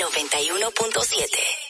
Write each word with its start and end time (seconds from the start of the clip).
91.7. 0.00 1.69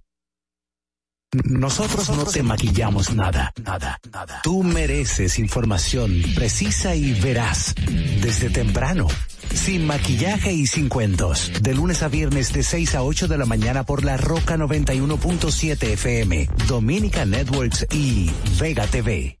Nosotros 1.45 2.09
no 2.09 2.25
te 2.25 2.43
maquillamos 2.43 3.13
nada, 3.13 3.53
nada, 3.63 3.99
nada. 4.11 4.41
Tú 4.43 4.63
mereces 4.63 5.39
información 5.39 6.21
precisa 6.35 6.93
y 6.93 7.13
veraz 7.21 7.73
desde 8.21 8.49
temprano. 8.49 9.07
Sin 9.53 9.85
maquillaje 9.85 10.51
y 10.51 10.67
sin 10.67 10.89
cuentos. 10.89 11.51
De 11.61 11.73
lunes 11.73 12.03
a 12.03 12.09
viernes 12.09 12.51
de 12.51 12.63
6 12.63 12.95
a 12.95 13.03
8 13.03 13.29
de 13.29 13.37
la 13.37 13.45
mañana 13.45 13.85
por 13.85 14.03
la 14.03 14.17
Roca 14.17 14.57
91.7 14.57 15.81
FM, 15.93 16.49
Dominica 16.67 17.25
Networks 17.25 17.87
y 17.91 18.29
Vega 18.59 18.87
TV. 18.87 19.40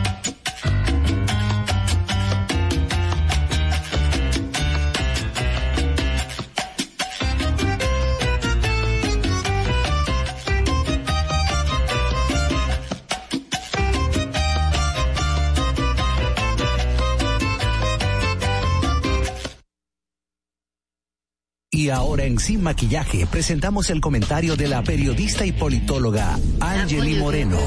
Y 21.81 21.89
ahora 21.89 22.25
en 22.25 22.37
Sin 22.37 22.61
Maquillaje 22.61 23.25
presentamos 23.25 23.89
el 23.89 24.01
comentario 24.01 24.55
de 24.55 24.67
la 24.67 24.83
periodista 24.83 25.47
y 25.47 25.51
politóloga 25.51 26.37
Angeli 26.59 27.15
Moreno. 27.15 27.57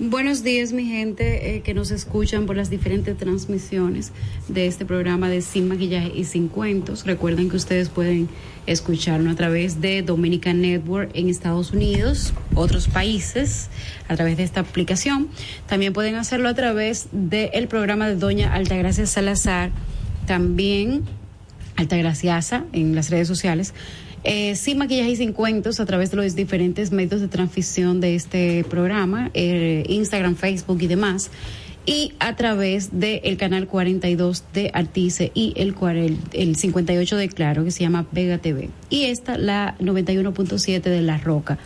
Buenos 0.00 0.42
días, 0.42 0.72
mi 0.72 0.86
gente 0.86 1.54
eh, 1.54 1.60
que 1.60 1.72
nos 1.72 1.92
escuchan 1.92 2.46
por 2.46 2.56
las 2.56 2.68
diferentes 2.68 3.16
transmisiones 3.16 4.10
de 4.48 4.66
este 4.66 4.84
programa 4.84 5.28
de 5.28 5.40
Sin 5.40 5.68
Maquillaje 5.68 6.10
y 6.12 6.24
Sin 6.24 6.48
Cuentos. 6.48 7.06
Recuerden 7.06 7.48
que 7.48 7.54
ustedes 7.54 7.90
pueden 7.90 8.28
escucharnos 8.66 9.32
a 9.32 9.36
través 9.36 9.80
de 9.80 10.02
Dominican 10.02 10.62
Network 10.62 11.12
en 11.14 11.28
Estados 11.28 11.70
Unidos, 11.70 12.34
otros 12.56 12.88
países, 12.88 13.68
a 14.08 14.16
través 14.16 14.36
de 14.36 14.42
esta 14.42 14.62
aplicación. 14.62 15.28
También 15.68 15.92
pueden 15.92 16.16
hacerlo 16.16 16.48
a 16.48 16.54
través 16.54 17.06
del 17.12 17.68
programa 17.68 18.08
de 18.08 18.16
Doña 18.16 18.52
Altagracia 18.52 19.06
Salazar, 19.06 19.70
también 20.26 21.04
Altagraciasa 21.76 22.64
en 22.72 22.96
las 22.96 23.10
redes 23.10 23.28
sociales 23.28 23.74
eh, 24.24 24.56
sin 24.56 24.78
maquillaje 24.78 25.10
y 25.10 25.16
sin 25.16 25.32
cuentos 25.32 25.80
a 25.80 25.86
través 25.86 26.10
de 26.10 26.16
los 26.16 26.34
diferentes 26.34 26.90
medios 26.90 27.20
de 27.20 27.28
transmisión 27.28 28.00
de 28.00 28.14
este 28.14 28.64
programa, 28.64 29.30
eh, 29.34 29.84
Instagram, 29.88 30.34
Facebook 30.34 30.82
y 30.82 30.86
demás, 30.86 31.30
y 31.86 32.14
a 32.18 32.34
través 32.34 32.98
del 32.98 33.36
canal 33.36 33.66
42 33.68 34.44
de 34.54 34.70
Artice 34.72 35.30
y 35.34 35.52
el, 35.56 35.74
el 36.32 36.56
58 36.56 37.16
de 37.16 37.28
Claro, 37.28 37.64
que 37.64 37.70
se 37.70 37.80
llama 37.80 38.06
Vega 38.10 38.38
TV. 38.38 38.70
Y 38.88 39.04
esta, 39.04 39.36
la 39.36 39.76
91.7 39.78 40.80
de 40.80 41.02
La 41.02 41.18
Roca 41.18 41.58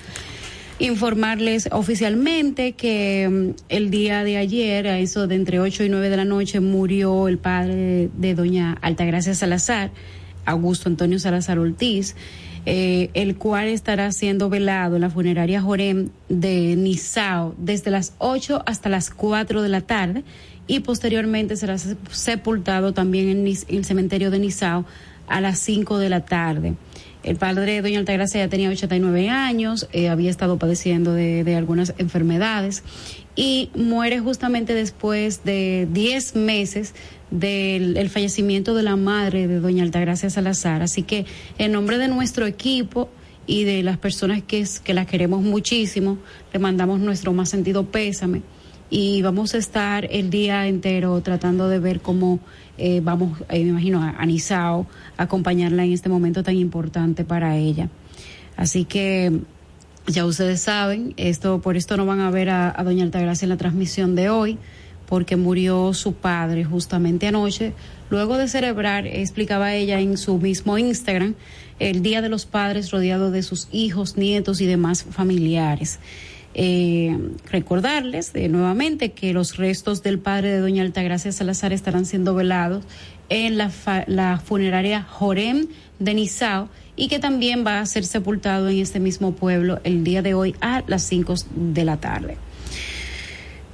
informarles 0.81 1.69
oficialmente 1.73 2.73
que 2.73 3.29
mm, 3.29 3.63
el 3.69 3.91
día 3.91 4.23
de 4.25 4.37
ayer, 4.37 4.87
a 4.87 4.99
eso 4.99 5.27
de 5.27 5.35
entre 5.35 5.61
8 5.61 5.85
y 5.85 5.89
9 5.89 6.09
de 6.09 6.17
la 6.17 6.25
noche, 6.25 6.61
murió 6.61 7.29
el 7.29 7.39
padre 7.39 8.11
de 8.17 8.35
doña 8.35 8.79
Altagracia 8.81 9.35
Salazar, 9.35 9.91
Augusto 10.45 10.89
Antonio 10.89 11.19
Salazar 11.19 11.59
Ortiz. 11.59 12.15
Eh, 12.71 13.09
el 13.15 13.39
cual 13.39 13.69
estará 13.69 14.13
siendo 14.13 14.51
velado 14.51 14.97
en 14.97 15.01
la 15.01 15.09
funeraria 15.09 15.63
Jorem 15.63 16.11
de 16.29 16.77
Nizao 16.77 17.55
desde 17.57 17.91
las 17.91 18.13
8 18.19 18.63
hasta 18.67 18.91
las 18.91 19.09
4 19.09 19.63
de 19.63 19.71
la 19.71 19.81
tarde 19.81 20.23
y 20.67 20.81
posteriormente 20.81 21.57
será 21.57 21.79
sepultado 21.79 22.93
también 22.93 23.31
en, 23.31 23.47
el 23.47 23.85
cementerio 23.87 24.31
de 24.31 24.41
Nizao 24.41 24.85
a 25.29 25.41
las 25.41 25.59
5 25.61 25.97
de 25.97 26.11
la 26.11 26.27
tarde. 26.27 26.75
El 27.23 27.37
padre 27.37 27.73
de 27.73 27.81
Doña 27.81 28.01
Altagracia 28.01 28.45
ya 28.45 28.51
tenía 28.51 28.69
89 28.69 29.31
años, 29.31 29.89
eh, 29.95 30.11
había 30.11 30.29
estado 30.29 30.59
padeciendo 30.59 31.15
de, 31.15 31.45
de, 31.45 31.57
algunas 31.57 31.95
enfermedades 31.97 32.85
y 33.35 33.71
muere 33.75 34.21
justamente 34.21 34.75
después 34.75 35.43
de 35.43 35.89
10 35.91 36.37
meses 36.37 36.93
del 37.31 38.09
fallecimiento 38.11 38.75
de 38.75 38.83
la 38.83 38.97
madre 38.97 39.47
de 39.47 39.61
doña 39.61 39.83
Altagracia 39.83 40.31
Salazar. 40.31 40.83
Así 40.83 41.03
que 41.03 41.27
en 41.59 41.73
nombre 41.73 41.99
de 41.99 42.09
nuestro 42.09 42.47
equipo 42.47 43.09
y 43.47 43.65
de 43.65 43.83
las 43.83 43.99
personas 43.99 44.43
que, 44.43 44.67
que 44.85 44.95
la 44.95 45.07
queremos 45.07 45.43
muchísimo, 45.43 46.19
le 46.53 46.59
mandamos 46.59 47.01
nuestro 47.01 47.33
más 47.33 47.49
sentido 47.49 47.87
pésame 47.87 48.43
y 48.91 49.21
vamos 49.23 49.55
a 49.55 49.59
estar 49.59 50.07
el 50.11 50.31
día 50.31 50.67
entero 50.67 51.21
tratando 51.21 51.69
de 51.69 51.79
ver 51.79 52.01
cómo 52.01 52.41
eh, 52.79 53.01
vamos, 53.03 53.39
eh, 53.51 53.65
me 53.65 53.71
imagino, 53.71 54.03
a, 54.03 54.25
Nisao, 54.25 54.87
acompañarla 55.17 55.85
en 55.85 55.93
este 55.93 56.09
momento 56.09 56.43
tan 56.43 56.57
importante 56.57 57.25
para 57.25 57.57
ella. 57.57 57.89
Así 58.57 58.85
que 58.85 59.41
ya 60.07 60.25
ustedes 60.25 60.61
saben, 60.61 61.13
esto 61.17 61.61
por 61.61 61.77
esto 61.77 61.97
no 61.97 62.07
van 62.07 62.21
a 62.21 62.31
ver 62.31 62.49
a, 62.51 62.73
a 62.75 62.85
doña 62.85 63.05
Altagracia 63.05 63.45
en 63.45 63.51
la 63.51 63.57
transmisión 63.57 64.15
de 64.15 64.31
hoy 64.31 64.59
porque 65.09 65.37
murió 65.37 65.95
su 65.95 66.13
padre 66.13 66.65
justamente 66.65 67.27
anoche. 67.27 67.73
Luego 68.11 68.37
de 68.37 68.49
celebrar, 68.49 69.07
explicaba 69.07 69.75
ella 69.75 70.01
en 70.01 70.19
su 70.19 70.39
mismo 70.39 70.77
Instagram, 70.79 71.35
el 71.79 72.03
Día 72.03 72.21
de 72.21 72.29
los 72.29 72.47
Padres 72.47 72.91
rodeado 72.91 73.31
de 73.31 73.43
sus 73.43 73.69
hijos, 73.73 74.17
nietos 74.17 74.61
y 74.61 74.67
demás 74.67 75.05
familiares. 75.05 75.99
Eh, 76.55 77.17
recordarles 77.51 78.33
de, 78.33 78.49
nuevamente 78.49 79.13
que 79.13 79.33
los 79.33 79.57
restos 79.57 80.03
del 80.03 80.19
padre 80.19 80.51
de 80.51 80.59
doña 80.59 80.83
Altagracia 80.83 81.31
Salazar 81.31 81.73
estarán 81.73 82.05
siendo 82.05 82.35
velados 82.35 82.85
en 83.29 83.59
la, 83.59 83.71
la 84.07 84.39
funeraria 84.39 85.03
Jorem 85.03 85.69
de 85.99 86.15
Nizao 86.15 86.69
y 86.97 87.09
que 87.09 87.19
también 87.19 87.65
va 87.65 87.81
a 87.81 87.87
ser 87.87 88.05
sepultado 88.05 88.69
en 88.69 88.79
este 88.79 88.99
mismo 88.99 89.33
pueblo 89.33 89.81
el 89.85 90.05
día 90.05 90.21
de 90.21 90.35
hoy 90.35 90.57
a 90.61 90.83
las 90.87 91.03
5 91.05 91.35
de 91.55 91.85
la 91.85 91.99
tarde. 91.99 92.39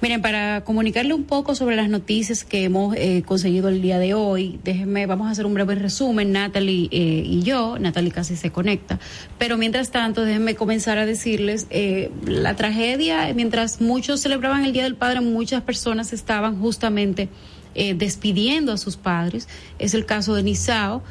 Miren, 0.04 0.20
para 0.20 0.64
comunicarle 0.64 1.14
un 1.14 1.24
poco 1.24 1.54
sobre 1.54 1.76
las 1.76 1.88
noticias 1.88 2.44
que 2.44 2.64
hemos 2.64 2.94
eh, 2.94 3.22
conseguido 3.24 3.70
el 3.70 3.80
día 3.80 3.98
de 3.98 4.12
hoy, 4.12 4.60
déjenme, 4.62 5.06
vamos 5.06 5.28
a 5.28 5.30
hacer 5.30 5.46
un 5.46 5.54
breve 5.54 5.76
resumen, 5.76 6.30
Natalie 6.30 6.90
eh, 6.92 7.22
y 7.24 7.40
yo, 7.40 7.78
Natalie 7.78 8.10
casi 8.10 8.36
se 8.36 8.52
conecta, 8.52 9.00
pero 9.38 9.56
mientras 9.56 9.90
tanto, 9.90 10.26
déjenme 10.26 10.56
comenzar 10.56 10.98
a 10.98 11.06
decirles, 11.06 11.66
eh, 11.70 12.10
la 12.26 12.54
tragedia, 12.54 13.32
mientras 13.34 13.80
muchos 13.80 14.20
celebraban 14.20 14.62
el 14.66 14.74
Día 14.74 14.82
del 14.82 14.94
Padre, 14.94 15.22
muchas 15.22 15.62
personas 15.62 16.12
estaban 16.12 16.60
justamente 16.60 17.30
despidiendo 17.74 18.72
a 18.72 18.76
sus 18.76 18.98
padres, 18.98 19.48
es 19.78 19.94
el 19.94 20.04
caso 20.04 20.34
de 20.34 20.42
Nisao, 20.42 21.02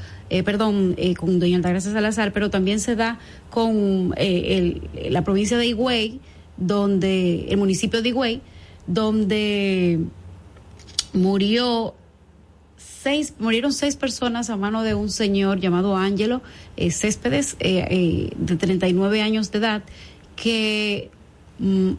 perdón, 0.46 0.96
con 1.18 1.40
doña 1.40 1.58
Altagracia 1.58 1.92
Salazar, 1.92 2.32
pero 2.32 2.52
también 2.52 2.80
se 2.80 2.96
da 2.96 3.18
con 3.50 4.14
la 4.16 5.22
provincia 5.24 5.58
de 5.58 5.66
Higüey, 5.66 6.22
donde, 6.58 7.48
el 7.50 7.58
municipio 7.58 8.02
de 8.02 8.10
Higüey, 8.10 8.42
donde 8.88 10.00
murió 11.14 11.94
seis, 12.78 13.34
murieron 13.40 13.74
seis 13.74 13.96
personas 13.96 14.50
a 14.50 14.58
mano 14.58 14.84
de 14.84 14.94
un 14.94 15.10
señor 15.10 15.60
llamado 15.60 15.96
Ángelo 15.96 16.42
eh, 16.78 16.92
Céspedes, 16.92 17.56
eh, 17.60 17.86
eh, 17.90 18.30
de 18.38 18.56
39 18.56 19.22
años 19.22 19.52
de 19.52 19.60
edad, 19.60 19.84
que 20.36 21.12
mm, 21.60 21.92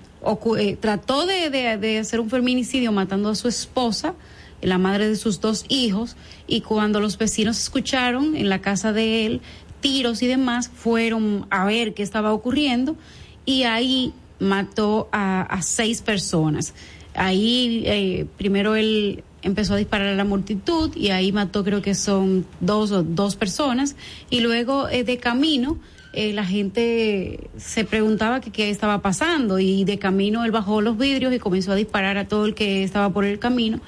trató 0.81 1.27
de, 1.27 1.51
de, 1.51 1.99
hacer 1.99 2.21
un 2.21 2.31
feminicidio 2.31 2.91
matando 2.93 3.29
a 3.29 3.35
su 3.35 3.49
esposa, 3.49 4.15
la 4.63 4.79
madre 4.79 5.09
de 5.09 5.17
sus 5.17 5.41
dos 5.41 5.67
hijos, 5.69 6.17
y 6.47 6.63
cuando 6.63 7.01
los 7.01 7.19
vecinos 7.19 7.59
escucharon 7.61 8.35
en 8.35 8.49
la 8.49 8.61
casa 8.61 8.93
de 8.93 9.27
él 9.27 9.41
tiros 9.81 10.23
y 10.23 10.27
demás, 10.27 10.71
fueron 10.75 11.47
a 11.51 11.67
ver 11.67 11.93
qué 11.93 12.03
estaba 12.03 12.33
ocurriendo 12.33 12.97
y 13.45 13.65
ahí 13.65 14.15
mató 14.39 15.09
a, 15.13 15.61
seis 15.63 16.03
personas. 16.03 16.75
Ahí 17.15 17.83
eh, 17.87 18.27
primero 18.37 18.75
él 18.77 19.23
empezó 19.43 19.75
a 19.75 19.77
disparar 19.77 20.09
a 20.09 20.15
la 20.15 20.25
multitud 20.25 20.95
y 20.97 21.11
ahí 21.11 21.31
mató 21.31 21.63
creo 21.65 21.83
que 21.83 21.95
son 21.95 22.47
dos, 22.61 22.91
dos 23.15 23.37
personas 23.37 23.95
y 24.31 24.41
luego 24.41 24.89
eh, 24.89 25.05
de 25.05 25.19
camino 25.19 25.79
eh, 26.15 26.33
la 26.33 26.45
gente 26.45 27.51
se 27.59 27.85
preguntaba 27.85 28.41
qué 28.41 28.71
estaba 28.71 29.03
pasando 29.03 29.59
y 29.59 29.85
de 29.85 29.99
camino 29.99 30.45
él 30.45 30.51
bajó 30.51 30.81
los 30.81 30.97
vidrios 30.97 31.33
y 31.35 31.39
comenzó 31.39 31.73
a 31.73 31.75
disparar 31.75 32.17
a 32.17 32.27
todo 32.27 32.47
el 32.47 32.55
que 32.55 32.83
estaba 32.83 33.11
por 33.11 33.25
el 33.25 33.39
camino 33.39 33.81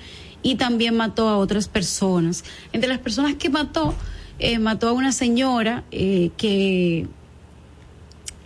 y 0.43 0.57
también 0.57 0.97
mató 0.97 1.29
a 1.29 1.39
otras 1.39 1.69
personas. 1.69 2.45
Entre 2.73 2.89
las 2.89 2.99
personas 2.99 3.35
que 3.35 3.49
mató, 3.49 3.95
eh, 4.39 4.59
mató 4.59 4.89
a 4.89 4.93
una 4.93 5.11
señora 5.11 5.85
que 5.91 7.07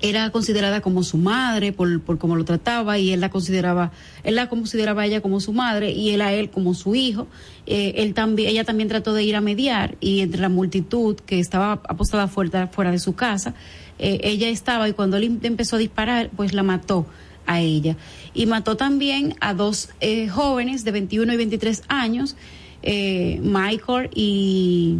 era 0.03 0.31
considerada 0.31 0.81
como 0.81 1.03
su 1.03 1.19
madre 1.19 1.73
por, 1.73 2.01
por 2.01 2.19
cómo 2.19 2.37
lo 2.37 2.45
trataba 2.45 2.99
y 2.99 3.13
él 3.13 3.21
la 3.21 3.31
consideraba, 3.31 3.93
él 4.25 4.35
la 4.35 4.49
consideraba 4.49 5.03
a 5.03 5.07
ella 5.07 5.21
como 5.21 5.41
su 5.41 5.53
madre 5.53 5.93
y 5.93 6.11
él 6.11 6.23
a 6.23 6.33
él 6.33 6.51
como 6.51 6.75
su 6.75 6.95
hijo. 6.95 7.27
Eh, 7.67 7.95
él 7.97 8.15
también, 8.15 8.51
ella 8.51 8.65
también 8.65 8.89
trató 8.89 9.13
de 9.13 9.23
ir 9.23 9.37
a 9.37 9.41
mediar 9.41 9.97
y 10.01 10.21
entre 10.21 10.41
la 10.41 10.49
multitud 10.49 11.17
que 11.17 11.39
estaba 11.39 11.73
apostada 11.73 12.29
fuera, 12.29 12.69
fuera 12.69 12.91
de 12.91 12.99
su 12.99 13.15
casa, 13.15 13.55
eh, 13.99 14.21
ella 14.23 14.49
estaba 14.49 14.89
y 14.89 14.93
cuando 14.93 15.19
él 15.19 15.39
empezó 15.43 15.77
a 15.77 15.79
disparar, 15.79 16.31
pues 16.35 16.55
la 16.55 16.63
mató 16.63 17.07
a 17.47 17.61
ella. 17.61 17.97
Y 18.33 18.47
mató 18.47 18.77
también 18.77 19.35
a 19.41 19.55
dos 19.55 19.91
eh, 20.01 20.29
jóvenes 20.29 20.85
de 20.85 20.93
21 20.93 21.33
y 21.33 21.37
23 21.37 21.83
años, 21.89 22.37
eh, 22.83 23.39
Michael 23.43 24.09
y 24.15 24.97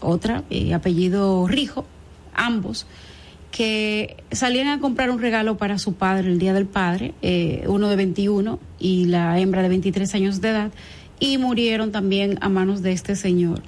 otra, 0.00 0.44
apellido 0.72 1.48
Rijo, 1.48 1.86
ambos 2.34 2.86
que 3.56 4.18
salían 4.32 4.68
a 4.68 4.80
comprar 4.80 5.10
un 5.10 5.18
regalo 5.18 5.56
para 5.56 5.78
su 5.78 5.94
padre 5.94 6.28
el 6.28 6.38
Día 6.38 6.52
del 6.52 6.66
Padre, 6.66 7.14
eh, 7.22 7.64
uno 7.66 7.88
de 7.88 7.96
21 7.96 8.58
y 8.78 9.06
la 9.06 9.40
hembra 9.40 9.62
de 9.62 9.70
23 9.70 10.14
años 10.14 10.42
de 10.42 10.50
edad, 10.50 10.72
y 11.20 11.38
murieron 11.38 11.90
también 11.90 12.36
a 12.42 12.50
manos 12.50 12.82
de 12.82 12.92
este 12.92 13.16
señor. 13.16 13.62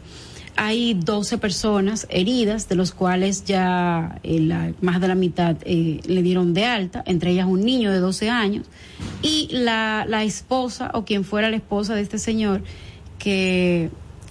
Hay 0.56 0.92
12 0.92 1.38
personas 1.38 2.06
heridas, 2.10 2.68
de 2.68 2.74
los 2.74 2.92
cuales 2.92 3.46
ya 3.46 4.20
eh, 4.24 4.74
más 4.82 5.00
de 5.00 5.08
la 5.08 5.14
mitad 5.14 5.56
eh, 5.64 6.02
le 6.04 6.22
dieron 6.22 6.52
de 6.52 6.66
alta, 6.66 7.02
entre 7.06 7.30
ellas 7.30 7.46
un 7.46 7.64
niño 7.64 7.90
de 7.90 8.00
12 8.00 8.28
años, 8.28 8.66
y 9.22 9.48
la, 9.52 10.04
la 10.06 10.22
esposa 10.22 10.90
o 10.92 11.06
quien 11.06 11.24
fuera 11.24 11.48
la 11.48 11.56
esposa 11.56 11.94
de 11.94 12.02
este 12.02 12.18
señor, 12.18 12.62
que 13.18 13.88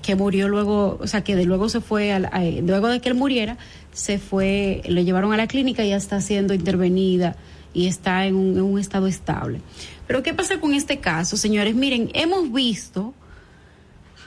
que 0.08 0.15
murió 0.15 0.48
luego, 0.48 0.98
o 1.02 1.08
sea, 1.08 1.22
que 1.22 1.36
de 1.36 1.43
luego 1.43 1.67
se 1.67 1.82
fue, 1.82 2.13
a, 2.13 2.15
a, 2.32 2.41
luego 2.41 2.88
de 2.88 3.02
que 3.02 3.10
él 3.10 3.15
muriera, 3.15 3.58
se 3.97 4.19
fue, 4.19 4.83
le 4.86 5.05
llevaron 5.05 5.33
a 5.33 5.38
la 5.38 5.47
clínica 5.47 5.83
y 5.83 5.89
ya 5.89 5.97
está 5.97 6.21
siendo 6.21 6.53
intervenida 6.53 7.36
y 7.73 7.88
está 7.88 8.25
en 8.27 8.36
un, 8.36 8.57
en 8.57 8.62
un 8.62 8.79
estado 8.79 9.07
estable. 9.07 9.62
Pero 10.05 10.21
¿qué 10.21 10.33
pasa 10.33 10.60
con 10.60 10.75
este 10.75 10.99
caso, 10.99 11.36
señores? 11.36 11.73
Miren, 11.73 12.12
hemos 12.13 12.51
visto 12.51 13.15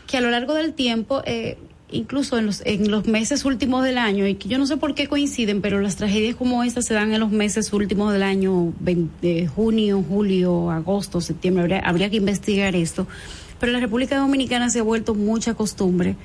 que 0.08 0.16
a 0.16 0.20
lo 0.20 0.30
largo 0.30 0.54
del 0.54 0.74
tiempo, 0.74 1.22
eh, 1.24 1.56
incluso 1.90 2.36
en 2.36 2.46
los, 2.46 2.62
en 2.66 2.90
los 2.90 3.06
meses 3.06 3.44
últimos 3.44 3.84
del 3.84 3.98
año, 3.98 4.26
y 4.26 4.34
que 4.34 4.48
yo 4.48 4.58
no 4.58 4.66
sé 4.66 4.76
por 4.76 4.94
qué 4.94 5.06
coinciden, 5.06 5.60
pero 5.60 5.80
las 5.80 5.94
tragedias 5.94 6.34
como 6.34 6.64
estas 6.64 6.86
se 6.86 6.94
dan 6.94 7.12
en 7.12 7.20
los 7.20 7.30
meses 7.30 7.72
últimos 7.72 8.12
del 8.12 8.24
año, 8.24 8.72
20, 8.80 9.46
junio, 9.46 10.04
julio, 10.06 10.70
agosto, 10.72 11.20
septiembre, 11.20 11.62
habría, 11.62 11.78
habría 11.78 12.10
que 12.10 12.16
investigar 12.16 12.74
esto 12.74 13.06
pero 13.60 13.70
en 13.70 13.74
la 13.74 13.80
República 13.80 14.16
Dominicana 14.16 14.70
se 14.70 14.80
ha 14.80 14.82
vuelto 14.82 15.14
mucha 15.14 15.54
costumbre 15.54 16.16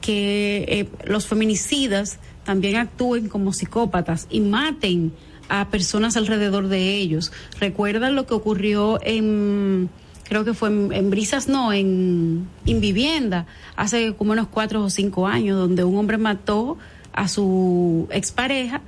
que 0.00 0.64
eh, 0.68 0.88
los 1.04 1.26
feminicidas 1.26 2.18
también 2.44 2.76
actúen 2.76 3.28
como 3.28 3.52
psicópatas 3.52 4.26
y 4.30 4.40
maten 4.40 5.12
a 5.48 5.68
personas 5.68 6.16
alrededor 6.16 6.68
de 6.68 6.96
ellos. 6.96 7.32
¿Recuerdan 7.58 8.14
lo 8.14 8.26
que 8.26 8.34
ocurrió 8.34 8.98
en, 9.02 9.90
creo 10.24 10.44
que 10.44 10.54
fue 10.54 10.68
en, 10.68 11.10
Brisas, 11.10 11.48
no, 11.48 11.72
en, 11.72 12.48
en 12.66 12.80
Vivienda, 12.80 13.46
hace 13.76 14.14
como 14.14 14.32
unos 14.32 14.48
cuatro 14.48 14.82
o 14.82 14.90
cinco 14.90 15.26
años, 15.26 15.58
donde 15.58 15.84
un 15.84 15.96
hombre 15.96 16.18
mató 16.18 16.78
a 17.12 17.28
su 17.28 18.08
expareja, 18.10 18.80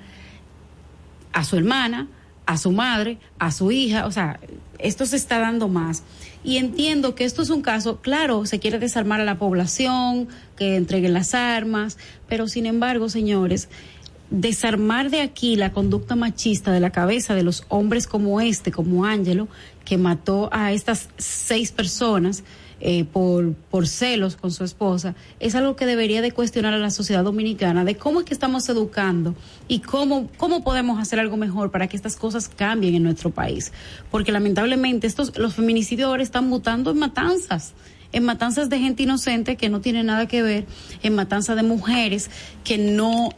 a 1.33 1.45
su 1.45 1.57
hermana, 1.57 2.09
a 2.47 2.57
su 2.59 2.73
madre, 2.73 3.19
a 3.39 3.51
su 3.51 3.73
hija, 3.73 4.07
o 4.07 4.13
sea, 4.13 4.39
esto 4.79 5.07
se 5.07 5.17
está 5.17 5.39
dando 5.39 5.69
más. 5.69 6.03
Y 6.45 6.57
entiendo 6.57 7.15
que 7.15 7.25
esto 7.25 7.43
es 7.43 7.51
un 7.51 7.63
caso, 7.63 8.01
claro, 8.01 8.47
se 8.47 8.59
quiere 8.59 8.79
desarmar 8.79 9.21
a 9.21 9.25
la 9.25 9.39
población, 9.39 10.29
que 10.57 10.77
entreguen 10.77 11.13
las 11.13 11.35
armas, 11.35 11.99
pero 12.29 12.49
sin 12.49 12.67
embargo, 12.67 13.09
señores, 13.09 13.69
desarmar 14.31 15.11
de 15.11 15.21
aquí 15.21 15.57
la 15.57 15.73
conducta 15.73 16.17
machista 16.17 16.73
de 16.73 16.81
la 16.81 16.91
cabeza 16.91 17.35
de 17.35 17.43
los 17.43 17.65
hombres 17.69 18.07
como 18.07 18.41
este, 18.41 18.73
como 18.73 19.05
Ángelo, 19.05 19.47
que 19.85 19.99
mató 19.99 20.49
a 20.53 20.73
estas 20.73 21.09
seis 21.19 21.71
personas, 21.71 22.43
eh, 22.85 23.05
por, 23.05 23.55
por 23.55 23.87
celos 23.87 24.35
con 24.35 24.51
su 24.51 24.65
esposa, 24.65 25.15
es 25.39 25.55
algo 25.55 25.77
que 25.77 25.87
debería 25.87 26.21
de 26.21 26.33
cuestionar 26.33 26.75
a 26.75 26.79
la 26.79 26.91
sociedad 26.91 27.23
dominicana 27.23 27.85
de 27.85 27.95
cómo 27.95 28.19
es 28.19 28.27
que 28.27 28.35
estamos 28.35 28.69
educando 28.69 29.37
y 29.69 29.79
cómo, 29.79 30.29
cómo 30.37 30.65
podemos 30.65 30.99
hacer 31.01 31.21
algo 31.21 31.37
mejor 31.37 31.71
para 31.71 31.87
que 31.87 31.97
estas 31.97 32.17
cosas 32.17 32.49
cambien 32.49 32.97
en 32.97 33.05
nuestro 33.05 33.31
país. 33.31 33.73
Porque 34.11 34.33
lamentablemente 34.33 35.07
estos, 35.07 35.39
los 35.39 35.55
feminicidios 35.55 36.09
ahora 36.09 36.25
están 36.25 36.49
mutando 36.49 36.91
en 36.91 36.99
matanzas 36.99 37.73
en 38.11 38.25
matanzas 38.25 38.69
de 38.69 38.79
gente 38.79 39.05
inocente 39.05 39.57
que 39.57 39.71
no 39.71 39.81
tiene 39.81 40.03
nada 40.03 40.27
que 40.27 40.43
ver, 40.43 40.67
en 41.03 41.15
matanzas 41.15 41.57
de 41.57 41.63
mujeres 41.63 42.31
que 42.63 42.77
no 42.77 43.31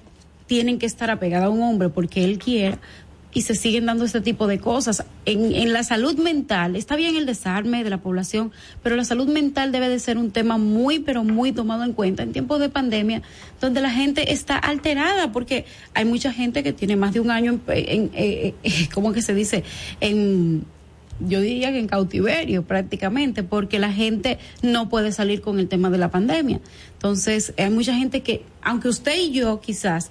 tienen 0.46 0.78
que 0.78 0.86
estar 0.86 1.10
apegadas 1.10 1.46
a 1.46 1.50
un 1.50 1.62
hombre 1.62 1.90
porque 1.90 2.24
él 2.24 2.38
quiera, 2.38 2.78
y 3.34 3.42
se 3.42 3.54
siguen 3.54 3.84
dando 3.86 4.04
este 4.04 4.20
tipo 4.20 4.46
de 4.46 4.58
cosas. 4.58 5.04
En, 5.26 5.54
en, 5.54 5.72
la 5.72 5.82
salud 5.82 6.16
mental, 6.18 6.76
está 6.76 6.96
bien 6.96 7.16
el 7.16 7.26
desarme 7.26 7.82
de 7.84 7.90
la 7.90 7.98
población, 7.98 8.52
pero 8.82 8.96
la 8.96 9.04
salud 9.04 9.28
mental 9.28 9.72
debe 9.72 9.88
de 9.88 9.98
ser 9.98 10.16
un 10.16 10.30
tema 10.30 10.56
muy, 10.56 11.00
pero 11.00 11.24
muy 11.24 11.52
tomado 11.52 11.84
en 11.84 11.92
cuenta 11.92 12.22
en 12.22 12.32
tiempos 12.32 12.60
de 12.60 12.68
pandemia, 12.68 13.22
donde 13.60 13.80
la 13.80 13.90
gente 13.90 14.32
está 14.32 14.56
alterada, 14.56 15.32
porque 15.32 15.66
hay 15.94 16.04
mucha 16.04 16.32
gente 16.32 16.62
que 16.62 16.72
tiene 16.72 16.94
más 16.94 17.12
de 17.12 17.20
un 17.20 17.30
año 17.30 17.60
en, 17.66 17.88
en 17.88 18.10
eh, 18.14 18.54
eh, 18.62 18.88
¿cómo 18.94 19.12
que 19.12 19.20
se 19.20 19.34
dice? 19.34 19.64
En 20.00 20.64
yo 21.20 21.40
diría 21.40 21.70
que 21.70 21.78
en 21.78 21.86
cautiverio 21.86 22.64
prácticamente, 22.64 23.42
porque 23.42 23.78
la 23.78 23.92
gente 23.92 24.38
no 24.62 24.88
puede 24.88 25.12
salir 25.12 25.40
con 25.40 25.58
el 25.58 25.68
tema 25.68 25.90
de 25.90 25.98
la 25.98 26.10
pandemia. 26.10 26.60
Entonces, 26.94 27.52
hay 27.56 27.70
mucha 27.70 27.94
gente 27.94 28.22
que, 28.22 28.42
aunque 28.62 28.88
usted 28.88 29.16
y 29.16 29.32
yo 29.32 29.60
quizás 29.60 30.10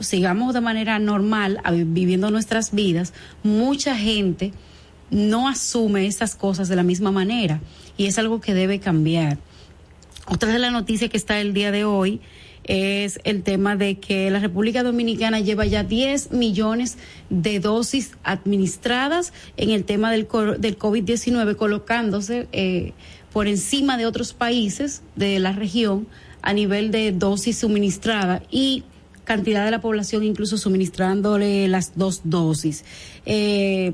sigamos 0.00 0.54
de 0.54 0.60
manera 0.60 0.98
normal 0.98 1.60
viviendo 1.86 2.30
nuestras 2.30 2.72
vidas, 2.72 3.12
mucha 3.42 3.96
gente 3.96 4.52
no 5.10 5.48
asume 5.48 6.06
estas 6.06 6.34
cosas 6.34 6.68
de 6.68 6.76
la 6.76 6.82
misma 6.82 7.12
manera 7.12 7.60
y 7.96 8.06
es 8.06 8.18
algo 8.18 8.40
que 8.40 8.54
debe 8.54 8.80
cambiar. 8.80 9.38
Otra 10.26 10.52
de 10.52 10.58
las 10.58 10.72
noticias 10.72 11.10
que 11.10 11.16
está 11.16 11.38
el 11.40 11.52
día 11.52 11.70
de 11.70 11.84
hoy 11.84 12.20
es 12.64 13.20
el 13.24 13.42
tema 13.42 13.76
de 13.76 13.96
que 13.96 14.30
la 14.30 14.38
República 14.38 14.82
Dominicana 14.82 15.40
lleva 15.40 15.66
ya 15.66 15.84
10 15.84 16.32
millones 16.32 16.96
de 17.28 17.60
dosis 17.60 18.12
administradas 18.24 19.32
en 19.56 19.70
el 19.70 19.84
tema 19.84 20.10
del, 20.10 20.26
del 20.58 20.78
COVID-19, 20.78 21.56
colocándose 21.56 22.48
eh, 22.52 22.92
por 23.32 23.48
encima 23.48 23.98
de 23.98 24.06
otros 24.06 24.32
países 24.32 25.02
de 25.14 25.38
la 25.38 25.52
región 25.52 26.08
a 26.40 26.52
nivel 26.54 26.90
de 26.90 27.12
dosis 27.12 27.58
suministrada 27.58 28.42
y 28.50 28.84
cantidad 29.24 29.64
de 29.64 29.70
la 29.70 29.80
población 29.80 30.24
incluso 30.24 30.56
suministrándole 30.56 31.68
las 31.68 31.96
dos 31.96 32.22
dosis. 32.24 32.84
Eh, 33.26 33.92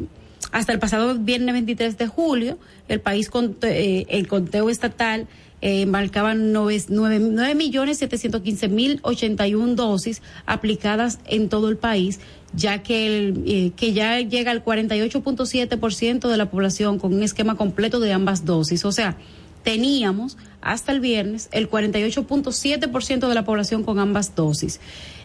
hasta 0.53 0.73
el 0.73 0.79
pasado 0.79 1.17
viernes 1.17 1.53
23 1.53 1.97
de 1.97 2.07
julio, 2.07 2.59
el 2.89 3.01
país, 3.01 3.31
eh, 3.63 4.07
el 4.09 4.27
conteo 4.27 4.69
estatal 4.69 5.29
eh, 5.63 5.85
marcaba 5.85 6.35
9, 6.35 6.85
9, 6.89 7.19
9 7.21 7.55
millones 7.55 7.99
715 7.99 8.69
mil 8.69 8.99
81 9.03 9.75
dosis 9.75 10.23
aplicadas 10.47 11.19
en 11.27 11.51
todo 11.51 11.69
el 11.69 11.77
país, 11.77 12.19
ya 12.55 12.83
que, 12.83 13.07
el, 13.07 13.43
eh, 13.47 13.73
que 13.77 13.93
ya 13.93 14.21
llega 14.21 14.51
al 14.53 14.65
48.7% 14.65 16.29
de 16.29 16.37
la 16.39 16.51
población 16.51 16.99
con 16.99 17.13
un 17.13 17.23
esquema 17.23 17.57
completo 17.57 18.01
de 18.01 18.13
ambas 18.13 18.47
dosis. 18.47 18.87
O 18.87 18.93
sea, 18.93 19.17
teníamos 19.63 20.39
hasta 20.63 20.93
el 20.93 21.01
viernes 21.01 21.51
el 21.53 21.69
48.7% 21.71 23.29
de 23.29 23.35
la 23.35 23.45
población 23.45 23.85
con 23.85 23.99
ambas 23.99 24.35
dosis. 24.35 24.81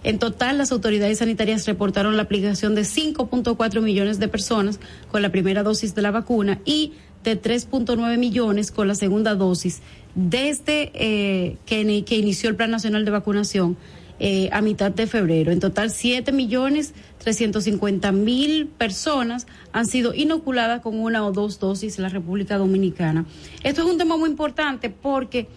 En 0.05 0.19
total, 0.19 0.59
las 0.59 0.71
autoridades 0.71 1.17
sanitarias 1.17 1.65
reportaron 1.65 2.15
la 2.15 2.21
aplicación 2.21 2.75
de 2.75 2.83
5.4 2.83 3.81
millones 3.81 4.19
de 4.19 4.27
personas 4.27 4.79
con 5.09 5.23
la 5.23 5.31
primera 5.31 5.63
dosis 5.63 5.95
de 5.95 6.03
la 6.03 6.11
vacuna 6.11 6.61
y 6.63 6.93
de 7.23 7.41
3.9 7.41 8.19
millones 8.19 8.71
con 8.71 8.87
la 8.87 8.93
segunda 8.93 9.33
dosis 9.33 9.81
desde 10.13 10.91
eh, 10.93 11.57
que, 11.65 11.81
inició 11.81 12.51
el 12.51 12.55
Plan 12.55 12.69
Nacional 12.69 13.03
de 13.03 13.09
Vacunación 13.09 13.77
eh, 14.19 14.47
a 14.51 14.61
mitad 14.61 14.91
de 14.91 15.07
febrero. 15.07 15.51
En 15.51 15.59
total, 15.59 15.89
7 15.89 16.31
millones 16.31 16.93
350 17.17 18.11
mil 18.11 18.67
personas 18.67 19.47
han 19.73 19.87
sido 19.87 20.13
inoculadas 20.13 20.81
con 20.81 20.99
una 20.99 21.25
o 21.25 21.31
dos 21.31 21.59
dosis 21.59 21.97
en 21.97 22.03
la 22.03 22.09
República 22.09 22.59
Dominicana. 22.59 23.25
Esto 23.63 23.81
es 23.81 23.87
un 23.87 23.97
tema 23.97 24.17
muy 24.17 24.29
importante 24.29 24.91
porque 24.91 25.47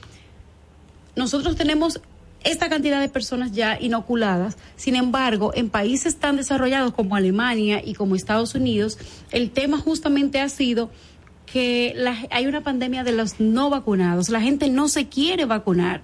nosotros 1.17 1.55
tenemos 1.55 2.01
esta 2.45 2.69
cantidad 2.69 3.01
de 3.01 3.09
personas 3.09 3.53
ya 3.53 3.79
inoculadas. 3.81 4.57
Sin 4.77 4.97
embargo, 4.97 5.53
en 5.55 5.71
países 5.71 6.17
tan 6.17 6.37
desarrollados 6.37 6.95
como 6.95 7.17
Alemania 7.17 7.83
y 7.85 7.95
como 7.95 8.15
Estados 8.15 8.55
Unidos, 8.55 8.99
el 9.31 9.51
tema 9.51 9.79
justamente 9.79 10.41
ha 10.41 10.49
sido 10.49 10.91
que 11.47 11.95
hay 12.31 12.47
una 12.47 12.63
pandemia 12.63 13.05
de 13.05 13.13
los 13.13 13.41
no 13.41 13.71
vacunados. 13.71 14.29
La 14.29 14.41
gente 14.41 14.69
no 14.69 14.89
se 14.89 15.09
quiere 15.09 15.47
vacunar. 15.47 16.03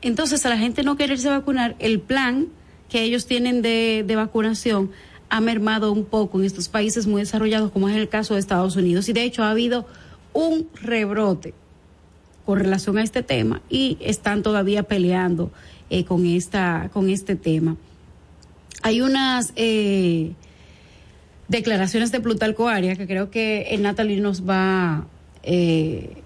Entonces, 0.00 0.46
a 0.46 0.48
la 0.48 0.58
gente 0.58 0.82
no 0.82 0.96
quererse 0.96 1.28
vacunar, 1.28 1.74
el 1.78 2.00
plan 2.00 2.46
que 2.88 3.02
ellos 3.02 3.26
tienen 3.26 3.62
de, 3.62 4.04
de 4.06 4.16
vacunación 4.16 4.92
ha 5.28 5.40
mermado 5.40 5.92
un 5.92 6.04
poco 6.04 6.38
en 6.38 6.46
estos 6.46 6.68
países 6.68 7.06
muy 7.06 7.20
desarrollados, 7.20 7.70
como 7.70 7.88
es 7.88 7.96
el 7.96 8.08
caso 8.08 8.34
de 8.34 8.40
Estados 8.40 8.76
Unidos. 8.76 9.08
Y 9.08 9.12
de 9.12 9.24
hecho 9.24 9.42
ha 9.42 9.50
habido 9.50 9.86
un 10.32 10.68
rebrote 10.80 11.52
con 12.48 12.60
relación 12.60 12.96
a 12.96 13.02
este 13.02 13.22
tema 13.22 13.60
y 13.68 13.98
están 14.00 14.42
todavía 14.42 14.82
peleando 14.82 15.52
eh, 15.90 16.06
con 16.06 16.24
esta 16.24 16.88
con 16.94 17.10
este 17.10 17.36
tema. 17.36 17.76
Hay 18.82 19.02
unas 19.02 19.52
eh, 19.54 20.32
declaraciones 21.48 22.10
de 22.10 22.20
Plutarco 22.20 22.66
Arias 22.66 22.96
que 22.96 23.06
creo 23.06 23.30
que 23.30 23.76
Natalie 23.78 24.22
nos 24.22 24.48
va 24.48 25.04
eh, 25.42 26.22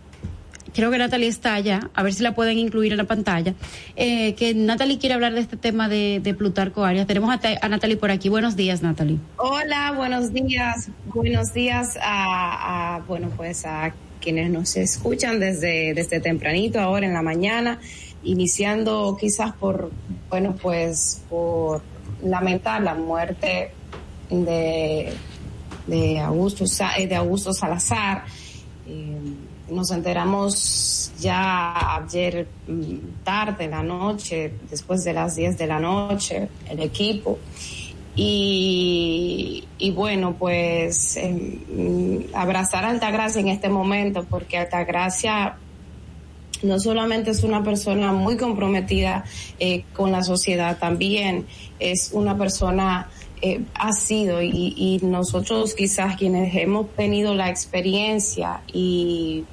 creo 0.72 0.92
que 0.92 0.98
Natalie 0.98 1.26
está 1.26 1.54
allá, 1.54 1.90
a 1.92 2.04
ver 2.04 2.14
si 2.14 2.22
la 2.22 2.36
pueden 2.36 2.56
incluir 2.56 2.92
en 2.92 2.98
la 2.98 3.04
pantalla, 3.04 3.54
eh, 3.96 4.36
que 4.36 4.54
Natalie 4.54 4.98
quiere 4.98 5.16
hablar 5.16 5.34
de 5.34 5.40
este 5.40 5.56
tema 5.56 5.88
de, 5.88 6.36
Plutarco 6.38 6.84
Arias. 6.84 7.08
Tenemos 7.08 7.34
a, 7.34 7.68
Natalie 7.68 7.96
por 7.96 8.12
aquí. 8.12 8.28
Buenos 8.28 8.54
días, 8.54 8.80
Natalie. 8.80 9.18
Hola, 9.38 9.92
buenos 9.96 10.32
días. 10.32 10.88
Buenos 11.06 11.52
días 11.52 11.98
a 12.00 13.00
bueno, 13.08 13.28
pues 13.36 13.66
a 13.66 13.92
quienes 14.22 14.50
nos 14.50 14.76
escuchan 14.76 15.40
desde, 15.40 15.92
desde 15.94 16.20
tempranito, 16.20 16.80
ahora 16.80 17.06
en 17.06 17.12
la 17.12 17.22
mañana, 17.22 17.78
iniciando 18.22 19.16
quizás 19.20 19.52
por, 19.52 19.90
bueno, 20.30 20.54
pues 20.60 21.22
por 21.28 21.82
lamentar 22.22 22.80
la 22.82 22.94
muerte 22.94 23.72
de, 24.30 25.12
de 25.86 26.20
Augusto, 26.20 26.64
de 26.96 27.14
Augusto 27.14 27.52
Salazar. 27.52 28.24
Eh, 28.86 29.16
nos 29.70 29.90
enteramos 29.90 31.12
ya 31.18 31.96
ayer 31.96 32.46
mm, 32.66 33.24
tarde, 33.24 33.68
la 33.68 33.82
noche, 33.82 34.54
después 34.70 35.02
de 35.04 35.12
las 35.12 35.36
10 35.36 35.58
de 35.58 35.66
la 35.66 35.78
noche, 35.78 36.48
el 36.68 36.80
equipo. 36.80 37.38
Y, 38.14 39.64
y 39.78 39.90
bueno, 39.92 40.36
pues 40.38 41.16
eh, 41.16 42.28
abrazar 42.34 42.84
a 42.84 42.90
Altagracia 42.90 43.40
en 43.40 43.48
este 43.48 43.68
momento, 43.68 44.26
porque 44.28 44.58
Altagracia 44.58 45.56
no 46.62 46.78
solamente 46.78 47.30
es 47.30 47.42
una 47.42 47.64
persona 47.64 48.12
muy 48.12 48.36
comprometida 48.36 49.24
eh, 49.58 49.84
con 49.94 50.12
la 50.12 50.22
sociedad, 50.22 50.78
también 50.78 51.46
es 51.78 52.10
una 52.12 52.36
persona 52.36 53.08
eh, 53.40 53.60
ha 53.74 53.92
sido 53.92 54.40
y, 54.40 54.72
y, 54.76 55.00
nosotros 55.04 55.74
quizás 55.74 56.16
quienes 56.16 56.54
hemos 56.54 56.88
tenido 56.94 57.34
la 57.34 57.50
experiencia 57.50 58.60
y, 58.72 59.44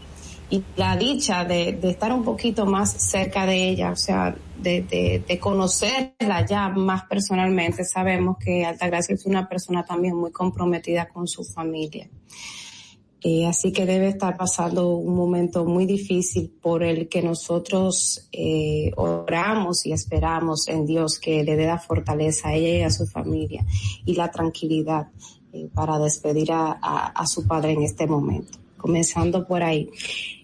y 0.50 0.64
la 0.76 0.98
dicha 0.98 1.46
de, 1.46 1.80
estar 1.84 2.12
un 2.12 2.24
poquito 2.24 2.66
más 2.66 2.92
cerca 2.92 3.46
de 3.46 3.70
ella, 3.70 3.92
o 3.92 3.96
sea, 3.96 4.36
de, 4.58 5.40
conocerla 5.40 6.46
ya 6.46 6.70
más 6.70 7.04
personalmente, 7.06 7.86
sabemos 7.86 8.38
que 8.38 8.66
Altagracia 8.66 9.16
es 9.16 9.26
una 9.26 9.48
persona 9.48 9.86
también 9.86 10.16
muy 10.16 10.32
comprometida 10.32 11.08
con 11.08 11.28
su 11.28 11.44
familia. 11.44 12.10
Eh, 13.22 13.46
así 13.46 13.74
que 13.74 13.86
debe 13.86 14.08
estar 14.08 14.38
pasando 14.38 14.96
un 14.96 15.14
momento 15.14 15.66
muy 15.66 15.86
difícil 15.86 16.50
por 16.62 16.84
el 16.84 17.10
que 17.10 17.22
nosotros 17.22 18.30
eh, 18.32 18.92
oramos 18.96 19.86
y 19.86 19.92
esperamos 19.92 20.70
en 20.70 20.86
Dios 20.86 21.20
que 21.20 21.44
le 21.44 21.58
dé 21.58 21.66
la 21.66 21.80
fortaleza 21.80 22.50
a 22.50 22.54
ella 22.54 22.78
y 22.78 22.82
a 22.84 22.90
su 22.90 23.06
familia 23.06 23.66
y 24.06 24.16
la 24.16 24.32
tranquilidad 24.32 25.10
eh, 25.52 25.68
para 25.74 26.00
despedir 26.00 26.50
a, 26.54 27.26
su 27.26 27.46
padre 27.46 27.74
en 27.74 27.82
este 27.82 28.08
momento. 28.08 28.58
Comenzando 28.78 29.46
por 29.46 29.64
ahí. 29.64 29.90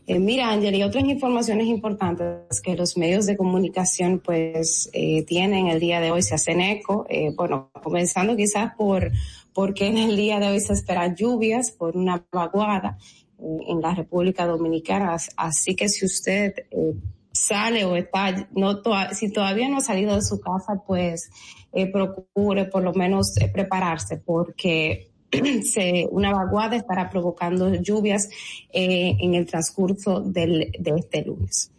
Eh, 0.07 0.19
mira, 0.19 0.49
Ángel, 0.49 0.75
y 0.75 0.83
otras 0.83 1.03
informaciones 1.03 1.67
importantes 1.67 2.61
que 2.61 2.75
los 2.75 2.95
medios 2.97 3.25
de 3.25 3.35
comunicación 3.37 4.19
pues 4.19 4.89
tienen 5.27 5.67
el 5.67 5.79
día 5.79 5.99
de 5.99 6.11
hoy 6.11 6.21
se 6.21 6.35
hacen 6.35 6.61
eco. 6.61 7.07
bueno, 7.35 7.71
comenzando 7.81 8.35
quizás 8.35 8.73
por 8.77 9.11
porque 9.55 9.87
en 9.87 9.97
el 9.97 10.17
día 10.17 10.39
de 10.39 10.49
hoy 10.49 10.59
se 10.59 10.73
esperan 10.73 11.15
lluvias 11.15 11.71
por 11.71 11.95
una 11.95 12.23
vaguada 12.31 12.97
eh, 13.39 13.57
en 13.69 13.81
la 13.81 13.95
República 13.95 14.45
Dominicana. 14.45 15.15
Así 15.37 15.75
que 15.75 15.87
si 15.87 16.05
usted 16.05 16.53
eh, 16.69 16.93
sale 17.31 17.85
o 17.85 17.95
está, 17.95 18.47
no 18.51 18.81
to 18.81 18.91
si 19.13 19.31
todavía 19.31 19.69
no 19.69 19.77
ha 19.77 19.81
salido 19.81 20.13
de 20.13 20.21
su 20.21 20.41
casa, 20.41 20.83
pues 20.85 21.29
eh, 21.71 21.89
procure 21.89 22.65
por 22.65 22.83
lo 22.83 22.93
menos 22.93 23.35
eh, 23.37 23.49
prepararse 23.51 24.17
porque 24.17 25.09
una 26.11 26.31
vaguada 26.31 26.75
estará 26.75 27.09
provocando 27.09 27.73
lluvias 27.75 28.29
eh, 28.71 29.15
en 29.19 29.35
el 29.35 29.45
transcurso 29.45 30.21
del, 30.21 30.71
de 30.79 30.91
este 30.97 31.23
lunes. 31.23 31.71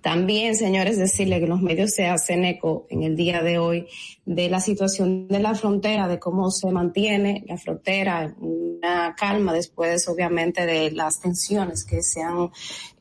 También, 0.00 0.54
señores, 0.54 0.96
decirle 0.96 1.40
que 1.40 1.46
los 1.46 1.60
medios 1.60 1.90
se 1.90 2.06
hacen 2.06 2.44
eco 2.44 2.86
en 2.88 3.02
el 3.02 3.16
día 3.16 3.42
de 3.42 3.58
hoy 3.58 3.88
de 4.24 4.48
la 4.48 4.60
situación 4.60 5.26
de 5.28 5.40
la 5.40 5.54
frontera, 5.54 6.06
de 6.06 6.18
cómo 6.18 6.50
se 6.50 6.70
mantiene 6.70 7.44
la 7.48 7.56
frontera, 7.56 8.34
una 8.38 9.14
calma 9.16 9.52
después, 9.52 10.06
obviamente, 10.08 10.66
de 10.66 10.92
las 10.92 11.20
tensiones 11.20 11.84
que 11.84 12.02
se 12.02 12.22
han 12.22 12.50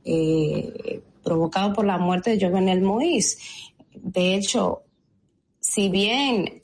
eh, 0.04 1.02
provocado 1.24 1.74
por 1.74 1.86
la 1.86 1.98
muerte 1.98 2.36
de 2.36 2.46
Jovenel 2.46 2.82
Moïse. 2.82 3.38
De 3.94 4.34
hecho, 4.36 4.84
si 5.70 5.90
bien 5.90 6.64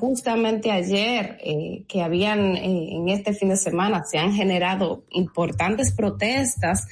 justamente 0.00 0.72
ayer 0.72 1.38
eh, 1.40 1.84
que 1.86 2.02
habían 2.02 2.56
eh, 2.56 2.96
en 2.96 3.08
este 3.08 3.32
fin 3.32 3.50
de 3.50 3.56
semana 3.56 4.02
se 4.04 4.18
han 4.18 4.32
generado 4.32 5.04
importantes 5.10 5.92
protestas 5.92 6.88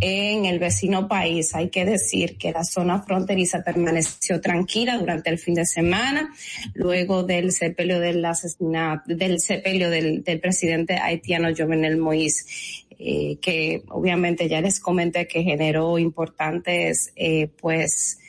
en 0.00 0.46
el 0.46 0.58
vecino 0.58 1.08
país, 1.08 1.54
hay 1.54 1.68
que 1.68 1.84
decir 1.84 2.38
que 2.38 2.50
la 2.50 2.64
zona 2.64 3.02
fronteriza 3.02 3.62
permaneció 3.62 4.40
tranquila 4.40 4.96
durante 4.96 5.28
el 5.28 5.38
fin 5.38 5.52
de 5.52 5.66
semana, 5.66 6.32
luego 6.72 7.24
del 7.24 7.52
sepelio 7.52 8.00
del 8.00 8.24
asesinato, 8.24 9.14
del 9.14 9.38
sepelio 9.38 9.90
del, 9.90 10.24
del 10.24 10.40
presidente 10.40 10.96
haitiano 10.96 11.50
Jovenel 11.54 11.98
Moïse. 11.98 12.46
Eh, 13.04 13.38
que 13.42 13.82
obviamente 13.88 14.48
ya 14.48 14.60
les 14.60 14.78
comenté 14.78 15.26
que 15.26 15.42
generó 15.42 15.98
importantes 15.98 17.12
eh, 17.16 17.48
pues 17.60 18.20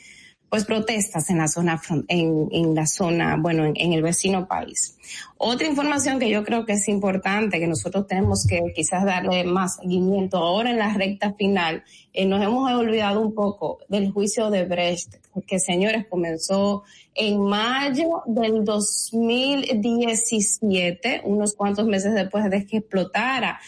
pues 0.54 0.66
protestas 0.66 1.30
en 1.30 1.38
la 1.38 1.48
zona, 1.48 1.82
en, 2.06 2.46
en 2.52 2.76
la 2.76 2.86
zona, 2.86 3.36
bueno, 3.36 3.64
en, 3.64 3.92
el 3.92 4.02
vecino 4.02 4.46
país. 4.46 4.96
Otra 5.36 5.66
información 5.66 6.20
que 6.20 6.30
yo 6.30 6.44
creo 6.44 6.64
que 6.64 6.74
es 6.74 6.86
importante, 6.86 7.58
que 7.58 7.66
nosotros 7.66 8.06
tenemos 8.06 8.46
que 8.48 8.62
quizás 8.72 9.04
darle 9.04 9.42
más 9.42 9.78
seguimiento 9.78 10.36
ahora 10.36 10.70
en 10.70 10.78
la 10.78 10.94
recta 10.94 11.32
final, 11.32 11.82
eh, 12.12 12.24
nos 12.24 12.40
hemos 12.40 12.70
olvidado 12.70 13.20
un 13.20 13.34
poco 13.34 13.80
del 13.88 14.12
juicio 14.12 14.48
de 14.48 14.64
Brecht, 14.64 15.16
que 15.44 15.58
señores 15.58 16.06
comenzó 16.08 16.84
en 17.16 17.40
mayo 17.40 18.22
del 18.26 18.64
2017, 18.64 21.22
unos 21.24 21.56
cuantos 21.56 21.88
meses 21.88 22.14
después 22.14 22.48
de 22.48 22.64
que 22.64 22.76
explotara 22.76 23.58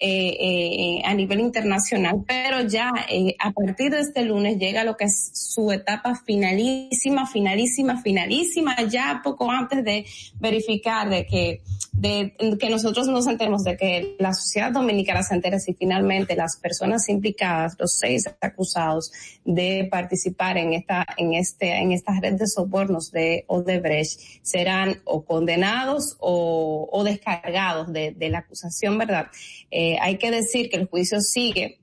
eh, 0.00 0.36
eh, 0.38 1.02
a 1.04 1.12
nivel 1.12 1.40
internacional, 1.40 2.22
pero 2.24 2.62
ya 2.68 2.92
eh, 3.10 3.34
a 3.40 3.50
partir 3.50 3.90
de 3.90 3.98
este 3.98 4.22
lunes 4.22 4.56
llega 4.56 4.84
lo 4.84 4.96
que 4.96 5.06
es 5.06 5.32
su 5.34 5.72
etapa 5.72 6.14
finalísima, 6.14 7.26
finalísima, 7.26 8.00
finalísima, 8.00 8.80
ya 8.82 9.20
poco 9.24 9.50
antes 9.50 9.82
de 9.82 10.06
verificar 10.38 11.08
de 11.10 11.26
que, 11.26 11.62
de 11.92 12.34
que 12.60 12.70
nosotros 12.70 13.08
nos 13.08 13.26
enteremos 13.26 13.64
de 13.64 13.76
que 13.76 14.16
la 14.18 14.32
sociedad 14.32 14.72
dominicana 14.72 15.22
se 15.22 15.34
entere 15.34 15.58
si 15.58 15.74
finalmente 15.74 16.36
las 16.36 16.56
personas 16.56 17.08
implicadas, 17.08 17.76
los 17.78 17.96
seis 17.98 18.24
acusados 18.40 19.12
de 19.44 19.88
participar 19.90 20.58
en 20.58 20.74
esta, 20.74 21.06
en 21.16 21.34
este, 21.34 21.76
en 21.78 21.92
esta 21.92 22.18
red 22.20 22.34
de 22.34 22.46
sobornos 22.46 23.10
de 23.10 23.44
Odebrecht 23.48 24.20
serán 24.42 25.00
o 25.04 25.24
condenados 25.24 26.16
o, 26.20 26.88
o 26.90 27.04
descargados 27.04 27.92
de, 27.92 28.12
de 28.12 28.28
la 28.28 28.38
acusación, 28.38 28.98
¿verdad? 28.98 29.26
Eh, 29.70 29.96
hay 30.00 30.18
que 30.18 30.30
decir 30.30 30.70
que 30.70 30.76
el 30.76 30.86
juicio 30.86 31.20
sigue, 31.20 31.80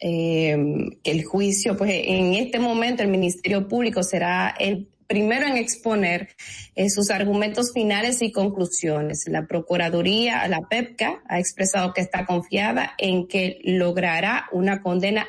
eh, 0.00 0.56
que 1.02 1.10
el 1.10 1.24
juicio, 1.24 1.76
pues 1.76 1.90
en 1.94 2.34
este 2.34 2.58
momento 2.58 3.02
el 3.02 3.08
Ministerio 3.08 3.66
Público 3.66 4.02
será 4.02 4.54
el 4.58 4.88
primero 5.06 5.46
en 5.46 5.56
exponer 5.56 6.30
eh, 6.74 6.90
sus 6.90 7.10
argumentos 7.10 7.72
finales 7.72 8.22
y 8.22 8.32
conclusiones. 8.32 9.24
La 9.28 9.46
Procuraduría, 9.46 10.48
la 10.48 10.62
PEPCA, 10.62 11.22
ha 11.28 11.38
expresado 11.38 11.92
que 11.92 12.00
está 12.00 12.26
confiada 12.26 12.94
en 12.98 13.28
que 13.28 13.60
logrará 13.64 14.46
una 14.52 14.82
condena 14.82 15.28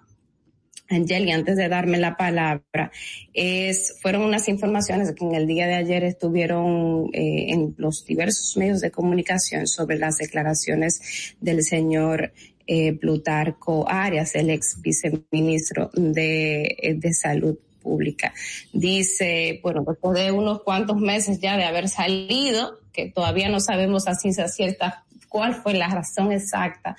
Angeli, 0.90 1.30
antes 1.30 1.56
de 1.56 1.68
darme 1.68 1.98
la 1.98 2.16
palabra, 2.16 2.90
es, 3.32 3.96
fueron 4.02 4.22
unas 4.22 4.48
informaciones 4.48 5.12
que 5.12 5.24
en 5.24 5.34
el 5.34 5.46
día 5.46 5.66
de 5.66 5.74
ayer 5.74 6.04
estuvieron 6.04 7.08
eh, 7.12 7.52
en 7.52 7.74
los 7.78 8.04
diversos 8.04 8.56
medios 8.56 8.80
de 8.80 8.90
comunicación 8.90 9.66
sobre 9.66 9.98
las 9.98 10.16
declaraciones 10.16 11.34
del 11.40 11.62
señor 11.62 12.32
eh, 12.66 12.92
Plutarco 12.92 13.88
Arias, 13.88 14.34
el 14.34 14.50
ex 14.50 14.80
viceministro 14.82 15.90
de, 15.94 16.76
eh, 16.80 16.94
de 16.94 17.14
Salud 17.14 17.56
Pública. 17.82 18.34
Dice, 18.72 19.60
bueno, 19.62 19.84
después 19.86 20.22
de 20.22 20.32
unos 20.32 20.62
cuantos 20.62 20.96
meses 20.96 21.40
ya 21.40 21.56
de 21.56 21.64
haber 21.64 21.88
salido, 21.88 22.78
que 22.92 23.10
todavía 23.10 23.48
no 23.48 23.60
sabemos 23.60 24.08
a 24.08 24.14
ciencia 24.14 24.48
cierta 24.48 25.04
cuál 25.30 25.54
fue 25.54 25.72
la 25.72 25.88
razón 25.88 26.32
exacta. 26.32 26.94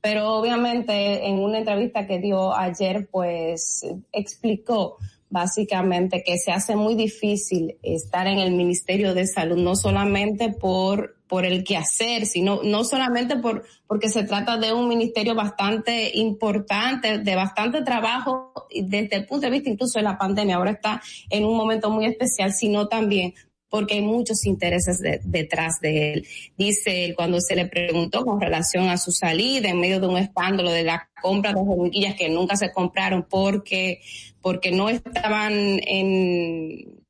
Pero 0.00 0.32
obviamente 0.32 1.26
en 1.26 1.38
una 1.40 1.58
entrevista 1.58 2.06
que 2.06 2.18
dio 2.18 2.54
ayer, 2.54 3.08
pues 3.10 3.84
explicó 4.10 4.96
básicamente 5.28 6.22
que 6.24 6.38
se 6.38 6.52
hace 6.52 6.76
muy 6.76 6.94
difícil 6.94 7.76
estar 7.82 8.26
en 8.26 8.38
el 8.38 8.52
Ministerio 8.52 9.14
de 9.14 9.26
Salud, 9.26 9.58
no 9.58 9.76
solamente 9.76 10.50
por 10.50 11.16
por 11.32 11.46
el 11.46 11.64
quehacer, 11.64 12.26
sino 12.26 12.60
no 12.62 12.84
solamente 12.84 13.36
por 13.36 13.64
porque 13.86 14.10
se 14.10 14.22
trata 14.24 14.58
de 14.58 14.74
un 14.74 14.86
ministerio 14.86 15.34
bastante 15.34 16.10
importante, 16.18 17.20
de 17.20 17.34
bastante 17.34 17.80
trabajo 17.80 18.52
desde 18.70 19.16
el 19.16 19.24
punto 19.24 19.46
de 19.46 19.52
vista 19.52 19.70
incluso 19.70 19.98
de 19.98 20.02
la 20.02 20.18
pandemia, 20.18 20.56
ahora 20.56 20.72
está 20.72 21.00
en 21.30 21.46
un 21.46 21.56
momento 21.56 21.88
muy 21.88 22.04
especial, 22.04 22.52
sino 22.52 22.86
también 22.86 23.32
porque 23.72 23.94
hay 23.94 24.02
muchos 24.02 24.44
intereses 24.44 25.00
detrás 25.24 25.80
de 25.80 26.12
él. 26.12 26.26
Dice 26.58 27.06
él 27.06 27.14
cuando 27.16 27.40
se 27.40 27.56
le 27.56 27.64
preguntó 27.64 28.22
con 28.22 28.38
relación 28.38 28.90
a 28.90 28.98
su 28.98 29.12
salida 29.12 29.70
en 29.70 29.80
medio 29.80 29.98
de 29.98 30.08
un 30.08 30.18
escándalo 30.18 30.70
de 30.70 30.82
la 30.82 31.08
compra 31.22 31.54
de 31.54 31.60
hormiguillas 31.60 32.14
que 32.14 32.28
nunca 32.28 32.54
se 32.54 32.70
compraron 32.70 33.26
porque, 33.30 34.02
porque 34.42 34.72
no 34.72 34.90
estaban 34.90 35.54
en, 35.54 37.00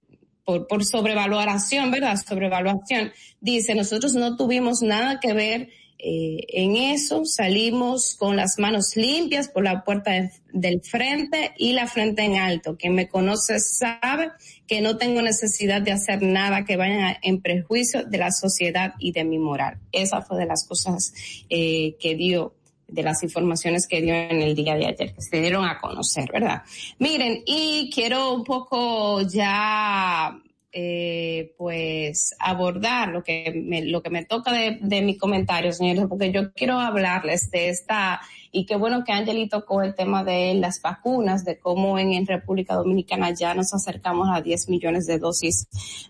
por, 0.45 0.69
por 0.69 0.85
sobrevaloración, 0.85 1.91
¿verdad? 1.91 2.17
Sobrevaluación. 2.17 3.11
Dice, 3.41 3.75
nosotros 3.75 4.15
no 4.15 4.37
tuvimos 4.37 4.83
nada 4.83 5.19
que 5.19 5.33
ver 5.33 5.69
eh, 6.05 6.45
en 6.49 6.75
eso 6.75 7.25
salimos 7.25 8.17
con 8.19 8.35
las 8.35 8.59
manos 8.59 8.97
limpias 8.97 9.49
por 9.49 9.63
la 9.63 9.85
puerta 9.85 10.11
del 10.53 10.81
frente 10.81 11.55
y 11.57 11.75
la 11.75 11.87
frente 11.87 12.23
en 12.25 12.39
alto. 12.39 12.77
Quien 12.77 12.97
me 12.97 13.09
conoce 13.09 13.61
sabe 13.61 14.33
que 14.67 14.81
no 14.81 14.97
tengo 14.97 15.23
necesidad 15.23 15.81
de 15.81 15.93
hacer 15.93 16.21
nada 16.21 16.65
que 16.65 16.77
vaya 16.77 17.17
en 17.23 17.41
prejuicio 17.41 18.03
de 18.03 18.19
la 18.19 18.33
sociedad 18.33 18.95
y 18.99 19.13
de 19.13 19.23
mi 19.23 19.39
moral. 19.39 19.79
Esa 19.93 20.23
fue 20.23 20.39
de 20.39 20.47
las 20.47 20.67
cosas 20.67 21.15
eh, 21.49 21.95
que 22.01 22.17
dio 22.17 22.53
de 22.89 23.05
las 23.05 23.23
informaciones 23.23 23.87
que 23.87 24.03
dio 24.03 24.13
en 24.13 24.43
el 24.43 24.57
día 24.57 24.75
de 24.75 24.87
ayer, 24.87 25.15
que 25.15 25.23
se 25.23 25.41
dieron 25.41 25.65
a 25.65 25.79
conocer, 25.79 26.29
¿verdad? 26.33 26.63
Miren, 26.99 27.43
y 27.47 27.89
quiero 27.95 28.35
un 28.35 28.43
poco 28.43 29.23
ya 29.23 30.42
eh, 30.73 31.55
pues 31.59 32.35
abordar 32.39 33.09
lo 33.09 33.23
que 33.23 33.53
me, 33.55 33.85
lo 33.85 34.03
que 34.03 34.09
me 34.09 34.25
toca 34.25 34.53
de, 34.53 34.79
de 34.81 35.03
mi 35.03 35.19
comentario, 35.19 35.73
señores, 35.73 36.07
porque 36.09 36.33
yo 36.33 36.53
quiero 36.55 36.81
hablarles 36.81 37.51
de 37.51 37.69
esta, 37.69 38.23
y 38.51 38.65
qué 38.65 38.77
bueno 38.77 39.05
que 39.05 39.13
Angeli 39.13 39.49
tocó 39.49 39.83
el 39.83 39.95
tema 39.95 40.25
de 40.25 40.55
las 40.55 40.81
vacunas, 40.81 41.45
de 41.45 41.59
cómo 41.59 41.99
en, 41.99 42.27
República 42.27 42.75
Dominicana 42.75 43.33
ya 43.33 43.55
nos 43.55 43.75
acercamos 43.75 44.29
a 44.33 44.41
10 44.41 44.69
millones 44.71 45.07
de 45.07 45.19
dosis 45.19 45.69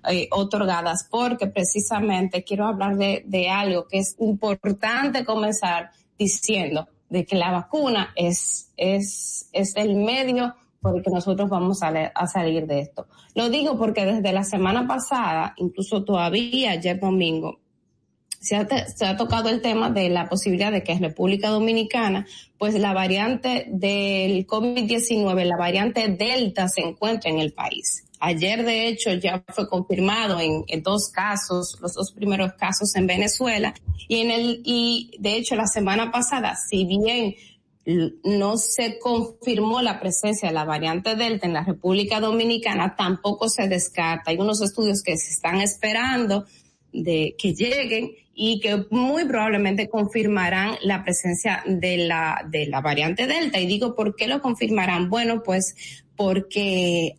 eh, 0.09 0.29
otorgadas, 0.31 1.09
porque 1.11 1.49
precisamente 1.49 2.45
quiero 2.45 2.67
hablar 2.67 2.97
de, 2.97 3.25
de 3.27 3.51
algo 3.51 3.89
que 3.89 3.99
es 3.99 4.15
importante 4.21 5.25
comenzar 5.25 5.91
diciendo 6.17 6.89
de 7.09 7.27
que 7.27 7.37
la 7.37 7.51
vacuna 7.51 8.13
es, 8.17 8.73
es, 8.77 9.49
es 9.53 9.77
el 9.77 9.97
medio 9.97 10.55
porque 10.83 11.11
nosotros 11.11 11.49
vamos 11.49 11.81
a, 11.83 12.27
salir 12.27 12.67
de 12.67 12.81
esto. 12.81 13.07
Lo 13.35 13.49
digo 13.49 13.79
porque 13.79 14.05
desde 14.05 14.33
la 14.33 14.43
semana 14.43 14.87
pasada, 14.87 15.55
incluso 15.57 16.05
todavía 16.05 16.73
ayer 16.73 16.99
domingo, 16.99 17.61
se 18.41 18.57
ha, 18.57 19.17
tocado 19.17 19.49
el 19.51 19.63
tema 19.63 19.91
de 19.91 20.09
la 20.09 20.29
posibilidad 20.29 20.73
de 20.73 20.83
que 20.83 20.91
en 20.91 21.01
República 21.01 21.49
Dominicana, 21.49 22.27
pues 22.59 22.75
la 22.75 22.93
variante 22.93 23.67
del 23.71 24.45
COVID-19, 24.49 25.45
la 25.45 25.57
variante 25.57 26.09
Delta 26.09 26.69
se 26.69 26.81
encuentre 26.81 27.31
en 27.31 27.39
el 27.39 27.53
país. 27.53 28.05
Ayer, 28.19 28.65
de 28.65 28.89
hecho, 28.89 29.13
ya 29.15 29.45
fue 29.49 29.69
confirmado 29.69 30.41
en, 30.41 30.65
en, 30.67 30.83
dos 30.83 31.11
casos, 31.13 31.79
los 31.81 31.95
dos 31.95 32.13
primeros 32.13 32.55
casos 32.55 32.95
en 32.97 33.07
Venezuela, 33.07 33.75
y 34.09 34.21
en 34.21 34.31
el, 34.33 34.63
y 34.65 35.13
de 35.21 35.37
hecho 35.37 35.55
la 35.55 35.67
semana 35.67 36.11
pasada, 36.11 36.57
si 36.57 36.85
bien 36.85 37.35
no 37.85 38.59
se 38.59 38.99
confirmó 38.99 39.83
la 39.83 39.99
presencia 39.99 40.49
de 40.49 40.55
la 40.55 40.65
variante 40.65 41.17
Delta 41.17 41.47
en 41.47 41.53
la 41.53 41.65
República 41.65 42.21
Dominicana, 42.21 42.95
tampoco 42.97 43.49
se 43.49 43.69
descarta. 43.69 44.31
Hay 44.31 44.39
unos 44.39 44.61
estudios 44.63 45.03
que 45.03 45.17
se 45.17 45.31
están 45.31 45.61
esperando 45.61 46.47
de 46.93 47.35
que 47.37 47.55
lleguen 47.55 48.13
y 48.35 48.61
que 48.61 48.87
muy 48.91 49.25
probablemente 49.25 49.89
confirmarán 49.89 50.77
la 50.83 51.03
presencia 51.03 51.63
de 51.67 51.99
la, 51.99 52.47
de 52.49 52.67
la 52.67 52.81
variante 52.81 53.27
Delta. 53.27 53.59
Y 53.61 53.67
digo, 53.67 53.95
¿por 53.95 54.15
qué 54.15 54.29
lo 54.29 54.41
confirmarán? 54.41 55.11
Bueno, 55.11 55.43
pues 55.43 55.75
porque 56.17 57.19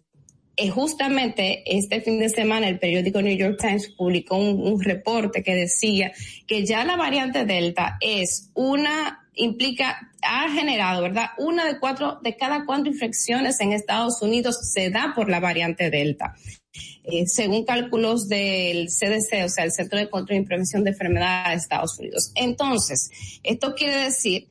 eh, 0.55 0.69
justamente 0.69 1.63
este 1.65 2.01
fin 2.01 2.19
de 2.19 2.29
semana 2.29 2.69
el 2.69 2.79
periódico 2.79 3.21
New 3.21 3.35
York 3.35 3.57
Times 3.59 3.89
publicó 3.89 4.37
un, 4.37 4.61
un 4.61 4.81
reporte 4.81 5.43
que 5.43 5.55
decía 5.55 6.13
que 6.47 6.65
ya 6.65 6.85
la 6.85 6.95
variante 6.95 7.45
Delta 7.45 7.97
es 7.99 8.49
una 8.53 9.22
implica, 9.35 10.11
ha 10.21 10.49
generado, 10.51 11.01
¿verdad? 11.01 11.29
Una 11.37 11.65
de 11.65 11.79
cuatro, 11.79 12.19
de 12.21 12.35
cada 12.35 12.65
cuatro 12.65 12.87
infecciones 12.87 13.59
en 13.59 13.73
Estados 13.73 14.21
Unidos 14.21 14.59
se 14.73 14.89
da 14.89 15.13
por 15.15 15.29
la 15.29 15.39
variante 15.39 15.89
Delta. 15.89 16.35
Eh, 17.03 17.27
según 17.27 17.65
cálculos 17.65 18.29
del 18.29 18.87
CDC, 18.87 19.45
o 19.45 19.49
sea, 19.49 19.65
el 19.65 19.71
Centro 19.71 19.99
de 19.99 20.09
Control 20.09 20.39
y 20.39 20.45
Prevención 20.45 20.83
de 20.83 20.91
Enfermedades 20.91 21.49
de 21.49 21.57
Estados 21.63 21.99
Unidos. 21.99 22.31
Entonces, 22.35 23.09
esto 23.43 23.75
quiere 23.75 23.97
decir 24.05 24.47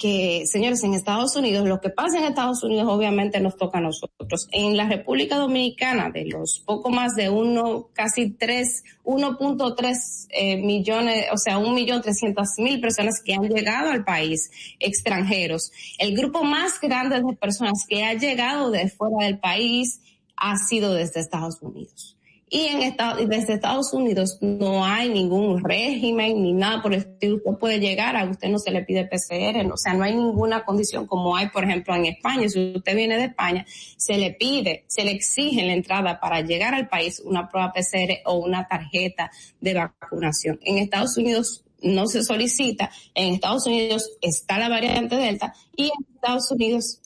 que, 0.00 0.46
señores, 0.46 0.82
en 0.82 0.94
Estados 0.94 1.36
Unidos, 1.36 1.68
lo 1.68 1.78
que 1.78 1.90
pasa 1.90 2.18
en 2.18 2.24
Estados 2.24 2.64
Unidos 2.64 2.88
obviamente 2.88 3.38
nos 3.38 3.56
toca 3.56 3.78
a 3.78 3.82
nosotros. 3.82 4.48
En 4.50 4.74
la 4.74 4.88
República 4.88 5.36
Dominicana, 5.36 6.10
de 6.10 6.24
los 6.24 6.60
poco 6.60 6.88
más 6.90 7.14
de 7.14 7.28
uno, 7.28 7.90
casi 7.92 8.30
tres, 8.30 8.82
1.3 9.04 10.26
eh, 10.30 10.56
millones, 10.56 11.26
o 11.32 11.36
sea, 11.36 11.58
un 11.58 11.74
millón 11.74 12.00
trescientas 12.00 12.54
mil 12.56 12.80
personas 12.80 13.20
que 13.22 13.34
han 13.34 13.42
llegado 13.42 13.90
al 13.90 14.02
país, 14.02 14.50
extranjeros. 14.78 15.70
El 15.98 16.16
grupo 16.16 16.44
más 16.44 16.80
grande 16.80 17.20
de 17.20 17.36
personas 17.36 17.84
que 17.86 18.02
ha 18.02 18.14
llegado 18.14 18.70
de 18.70 18.88
fuera 18.88 19.26
del 19.26 19.38
país 19.38 20.00
ha 20.34 20.56
sido 20.56 20.94
desde 20.94 21.20
Estados 21.20 21.60
Unidos. 21.60 22.16
Y 22.52 22.66
en 22.66 22.82
Estados, 22.82 23.28
desde 23.28 23.54
Estados 23.54 23.92
Unidos 23.92 24.36
no 24.40 24.84
hay 24.84 25.08
ningún 25.08 25.62
régimen 25.62 26.42
ni 26.42 26.52
nada 26.52 26.82
por 26.82 26.92
el 26.92 26.98
estilo. 26.98 27.36
Usted 27.36 27.58
puede 27.60 27.78
llegar, 27.78 28.16
a 28.16 28.28
usted 28.28 28.48
no 28.48 28.58
se 28.58 28.72
le 28.72 28.82
pide 28.82 29.06
PCR, 29.06 29.72
o 29.72 29.76
sea, 29.76 29.94
no 29.94 30.02
hay 30.02 30.16
ninguna 30.16 30.64
condición 30.64 31.06
como 31.06 31.36
hay, 31.36 31.48
por 31.50 31.62
ejemplo, 31.62 31.94
en 31.94 32.06
España. 32.06 32.48
Si 32.48 32.72
usted 32.74 32.96
viene 32.96 33.16
de 33.16 33.26
España, 33.26 33.64
se 33.96 34.18
le 34.18 34.32
pide, 34.32 34.82
se 34.88 35.04
le 35.04 35.12
exige 35.12 35.62
la 35.64 35.74
entrada 35.74 36.18
para 36.18 36.40
llegar 36.40 36.74
al 36.74 36.88
país 36.88 37.20
una 37.24 37.48
prueba 37.48 37.72
PCR 37.72 38.18
o 38.24 38.38
una 38.38 38.66
tarjeta 38.66 39.30
de 39.60 39.74
vacunación. 39.74 40.58
En 40.64 40.78
Estados 40.78 41.16
Unidos 41.18 41.64
no 41.82 42.08
se 42.08 42.24
solicita. 42.24 42.90
En 43.14 43.34
Estados 43.34 43.64
Unidos 43.68 44.10
está 44.20 44.58
la 44.58 44.68
variante 44.68 45.14
Delta 45.14 45.54
y 45.76 45.84
en 45.84 46.14
Estados 46.16 46.50
Unidos 46.50 47.00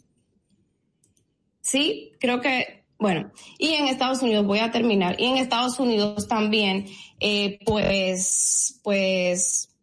sí, 1.60 2.12
creo 2.18 2.40
que 2.40 2.83
bueno, 2.98 3.30
y 3.58 3.74
en 3.74 3.88
Estados 3.88 4.22
Unidos, 4.22 4.46
voy 4.46 4.60
a 4.60 4.70
terminar, 4.70 5.16
y 5.18 5.26
en 5.26 5.36
Estados 5.36 5.78
Unidos 5.78 6.28
también, 6.28 6.86
eh, 7.20 7.58
pues, 7.64 8.80
pues, 8.82 9.73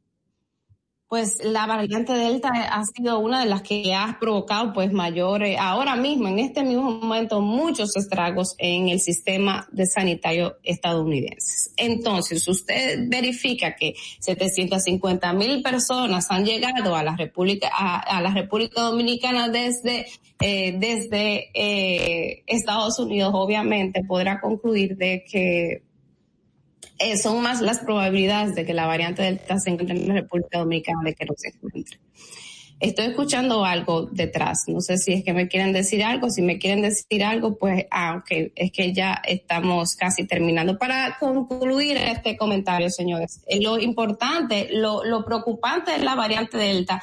pues 1.12 1.44
la 1.44 1.66
variante 1.66 2.14
Delta 2.14 2.48
ha 2.54 2.86
sido 2.86 3.20
una 3.20 3.42
de 3.42 3.46
las 3.46 3.64
que 3.64 3.94
ha 3.94 4.16
provocado 4.18 4.72
pues 4.72 4.94
mayores, 4.94 5.58
ahora 5.60 5.98
mismo, 5.98 6.30
en 6.30 6.40
este 6.40 6.64
mismo 6.64 6.90
momento, 6.90 7.42
muchos 7.42 7.98
estragos 7.98 8.56
en 8.58 8.88
el 8.88 9.02
sistema 9.02 9.68
de 9.74 9.88
sanitario 9.88 10.56
estadounidense. 10.64 11.72
Entonces, 11.76 12.48
usted 12.48 13.10
verifica 13.10 13.76
que 13.76 13.94
750 14.22 15.34
mil 15.34 15.62
personas 15.62 16.32
han 16.32 16.46
llegado 16.46 16.96
a 16.96 17.04
la 17.04 17.18
República, 17.18 17.70
a, 17.74 18.00
a 18.00 18.22
la 18.22 18.34
República 18.34 18.80
Dominicana 18.80 19.50
desde 19.50 20.06
eh, 20.40 20.76
desde 20.78 21.52
eh, 21.54 22.44
Estados 22.48 22.98
Unidos, 23.00 23.32
obviamente, 23.34 24.06
podrá 24.06 24.40
concluir 24.40 24.96
de 24.96 25.26
que 25.30 25.91
eh, 27.02 27.18
son 27.18 27.42
más 27.42 27.62
las 27.62 27.80
probabilidades 27.80 28.56
de 28.56 28.66
que 28.66 28.74
la 28.74 28.86
variante 28.86 29.24
Delta 29.24 29.60
se 29.60 29.72
encuentre 29.72 29.98
en 29.98 30.08
la 30.08 30.14
República 30.16 30.60
Dominicana 30.60 31.02
de 31.04 31.16
que 31.16 31.26
no 31.26 31.34
se 31.36 31.50
encuentre. 31.50 32.00
Estoy 32.80 33.06
escuchando 33.06 33.64
algo 33.64 34.08
detrás. 34.12 34.64
No 34.68 34.82
sé 34.82 34.98
si 34.98 35.14
es 35.14 35.24
que 35.24 35.34
me 35.34 35.48
quieren 35.48 35.72
decir 35.72 36.04
algo. 36.04 36.32
Si 36.32 36.42
me 36.42 36.58
quieren 36.58 36.82
decir 36.82 37.24
algo, 37.24 37.56
pues, 37.56 37.86
ah, 37.92 38.18
ok, 38.18 38.52
es 38.56 38.72
que 38.72 38.92
ya 38.92 39.22
estamos 39.24 39.96
casi 39.96 40.26
terminando. 40.26 40.80
Para 40.80 41.18
concluir 41.20 41.98
este 41.98 42.36
comentario, 42.36 42.90
señores, 42.90 43.42
eh, 43.46 43.62
lo 43.62 43.80
importante, 43.80 44.70
lo, 44.72 45.04
lo 45.04 45.24
preocupante 45.24 45.92
de 45.92 46.00
la 46.00 46.16
variante 46.16 46.58
Delta, 46.58 47.00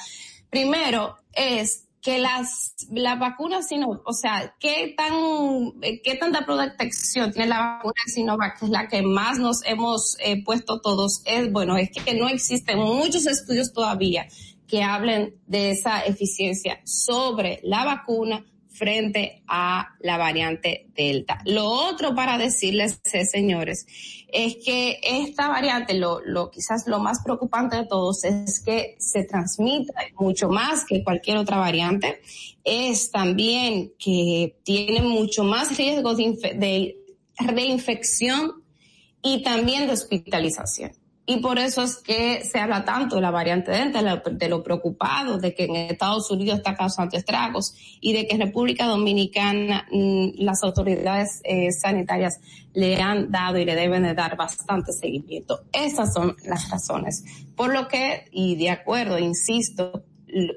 primero 0.51 1.17
es 1.33 1.88
que 2.09 2.19
las, 2.19 2.75
las 2.91 3.19
vacunas 3.19 3.69
Sinovac, 3.69 4.01
o 4.09 4.15
sea, 4.15 4.55
qué 4.59 4.95
tan, 4.97 5.13
qué 6.03 6.15
tanta 6.15 6.47
protección 6.47 7.31
tiene 7.33 7.49
la 7.49 7.61
vacuna 7.61 8.01
Sinovac, 8.07 8.59
que 8.59 8.65
es 8.65 8.71
la 8.71 8.89
que 8.89 9.03
más 9.03 9.39
nos 9.39 9.63
hemos 9.67 10.17
eh, 10.25 10.43
puesto 10.43 10.81
todos, 10.81 11.21
es, 11.27 11.53
bueno, 11.53 11.77
es 11.77 11.91
que 11.91 12.15
no 12.15 12.27
existen 12.27 12.79
muchos 12.79 13.27
estudios 13.27 13.75
todavía 13.75 14.27
que 14.67 14.83
hablen 14.83 15.35
de 15.47 15.73
esa 15.73 16.01
eficiencia 16.01 16.81
sobre 16.85 17.61
la 17.63 17.85
vacuna 17.85 18.43
frente 18.71 19.43
a 19.47 19.89
la 20.01 20.17
variante 20.17 20.87
Delta. 20.95 21.43
Lo 21.45 21.67
otro 21.67 22.15
para 22.15 22.39
decirles, 22.39 23.03
eh, 23.13 23.27
señores, 23.27 23.85
es 24.29 24.57
que 24.64 25.01
esta 25.03 25.49
variante, 25.49 25.95
lo, 25.95 26.20
lo 26.20 26.51
quizás 26.51 26.87
lo 26.87 26.99
más 26.99 27.22
preocupante 27.22 27.76
de 27.76 27.87
todos 27.87 28.24
es 28.24 28.61
que 28.61 28.97
se 28.99 29.24
transmite 29.24 29.93
mucho 30.18 30.49
más 30.49 30.85
que 30.85 31.03
cualquier 31.03 31.39
otra 31.39 31.57
variante. 31.57 32.20
Es 32.62 33.11
también 33.11 33.93
que 33.99 34.59
tiene 34.64 35.01
mucho 35.01 35.45
más 35.45 35.76
riesgo 35.76 36.14
de, 36.14 36.37
de 36.57 36.97
reinfección 37.39 38.62
y 39.22 39.43
también 39.43 39.87
de 39.87 39.95
hospitalización. 39.95 40.93
Y 41.31 41.41
por 41.41 41.59
eso 41.59 41.83
es 41.83 41.99
que 41.99 42.43
se 42.43 42.59
habla 42.59 42.87
tanto 42.87 43.16
de 43.16 43.20
la 43.20 43.31
variante 43.31 43.70
Delta, 43.70 44.22
de 44.31 44.49
lo 44.49 44.62
preocupado 44.62 45.37
de 45.37 45.55
que 45.55 45.66
en 45.66 45.76
Estados 45.76 46.31
Unidos 46.31 46.57
está 46.57 46.74
causando 46.74 47.18
estragos 47.18 47.74
y 48.01 48.14
de 48.14 48.26
que 48.26 48.37
en 48.37 48.41
República 48.41 48.87
Dominicana 48.87 49.87
mm, 49.93 50.43
las 50.43 50.62
autoridades 50.62 51.43
eh, 51.45 51.70
sanitarias 51.70 52.41
le 52.72 52.97
han 53.03 53.31
dado 53.31 53.59
y 53.59 53.66
le 53.66 53.74
deben 53.74 54.05
de 54.05 54.14
dar 54.14 54.39
bastante 54.39 54.95
seguimiento. 54.95 55.64
Esas 55.70 56.14
son 56.14 56.35
las 56.47 56.70
razones. 56.70 57.22
Por 57.55 57.74
lo 57.74 57.89
que, 57.89 58.24
y 58.33 58.57
de 58.57 58.70
acuerdo, 58.70 59.18
insisto, 59.18 60.05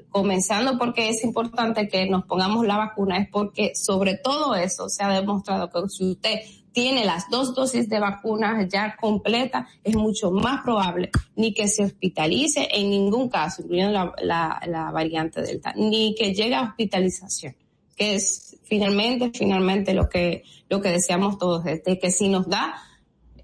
comenzando 0.08 0.78
porque 0.78 1.10
es 1.10 1.22
importante 1.22 1.86
que 1.86 2.08
nos 2.08 2.24
pongamos 2.24 2.66
la 2.66 2.78
vacuna, 2.78 3.18
es 3.18 3.28
porque 3.30 3.72
sobre 3.74 4.16
todo 4.16 4.54
eso 4.54 4.88
se 4.88 5.04
ha 5.04 5.12
demostrado 5.12 5.68
que 5.68 5.86
si 5.90 6.12
usted 6.12 6.40
tiene 6.72 7.04
las 7.04 7.28
dos 7.30 7.54
dosis 7.54 7.88
de 7.88 8.00
vacunas 8.00 8.68
ya 8.68 8.96
completas, 9.00 9.66
es 9.84 9.94
mucho 9.94 10.30
más 10.30 10.62
probable 10.62 11.10
ni 11.36 11.52
que 11.54 11.68
se 11.68 11.84
hospitalice 11.84 12.68
en 12.72 12.90
ningún 12.90 13.28
caso, 13.28 13.62
incluyendo 13.62 14.14
la, 14.22 14.90
variante 14.92 15.42
Delta, 15.42 15.72
ni 15.76 16.14
que 16.14 16.34
llegue 16.34 16.54
a 16.54 16.62
hospitalización, 16.62 17.54
que 17.96 18.14
es 18.14 18.56
finalmente, 18.64 19.30
finalmente 19.34 19.94
lo 19.94 20.08
que, 20.08 20.44
lo 20.68 20.80
que 20.80 20.90
deseamos 20.90 21.38
todos, 21.38 21.64
de 21.64 21.98
que 22.00 22.10
si 22.10 22.28
nos 22.28 22.48
da 22.48 22.74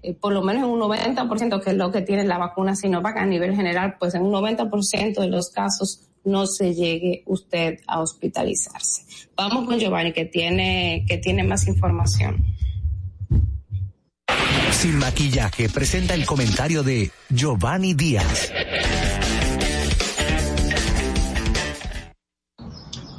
eh, 0.01 0.13
por 0.13 0.33
lo 0.33 0.41
menos 0.41 0.63
en 0.63 0.69
un 0.69 0.79
90%, 0.79 1.61
que 1.61 1.71
es 1.71 1.75
lo 1.75 1.91
que 1.91 2.01
tiene 2.01 2.23
la 2.23 2.37
vacuna 2.37 2.75
Sinovac 2.75 3.17
a 3.17 3.25
nivel 3.25 3.55
general, 3.55 3.95
pues 3.99 4.15
en 4.15 4.23
un 4.23 4.31
90% 4.31 5.19
de 5.19 5.27
los 5.27 5.49
casos 5.49 6.05
no 6.23 6.45
se 6.47 6.73
llegue 6.73 7.23
usted 7.25 7.79
a 7.87 8.01
hospitalizarse. 8.01 9.03
Vamos 9.35 9.65
con 9.65 9.79
Giovanni 9.79 10.13
que 10.13 10.25
tiene, 10.25 11.05
que 11.07 11.17
tiene 11.17 11.43
más 11.43 11.67
información. 11.67 12.45
Sin 14.71 14.97
maquillaje 14.97 15.67
presenta 15.67 16.13
el 16.13 16.25
comentario 16.25 16.83
de 16.83 17.11
Giovanni 17.29 17.93
Díaz. 17.93 18.51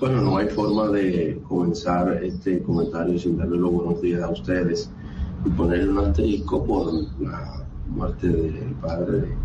Bueno, 0.00 0.22
no 0.22 0.38
hay 0.38 0.48
forma 0.48 0.88
de 0.88 1.40
comenzar 1.46 2.24
este 2.24 2.62
comentario 2.62 3.18
sin 3.18 3.36
darle 3.36 3.58
los 3.58 3.70
buenos 3.70 4.00
días 4.00 4.22
a 4.22 4.30
ustedes 4.30 4.90
y 5.44 5.50
ponerle 5.50 5.90
un 5.90 5.98
asterisco 5.98 6.64
por 6.64 6.92
la 7.20 7.66
muerte 7.88 8.28
del 8.28 8.74
padre 8.80 9.36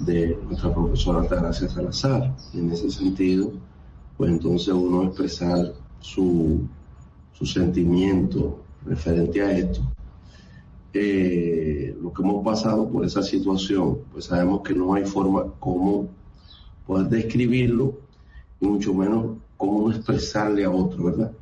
de, 0.00 0.38
nuestra 0.46 0.72
profesora 0.72 1.20
Altagracia 1.20 1.68
Salazar. 1.68 2.34
En 2.54 2.70
ese 2.70 2.90
sentido, 2.90 3.52
pues 4.16 4.30
entonces 4.30 4.68
uno 4.68 5.04
expresar 5.04 5.74
su, 6.00 6.66
su 7.32 7.44
sentimiento 7.44 8.62
referente 8.86 9.42
a 9.42 9.52
esto 9.52 9.82
eh, 10.94 11.96
lo 12.00 12.12
que 12.12 12.22
hemos 12.22 12.44
pasado 12.44 12.88
por 12.88 13.04
esa 13.04 13.22
situación, 13.22 13.98
pues 14.12 14.26
sabemos 14.26 14.62
que 14.62 14.74
no 14.74 14.94
hay 14.94 15.04
forma 15.04 15.44
como 15.58 16.08
poder 16.86 17.08
describirlo 17.08 17.98
y 18.60 18.66
mucho 18.66 18.92
menos 18.92 19.38
cómo 19.56 19.90
expresarle 19.90 20.64
a 20.64 20.70
otro, 20.70 21.04
¿verdad? 21.04 21.32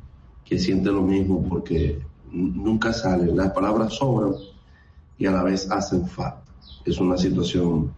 Que 0.45 0.57
siente 0.57 0.91
lo 0.91 1.01
mismo 1.01 1.43
porque 1.47 1.99
nunca 2.31 2.93
salen, 2.93 3.35
las 3.35 3.51
palabras 3.51 3.93
sobran 3.95 4.33
y 5.17 5.25
a 5.25 5.31
la 5.31 5.43
vez 5.43 5.69
hacen 5.69 6.07
falta. 6.07 6.43
Es 6.85 6.99
una 6.99 7.17
situación 7.17 7.93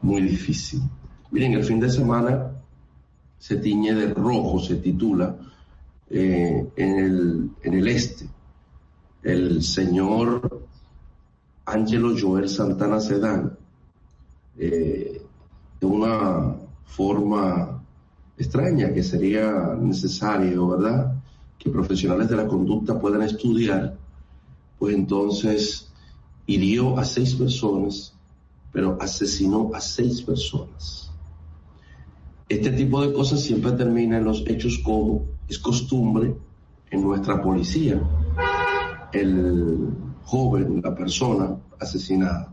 muy 0.00 0.22
difícil. 0.22 0.80
Miren, 1.30 1.54
el 1.54 1.64
fin 1.64 1.80
de 1.80 1.90
semana 1.90 2.52
se 3.38 3.56
tiñe 3.56 3.94
de 3.94 4.14
rojo, 4.14 4.60
se 4.60 4.76
titula 4.76 5.36
eh, 6.08 6.66
en, 6.76 6.98
el, 6.98 7.50
en 7.62 7.74
el 7.74 7.88
este. 7.88 8.28
El 9.22 9.62
señor 9.62 10.62
Angelo 11.66 12.14
Joel 12.18 12.48
Santana 12.48 13.00
Sedán 13.00 13.56
eh, 14.58 15.22
de 15.80 15.86
una 15.86 16.56
forma 16.84 17.82
extraña 18.36 18.92
que 18.92 19.02
sería 19.02 19.76
necesario, 19.80 20.68
¿verdad? 20.68 21.14
Que 21.58 21.70
profesionales 21.70 22.28
de 22.28 22.36
la 22.36 22.46
conducta 22.46 23.00
puedan 23.00 23.22
estudiar, 23.22 23.96
pues 24.78 24.94
entonces 24.94 25.92
hirió 26.46 26.98
a 26.98 27.04
seis 27.04 27.34
personas, 27.34 28.14
pero 28.72 28.98
asesinó 29.00 29.70
a 29.74 29.80
seis 29.80 30.22
personas. 30.22 31.10
Este 32.48 32.70
tipo 32.70 33.00
de 33.00 33.12
cosas 33.12 33.40
siempre 33.40 33.72
termina 33.72 34.18
en 34.18 34.24
los 34.24 34.44
hechos 34.46 34.78
como 34.84 35.24
es 35.48 35.58
costumbre 35.58 36.34
en 36.90 37.02
nuestra 37.02 37.42
policía. 37.42 38.00
El 39.12 39.88
joven, 40.24 40.80
la 40.82 40.94
persona 40.94 41.56
asesinada. 41.78 42.52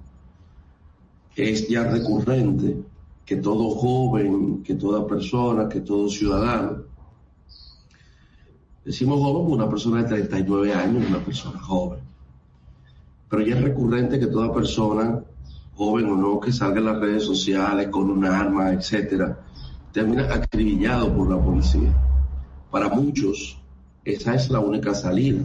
Es 1.36 1.68
ya 1.68 1.84
recurrente 1.84 2.84
que 3.26 3.38
todo 3.38 3.70
joven, 3.72 4.62
que 4.64 4.76
toda 4.76 5.08
persona, 5.08 5.70
que 5.70 5.82
todo 5.82 6.10
ciudadano, 6.10 6.84
decimos 8.84 9.20
joven 9.20 9.54
una 9.54 9.70
persona 9.70 10.04
de 10.04 10.10
39 10.10 10.74
años, 10.74 11.06
una 11.08 11.24
persona 11.24 11.60
joven, 11.60 12.00
pero 13.30 13.42
ya 13.44 13.56
es 13.56 13.62
recurrente 13.62 14.20
que 14.20 14.28
toda 14.28 14.54
persona, 14.54 15.24
joven 15.76 16.06
o 16.08 16.18
no, 16.18 16.40
que 16.40 16.52
salga 16.52 16.80
en 16.80 16.86
las 16.86 17.00
redes 17.00 17.24
sociales 17.24 17.88
con 17.88 18.10
un 18.10 18.26
arma, 18.26 18.74
etcétera, 18.74 19.40
termina 19.94 20.24
acribillado 20.34 21.16
por 21.16 21.30
la 21.30 21.42
policía. 21.42 21.96
Para 22.70 22.90
muchos, 22.90 23.58
esa 24.04 24.36
es 24.36 24.50
la 24.50 24.60
única 24.60 24.94
salida 24.94 25.42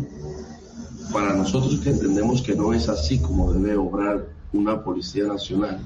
para 1.12 1.34
nosotros 1.34 1.80
que 1.80 1.90
entendemos 1.90 2.42
que 2.42 2.54
no 2.54 2.72
es 2.72 2.88
así 2.88 3.18
como 3.18 3.52
debe 3.52 3.76
obrar 3.76 4.26
una 4.52 4.82
Policía 4.82 5.26
Nacional, 5.26 5.80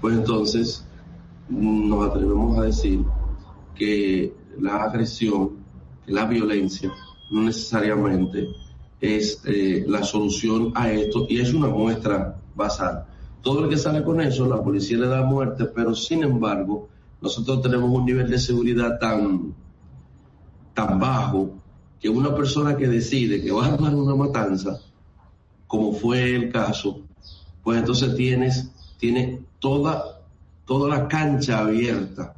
pues 0.00 0.16
entonces 0.16 0.84
nos 1.48 2.08
atrevemos 2.08 2.58
a 2.58 2.62
decir 2.62 3.00
que 3.74 4.34
la 4.58 4.84
agresión, 4.84 5.50
la 6.06 6.24
violencia, 6.26 6.92
no 7.30 7.42
necesariamente 7.42 8.48
es 9.00 9.40
eh, 9.44 9.84
la 9.86 10.02
solución 10.02 10.72
a 10.74 10.90
esto 10.90 11.26
y 11.28 11.40
es 11.40 11.52
una 11.52 11.68
muestra 11.68 12.36
basal. 12.54 13.06
Todo 13.42 13.64
el 13.64 13.70
que 13.70 13.76
sale 13.76 14.02
con 14.02 14.20
eso, 14.20 14.46
la 14.46 14.62
policía 14.62 14.98
le 14.98 15.06
da 15.06 15.22
muerte, 15.22 15.66
pero 15.66 15.94
sin 15.94 16.24
embargo, 16.24 16.88
nosotros 17.20 17.62
tenemos 17.62 17.90
un 17.90 18.04
nivel 18.04 18.28
de 18.28 18.38
seguridad 18.38 18.98
tan, 18.98 19.54
tan 20.74 20.98
bajo 20.98 21.50
que 22.00 22.08
una 22.08 22.34
persona 22.34 22.76
que 22.76 22.88
decide 22.88 23.42
que 23.42 23.52
va 23.52 23.66
a 23.66 23.74
armar 23.74 23.94
una 23.94 24.14
matanza, 24.14 24.80
como 25.66 25.92
fue 25.92 26.34
el 26.34 26.52
caso, 26.52 27.00
pues 27.62 27.78
entonces 27.78 28.14
tienes, 28.14 28.70
tiene 28.98 29.40
toda, 29.58 30.20
toda 30.64 30.88
la 30.88 31.08
cancha 31.08 31.58
abierta 31.58 32.34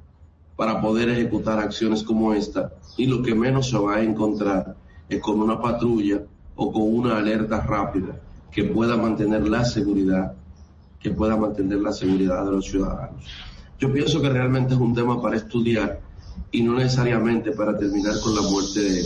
para 0.56 0.80
poder 0.80 1.08
ejecutar 1.10 1.58
acciones 1.58 2.02
como 2.02 2.32
esta 2.32 2.72
y 2.96 3.06
lo 3.06 3.22
que 3.22 3.34
menos 3.34 3.68
se 3.70 3.78
va 3.78 3.96
a 3.96 4.02
encontrar 4.02 4.76
es 5.08 5.20
con 5.20 5.40
una 5.40 5.60
patrulla 5.60 6.22
o 6.56 6.72
con 6.72 6.82
una 6.82 7.18
alerta 7.18 7.60
rápida 7.60 8.20
que 8.50 8.64
pueda 8.64 8.96
mantener 8.96 9.48
la 9.48 9.64
seguridad, 9.64 10.34
que 10.98 11.10
pueda 11.10 11.36
mantener 11.36 11.78
la 11.78 11.92
seguridad 11.92 12.44
de 12.44 12.50
los 12.50 12.66
ciudadanos. 12.66 13.24
Yo 13.78 13.92
pienso 13.92 14.20
que 14.20 14.28
realmente 14.28 14.74
es 14.74 14.80
un 14.80 14.94
tema 14.94 15.22
para 15.22 15.36
estudiar 15.36 16.00
y 16.50 16.62
no 16.62 16.74
necesariamente 16.74 17.52
para 17.52 17.76
terminar 17.78 18.14
con 18.20 18.34
la 18.34 18.42
muerte 18.42 18.80
de, 18.80 19.04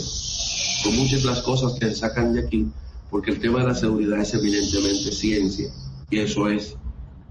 con 0.83 0.95
muchas 0.95 1.23
las 1.23 1.41
cosas 1.41 1.73
que 1.79 1.91
sacan 1.91 2.33
de 2.33 2.41
aquí, 2.41 2.67
porque 3.09 3.31
el 3.31 3.39
tema 3.39 3.59
de 3.59 3.67
la 3.67 3.75
seguridad 3.75 4.19
es 4.19 4.33
evidentemente 4.33 5.11
ciencia 5.11 5.69
y 6.09 6.19
eso 6.19 6.49
es 6.49 6.75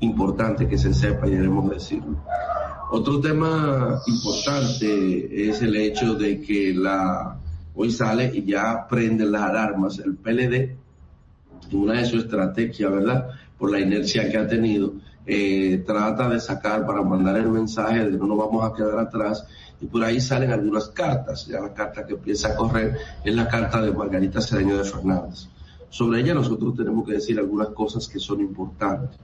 importante 0.00 0.66
que 0.66 0.78
se 0.78 0.92
sepa 0.92 1.28
y 1.28 1.32
debemos 1.32 1.70
decirlo. 1.70 2.18
Otro 2.90 3.20
tema 3.20 4.00
importante 4.07 5.48
es 5.48 5.62
el 5.62 5.76
hecho 5.76 6.14
de 6.14 6.40
que 6.40 6.74
la 6.74 7.38
hoy 7.74 7.90
sale 7.90 8.30
y 8.34 8.44
ya 8.44 8.86
prenden 8.88 9.32
las 9.32 9.42
alarmas 9.42 9.98
el 9.98 10.16
PLD, 10.16 10.76
una 11.72 11.94
de 11.94 12.05
sus 12.05 12.24
estrategias, 12.24 12.90
¿verdad? 12.90 13.28
Por 13.59 13.70
la 13.70 13.80
inercia 13.80 14.30
que 14.30 14.36
ha 14.36 14.46
tenido, 14.46 14.94
eh, 15.24 15.82
trata 15.86 16.28
de 16.28 16.40
sacar 16.40 16.84
para 16.84 17.03
mandar 17.03 17.36
el 17.36 17.48
mensaje 17.48 18.11
de 18.11 18.18
no 18.18 18.26
nos 18.26 18.38
vamos 18.38 18.64
a 18.64 18.74
quedar 18.74 18.98
atrás 18.98 19.46
y 19.82 19.86
por 19.86 20.04
ahí 20.04 20.20
salen 20.20 20.52
algunas 20.52 20.88
cartas. 20.88 21.46
Ya 21.46 21.60
la 21.60 21.74
carta 21.74 22.06
que 22.06 22.14
empieza 22.14 22.48
a 22.48 22.56
correr 22.56 22.96
es 23.24 23.34
la 23.34 23.48
carta 23.48 23.82
de 23.82 23.90
Margarita 23.90 24.40
Cedeño 24.40 24.78
de 24.78 24.84
Fernández. 24.84 25.48
Sobre 25.90 26.20
ella 26.20 26.34
nosotros 26.34 26.76
tenemos 26.76 27.06
que 27.06 27.14
decir 27.14 27.38
algunas 27.38 27.68
cosas 27.70 28.08
que 28.08 28.20
son 28.20 28.40
importantes. 28.40 29.18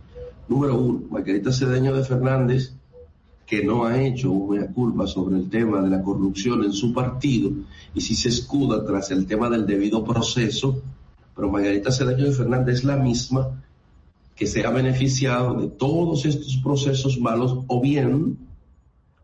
Número 0.48 0.78
uno, 0.78 1.02
Margarita 1.10 1.52
Cedeño 1.52 1.94
de 1.94 2.04
Fernández, 2.04 2.74
que 3.46 3.64
no 3.64 3.84
ha 3.84 4.02
hecho 4.02 4.32
una 4.32 4.66
culpa 4.66 5.06
sobre 5.06 5.36
el 5.36 5.48
tema 5.48 5.80
de 5.80 5.90
la 5.90 6.02
corrupción 6.02 6.64
en 6.64 6.72
su 6.72 6.92
partido 6.92 7.50
y 7.94 8.00
si 8.00 8.14
se 8.14 8.28
escuda 8.28 8.84
tras 8.84 9.10
el 9.10 9.26
tema 9.26 9.48
del 9.48 9.64
debido 9.64 10.04
proceso, 10.04 10.82
pero 11.34 11.50
Margarita 11.50 11.92
Cedeño 11.92 12.24
de 12.24 12.32
Fernández 12.32 12.78
es 12.78 12.84
la 12.84 12.96
misma 12.96 13.62
que 14.34 14.46
se 14.46 14.66
ha 14.66 14.70
beneficiado 14.70 15.54
de 15.54 15.68
todos 15.68 16.26
estos 16.26 16.56
procesos 16.58 17.18
malos 17.18 17.60
o 17.68 17.80
bien, 17.80 18.47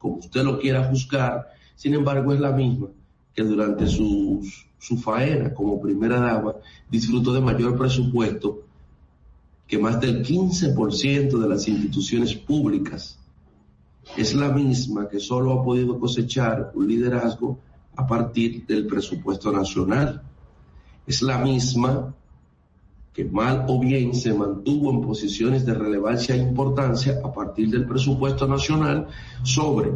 como 0.05 0.17
usted 0.17 0.45
lo 0.45 0.59
quiera 0.59 0.85
juzgar, 0.85 1.49
sin 1.75 1.95
embargo 1.95 2.35
es 2.35 2.39
la 2.39 2.53
misma 2.53 2.89
que 3.33 3.43
durante 3.43 3.87
su, 3.87 4.47
su 4.79 4.99
faena 4.99 5.55
como 5.55 5.81
primera 5.81 6.21
dama 6.21 6.57
disfrutó 6.91 7.33
de 7.33 7.41
mayor 7.41 7.79
presupuesto 7.79 8.65
que 9.67 9.79
más 9.79 9.99
del 10.03 10.23
15% 10.23 11.39
de 11.39 11.49
las 11.49 11.67
instituciones 11.69 12.35
públicas. 12.35 13.19
Es 14.15 14.35
la 14.35 14.51
misma 14.51 15.09
que 15.09 15.21
solo 15.21 15.55
ha 15.55 15.65
podido 15.65 15.99
cosechar 15.99 16.73
un 16.75 16.87
liderazgo 16.87 17.59
a 17.97 18.07
partir 18.07 18.67
del 18.67 18.87
presupuesto 18.87 19.51
nacional. 19.51 20.21
Es 21.07 21.23
la 21.23 21.39
misma 21.39 22.15
que 23.15 23.25
mal 23.25 23.65
o 23.69 23.79
bien 23.79 24.13
se 24.13 24.35
mantuvo 24.35 24.91
en 24.91 25.01
posiciones 25.01 25.65
de 25.65 25.73
relevancia 25.73 26.35
e 26.35 26.39
importancia 26.39 27.21
a 27.25 27.33
partir 27.33 27.71
del 27.71 27.87
presupuesto 27.87 28.49
nacional 28.49 29.07
sobre, 29.45 29.93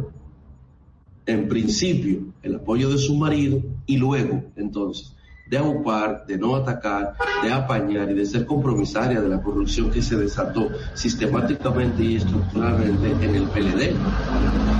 en 1.25 1.49
principio, 1.49 2.21
el 2.41 2.55
apoyo 2.55 2.89
de 2.89 2.97
su 2.97 3.15
marido 3.15 3.61
y 3.85 3.97
luego, 3.97 4.45
entonces, 4.55 5.13
de 5.49 5.57
aupar, 5.57 6.25
de 6.27 6.37
no 6.37 6.55
atacar, 6.55 7.15
de 7.43 7.51
apañar 7.51 8.09
y 8.09 8.13
de 8.13 8.25
ser 8.25 8.45
compromisaria 8.45 9.19
de 9.19 9.27
la 9.27 9.41
corrupción 9.41 9.91
que 9.91 10.01
se 10.01 10.15
desató 10.15 10.69
sistemáticamente 10.93 12.03
y 12.03 12.15
estructuralmente 12.15 13.11
en 13.25 13.35
el 13.35 13.43
PLD. 13.47 13.95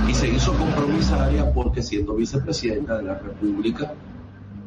Y 0.08 0.14
se 0.14 0.28
hizo 0.28 0.54
compromisaria 0.54 1.52
porque 1.52 1.82
siendo 1.82 2.14
vicepresidenta 2.14 2.96
de 2.96 3.02
la 3.02 3.18
República 3.18 3.92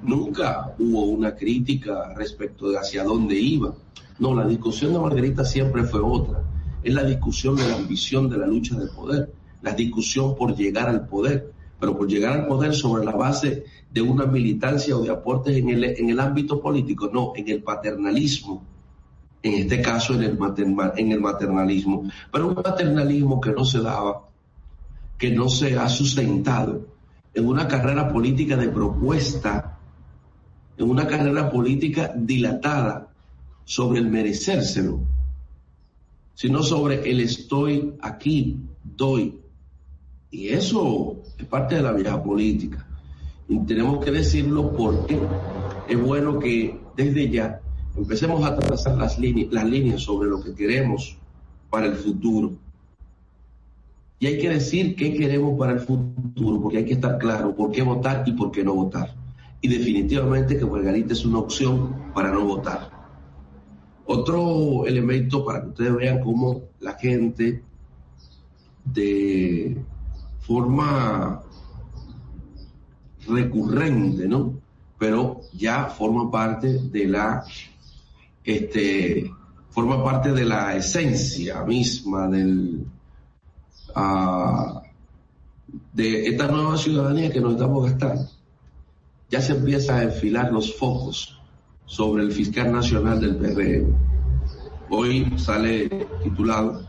Nunca 0.06 0.76
hubo 0.80 1.06
una 1.06 1.36
crítica 1.36 2.14
respecto 2.16 2.70
de 2.70 2.78
hacia 2.78 3.04
dónde 3.04 3.36
iba. 3.36 3.74
No, 4.20 4.36
la 4.36 4.46
discusión 4.46 4.94
de 4.94 5.00
Margarita 5.00 5.46
siempre 5.46 5.84
fue 5.84 6.02
otra. 6.02 6.44
Es 6.84 6.94
la 6.94 7.04
discusión 7.04 7.56
de 7.56 7.68
la 7.68 7.76
ambición 7.76 8.30
de 8.30 8.38
la 8.38 8.46
lucha 8.46 8.76
del 8.76 8.90
poder, 8.90 9.32
la 9.62 9.74
discusión 9.74 10.36
por 10.36 10.56
llegar 10.56 10.90
al 10.90 11.08
poder, 11.08 11.54
pero 11.80 11.98
por 11.98 12.08
llegar 12.08 12.34
al 12.34 12.48
poder 12.48 12.76
sobre 12.76 13.06
la 13.06 13.14
base 13.14 13.64
de 13.92 14.02
una 14.02 14.26
militancia 14.26 14.98
o 14.98 15.02
de 15.02 15.10
aportes 15.10 15.56
en 15.56 15.70
el, 15.70 15.84
en 15.84 16.10
el 16.10 16.20
ámbito 16.20 16.60
político, 16.60 17.10
no, 17.14 17.32
en 17.36 17.48
el 17.50 17.64
paternalismo, 17.64 18.64
en 19.42 19.54
este 19.54 19.82
caso 19.82 20.14
en 20.16 20.24
el, 20.24 20.38
en 20.98 21.12
el 21.12 21.22
maternalismo, 21.22 22.10
pero 22.32 22.48
un 22.48 22.56
paternalismo 22.56 23.40
que 23.40 23.52
no 23.52 23.64
se 23.64 23.80
daba, 23.80 24.24
que 25.18 25.32
no 25.32 25.48
se 25.48 25.78
ha 25.78 25.88
sustentado 25.88 26.88
en 27.34 27.48
una 27.48 27.68
carrera 27.68 28.12
política 28.12 28.58
de 28.58 28.70
propuesta 28.70 29.73
en 30.78 30.90
una 30.90 31.08
carrera 31.08 31.50
política 31.50 32.12
dilatada 32.16 33.08
sobre 33.66 34.00
el 34.00 34.10
merecérselo, 34.10 35.00
sino 36.34 36.64
sobre 36.64 37.10
el 37.10 37.20
estoy 37.20 37.94
aquí, 38.02 38.58
doy. 38.84 39.40
Y 40.32 40.50
eso 40.50 41.18
es 41.38 41.46
parte 41.46 41.76
de 41.76 41.84
la 41.84 41.92
vieja 41.92 42.22
política. 42.22 42.88
Y 43.48 43.60
tenemos 43.60 44.04
que 44.04 44.12
decirlo 44.12 44.76
porque 44.76 45.20
es 45.88 46.02
bueno 46.02 46.40
que 46.40 46.80
desde 46.96 47.30
ya 47.30 47.62
empecemos 47.96 48.44
a 48.44 48.56
trazar 48.56 48.98
las, 48.98 49.20
líneas, 49.20 49.52
las 49.52 49.66
líneas 49.66 50.02
sobre 50.02 50.30
lo 50.30 50.42
que 50.42 50.56
queremos 50.56 51.18
para 51.70 51.86
el 51.86 51.96
futuro. 51.96 52.54
Y 54.20 54.26
hay 54.26 54.40
que 54.40 54.50
decir 54.50 54.96
qué 54.96 55.14
queremos 55.14 55.58
para 55.60 55.74
el 55.74 55.82
futuro, 55.82 56.62
porque 56.62 56.78
hay 56.78 56.86
que 56.86 56.94
estar 56.94 57.20
claro 57.20 57.56
por 57.56 57.72
qué 57.72 57.84
votar 57.84 58.24
y 58.26 58.32
por 58.32 58.52
qué 58.52 58.64
no 58.64 58.74
votar 58.74 59.23
y 59.64 59.70
definitivamente 59.70 60.58
que 60.58 60.66
Margarita 60.66 61.14
es 61.14 61.24
una 61.24 61.40
opción 61.40 62.12
para 62.14 62.30
no 62.34 62.44
votar. 62.44 62.92
Otro 64.06 64.86
elemento 64.86 65.46
para 65.46 65.62
que 65.62 65.70
ustedes 65.70 65.96
vean 65.96 66.22
cómo 66.22 66.64
la 66.82 66.96
gente 66.96 67.64
de 68.84 69.78
forma 70.42 71.42
recurrente, 73.26 74.28
¿no? 74.28 74.60
Pero 75.00 75.40
ya 75.54 75.86
forma 75.86 76.30
parte 76.30 76.68
de 76.68 77.08
la, 77.08 77.46
este, 78.44 79.32
forma 79.70 80.04
parte 80.04 80.34
de 80.34 80.44
la 80.44 80.76
esencia 80.76 81.64
misma 81.64 82.28
del, 82.28 82.86
uh, 83.96 84.82
de 85.94 86.28
esta 86.28 86.50
nueva 86.50 86.78
ciudadanía 86.78 87.32
que 87.32 87.40
nos 87.40 87.54
estamos 87.54 87.90
gastando 87.90 88.43
ya 89.34 89.42
se 89.42 89.54
empieza 89.54 89.98
a 89.98 90.04
enfilar 90.04 90.52
los 90.52 90.76
focos 90.76 91.42
sobre 91.88 92.22
el 92.22 92.32
fiscal 92.32 92.72
nacional 92.72 93.20
del 93.20 93.38
PRM. 93.38 93.96
Hoy 94.92 95.34
sale 95.38 95.90
titulado, 96.22 96.88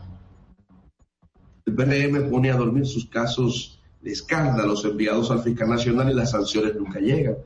el 1.65 1.73
PRM 1.73 2.29
pone 2.29 2.51
a 2.51 2.55
dormir 2.55 2.85
sus 2.85 3.07
casos 3.07 3.81
de 3.99 4.11
escándalos 4.11 4.85
enviados 4.85 5.31
al 5.31 5.41
fiscal 5.41 5.69
nacional 5.69 6.11
y 6.11 6.13
las 6.13 6.29
sanciones 6.29 6.75
nunca 6.75 6.99
llegan. 6.99 7.37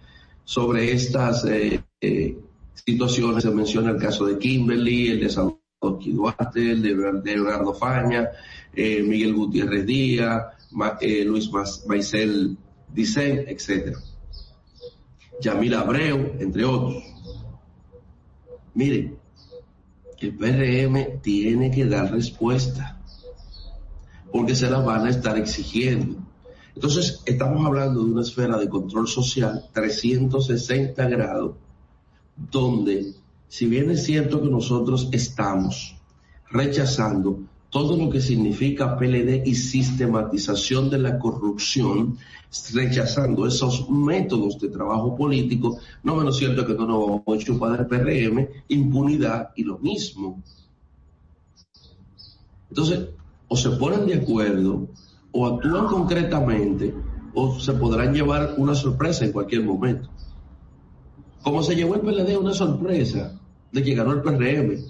Sobre 0.44 0.92
estas 0.92 1.46
eh, 1.46 1.82
eh, 2.02 2.38
situaciones 2.74 3.44
se 3.44 3.52
menciona 3.52 3.92
el 3.92 4.02
caso 4.02 4.26
de 4.26 4.38
Kimberly, 4.38 5.12
el 5.12 5.22
de 5.22 5.30
Salvador 5.30 5.60
Duarte, 5.80 6.72
el 6.72 6.82
de 6.82 7.36
Leonardo 7.38 7.74
Faña, 7.74 8.32
eh, 8.74 9.02
Miguel 9.02 9.34
Gutiérrez 9.34 9.86
Díaz, 9.86 10.44
Luis 11.26 11.50
Maicel 11.88 12.58
Dicen, 12.94 13.46
etcétera. 13.48 13.98
Yamila 15.40 15.82
Abreu, 15.82 16.36
entre 16.40 16.66
otros. 16.66 17.04
Miren, 18.74 19.18
el 20.20 20.36
PRM 20.36 21.22
tiene 21.22 21.72
que 21.72 21.86
dar 21.86 22.12
respuesta, 22.12 23.00
porque 24.32 24.56
se 24.56 24.70
la 24.70 24.80
van 24.80 25.06
a 25.06 25.10
estar 25.10 25.38
exigiendo. 25.38 26.18
Entonces, 26.76 27.22
estamos 27.26 27.66
hablando 27.66 28.04
de 28.04 28.12
una 28.12 28.22
esfera 28.22 28.58
de 28.58 28.70
control 28.70 29.08
social 29.08 29.66
360 29.74 31.08
grados, 31.08 31.56
donde, 32.36 33.14
si 33.48 33.66
bien 33.66 33.90
es 33.92 34.04
cierto 34.04 34.42
que 34.42 34.50
nosotros 34.50 35.10
estamos 35.12 35.96
rechazando 36.52 37.40
todo 37.70 37.96
lo 37.96 38.10
que 38.10 38.20
significa 38.20 38.98
PLD 38.98 39.44
y 39.46 39.54
sistematización 39.54 40.90
de 40.90 40.98
la 40.98 41.20
corrupción, 41.20 42.18
rechazando 42.74 43.46
esos 43.46 43.90
métodos 43.90 44.60
de 44.60 44.70
trabajo 44.70 45.16
político, 45.16 45.78
no 46.04 46.16
menos 46.16 46.38
cierto 46.38 46.66
que 46.66 46.74
no 46.74 46.88
nos 46.88 47.00
vamos 47.00 47.24
a 47.28 47.46
chupar 47.46 47.80
el 47.80 47.86
PRM, 47.86 48.48
impunidad 48.70 49.50
y 49.56 49.64
lo 49.64 49.78
mismo. 49.78 50.42
Entonces, 52.70 53.10
o 53.48 53.56
se 53.56 53.70
ponen 53.72 54.08
de 54.08 54.16
acuerdo, 54.16 54.88
o 55.32 55.46
actúan 55.46 55.88
concretamente, 55.88 56.94
o 57.36 57.60
se 57.60 57.74
podrán 57.74 58.14
llevar 58.14 58.56
una 58.58 58.74
sorpresa 58.74 59.26
en 59.26 59.32
cualquier 59.32 59.64
momento. 59.64 60.10
Como 61.44 61.62
se 61.62 61.76
llevó 61.76 61.96
el 61.96 62.02
PLD 62.02 62.36
una 62.38 62.54
sorpresa 62.54 63.40
de 63.72 63.84
que 63.84 63.94
ganó 63.94 64.14
el 64.14 64.22
PRM 64.22 64.89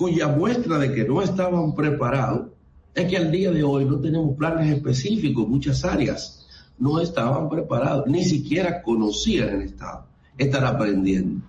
cuya 0.00 0.28
muestra 0.28 0.78
de 0.78 0.94
que 0.94 1.04
no 1.04 1.20
estaban 1.20 1.74
preparados 1.74 2.48
es 2.94 3.06
que 3.06 3.18
al 3.18 3.30
día 3.30 3.50
de 3.50 3.62
hoy 3.62 3.84
no 3.84 4.00
tenemos 4.00 4.34
planes 4.34 4.74
específicos 4.74 5.46
muchas 5.46 5.84
áreas. 5.84 6.46
No 6.78 7.00
estaban 7.00 7.50
preparados, 7.50 8.06
ni 8.06 8.24
siquiera 8.24 8.80
conocían 8.80 9.50
el 9.50 9.60
Estado. 9.60 10.06
Están 10.38 10.64
aprendiendo. 10.64 11.44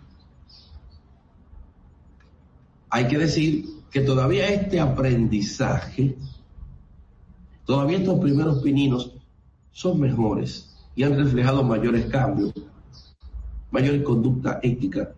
Hay 2.89 3.07
que 3.07 3.19
decir 3.19 3.67
que 3.89 4.01
todavía 4.01 4.49
este 4.49 4.81
aprendizaje, 4.81 6.17
todavía 7.63 7.99
estos 7.99 8.19
primeros 8.19 8.61
pininos 8.61 9.13
son 9.71 9.97
mejores 9.97 10.75
y 10.93 11.03
han 11.03 11.15
reflejado 11.15 11.63
mayores 11.63 12.07
cambios, 12.07 12.53
mayor 13.71 14.03
conducta 14.03 14.59
ética, 14.61 15.13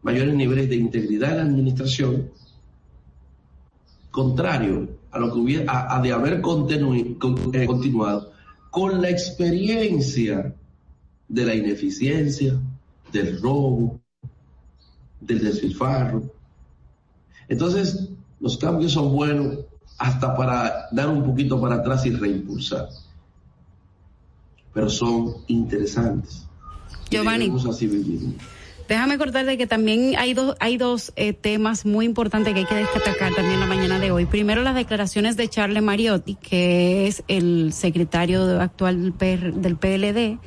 mayores 0.00 0.34
niveles 0.34 0.70
de 0.70 0.76
integridad 0.76 1.32
en 1.32 1.36
la 1.36 1.42
administración 1.42 2.30
contrario 4.10 4.88
a 5.10 5.18
lo 5.18 5.32
que 5.32 5.38
hubiera, 5.38 5.94
a, 5.94 6.00
de 6.00 6.12
haber 6.12 6.34
eh, 6.34 7.66
continuado 7.66 8.32
con 8.70 9.02
la 9.02 9.10
experiencia 9.10 10.54
de 11.28 11.44
la 11.44 11.54
ineficiencia, 11.54 12.58
del 13.12 13.40
robo, 13.40 14.00
del 15.20 15.42
despilfarro. 15.42 16.22
Entonces, 17.48 18.08
Los 18.40 18.56
cambios 18.56 18.92
son 18.92 19.12
buenos 19.12 19.58
hasta 19.98 20.34
para 20.34 20.88
dar 20.92 21.10
un 21.10 21.22
poquito 21.22 21.60
para 21.60 21.76
atrás 21.76 22.06
y 22.06 22.10
reimpulsar. 22.10 22.88
Pero 24.72 24.88
son 24.88 25.34
interesantes. 25.48 26.46
Giovanni. 27.10 27.52
Déjame 28.90 29.18
de 29.18 29.56
que 29.56 29.68
también 29.68 30.14
hay 30.18 30.34
dos, 30.34 30.56
hay 30.58 30.76
dos 30.76 31.12
eh, 31.14 31.32
temas 31.32 31.86
muy 31.86 32.04
importantes 32.04 32.52
que 32.52 32.58
hay 32.58 32.66
que 32.66 32.74
destacar 32.74 33.32
también 33.32 33.60
la 33.60 33.66
mañana 33.66 34.00
de 34.00 34.10
hoy. 34.10 34.26
Primero, 34.26 34.62
las 34.62 34.74
declaraciones 34.74 35.36
de 35.36 35.46
Charles 35.46 35.80
Mariotti, 35.80 36.34
que 36.34 37.06
es 37.06 37.22
el 37.28 37.72
secretario 37.72 38.60
actual 38.60 39.16
del, 39.16 39.62
del 39.62 39.76
PLD. 39.76 40.40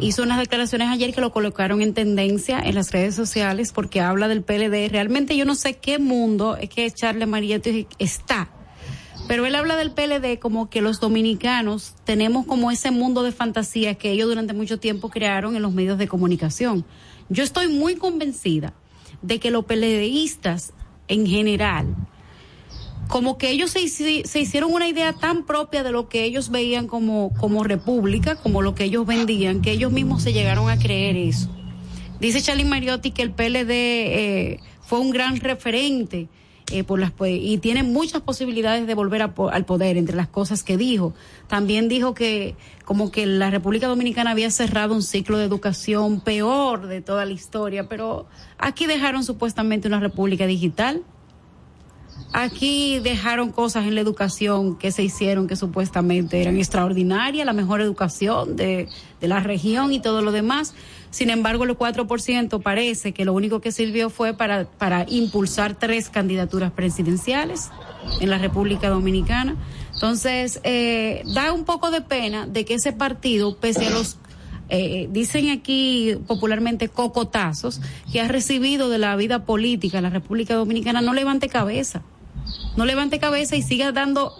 Hizo 0.00 0.22
unas 0.22 0.38
declaraciones 0.38 0.88
ayer 0.88 1.12
que 1.12 1.20
lo 1.20 1.30
colocaron 1.30 1.82
en 1.82 1.92
tendencia 1.92 2.58
en 2.58 2.74
las 2.74 2.90
redes 2.90 3.14
sociales 3.14 3.70
porque 3.74 4.00
habla 4.00 4.28
del 4.28 4.42
PLD. 4.42 4.88
Realmente 4.90 5.36
yo 5.36 5.44
no 5.44 5.54
sé 5.54 5.74
qué 5.74 5.98
mundo 5.98 6.56
es 6.56 6.70
que 6.70 6.90
Charles 6.90 7.28
Mariotti 7.28 7.86
está. 7.98 8.48
Pero 9.28 9.44
él 9.44 9.54
habla 9.54 9.76
del 9.76 9.90
PLD 9.90 10.38
como 10.38 10.70
que 10.70 10.80
los 10.80 11.00
dominicanos 11.00 11.94
tenemos 12.04 12.46
como 12.46 12.70
ese 12.70 12.90
mundo 12.90 13.22
de 13.22 13.32
fantasía 13.32 13.94
que 13.96 14.10
ellos 14.10 14.28
durante 14.28 14.54
mucho 14.54 14.78
tiempo 14.78 15.10
crearon 15.10 15.54
en 15.54 15.60
los 15.60 15.74
medios 15.74 15.98
de 15.98 16.08
comunicación 16.08 16.86
yo 17.28 17.44
estoy 17.44 17.68
muy 17.68 17.96
convencida 17.96 18.74
de 19.22 19.40
que 19.40 19.50
los 19.50 19.64
peledeístas 19.64 20.72
en 21.08 21.26
general, 21.26 21.94
como 23.08 23.38
que 23.38 23.50
ellos 23.50 23.70
se, 23.70 23.86
se, 23.88 24.40
hicieron 24.40 24.72
una 24.72 24.88
idea 24.88 25.12
tan 25.12 25.44
propia 25.44 25.82
de 25.82 25.92
lo 25.92 26.08
que 26.08 26.24
ellos 26.24 26.50
veían 26.50 26.86
como, 26.86 27.32
como 27.38 27.64
república, 27.64 28.36
como 28.36 28.62
lo 28.62 28.74
que 28.74 28.84
ellos 28.84 29.06
vendían, 29.06 29.62
que 29.62 29.72
ellos 29.72 29.92
mismos 29.92 30.22
se 30.22 30.32
llegaron 30.32 30.70
a 30.70 30.78
creer 30.78 31.16
eso. 31.16 31.50
Dice 32.20 32.40
Charlie 32.40 32.64
Mariotti 32.64 33.10
que 33.10 33.22
el 33.22 33.32
PLD 33.32 33.70
eh, 33.70 34.60
fue 34.82 35.00
un 35.00 35.10
gran 35.10 35.36
referente 35.36 36.28
eh, 36.70 36.82
por 36.82 36.98
las, 36.98 37.12
y 37.20 37.58
tiene 37.58 37.82
muchas 37.82 38.22
posibilidades 38.22 38.86
de 38.86 38.94
volver 38.94 39.20
al 39.20 39.64
poder, 39.64 39.98
entre 39.98 40.16
las 40.16 40.28
cosas 40.28 40.62
que 40.62 40.78
dijo. 40.78 41.12
También 41.46 41.88
dijo 41.88 42.14
que 42.14 42.56
como 42.86 43.10
que 43.10 43.26
la 43.26 43.50
República 43.50 43.86
Dominicana 43.86 44.30
había 44.30 44.50
cerrado 44.50 44.94
un 44.94 45.02
ciclo 45.02 45.36
de 45.36 45.44
educación 45.44 46.20
peor 46.20 46.86
de 46.86 47.02
toda 47.02 47.26
la 47.26 47.32
historia, 47.32 47.86
pero 47.86 48.26
aquí 48.56 48.86
dejaron 48.86 49.24
supuestamente 49.24 49.88
una 49.88 50.00
república 50.00 50.46
digital. 50.46 51.02
Aquí 52.32 52.98
dejaron 52.98 53.52
cosas 53.52 53.86
en 53.86 53.94
la 53.94 54.00
educación 54.00 54.78
que 54.78 54.90
se 54.90 55.02
hicieron 55.02 55.46
que 55.46 55.56
supuestamente 55.56 56.40
eran 56.40 56.56
extraordinarias, 56.56 57.44
la 57.44 57.52
mejor 57.52 57.80
educación 57.80 58.56
de, 58.56 58.88
de 59.20 59.28
la 59.28 59.40
región 59.40 59.92
y 59.92 60.00
todo 60.00 60.22
lo 60.22 60.32
demás. 60.32 60.74
Sin 61.14 61.30
embargo, 61.30 61.62
el 61.62 61.78
4% 61.78 62.60
parece 62.60 63.12
que 63.12 63.24
lo 63.24 63.34
único 63.34 63.60
que 63.60 63.70
sirvió 63.70 64.10
fue 64.10 64.34
para, 64.34 64.64
para 64.64 65.06
impulsar 65.08 65.78
tres 65.78 66.08
candidaturas 66.08 66.72
presidenciales 66.72 67.70
en 68.20 68.30
la 68.30 68.38
República 68.38 68.88
Dominicana. 68.88 69.54
Entonces, 69.92 70.58
eh, 70.64 71.22
da 71.32 71.52
un 71.52 71.62
poco 71.62 71.92
de 71.92 72.00
pena 72.00 72.48
de 72.48 72.64
que 72.64 72.74
ese 72.74 72.92
partido, 72.92 73.56
pese 73.58 73.86
a 73.86 73.90
los 73.90 74.16
eh, 74.70 75.06
dicen 75.08 75.50
aquí 75.50 76.16
popularmente 76.26 76.88
cocotazos 76.88 77.80
que 78.10 78.20
ha 78.20 78.26
recibido 78.26 78.88
de 78.88 78.98
la 78.98 79.14
vida 79.14 79.44
política 79.44 80.00
la 80.00 80.10
República 80.10 80.56
Dominicana, 80.56 81.00
no 81.00 81.14
levante 81.14 81.48
cabeza. 81.48 82.02
No 82.76 82.86
levante 82.86 83.20
cabeza 83.20 83.54
y 83.54 83.62
siga 83.62 83.92
dando 83.92 84.32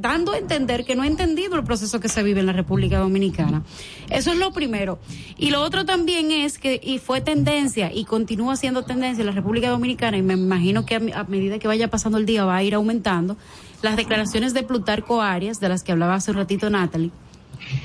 dando 0.00 0.32
a 0.32 0.38
entender 0.38 0.84
que 0.84 0.94
no 0.94 1.02
ha 1.02 1.06
entendido 1.06 1.56
el 1.56 1.64
proceso 1.64 2.00
que 2.00 2.08
se 2.08 2.22
vive 2.22 2.40
en 2.40 2.46
la 2.46 2.52
República 2.52 2.98
Dominicana. 2.98 3.62
Eso 4.08 4.32
es 4.32 4.38
lo 4.38 4.52
primero. 4.52 4.98
Y 5.36 5.50
lo 5.50 5.62
otro 5.62 5.84
también 5.84 6.30
es 6.30 6.58
que, 6.58 6.80
y 6.82 6.98
fue 6.98 7.20
tendencia 7.20 7.92
y 7.92 8.04
continúa 8.04 8.56
siendo 8.56 8.82
tendencia 8.82 9.22
en 9.22 9.26
la 9.26 9.32
República 9.32 9.70
Dominicana, 9.70 10.16
y 10.16 10.22
me 10.22 10.34
imagino 10.34 10.86
que 10.86 10.96
a, 11.14 11.24
medida 11.24 11.58
que 11.58 11.68
vaya 11.68 11.88
pasando 11.88 12.18
el 12.18 12.26
día 12.26 12.44
va 12.44 12.56
a 12.56 12.62
ir 12.62 12.74
aumentando, 12.74 13.36
las 13.82 13.96
declaraciones 13.96 14.54
de 14.54 14.62
Plutarco 14.62 15.22
Arias, 15.22 15.60
de 15.60 15.68
las 15.68 15.82
que 15.82 15.92
hablaba 15.92 16.14
hace 16.14 16.30
un 16.30 16.38
ratito 16.38 16.70
Natalie, 16.70 17.10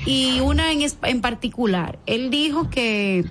y 0.06 0.40
una 0.40 0.72
en, 0.72 0.80
en 1.02 1.20
particular. 1.20 1.98
Él 2.06 2.30
dijo 2.30 2.70
que 2.70 3.24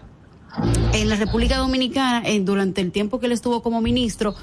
en 0.94 1.10
la 1.10 1.16
República 1.16 1.58
Dominicana, 1.58 2.24
durante 2.42 2.82
el 2.82 2.92
tiempo 2.92 3.20
que 3.20 3.26
él 3.26 3.32
estuvo 3.32 3.62
como 3.62 3.82
ministro, 3.82 4.36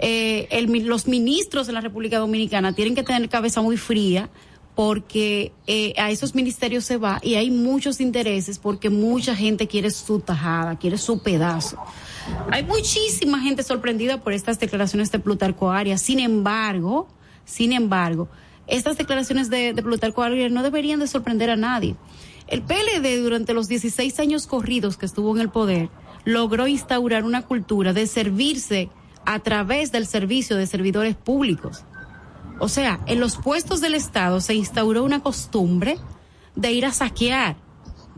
eh, 0.00 0.66
los 0.84 1.06
ministros 1.06 1.66
de 1.66 1.74
la 1.74 1.80
República 1.80 2.18
Dominicana 2.18 2.72
tienen 2.74 2.94
que 2.94 3.02
tener 3.02 3.28
cabeza 3.28 3.60
muy 3.60 3.76
fría 3.76 4.30
porque 4.74 5.52
eh, 5.66 5.92
a 5.98 6.10
esos 6.10 6.34
ministerios 6.34 6.84
se 6.84 6.96
va 6.96 7.20
y 7.22 7.34
hay 7.34 7.50
muchos 7.50 8.00
intereses 8.00 8.58
porque 8.58 8.88
mucha 8.88 9.36
gente 9.36 9.66
quiere 9.66 9.90
su 9.90 10.20
tajada, 10.20 10.78
quiere 10.78 10.96
su 10.96 11.22
pedazo. 11.22 11.76
Hay 12.50 12.64
muchísima 12.64 13.40
gente 13.40 13.62
sorprendida 13.62 14.22
por 14.22 14.32
estas 14.32 14.58
declaraciones 14.58 15.10
de 15.12 15.18
Plutarco 15.18 15.70
Arias. 15.70 16.00
Sin 16.00 16.18
embargo, 16.18 17.08
sin 17.44 17.72
embargo, 17.72 18.28
estas 18.66 18.96
declaraciones 18.96 19.50
de, 19.50 19.74
de 19.74 19.82
Plutarco 19.82 20.22
Arias 20.22 20.50
no 20.50 20.62
deberían 20.62 21.00
de 21.00 21.08
sorprender 21.08 21.50
a 21.50 21.56
nadie. 21.56 21.96
El 22.46 22.62
PLD 22.62 23.20
durante 23.20 23.52
los 23.52 23.68
16 23.68 24.18
años 24.18 24.46
corridos 24.46 24.96
que 24.96 25.04
estuvo 25.04 25.34
en 25.34 25.42
el 25.42 25.50
poder 25.50 25.90
logró 26.24 26.66
instaurar 26.66 27.24
una 27.24 27.42
cultura 27.42 27.92
de 27.92 28.06
servirse 28.06 28.88
a 29.30 29.38
través 29.38 29.92
del 29.92 30.08
servicio 30.08 30.56
de 30.56 30.66
servidores 30.66 31.14
públicos. 31.14 31.84
O 32.58 32.68
sea, 32.68 32.98
en 33.06 33.20
los 33.20 33.36
puestos 33.36 33.80
del 33.80 33.94
Estado 33.94 34.40
se 34.40 34.54
instauró 34.54 35.04
una 35.04 35.20
costumbre 35.20 35.98
de 36.56 36.72
ir 36.72 36.84
a 36.84 36.90
saquear. 36.90 37.54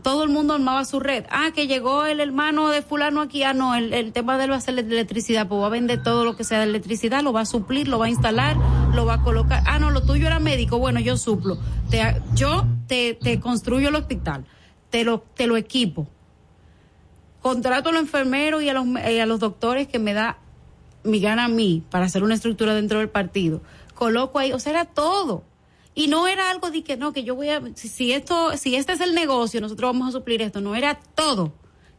Todo 0.01 0.23
el 0.23 0.31
mundo 0.31 0.55
armaba 0.55 0.83
su 0.85 0.99
red. 0.99 1.25
Ah, 1.29 1.51
que 1.53 1.67
llegó 1.67 2.05
el 2.05 2.19
hermano 2.19 2.69
de 2.69 2.81
fulano 2.81 3.21
aquí. 3.21 3.43
Ah, 3.43 3.53
no, 3.53 3.75
el, 3.75 4.11
tema 4.11 4.39
de 4.39 4.45
él 4.45 4.51
va 4.51 4.55
a 4.55 4.61
ser 4.61 4.79
electricidad. 4.79 5.47
Pues 5.47 5.61
va 5.61 5.67
a 5.67 5.69
vender 5.69 6.01
todo 6.01 6.25
lo 6.25 6.35
que 6.35 6.43
sea 6.43 6.57
de 6.57 6.65
electricidad, 6.65 7.21
lo 7.21 7.31
va 7.31 7.41
a 7.41 7.45
suplir, 7.45 7.87
lo 7.87 7.99
va 7.99 8.07
a 8.07 8.09
instalar, 8.09 8.57
lo 8.95 9.05
va 9.05 9.13
a 9.13 9.21
colocar. 9.21 9.61
Ah, 9.67 9.77
no, 9.77 9.91
lo 9.91 10.01
tuyo 10.01 10.25
era 10.25 10.39
médico. 10.39 10.79
Bueno, 10.79 10.99
yo 10.99 11.15
suplo. 11.15 11.59
Te, 11.91 12.01
yo 12.33 12.65
te, 12.87 13.13
te 13.13 13.39
construyo 13.39 13.89
el 13.89 13.95
hospital. 13.95 14.45
Te 14.89 15.03
lo, 15.03 15.19
te 15.19 15.45
lo 15.45 15.57
equipo. 15.57 16.07
Contrato 17.39 17.89
a 17.89 17.91
los 17.91 18.01
enfermeros 18.01 18.63
y 18.63 18.69
a 18.69 18.73
los, 18.73 18.87
a 18.95 19.25
los 19.27 19.39
doctores 19.39 19.87
que 19.87 19.99
me 19.99 20.13
da 20.13 20.39
mi 21.03 21.19
gana 21.19 21.45
a 21.45 21.47
mí 21.47 21.83
para 21.89 22.05
hacer 22.05 22.23
una 22.23 22.35
estructura 22.35 22.73
dentro 22.73 22.99
del 22.99 23.09
partido, 23.09 23.61
coloco 23.93 24.39
ahí, 24.39 24.53
o 24.53 24.59
sea, 24.59 24.71
era 24.71 24.85
todo. 24.85 25.43
Y 25.95 26.07
no 26.07 26.27
era 26.27 26.49
algo 26.49 26.71
de 26.71 26.83
que 26.83 26.97
no, 26.97 27.13
que 27.13 27.23
yo 27.23 27.35
voy 27.35 27.49
a, 27.49 27.61
si, 27.75 28.13
esto, 28.13 28.57
si 28.57 28.75
este 28.75 28.93
es 28.93 29.01
el 29.01 29.13
negocio, 29.13 29.61
nosotros 29.61 29.91
vamos 29.93 30.09
a 30.09 30.11
suplir 30.11 30.41
esto, 30.41 30.59
no 30.59 30.75
era 30.75 30.99
todo, 31.15 31.53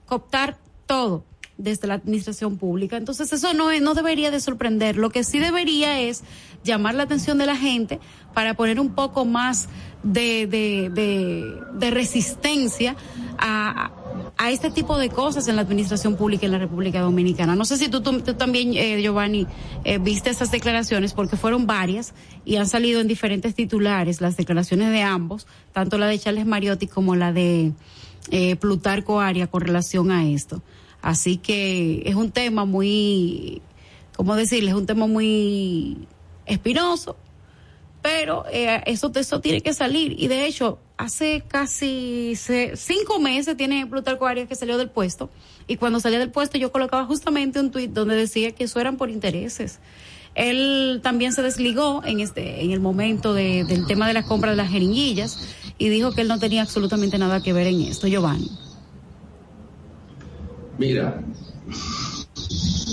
cooptar 0.06 0.58
todo 0.86 1.24
desde 1.56 1.86
la 1.86 1.94
administración 1.94 2.58
pública. 2.58 2.96
Entonces 2.96 3.32
eso 3.32 3.54
no, 3.54 3.72
no 3.80 3.94
debería 3.94 4.32
de 4.32 4.40
sorprender. 4.40 4.96
Lo 4.96 5.10
que 5.10 5.22
sí 5.22 5.38
debería 5.38 6.00
es 6.00 6.24
llamar 6.64 6.96
la 6.96 7.04
atención 7.04 7.38
de 7.38 7.46
la 7.46 7.56
gente 7.56 8.00
para 8.32 8.54
poner 8.54 8.80
un 8.80 8.94
poco 8.94 9.24
más 9.24 9.68
de, 10.02 10.48
de, 10.48 10.90
de, 10.90 11.60
de 11.74 11.90
resistencia 11.90 12.96
a, 13.38 13.92
a 14.36 14.50
este 14.50 14.70
tipo 14.70 14.98
de 14.98 15.08
cosas 15.08 15.48
en 15.48 15.56
la 15.56 15.62
administración 15.62 16.16
pública 16.16 16.46
en 16.46 16.52
la 16.52 16.58
República 16.58 17.00
Dominicana. 17.00 17.54
No 17.54 17.64
sé 17.64 17.76
si 17.76 17.88
tú, 17.88 18.00
también, 18.02 18.74
eh, 18.74 19.00
Giovanni, 19.00 19.46
eh, 19.84 19.98
viste 19.98 20.30
esas 20.30 20.50
declaraciones 20.50 21.12
porque 21.12 21.36
fueron 21.36 21.66
varias 21.66 22.14
y 22.44 22.56
han 22.56 22.66
salido 22.66 23.00
en 23.00 23.08
diferentes 23.08 23.54
titulares 23.54 24.20
las 24.20 24.36
declaraciones 24.36 24.90
de 24.90 25.02
ambos, 25.02 25.46
tanto 25.72 25.98
la 25.98 26.06
de 26.06 26.18
Charles 26.18 26.46
Mariotti 26.46 26.86
como 26.86 27.16
la 27.16 27.32
de 27.32 27.72
eh, 28.30 28.56
Plutarco 28.56 29.20
Aria 29.20 29.46
con 29.46 29.60
relación 29.60 30.10
a 30.10 30.26
esto. 30.26 30.62
Así 31.02 31.36
que 31.36 32.02
es 32.06 32.14
un 32.14 32.30
tema 32.30 32.64
muy, 32.64 33.60
¿cómo 34.16 34.34
decirle? 34.36 34.70
Es 34.70 34.76
un 34.76 34.86
tema 34.86 35.06
muy 35.06 36.08
espinoso, 36.46 37.16
pero 38.00 38.44
eh, 38.50 38.82
eso, 38.86 39.12
eso 39.14 39.40
tiene 39.40 39.60
que 39.60 39.74
salir. 39.74 40.14
Y 40.18 40.28
de 40.28 40.46
hecho, 40.46 40.78
hace 40.96 41.42
casi 41.46 42.34
cinco 42.36 43.18
meses 43.18 43.56
tiene 43.56 43.86
Plutarco 43.86 44.26
Arias 44.26 44.48
que 44.48 44.54
salió 44.54 44.78
del 44.78 44.90
puesto. 44.90 45.30
Y 45.66 45.76
cuando 45.76 46.00
salía 46.00 46.18
del 46.18 46.30
puesto 46.30 46.58
yo 46.58 46.72
colocaba 46.72 47.04
justamente 47.06 47.60
un 47.60 47.70
tuit 47.70 47.90
donde 47.90 48.16
decía 48.16 48.52
que 48.52 48.64
eso 48.64 48.80
eran 48.80 48.96
por 48.96 49.10
intereses. 49.10 49.80
Él 50.34 51.00
también 51.02 51.32
se 51.32 51.42
desligó 51.42 52.02
en 52.04 52.20
este, 52.20 52.64
en 52.64 52.72
el 52.72 52.80
momento 52.80 53.34
de, 53.34 53.64
del 53.64 53.86
tema 53.86 54.08
de 54.08 54.14
la 54.14 54.24
compra 54.24 54.50
de 54.50 54.56
las 54.56 54.70
jeringuillas 54.70 55.38
y 55.78 55.88
dijo 55.88 56.12
que 56.12 56.22
él 56.22 56.28
no 56.28 56.38
tenía 56.38 56.62
absolutamente 56.62 57.18
nada 57.18 57.40
que 57.40 57.52
ver 57.52 57.68
en 57.68 57.82
esto. 57.82 58.08
Giovanni. 58.08 58.50
Mira, 60.76 61.22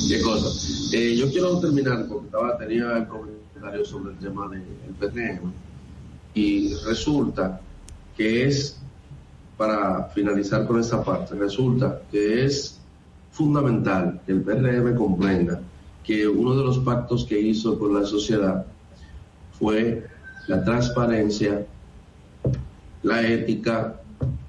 qué 0.07 0.21
cosa. 0.21 0.95
Eh, 0.95 1.15
yo 1.15 1.31
quiero 1.31 1.59
terminar 1.59 2.05
porque 2.07 2.25
estaba, 2.27 2.57
tenía 2.57 3.07
el 3.73 3.85
sobre 3.85 4.11
el 4.11 4.17
tema 4.19 4.47
del 4.49 4.63
PRM 4.99 5.51
y 6.33 6.73
resulta 6.85 7.59
que 8.21 8.45
es, 8.45 8.77
para 9.57 10.03
finalizar 10.13 10.67
con 10.67 10.79
esta 10.79 11.03
parte, 11.03 11.33
resulta 11.33 12.03
que 12.11 12.45
es 12.45 12.79
fundamental 13.31 14.21
que 14.23 14.33
el 14.33 14.41
PRM 14.43 14.95
comprenda 14.95 15.59
que 16.03 16.27
uno 16.27 16.55
de 16.55 16.63
los 16.63 16.77
pactos 16.79 17.25
que 17.25 17.41
hizo 17.41 17.79
con 17.79 17.95
la 17.95 18.05
sociedad 18.05 18.63
fue 19.57 20.05
la 20.47 20.63
transparencia, 20.63 21.65
la 23.01 23.27
ética, 23.27 23.99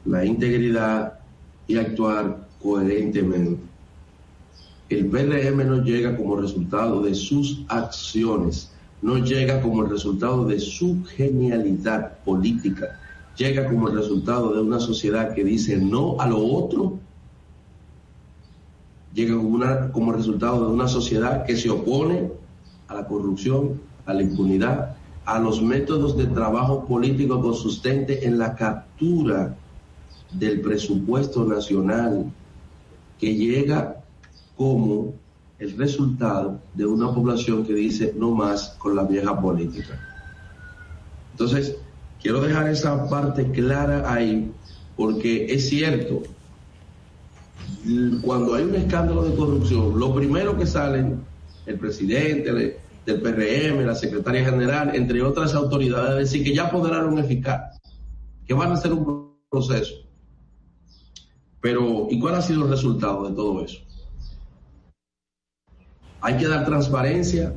la 0.05 0.23
integridad 0.23 1.15
y 1.67 1.79
actuar 1.79 2.47
coherentemente. 2.63 3.59
El 4.91 5.07
PRM 5.07 5.67
no 5.67 5.83
llega 5.83 6.15
como 6.15 6.37
resultado 6.37 7.03
de 7.03 7.15
sus 7.15 7.65
acciones, 7.69 8.71
no 9.01 9.17
llega 9.17 9.63
como 9.63 9.83
el 9.83 9.89
resultado 9.89 10.45
de 10.45 10.61
su 10.61 11.03
genialidad 11.17 12.19
política, 12.19 12.99
llega 13.37 13.69
como 13.69 13.89
el 13.89 13.97
resultado 13.97 14.53
de 14.55 14.61
una 14.61 14.79
sociedad 14.81 15.35
que 15.35 15.45
dice 15.45 15.77
no 15.77 16.17
a 16.21 16.27
lo 16.27 16.45
otro, 16.45 16.99
llega 19.15 19.37
como, 19.37 19.49
una, 19.49 19.93
como 19.93 20.13
resultado 20.13 20.67
de 20.67 20.73
una 20.73 20.89
sociedad 20.89 21.45
que 21.45 21.57
se 21.57 21.71
opone 21.71 22.31
a 22.89 22.95
la 22.95 23.07
corrupción, 23.07 23.81
a 24.07 24.15
la 24.15 24.23
impunidad, 24.23 24.97
a 25.25 25.39
los 25.39 25.63
métodos 25.63 26.17
de 26.17 26.27
trabajo 26.27 26.85
político 26.87 27.41
consistente 27.41 28.27
en 28.27 28.39
la 28.39 28.55
captura 28.55 29.57
del 30.33 30.61
presupuesto 30.61 31.45
nacional 31.45 32.33
que 33.19 33.35
llega 33.35 34.03
como 34.57 35.15
el 35.59 35.77
resultado 35.77 36.61
de 36.75 36.87
una 36.87 37.15
población 37.15 37.65
que 37.65 37.75
dice 37.75 38.15
no 38.17 38.33
más 38.33 38.71
con 38.79 38.97
la 38.97 39.05
vieja 39.05 39.41
política. 39.41 40.01
Entonces, 41.33 41.77
quiero 42.23 42.41
dejar 42.41 42.69
esa 42.69 43.09
parte 43.09 43.51
clara 43.51 44.13
ahí, 44.13 44.51
porque 44.97 45.53
es 45.53 45.69
cierto, 45.69 46.23
cuando 48.23 48.55
hay 48.55 48.65
un 48.65 48.77
escándalo 48.77 49.25
de 49.25 49.35
corrupción, 49.35 49.99
lo 49.99 50.15
primero 50.15 50.57
que 50.57 50.67
salen, 50.67 51.21
el 51.67 51.79
presidente 51.79 52.53
del 53.05 53.21
PRM, 53.21 53.85
la 53.85 53.95
secretaria 53.95 54.45
general, 54.45 54.95
entre 54.95 55.23
otras 55.23 55.55
autoridades, 55.55 56.31
decir 56.31 56.45
que 56.45 56.55
ya 56.55 56.71
podrán 56.71 57.19
eficaz, 57.19 57.81
que 58.47 58.55
van 58.55 58.71
a 58.71 58.75
hacer 58.75 58.93
un 58.93 59.33
proceso. 59.51 59.95
Pero, 61.61 62.09
¿y 62.11 62.19
cuál 62.19 62.37
ha 62.37 62.43
sido 62.43 62.65
el 62.65 62.71
resultado 62.71 63.29
de 63.29 63.35
todo 63.35 63.65
eso? 63.65 63.81
Hay 66.21 66.37
que 66.37 66.47
dar 66.47 66.65
transparencia 66.65 67.53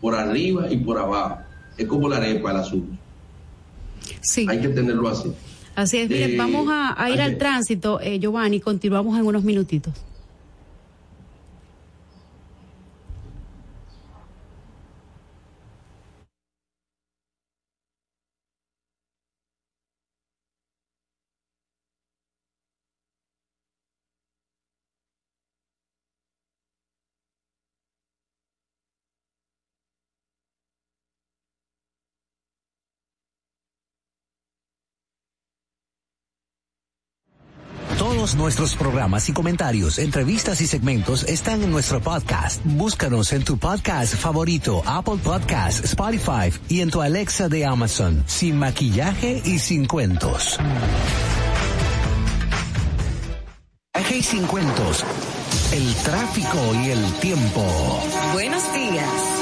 por 0.00 0.14
arriba 0.14 0.70
y 0.70 0.78
por 0.78 0.98
abajo. 0.98 1.38
Es 1.76 1.86
como 1.86 2.08
la 2.08 2.16
arepa 2.18 2.50
el 2.50 2.56
asunto. 2.58 2.97
Sí. 4.20 4.46
Hay 4.48 4.60
que 4.60 4.68
tenerlo 4.68 5.08
así. 5.08 5.32
Así 5.74 5.98
es. 5.98 6.10
Eh, 6.10 6.34
vamos 6.36 6.66
a, 6.70 7.08
ir 7.10 7.20
al 7.20 7.38
tránsito, 7.38 8.00
eh, 8.00 8.18
Giovanni. 8.18 8.60
Continuamos 8.60 9.16
en 9.18 9.26
unos 9.26 9.44
minutitos. 9.44 9.94
Nuestros 38.34 38.74
programas 38.74 39.28
y 39.28 39.32
comentarios, 39.32 39.98
entrevistas 39.98 40.60
y 40.60 40.66
segmentos 40.66 41.24
están 41.24 41.62
en 41.62 41.70
nuestro 41.70 42.00
podcast. 42.00 42.60
Búscanos 42.64 43.32
en 43.32 43.44
tu 43.44 43.58
podcast 43.58 44.14
favorito, 44.14 44.82
Apple 44.86 45.18
Podcast, 45.22 45.84
Spotify 45.84 46.52
y 46.68 46.80
en 46.80 46.90
tu 46.90 47.00
Alexa 47.00 47.48
de 47.48 47.64
Amazon, 47.64 48.24
sin 48.26 48.58
maquillaje 48.58 49.42
y 49.44 49.58
sin 49.58 49.86
cuentos. 49.86 50.58
Hey, 53.94 54.22
sin 54.22 54.46
cuentos. 54.46 55.04
El 55.72 55.94
tráfico 55.96 56.58
y 56.82 56.90
el 56.90 57.12
tiempo. 57.20 58.02
Buenos 58.32 58.72
días 58.72 59.37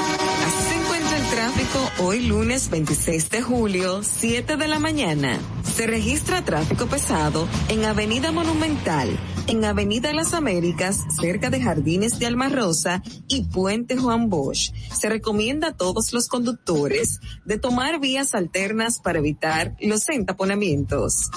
hoy 1.99 2.27
lunes 2.27 2.71
26 2.71 3.31
de 3.31 3.43
julio, 3.43 4.03
7 4.03 4.57
de 4.57 4.69
la 4.69 4.79
mañana. 4.79 5.39
Se 5.65 5.87
registra 5.87 6.45
tráfico 6.45 6.87
pesado 6.87 7.49
en 7.69 7.85
Avenida 7.85 8.33
Monumental, 8.33 9.09
en 9.47 9.65
Avenida 9.65 10.13
Las 10.13 10.35
Américas, 10.35 11.01
cerca 11.21 11.51
de 11.51 11.61
Jardines 11.61 12.19
de 12.19 12.27
Alma 12.27 12.49
Rosa 12.49 13.03
y 13.29 13.45
Puente 13.45 13.97
Juan 13.97 14.29
Bosch. 14.29 14.73
Se 14.93 15.09
recomienda 15.09 15.69
a 15.69 15.77
todos 15.77 16.13
los 16.13 16.29
conductores 16.29 17.21
de 17.45 17.59
tomar 17.59 18.01
vías 18.01 18.35
alternas 18.35 18.99
para 18.99 19.19
evitar 19.19 19.77
los 19.81 20.09
entaponamientos. 20.09 21.31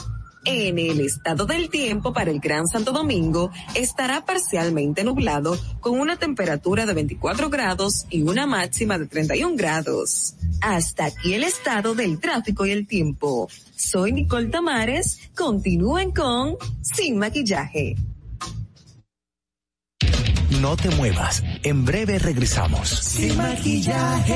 En 0.46 0.80
el 0.80 1.02
estado 1.02 1.46
del 1.46 1.70
tiempo 1.70 2.14
para 2.14 2.32
el 2.32 2.40
Gran 2.40 2.68
Santo 2.68 2.92
Domingo 2.92 3.52
estará 3.76 4.26
parcialmente 4.26 5.04
nublado 5.04 5.58
con 5.80 6.00
una 6.00 6.18
temperatura 6.18 6.86
de 6.86 6.94
24 6.94 7.50
grados 7.50 8.06
y 8.10 8.22
una 8.24 8.48
máxima 8.48 8.98
de 8.98 9.08
31 9.08 9.56
grados. 9.58 10.36
Hasta 10.62 11.06
aquí 11.06 11.34
el 11.34 11.44
estado 11.44 11.94
del 11.94 12.20
tráfico 12.20 12.66
y 12.66 12.72
el 12.72 12.88
tiempo. 12.88 13.50
Soy 13.76 14.14
Nicole 14.14 14.48
Tamares. 14.48 15.20
Continúen 15.36 16.12
con 16.12 16.58
Sin 16.82 17.18
Maquillaje. 17.18 17.96
No 20.62 20.76
te 20.76 20.90
muevas. 20.90 21.44
En 21.64 21.86
breve 21.86 22.20
regresamos. 22.20 22.90
Sin 22.90 23.38
maquillaje 23.38 24.36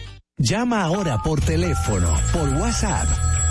Llama 0.41 0.81
ahora 0.81 1.19
por 1.19 1.39
teléfono, 1.39 2.19
por 2.33 2.49
WhatsApp. 2.49 3.07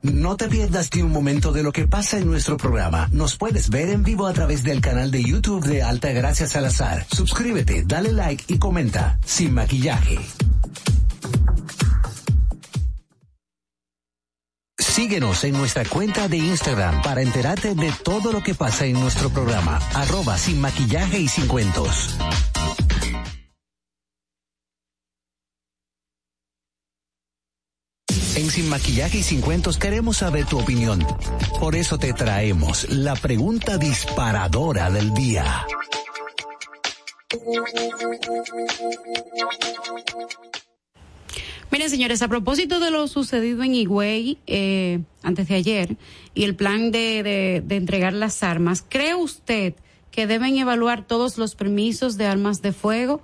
No 0.00 0.36
te 0.36 0.48
pierdas 0.48 0.88
ni 0.94 1.02
un 1.02 1.12
momento 1.12 1.52
de 1.52 1.62
lo 1.62 1.70
que 1.72 1.86
pasa 1.86 2.16
en 2.16 2.28
nuestro 2.28 2.56
programa. 2.56 3.10
Nos 3.12 3.36
puedes 3.36 3.68
ver 3.68 3.90
en 3.90 4.04
vivo 4.04 4.26
a 4.26 4.32
través 4.32 4.62
del 4.62 4.80
canal 4.80 5.10
de 5.10 5.22
YouTube 5.22 5.66
de 5.66 5.82
Alta 5.82 6.12
Gracia 6.12 6.46
Salazar. 6.46 7.04
Suscríbete, 7.12 7.84
dale 7.86 8.12
like 8.12 8.44
y 8.48 8.58
comenta. 8.58 9.18
Sin 9.26 9.52
maquillaje. 9.52 10.18
Síguenos 15.02 15.42
en 15.42 15.54
nuestra 15.54 15.84
cuenta 15.84 16.28
de 16.28 16.36
Instagram 16.36 17.02
para 17.02 17.22
enterarte 17.22 17.74
de 17.74 17.92
todo 18.04 18.30
lo 18.30 18.40
que 18.40 18.54
pasa 18.54 18.86
en 18.86 18.92
nuestro 18.92 19.30
programa. 19.30 19.80
Arroba 19.94 20.38
sin 20.38 20.60
maquillaje 20.60 21.18
y 21.18 21.26
sin 21.26 21.48
cuentos. 21.48 22.16
En 28.36 28.48
Sin 28.48 28.68
Maquillaje 28.68 29.18
y 29.18 29.22
Sin 29.24 29.40
Cuentos 29.40 29.76
queremos 29.76 30.18
saber 30.18 30.46
tu 30.46 30.60
opinión. 30.60 31.04
Por 31.58 31.74
eso 31.74 31.98
te 31.98 32.12
traemos 32.12 32.88
la 32.88 33.16
pregunta 33.16 33.78
disparadora 33.78 34.88
del 34.88 35.12
día. 35.14 35.66
Miren, 41.72 41.88
señores, 41.88 42.20
a 42.20 42.28
propósito 42.28 42.80
de 42.80 42.90
lo 42.90 43.08
sucedido 43.08 43.62
en 43.62 43.74
Higüey 43.74 44.36
eh, 44.46 45.00
antes 45.22 45.48
de 45.48 45.54
ayer 45.54 45.96
y 46.34 46.44
el 46.44 46.54
plan 46.54 46.92
de, 46.92 47.22
de, 47.22 47.62
de 47.64 47.76
entregar 47.76 48.12
las 48.12 48.42
armas, 48.42 48.84
¿cree 48.86 49.14
usted 49.14 49.72
que 50.10 50.26
deben 50.26 50.58
evaluar 50.58 51.06
todos 51.06 51.38
los 51.38 51.54
permisos 51.54 52.18
de 52.18 52.26
armas 52.26 52.60
de 52.60 52.72
fuego? 52.72 53.22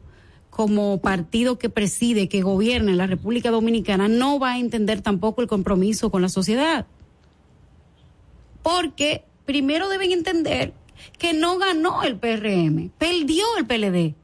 como 0.50 1.00
partido 1.00 1.58
que 1.58 1.70
preside, 1.70 2.28
que 2.28 2.42
gobierna 2.42 2.90
en 2.90 2.98
la 2.98 3.06
República 3.06 3.50
Dominicana, 3.50 4.08
no 4.08 4.38
va 4.38 4.52
a 4.52 4.58
entender 4.58 5.00
tampoco 5.00 5.40
el 5.40 5.48
compromiso 5.48 6.10
con 6.10 6.20
la 6.20 6.28
sociedad 6.28 6.86
porque 8.62 9.24
primero 9.44 9.88
deben 9.88 10.12
entender 10.12 10.74
que 11.18 11.32
no 11.32 11.58
ganó 11.58 12.02
el 12.02 12.16
PRM, 12.16 12.90
perdió 12.98 13.44
el 13.58 13.66
PLD. 13.66 14.14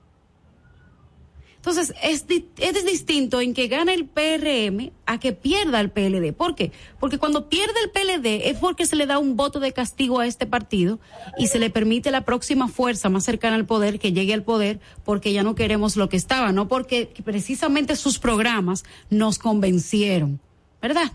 Entonces, 1.67 1.97
es, 2.01 2.25
es 2.59 2.85
distinto 2.85 3.41
en 3.41 3.53
que 3.53 3.67
gana 3.67 3.93
el 3.93 4.07
PRM 4.07 4.93
a 5.05 5.19
que 5.19 5.33
pierda 5.33 5.81
el 5.81 5.91
PLD. 5.91 6.33
¿Por 6.33 6.55
qué? 6.55 6.71
Porque 7.01 7.19
cuando 7.19 7.49
pierde 7.49 7.75
el 7.83 7.91
PLD 7.91 8.49
es 8.49 8.59
porque 8.59 8.87
se 8.87 8.95
le 8.95 9.05
da 9.05 9.19
un 9.19 9.35
voto 9.35 9.59
de 9.59 9.73
castigo 9.73 10.21
a 10.21 10.29
este 10.29 10.47
partido 10.47 11.01
y 11.37 11.49
se 11.49 11.59
le 11.59 11.69
permite 11.69 12.13
la 12.13 12.25
próxima 12.25 12.69
fuerza 12.69 13.09
más 13.09 13.25
cercana 13.25 13.57
al 13.57 13.67
poder 13.67 13.99
que 13.99 14.13
llegue 14.13 14.33
al 14.33 14.45
poder 14.45 14.79
porque 15.05 15.33
ya 15.33 15.43
no 15.43 15.57
queremos 15.57 15.97
lo 15.97 16.09
que 16.09 16.17
estaba, 16.17 16.53
no 16.53 16.69
porque 16.69 17.13
precisamente 17.25 17.97
sus 17.97 18.21
programas 18.21 18.85
nos 19.11 19.41
convencieron, 19.41 20.39
¿verdad? 20.81 21.11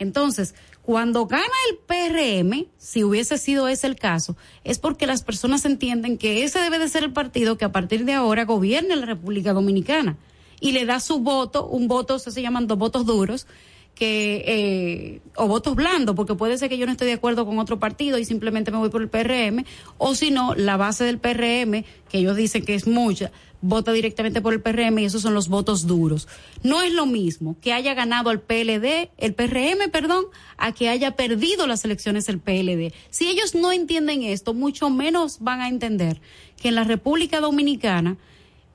Entonces, 0.00 0.56
cuando 0.82 1.26
gana 1.26 1.44
el 1.70 1.78
PRM, 1.78 2.66
si 2.76 3.04
hubiese 3.04 3.38
sido 3.38 3.68
ese 3.68 3.86
el 3.86 3.96
caso, 3.96 4.36
es 4.64 4.80
porque 4.80 5.06
las 5.06 5.22
personas 5.22 5.64
entienden 5.64 6.18
que 6.18 6.42
ese 6.42 6.58
debe 6.58 6.80
de 6.80 6.88
ser 6.88 7.04
el 7.04 7.12
partido 7.12 7.56
que 7.56 7.64
a 7.64 7.72
partir 7.72 8.04
de 8.04 8.14
ahora 8.14 8.44
gobierne 8.44 8.96
la 8.96 9.06
República 9.06 9.52
Dominicana. 9.52 10.18
Y 10.60 10.72
le 10.72 10.84
da 10.84 11.00
su 11.00 11.20
voto, 11.20 11.66
un 11.66 11.88
voto, 11.88 12.18
se 12.18 12.42
llaman 12.42 12.66
dos 12.66 12.78
votos 12.78 13.06
duros, 13.06 13.46
que 13.94 14.44
eh, 14.46 15.20
o 15.36 15.46
votos 15.46 15.76
blandos, 15.76 16.16
porque 16.16 16.34
puede 16.34 16.58
ser 16.58 16.68
que 16.68 16.78
yo 16.78 16.86
no 16.86 16.92
esté 16.92 17.04
de 17.04 17.12
acuerdo 17.12 17.46
con 17.46 17.58
otro 17.58 17.78
partido 17.78 18.18
y 18.18 18.24
simplemente 18.24 18.70
me 18.70 18.78
voy 18.78 18.90
por 18.90 19.02
el 19.02 19.08
PRM, 19.08 19.64
o 19.98 20.14
si 20.14 20.30
no, 20.30 20.54
la 20.54 20.76
base 20.76 21.04
del 21.04 21.18
PRM, 21.18 21.84
que 22.08 22.18
ellos 22.18 22.36
dicen 22.36 22.64
que 22.64 22.74
es 22.74 22.86
mucha, 22.86 23.30
vota 23.62 23.92
directamente 23.92 24.42
por 24.42 24.52
el 24.52 24.60
PRM 24.60 24.98
y 24.98 25.04
esos 25.06 25.22
son 25.22 25.32
los 25.32 25.48
votos 25.48 25.86
duros. 25.86 26.28
No 26.62 26.82
es 26.82 26.92
lo 26.92 27.06
mismo 27.06 27.56
que 27.62 27.72
haya 27.72 27.94
ganado 27.94 28.30
el 28.30 28.40
PLD, 28.40 29.10
el 29.16 29.34
PRM, 29.34 29.90
perdón, 29.90 30.26
a 30.58 30.72
que 30.72 30.88
haya 30.88 31.12
perdido 31.12 31.66
las 31.66 31.84
elecciones 31.84 32.28
el 32.28 32.40
PLD. 32.40 32.92
Si 33.08 33.28
ellos 33.28 33.54
no 33.54 33.72
entienden 33.72 34.22
esto, 34.24 34.52
mucho 34.52 34.90
menos 34.90 35.38
van 35.40 35.60
a 35.60 35.68
entender 35.68 36.20
que 36.60 36.68
en 36.68 36.74
la 36.74 36.84
República 36.84 37.40
Dominicana 37.40 38.18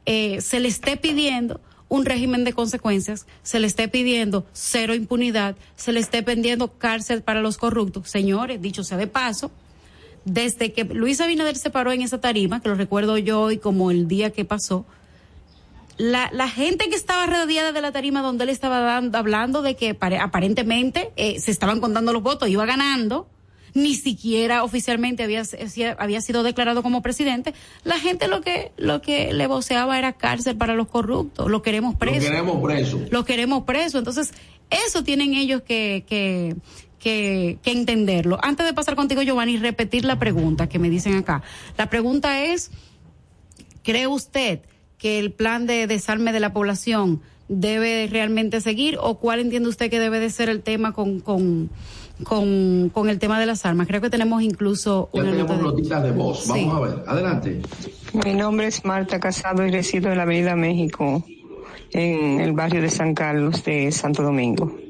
eh, 0.05 0.41
se 0.41 0.59
le 0.59 0.69
esté 0.69 0.97
pidiendo 0.97 1.61
un 1.89 2.05
régimen 2.05 2.43
de 2.43 2.53
consecuencias, 2.53 3.27
se 3.43 3.59
le 3.59 3.67
esté 3.67 3.87
pidiendo 3.87 4.45
cero 4.51 4.93
impunidad, 4.93 5.55
se 5.75 5.93
le 5.93 5.99
esté 5.99 6.23
pidiendo 6.23 6.77
cárcel 6.77 7.21
para 7.21 7.41
los 7.41 7.57
corruptos. 7.57 8.09
Señores, 8.09 8.61
dicho 8.61 8.83
sea 8.83 8.97
de 8.97 9.07
paso, 9.07 9.51
desde 10.27 10.73
que 10.73 10.83
Luis 10.83 11.21
Abinader 11.21 11.55
se 11.55 11.69
paró 11.69 11.91
en 11.93 12.01
esa 12.01 12.19
tarima, 12.19 12.61
que 12.61 12.69
lo 12.69 12.75
recuerdo 12.75 13.17
yo 13.17 13.41
hoy 13.41 13.57
como 13.57 13.91
el 13.91 14.07
día 14.07 14.31
que 14.31 14.43
pasó, 14.43 14.85
la, 15.97 16.29
la 16.33 16.49
gente 16.49 16.89
que 16.89 16.95
estaba 16.95 17.25
rodeada 17.25 17.71
de 17.71 17.81
la 17.81 17.91
tarima 17.91 18.21
donde 18.21 18.43
él 18.43 18.49
estaba 18.49 18.81
dando, 18.81 19.17
hablando 19.17 19.61
de 19.61 19.75
que 19.75 19.97
aparentemente 20.19 21.11
eh, 21.15 21.39
se 21.39 21.49
estaban 21.49 21.79
contando 21.79 22.11
los 22.13 22.21
votos, 22.21 22.49
iba 22.49 22.65
ganando, 22.65 23.27
ni 23.73 23.95
siquiera 23.95 24.63
oficialmente 24.63 25.23
había, 25.23 25.43
había 25.97 26.21
sido 26.21 26.43
declarado 26.43 26.83
como 26.83 27.01
presidente, 27.01 27.53
la 27.83 27.97
gente 27.97 28.27
lo 28.27 28.41
que, 28.41 28.71
lo 28.75 29.01
que 29.01 29.33
le 29.33 29.47
voceaba 29.47 29.97
era 29.97 30.13
cárcel 30.13 30.57
para 30.57 30.75
los 30.75 30.87
corruptos, 30.87 31.49
lo 31.49 31.61
queremos 31.61 31.95
preso. 31.95 32.19
Lo 32.19 32.31
queremos 32.31 32.63
preso. 32.63 33.01
Lo 33.09 33.25
queremos 33.25 33.63
preso. 33.63 33.97
Entonces, 33.97 34.33
eso 34.69 35.03
tienen 35.03 35.33
ellos 35.33 35.61
que, 35.61 36.03
que, 36.07 36.55
que, 36.99 37.59
que 37.63 37.71
entenderlo. 37.71 38.39
Antes 38.41 38.65
de 38.65 38.73
pasar 38.73 38.95
contigo, 38.95 39.21
Giovanni, 39.21 39.57
repetir 39.57 40.05
la 40.05 40.19
pregunta 40.19 40.67
que 40.67 40.79
me 40.79 40.89
dicen 40.89 41.15
acá. 41.15 41.43
La 41.77 41.89
pregunta 41.89 42.43
es, 42.43 42.71
¿cree 43.83 44.07
usted 44.07 44.61
que 44.97 45.19
el 45.19 45.31
plan 45.31 45.67
de 45.67 45.87
desarme 45.87 46.33
de 46.33 46.39
la 46.39 46.53
población 46.53 47.21
debe 47.49 48.07
realmente 48.11 48.61
seguir 48.61 48.97
o 48.99 49.19
cuál 49.19 49.39
entiende 49.39 49.69
usted 49.69 49.89
que 49.89 49.99
debe 49.99 50.19
de 50.19 50.29
ser 50.29 50.49
el 50.49 50.63
tema 50.63 50.91
con, 50.91 51.19
con, 51.19 51.69
con, 52.23 52.89
con 52.89 53.09
el 53.09 53.19
tema 53.19 53.39
de 53.39 53.45
las 53.45 53.65
armas? 53.65 53.87
Creo 53.87 54.01
que 54.01 54.09
tenemos 54.09 54.41
incluso 54.41 55.09
ya 55.13 55.21
una 55.21 55.31
tenemos 55.31 55.61
notita 55.61 56.01
de, 56.01 56.11
de 56.11 56.17
voz. 56.17 56.47
Vamos 56.47 56.63
sí. 56.63 56.69
a 56.71 56.79
ver, 56.79 57.03
adelante. 57.07 57.61
Mi 58.25 58.33
nombre 58.33 58.67
es 58.67 58.83
Marta 58.83 59.19
Casado 59.19 59.65
y 59.65 59.71
resido 59.71 60.09
en 60.11 60.17
la 60.17 60.23
Avenida 60.23 60.55
México, 60.55 61.23
en 61.91 62.39
el 62.39 62.53
barrio 62.53 62.81
de 62.81 62.89
San 62.89 63.13
Carlos 63.13 63.63
de 63.63 63.91
Santo 63.91 64.23
Domingo. 64.23 64.86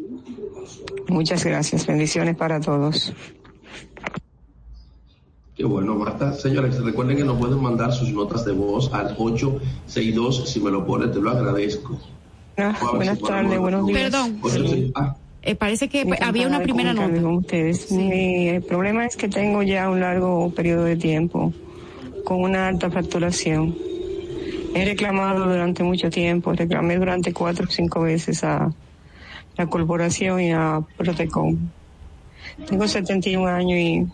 Muchas 1.09 1.43
gracias. 1.43 1.85
Bendiciones 1.85 2.35
para 2.35 2.59
todos. 2.59 3.13
Qué 5.55 5.65
bueno, 5.65 5.95
Marta. 5.95 6.33
Señores, 6.33 6.79
recuerden 6.83 7.17
que 7.17 7.23
nos 7.23 7.39
pueden 7.39 7.59
mandar 7.59 7.91
sus 7.91 8.09
notas 8.09 8.45
de 8.45 8.51
voz 8.51 8.93
al 8.93 9.15
862. 9.17 10.49
Si 10.49 10.59
me 10.59 10.69
lo 10.69 10.85
pone, 10.85 11.07
te 11.07 11.19
lo 11.19 11.31
agradezco. 11.31 11.99
Ah, 12.57 12.75
buenas 12.93 13.17
si 13.17 13.23
tardes, 13.23 13.59
buenos 13.59 13.87
días. 13.87 14.03
Perdón. 14.03 14.39
Sí. 14.51 14.91
Ah. 14.95 15.15
Eh, 15.41 15.55
parece 15.55 15.87
que 15.87 16.05
había 16.21 16.47
una 16.47 16.61
primera 16.61 16.93
nota. 16.93 17.21
Con 17.21 17.37
ustedes. 17.37 17.87
Sí. 17.87 17.95
Mi 17.95 18.49
el 18.49 18.61
problema 18.61 19.05
es 19.05 19.15
que 19.15 19.29
tengo 19.29 19.63
ya 19.63 19.89
un 19.89 19.99
largo 19.99 20.51
periodo 20.51 20.83
de 20.83 20.95
tiempo 20.95 21.53
con 22.23 22.41
una 22.41 22.67
alta 22.67 22.91
facturación. 22.91 23.75
He 24.75 24.85
reclamado 24.85 25.45
durante 25.45 25.81
mucho 25.81 26.09
tiempo, 26.09 26.53
reclamé 26.53 26.97
durante 26.97 27.33
cuatro 27.33 27.65
o 27.67 27.71
cinco 27.71 28.01
veces 28.01 28.43
a 28.43 28.71
la 29.57 29.67
corporación 29.67 30.41
y 30.41 30.51
a 30.51 30.81
Protecom. 30.97 31.57
Tengo 32.67 32.87
71 32.87 33.47
años 33.47 33.77
y 33.79 34.07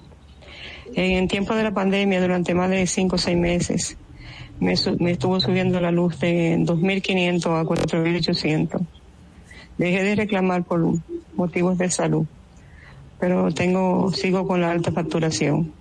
en 0.96 1.28
tiempo 1.28 1.56
de 1.56 1.64
la 1.64 1.72
pandemia, 1.72 2.22
durante 2.22 2.54
más 2.54 2.70
de 2.70 2.86
5 2.86 3.16
o 3.16 3.18
6 3.18 3.38
meses, 3.38 3.98
me, 4.60 4.76
me, 5.00 5.12
estuvo 5.12 5.40
subiendo 5.40 5.80
la 5.82 5.92
luz 5.92 6.20
de 6.20 6.58
2.500 6.60 7.60
a 7.60 7.64
4.800. 7.64 8.86
Dejé 9.78 10.04
de 10.04 10.16
reclamar 10.16 10.64
por 10.64 11.00
motivos 11.36 11.78
de 11.80 11.90
salud, 11.90 12.26
pero 13.20 13.52
tengo, 13.52 14.12
sigo 14.12 14.48
con 14.48 14.62
la 14.62 14.72
alta 14.72 14.92
facturación. 14.92 15.74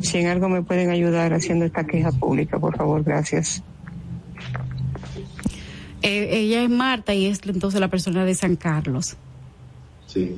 Si 0.00 0.18
en 0.18 0.28
algo 0.28 0.48
me 0.48 0.62
pueden 0.62 0.90
ayudar 0.90 1.34
haciendo 1.34 1.66
esta 1.66 1.86
queja 1.86 2.10
pública, 2.10 2.58
por 2.58 2.76
favor, 2.76 3.04
gracias. 3.04 3.62
Eh, 6.04 6.38
ella 6.40 6.62
es 6.62 6.68
Marta 6.68 7.14
y 7.14 7.24
es 7.24 7.40
entonces 7.46 7.80
la 7.80 7.88
persona 7.88 8.26
de 8.26 8.34
San 8.34 8.56
Carlos. 8.56 9.16
Sí. 10.06 10.36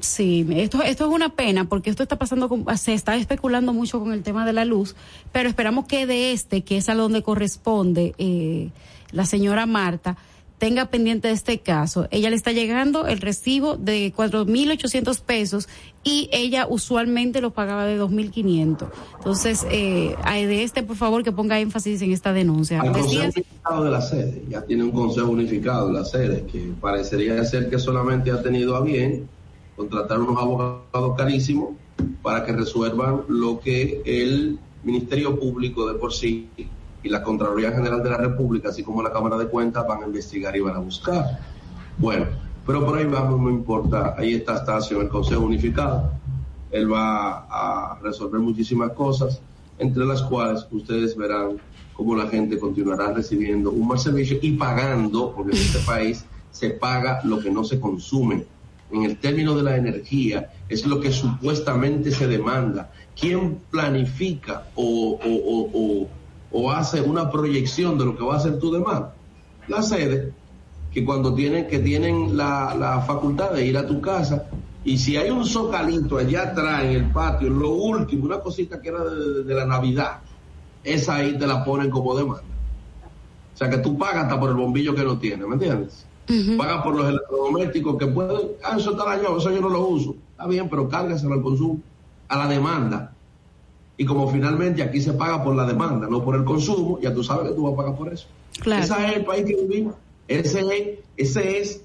Sí, 0.00 0.44
esto, 0.50 0.82
esto 0.82 1.06
es 1.06 1.14
una 1.14 1.28
pena 1.28 1.64
porque 1.64 1.90
esto 1.90 2.02
está 2.02 2.16
pasando, 2.16 2.48
con, 2.48 2.66
se 2.76 2.92
está 2.92 3.14
especulando 3.14 3.72
mucho 3.72 4.00
con 4.00 4.12
el 4.12 4.24
tema 4.24 4.44
de 4.44 4.52
la 4.52 4.64
luz, 4.64 4.96
pero 5.30 5.48
esperamos 5.48 5.86
que 5.86 6.06
de 6.06 6.32
este, 6.32 6.64
que 6.64 6.78
es 6.78 6.88
a 6.88 6.94
donde 6.96 7.22
corresponde 7.22 8.14
eh, 8.18 8.70
la 9.12 9.26
señora 9.26 9.64
Marta, 9.64 10.16
tenga 10.58 10.86
pendiente 10.86 11.30
este 11.30 11.60
caso. 11.60 12.08
Ella 12.10 12.30
le 12.30 12.36
está 12.36 12.52
llegando 12.52 13.06
el 13.06 13.20
recibo 13.20 13.76
de 13.76 14.12
4.800 14.14 15.20
pesos 15.20 15.68
y 16.02 16.28
ella 16.32 16.66
usualmente 16.68 17.40
lo 17.40 17.50
pagaba 17.50 17.84
de 17.84 18.00
2.500. 18.00 18.88
Entonces, 19.18 19.66
eh, 19.70 20.16
de 20.24 20.62
este, 20.62 20.82
por 20.82 20.96
favor, 20.96 21.22
que 21.22 21.32
ponga 21.32 21.60
énfasis 21.60 22.00
en 22.02 22.12
esta 22.12 22.32
denuncia. 22.32 22.80
El 22.82 22.92
Consejo 22.92 23.24
Unificado 23.24 23.84
de 23.84 23.90
la 23.90 24.00
Sede, 24.00 24.42
ya 24.48 24.62
tiene 24.62 24.84
un 24.84 24.92
Consejo 24.92 25.28
Unificado 25.28 25.88
de 25.88 25.92
la 25.92 26.04
Sede, 26.04 26.44
que 26.50 26.72
parecería 26.80 27.44
ser 27.44 27.68
que 27.68 27.78
solamente 27.78 28.30
ha 28.30 28.42
tenido 28.42 28.76
a 28.76 28.80
bien 28.80 29.28
contratar 29.76 30.20
unos 30.20 30.40
abogados 30.40 31.16
carísimos 31.16 31.70
para 32.22 32.44
que 32.44 32.52
resuelvan 32.52 33.22
lo 33.28 33.60
que 33.60 34.00
el 34.04 34.58
Ministerio 34.84 35.38
Público 35.38 35.90
de 35.92 35.98
por 35.98 36.12
sí 36.12 36.48
y 37.06 37.08
la 37.08 37.22
Contraloría 37.22 37.70
General 37.70 38.02
de 38.02 38.10
la 38.10 38.16
República, 38.16 38.70
así 38.70 38.82
como 38.82 39.00
la 39.00 39.12
Cámara 39.12 39.38
de 39.38 39.46
Cuentas, 39.46 39.86
van 39.86 40.02
a 40.02 40.06
investigar 40.06 40.56
y 40.56 40.60
van 40.60 40.74
a 40.74 40.80
buscar. 40.80 41.38
Bueno, 41.98 42.26
pero 42.66 42.84
por 42.84 42.98
ahí 42.98 43.04
vamos, 43.04 43.40
no 43.40 43.48
importa, 43.48 44.16
ahí 44.18 44.34
está 44.34 44.56
Estacio, 44.56 45.00
el 45.00 45.08
Consejo 45.08 45.42
Unificado. 45.42 46.10
Él 46.72 46.92
va 46.92 47.46
a 47.48 48.00
resolver 48.02 48.40
muchísimas 48.40 48.90
cosas, 48.90 49.40
entre 49.78 50.04
las 50.04 50.20
cuales 50.22 50.66
ustedes 50.72 51.16
verán 51.16 51.58
cómo 51.94 52.16
la 52.16 52.26
gente 52.26 52.58
continuará 52.58 53.12
recibiendo 53.12 53.70
un 53.70 53.86
mal 53.86 54.00
servicio 54.00 54.38
y 54.42 54.56
pagando, 54.56 55.32
porque 55.32 55.52
en 55.52 55.62
este 55.62 55.78
país 55.86 56.24
se 56.50 56.70
paga 56.70 57.20
lo 57.22 57.38
que 57.38 57.52
no 57.52 57.62
se 57.62 57.78
consume. 57.78 58.44
En 58.90 59.04
el 59.04 59.16
término 59.18 59.54
de 59.54 59.62
la 59.62 59.76
energía, 59.76 60.50
es 60.68 60.84
lo 60.86 61.00
que 61.00 61.12
supuestamente 61.12 62.10
se 62.10 62.26
demanda. 62.26 62.90
¿Quién 63.18 63.58
planifica 63.70 64.66
o 64.74 66.08
hace 66.72 67.00
una 67.00 67.30
proyección 67.30 67.98
de 67.98 68.04
lo 68.04 68.16
que 68.16 68.24
va 68.24 68.36
a 68.36 68.40
ser 68.40 68.58
tu 68.58 68.72
demanda. 68.72 69.14
La 69.68 69.82
sede, 69.82 70.32
que 70.92 71.04
cuando 71.04 71.34
tienen, 71.34 71.66
que 71.66 71.78
tienen 71.78 72.36
la, 72.36 73.02
facultad 73.06 73.52
de 73.52 73.66
ir 73.66 73.76
a 73.76 73.86
tu 73.86 74.00
casa, 74.00 74.48
y 74.84 74.98
si 74.98 75.16
hay 75.16 75.30
un 75.30 75.44
socalito 75.44 76.16
allá 76.16 76.42
atrás 76.44 76.84
en 76.84 76.90
el 76.90 77.10
patio, 77.10 77.50
lo 77.50 77.70
último, 77.70 78.26
una 78.26 78.40
cosita 78.40 78.80
que 78.80 78.88
era 78.88 79.02
de, 79.04 79.54
la 79.54 79.66
Navidad, 79.66 80.20
esa 80.84 81.16
ahí 81.16 81.36
te 81.36 81.46
la 81.46 81.64
ponen 81.64 81.90
como 81.90 82.16
demanda. 82.16 82.44
O 83.52 83.56
sea 83.56 83.68
que 83.68 83.78
tú 83.78 83.98
pagas 83.98 84.24
hasta 84.24 84.38
por 84.38 84.50
el 84.50 84.56
bombillo 84.56 84.94
que 84.94 85.02
no 85.02 85.18
tiene, 85.18 85.46
¿me 85.46 85.54
entiendes? 85.54 86.06
Pagas 86.56 86.82
por 86.82 86.94
los 86.94 87.08
electrodomésticos 87.08 87.96
que 87.96 88.06
pueden, 88.06 88.48
ah, 88.62 88.76
eso 88.76 88.92
está 88.92 89.04
dañado, 89.04 89.38
eso 89.38 89.50
yo 89.50 89.60
no 89.60 89.68
lo 89.68 89.86
uso. 89.86 90.14
Está 90.32 90.46
bien, 90.46 90.68
pero 90.68 90.88
cárgaselo 90.88 91.34
al 91.34 91.42
consumo, 91.42 91.80
a 92.28 92.36
la 92.36 92.48
demanda 92.48 93.15
y 93.96 94.04
como 94.04 94.28
finalmente 94.28 94.82
aquí 94.82 95.00
se 95.00 95.12
paga 95.12 95.42
por 95.42 95.54
la 95.54 95.64
demanda, 95.64 96.06
no 96.08 96.22
por 96.22 96.36
el 96.36 96.44
consumo, 96.44 96.98
ya 97.00 97.14
tú 97.14 97.22
sabes 97.24 97.48
que 97.48 97.54
tú 97.54 97.62
vas 97.62 97.72
a 97.72 97.76
pagar 97.76 97.96
por 97.96 98.12
eso. 98.12 98.26
Ese 98.64 98.94
es 99.06 99.16
el 99.16 99.24
país 99.24 99.44
que 99.46 99.56
vivimos. 99.56 99.94
Ese 100.28 100.60
es, 100.60 100.98
ese 101.16 101.58
es 101.60 101.82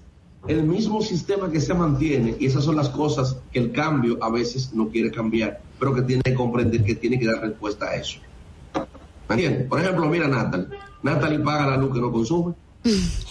el 0.47 0.63
mismo 0.63 1.01
sistema 1.01 1.51
que 1.51 1.61
se 1.61 1.73
mantiene 1.73 2.35
y 2.39 2.47
esas 2.47 2.63
son 2.63 2.75
las 2.75 2.89
cosas 2.89 3.37
que 3.51 3.59
el 3.59 3.71
cambio 3.71 4.17
a 4.21 4.29
veces 4.29 4.73
no 4.73 4.89
quiere 4.89 5.11
cambiar, 5.11 5.61
pero 5.79 5.93
que 5.93 6.01
tiene 6.01 6.23
que 6.23 6.33
comprender 6.33 6.83
que 6.83 6.95
tiene 6.95 7.19
que 7.19 7.27
dar 7.27 7.41
respuesta 7.41 7.85
a 7.85 7.95
eso. 7.95 8.19
¿Me 9.29 9.35
entiendes? 9.35 9.67
Por 9.67 9.79
ejemplo, 9.79 10.07
mira 10.07 10.27
Natalie. 10.27 10.67
Natalie 11.03 11.39
paga 11.39 11.67
la 11.67 11.77
luz 11.77 11.93
que 11.93 12.01
no 12.01 12.11
consume. 12.11 12.53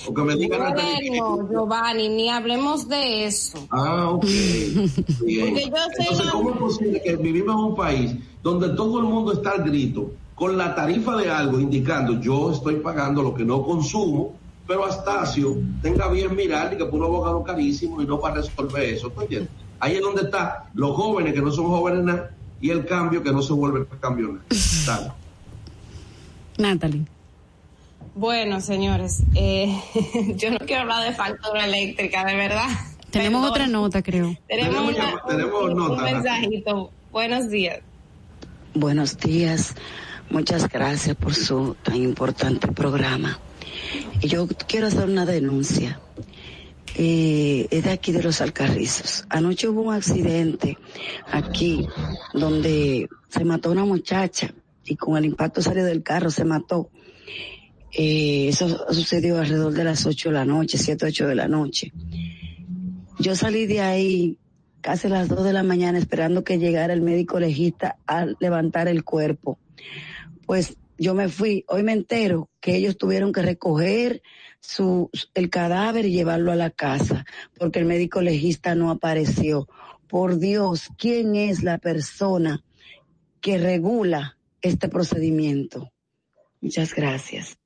O 0.06 0.14
que 0.14 0.22
me 0.22 0.36
diga 0.36 0.58
Natalie. 0.58 1.18
No, 1.18 1.48
Giovanni, 1.48 2.08
ni 2.08 2.28
hablemos 2.28 2.88
de 2.88 3.26
eso. 3.26 3.66
Ah, 3.70 4.10
ok. 4.10 4.24
Bien. 5.24 5.56
Entonces, 5.58 6.30
¿cómo 6.30 6.50
es 6.50 6.56
posible 6.56 7.02
que 7.02 7.16
vivimos 7.16 7.54
en 7.54 7.60
un 7.60 7.74
país 7.74 8.14
donde 8.42 8.70
todo 8.70 9.00
el 9.00 9.06
mundo 9.06 9.32
está 9.32 9.50
al 9.52 9.64
grito 9.64 10.10
con 10.40 10.56
la 10.56 10.74
tarifa 10.74 11.16
de 11.16 11.30
algo 11.30 11.60
indicando 11.60 12.18
yo 12.18 12.52
estoy 12.52 12.76
pagando 12.76 13.22
lo 13.22 13.34
que 13.34 13.44
no 13.44 13.62
consumo, 13.62 14.32
pero 14.66 14.86
Astacio 14.86 15.58
tenga 15.82 16.08
bien 16.08 16.34
mirar 16.34 16.72
y 16.72 16.78
que 16.78 16.84
por 16.86 17.00
un 17.00 17.04
abogado 17.04 17.42
carísimo 17.42 18.00
y 18.00 18.06
no 18.06 18.18
para 18.18 18.36
resolver 18.36 18.84
eso, 18.84 19.10
¿tú 19.10 19.20
entiendes? 19.20 19.50
Ahí 19.80 19.96
es 19.96 20.00
donde 20.00 20.22
están 20.22 20.50
los 20.72 20.96
jóvenes 20.96 21.34
que 21.34 21.42
no 21.42 21.50
son 21.50 21.66
jóvenes 21.66 22.04
nada 22.04 22.30
y 22.58 22.70
el 22.70 22.86
cambio 22.86 23.22
que 23.22 23.32
no 23.32 23.42
se 23.42 23.52
vuelve 23.52 23.84
cambio 24.00 24.38
nada. 24.86 25.14
Natalie. 26.56 27.04
Bueno, 28.14 28.60
señores, 28.60 29.22
eh, 29.34 29.78
yo 30.36 30.50
no 30.50 30.58
quiero 30.58 30.82
hablar 30.82 31.08
de 31.08 31.14
factura 31.14 31.64
eléctrica, 31.64 32.24
de 32.24 32.34
verdad. 32.34 32.68
Tenemos 33.10 33.48
otra 33.48 33.66
nota, 33.66 34.02
creo. 34.02 34.36
Tenemos, 34.48 34.94
un 34.94 36.02
mensajito. 36.02 36.92
Buenos 37.10 37.50
días. 37.50 37.80
Buenos 38.74 39.18
días. 39.18 39.74
Muchas 40.30 40.68
gracias 40.68 41.16
por 41.16 41.34
su 41.34 41.76
tan 41.82 41.96
importante 41.96 42.68
programa. 42.68 43.40
Yo 44.20 44.46
quiero 44.68 44.86
hacer 44.86 45.08
una 45.08 45.26
denuncia. 45.26 46.00
Eh, 46.94 47.66
es 47.70 47.84
de 47.84 47.90
aquí 47.90 48.12
de 48.12 48.22
los 48.22 48.40
Alcarrizos. 48.40 49.24
Anoche 49.28 49.68
hubo 49.68 49.82
un 49.82 49.94
accidente 49.94 50.78
aquí 51.32 51.86
donde 52.32 53.08
se 53.28 53.44
mató 53.44 53.70
una 53.70 53.84
muchacha 53.84 54.52
y 54.84 54.96
con 54.96 55.16
el 55.16 55.24
impacto 55.24 55.62
salió 55.62 55.84
del 55.84 56.02
carro 56.02 56.30
se 56.30 56.44
mató. 56.44 56.90
Eh, 57.92 58.48
eso 58.48 58.86
sucedió 58.92 59.38
alrededor 59.38 59.72
de 59.72 59.84
las 59.84 60.06
8 60.06 60.28
de 60.28 60.34
la 60.34 60.44
noche, 60.44 60.78
7, 60.78 61.06
8 61.06 61.26
de 61.26 61.34
la 61.34 61.48
noche. 61.48 61.92
Yo 63.18 63.34
salí 63.34 63.66
de 63.66 63.80
ahí 63.80 64.38
casi 64.80 65.08
las 65.08 65.28
dos 65.28 65.44
de 65.44 65.52
la 65.52 65.62
mañana 65.62 65.98
esperando 65.98 66.44
que 66.44 66.58
llegara 66.58 66.92
el 66.92 67.02
médico 67.02 67.38
legista 67.38 67.98
a 68.06 68.26
levantar 68.38 68.88
el 68.88 69.04
cuerpo. 69.04 69.58
Pues 70.46 70.76
yo 70.98 71.14
me 71.14 71.28
fui, 71.28 71.64
hoy 71.68 71.82
me 71.82 71.92
entero 71.92 72.50
que 72.60 72.76
ellos 72.76 72.96
tuvieron 72.96 73.32
que 73.32 73.42
recoger 73.42 74.22
su, 74.60 75.10
el 75.34 75.50
cadáver 75.50 76.06
y 76.06 76.12
llevarlo 76.12 76.52
a 76.52 76.56
la 76.56 76.70
casa, 76.70 77.24
porque 77.58 77.78
el 77.78 77.86
médico 77.86 78.20
legista 78.20 78.74
no 78.74 78.90
apareció. 78.90 79.68
Por 80.06 80.38
Dios, 80.38 80.88
¿quién 80.98 81.36
es 81.36 81.62
la 81.62 81.78
persona 81.78 82.62
que 83.40 83.58
regula 83.58 84.36
este 84.60 84.88
procedimiento? 84.88 85.92
Muchas 86.60 86.94
gracias. 86.94 87.59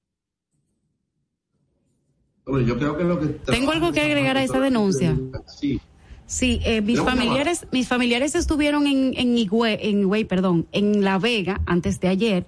Tengo 3.47 3.73
algo 3.73 3.93
que 3.93 4.01
agregar 4.01 4.37
a 4.37 4.43
esa 4.43 4.61
denuncia. 4.61 5.17
Sí. 5.59 5.81
Sí, 6.27 6.61
eh, 6.65 6.81
mis 6.81 7.01
familiares, 7.01 7.67
mis 7.71 7.87
familiares 7.87 8.35
estuvieron 8.35 8.87
en, 8.87 9.13
en 9.17 9.37
Higüey, 9.37 9.79
en 9.81 10.27
perdón, 10.27 10.67
en 10.73 11.05
La 11.05 11.19
Vega 11.19 11.61
antes 11.67 12.01
de 12.01 12.09
ayer 12.09 12.47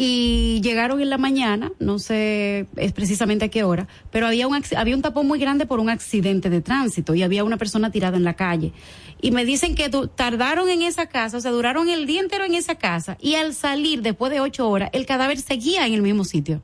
y 0.00 0.60
llegaron 0.62 1.00
en 1.00 1.10
la 1.10 1.18
mañana, 1.18 1.72
no 1.80 1.98
sé 1.98 2.68
es 2.76 2.92
precisamente 2.92 3.46
a 3.46 3.48
qué 3.48 3.64
hora, 3.64 3.88
pero 4.12 4.28
había 4.28 4.46
un 4.46 4.62
había 4.76 4.94
un 4.94 5.02
tapón 5.02 5.26
muy 5.26 5.40
grande 5.40 5.66
por 5.66 5.80
un 5.80 5.90
accidente 5.90 6.50
de 6.50 6.60
tránsito 6.60 7.16
y 7.16 7.24
había 7.24 7.42
una 7.42 7.56
persona 7.56 7.90
tirada 7.90 8.16
en 8.16 8.22
la 8.22 8.34
calle. 8.34 8.72
Y 9.20 9.32
me 9.32 9.44
dicen 9.44 9.74
que 9.74 9.90
tardaron 10.14 10.68
en 10.68 10.82
esa 10.82 11.06
casa, 11.06 11.38
o 11.38 11.40
sea, 11.40 11.50
duraron 11.50 11.88
el 11.88 12.06
día 12.06 12.20
entero 12.20 12.44
en 12.44 12.54
esa 12.54 12.76
casa 12.76 13.18
y 13.20 13.34
al 13.34 13.54
salir 13.54 14.02
después 14.02 14.30
de 14.30 14.38
ocho 14.38 14.70
horas, 14.70 14.88
el 14.92 15.04
cadáver 15.04 15.40
seguía 15.40 15.84
en 15.84 15.94
el 15.94 16.02
mismo 16.02 16.24
sitio. 16.24 16.62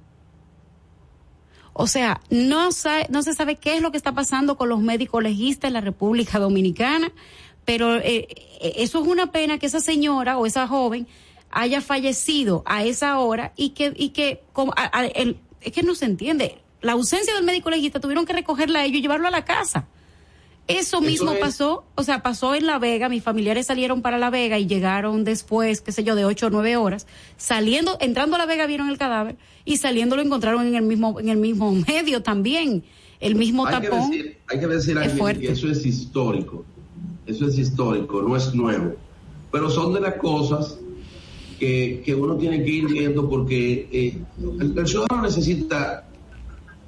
O 1.75 1.89
sea, 1.89 2.21
no, 2.31 2.69
no 3.11 3.23
se 3.23 3.35
sabe 3.35 3.57
qué 3.57 3.77
es 3.77 3.83
lo 3.83 3.91
que 3.91 3.97
está 3.97 4.13
pasando 4.13 4.57
con 4.57 4.69
los 4.69 4.81
médicos 4.81 5.23
legistas 5.23 5.69
en 5.69 5.75
la 5.75 5.81
República 5.81 6.39
Dominicana, 6.39 7.13
pero 7.65 7.97
eh, 7.97 8.29
eh, 8.61 8.75
eso 8.77 9.03
es 9.03 9.09
una 9.09 9.33
pena 9.33 9.59
que 9.59 9.67
esa 9.67 9.81
señora 9.81 10.39
o 10.39 10.47
esa 10.47 10.69
joven 10.69 11.09
haya 11.51 11.81
fallecido 11.81 12.63
a 12.65 12.85
esa 12.85 13.19
hora 13.19 13.53
y 13.57 13.71
que, 13.71 13.93
y 13.97 14.11
que 14.11 14.43
como, 14.53 14.73
es 15.61 15.73
que 15.73 15.83
no 15.83 15.95
se 15.97 16.05
entiende. 16.05 16.59
La 16.81 16.93
ausencia 16.93 17.35
del 17.35 17.45
médico 17.45 17.71
legista 17.71 18.01
tuvieron 18.01 18.25
que 18.25 18.33
recogerla 18.33 18.81
a 18.81 18.85
ellos 18.85 18.99
y 18.99 19.03
llevarlo 19.03 19.27
a 19.27 19.33
la 19.33 19.45
casa. 19.45 19.89
Eso 20.67 21.03
mismo 21.03 21.35
pasó, 21.39 21.85
o 21.95 22.03
sea, 22.03 22.23
pasó 22.23 22.55
en 22.55 22.67
La 22.67 22.79
Vega, 22.79 23.11
mis 23.11 23.23
familiares 23.23 23.67
salieron 23.67 24.01
para 24.01 24.17
La 24.17 24.31
Vega 24.31 24.59
y 24.59 24.67
llegaron 24.67 25.23
después, 25.23 25.83
qué 25.83 25.93
sé 25.93 26.05
yo, 26.05 26.15
de 26.15 26.25
ocho 26.25 26.47
o 26.47 26.51
nueve 26.51 26.77
horas, 26.77 27.07
saliendo, 27.37 27.99
entrando 28.01 28.37
a 28.37 28.39
La 28.39 28.47
Vega 28.47 28.67
vieron 28.67 28.89
el 28.89 28.97
cadáver 28.97 29.37
y 29.67 29.77
saliendo 29.77 30.17
lo 30.17 30.23
encontraron 30.23 30.67
en 30.67 30.75
el 30.75 30.85
mismo, 30.85 31.21
en 31.21 31.29
el 31.29 31.37
mismo 31.37 31.71
medio 31.89 32.23
también, 32.23 32.83
el 33.21 33.35
mismo 33.35 33.67
tapón. 33.67 34.11
Que 34.11 34.17
decir, 34.17 34.39
hay 34.47 34.61
que 34.61 34.67
decir 34.67 35.39
que 35.39 35.53
eso 35.53 35.69
es 35.69 35.85
histórico, 35.85 36.65
eso 37.27 37.47
es 37.47 37.59
histórico, 37.59 38.23
no 38.23 38.35
es 38.35 38.55
nuevo, 38.55 38.95
pero 39.53 39.69
son 39.69 39.93
de 39.93 40.01
las 40.01 40.15
cosas 40.15 40.79
que, 41.59 42.03
que 42.07 42.15
uno 42.15 42.37
tiene 42.37 42.65
que 42.65 42.71
ir 42.71 42.87
viendo 42.87 43.29
porque 43.29 43.87
eh, 43.93 44.19
el 44.61 44.87
ciudadano 44.87 45.25
necesita 45.25 46.09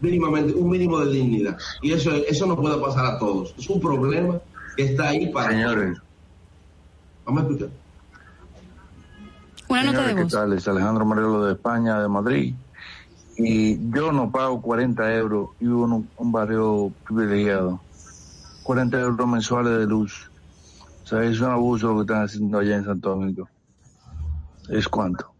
mínimamente, 0.00 0.54
un 0.54 0.70
mínimo 0.70 1.00
de 1.00 1.12
dignidad. 1.12 1.58
Y 1.82 1.92
eso, 1.92 2.12
eso 2.14 2.46
no 2.46 2.56
puede 2.56 2.78
pasar 2.78 3.06
a 3.06 3.18
todos. 3.18 3.54
Es 3.58 3.68
un 3.68 3.80
problema 3.80 4.38
que 4.76 4.84
está 4.84 5.08
ahí 5.08 5.28
para... 5.28 5.50
Señores. 5.50 5.98
Vamos 7.24 7.42
a 7.42 7.46
escuchar. 7.46 7.68
Una 9.68 9.82
nota 9.84 10.06
de 10.06 10.14
voz. 10.14 10.22
¿Qué 10.24 10.30
tal? 10.30 10.52
Es 10.52 10.68
Alejandro 10.68 11.04
Marelo 11.04 11.44
de 11.44 11.52
España, 11.54 12.00
de 12.00 12.08
Madrid. 12.08 12.54
Y 13.36 13.78
yo 13.90 14.12
no 14.12 14.30
pago 14.30 14.62
40 14.62 15.14
euros 15.14 15.50
y 15.60 15.66
uno 15.66 16.04
un 16.16 16.32
barrio 16.32 16.92
privilegiado. 17.04 17.80
40 18.62 19.00
euros 19.00 19.28
mensuales 19.28 19.78
de 19.78 19.86
luz. 19.86 20.30
O 21.04 21.06
sea, 21.06 21.22
es 21.22 21.40
un 21.40 21.50
abuso 21.50 21.88
lo 21.88 21.96
que 21.96 22.00
están 22.02 22.24
haciendo 22.24 22.58
allá 22.58 22.76
en 22.76 22.84
Santo 22.84 23.10
Domingo. 23.10 23.48
¿Es 24.68 24.88
cuánto? 24.88 25.32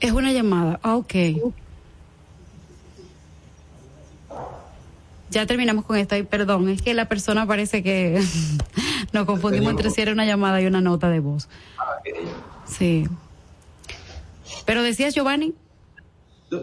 Es 0.00 0.12
una 0.12 0.32
llamada. 0.32 0.78
Ah, 0.82 0.96
ok. 0.96 1.14
Ya 5.34 5.46
terminamos 5.46 5.84
con 5.84 5.96
esto. 5.96 6.16
y 6.16 6.22
perdón, 6.22 6.68
es 6.68 6.80
que 6.80 6.94
la 6.94 7.08
persona 7.08 7.44
parece 7.44 7.82
que 7.82 8.22
nos 9.12 9.26
confundimos 9.26 9.70
entre 9.72 9.90
si 9.90 10.00
era 10.00 10.12
una 10.12 10.24
llamada 10.24 10.62
y 10.62 10.66
una 10.66 10.80
nota 10.80 11.10
de 11.10 11.18
voz. 11.18 11.48
Sí. 12.64 13.04
Pero 14.64 14.84
decías, 14.84 15.12
Giovanni. 15.12 15.52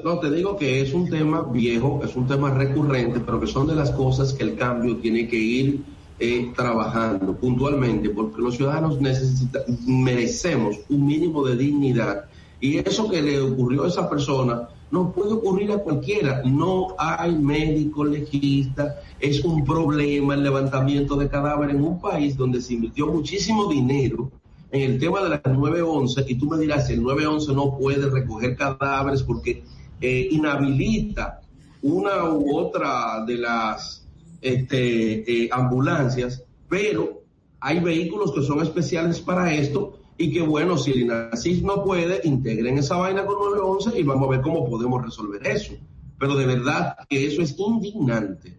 No, 0.05 0.19
te 0.19 0.31
digo 0.31 0.55
que 0.55 0.79
es 0.79 0.93
un 0.93 1.09
tema 1.09 1.41
viejo, 1.41 2.01
es 2.05 2.15
un 2.15 2.27
tema 2.27 2.49
recurrente, 2.51 3.19
pero 3.19 3.41
que 3.41 3.47
son 3.47 3.67
de 3.67 3.75
las 3.75 3.91
cosas 3.91 4.31
que 4.31 4.43
el 4.43 4.55
cambio 4.55 4.95
tiene 4.95 5.27
que 5.27 5.35
ir 5.35 5.81
eh, 6.17 6.53
trabajando 6.55 7.35
puntualmente, 7.35 8.09
porque 8.09 8.41
los 8.41 8.55
ciudadanos 8.55 9.01
necesitan, 9.01 9.63
merecemos 9.85 10.77
un 10.87 11.05
mínimo 11.05 11.45
de 11.45 11.57
dignidad. 11.57 12.23
Y 12.61 12.77
eso 12.77 13.09
que 13.09 13.21
le 13.21 13.41
ocurrió 13.41 13.83
a 13.83 13.89
esa 13.89 14.09
persona 14.09 14.69
no 14.91 15.11
puede 15.11 15.33
ocurrir 15.33 15.71
a 15.71 15.77
cualquiera. 15.77 16.41
No 16.43 16.95
hay 16.97 17.35
médico 17.35 18.03
legista, 18.03 19.01
es 19.19 19.43
un 19.43 19.63
problema 19.63 20.35
el 20.35 20.43
levantamiento 20.43 21.15
de 21.15 21.29
cadáveres 21.29 21.75
en 21.75 21.83
un 21.83 21.99
país 21.99 22.35
donde 22.35 22.61
se 22.61 22.73
invirtió 22.73 23.07
muchísimo 23.07 23.71
dinero 23.71 24.29
en 24.71 24.91
el 24.91 24.99
tema 24.99 25.21
de 25.21 25.29
las 25.29 25.41
911 25.45 26.25
y 26.27 26.35
tú 26.35 26.45
me 26.45 26.57
dirás 26.57 26.89
el 26.89 27.01
911 27.01 27.53
no 27.53 27.77
puede 27.77 28.09
recoger 28.09 28.55
cadáveres 28.55 29.23
porque 29.23 29.63
eh, 29.99 30.27
inhabilita 30.31 31.41
una 31.81 32.29
u 32.29 32.57
otra 32.57 33.23
de 33.25 33.37
las 33.37 34.07
este, 34.41 35.45
eh, 35.45 35.49
ambulancias, 35.51 36.43
pero 36.69 37.21
hay 37.59 37.79
vehículos 37.79 38.33
que 38.33 38.43
son 38.43 38.61
especiales 38.61 39.19
para 39.19 39.53
esto 39.53 40.00
y 40.21 40.31
que 40.31 40.41
bueno, 40.41 40.77
si 40.77 40.91
el 40.91 41.01
INACIS 41.01 41.63
no 41.63 41.83
puede, 41.83 42.21
integren 42.23 42.77
esa 42.77 42.95
vaina 42.97 43.25
con 43.25 43.37
911 43.39 43.99
y 43.99 44.03
vamos 44.03 44.27
a 44.27 44.31
ver 44.31 44.41
cómo 44.41 44.69
podemos 44.69 45.03
resolver 45.03 45.45
eso. 45.47 45.73
Pero 46.19 46.35
de 46.35 46.45
verdad 46.45 46.95
que 47.09 47.25
eso 47.25 47.41
es 47.41 47.55
indignante. 47.57 48.55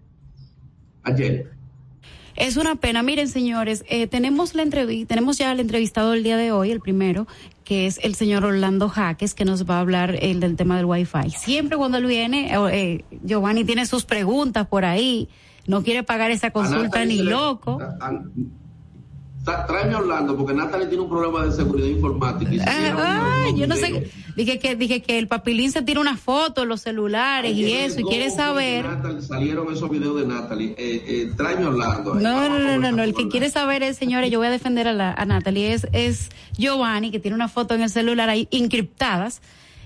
Ayer. 1.04 1.52
Es 2.34 2.56
una 2.56 2.74
pena. 2.74 3.04
Miren, 3.04 3.28
señores, 3.28 3.84
eh, 3.88 4.08
tenemos 4.08 4.54
la 4.54 4.62
entrevista, 4.62 5.14
tenemos 5.14 5.38
ya 5.38 5.52
el 5.52 5.60
entrevistado 5.60 6.14
el 6.14 6.24
día 6.24 6.36
de 6.36 6.50
hoy, 6.50 6.72
el 6.72 6.80
primero, 6.80 7.28
que 7.64 7.86
es 7.86 8.00
el 8.02 8.16
señor 8.16 8.44
Orlando 8.44 8.88
Jaques, 8.88 9.34
que 9.34 9.44
nos 9.44 9.68
va 9.68 9.76
a 9.76 9.80
hablar 9.80 10.16
el 10.20 10.40
del 10.40 10.56
tema 10.56 10.76
del 10.76 10.86
Wi-Fi. 10.86 11.30
Siempre 11.30 11.76
cuando 11.76 11.98
él 11.98 12.06
viene, 12.06 12.52
eh, 12.52 12.58
eh, 12.72 13.18
Giovanni 13.22 13.64
tiene 13.64 13.86
sus 13.86 14.04
preguntas 14.04 14.66
por 14.66 14.84
ahí, 14.84 15.28
no 15.68 15.84
quiere 15.84 16.02
pagar 16.02 16.32
esa 16.32 16.50
consulta 16.50 17.04
ni 17.04 17.22
loco. 17.22 17.78
A 18.00 18.10
Orlando, 19.46 20.36
porque 20.36 20.54
Natalie 20.54 20.86
tiene 20.86 21.02
un 21.02 21.10
problema 21.10 21.44
de 21.44 21.52
seguridad 21.52 21.88
informática. 21.88 22.64
ah, 22.66 23.46
yo 23.54 23.66
no 23.66 23.76
sé. 23.76 24.10
Dije 24.36 24.58
que, 24.58 24.76
dije 24.76 25.02
que 25.02 25.18
el 25.18 25.28
papilín 25.28 25.72
se 25.72 25.82
tira 25.82 26.00
una 26.00 26.16
foto 26.16 26.62
en 26.62 26.68
los 26.68 26.80
celulares 26.80 27.54
y 27.54 27.72
eso, 27.72 28.00
y 28.00 28.04
quiere 28.04 28.30
saber. 28.30 28.86
salieron 29.20 29.72
esos 29.72 29.90
videos 29.90 30.20
de 30.20 30.26
Natalie. 30.26 30.74
Eh, 30.78 31.04
eh, 31.06 31.32
tráeme 31.36 31.64
a 31.64 31.68
Orlando. 31.68 32.14
No, 32.14 32.48
no, 32.48 32.58
no, 32.58 32.78
no, 32.78 32.92
no, 32.92 33.02
El 33.02 33.14
que 33.14 33.28
quiere 33.28 33.50
saber 33.50 33.82
es, 33.82 33.96
señores, 33.96 34.30
yo 34.30 34.38
voy 34.38 34.48
a 34.48 34.50
defender 34.50 34.88
a, 34.88 34.92
la, 34.92 35.12
a 35.12 35.24
Natalie, 35.24 35.72
es, 35.72 35.86
es 35.92 36.30
Giovanni, 36.56 37.10
que 37.10 37.18
tiene 37.18 37.34
una 37.34 37.48
foto 37.48 37.74
en 37.74 37.82
el 37.82 37.90
celular 37.90 38.28
ahí 38.30 38.48
encriptadas 38.50 39.42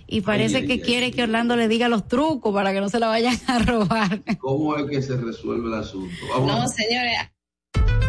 y 0.08 0.20
parece 0.20 0.66
que 0.66 0.80
quiere 0.80 1.10
que 1.10 1.24
Orlando 1.24 1.56
le 1.56 1.66
diga 1.66 1.88
los 1.88 2.06
trucos 2.06 2.54
para 2.54 2.72
que 2.72 2.80
no 2.80 2.88
se 2.88 3.00
la 3.00 3.08
vayan 3.08 3.36
a 3.48 3.58
robar. 3.64 4.22
¿Cómo 4.38 4.76
es 4.76 4.88
que 4.88 5.02
se 5.02 5.16
resuelve 5.16 5.66
el 5.66 5.74
asunto? 5.74 6.14
No, 6.46 6.68
señores, 6.68 7.18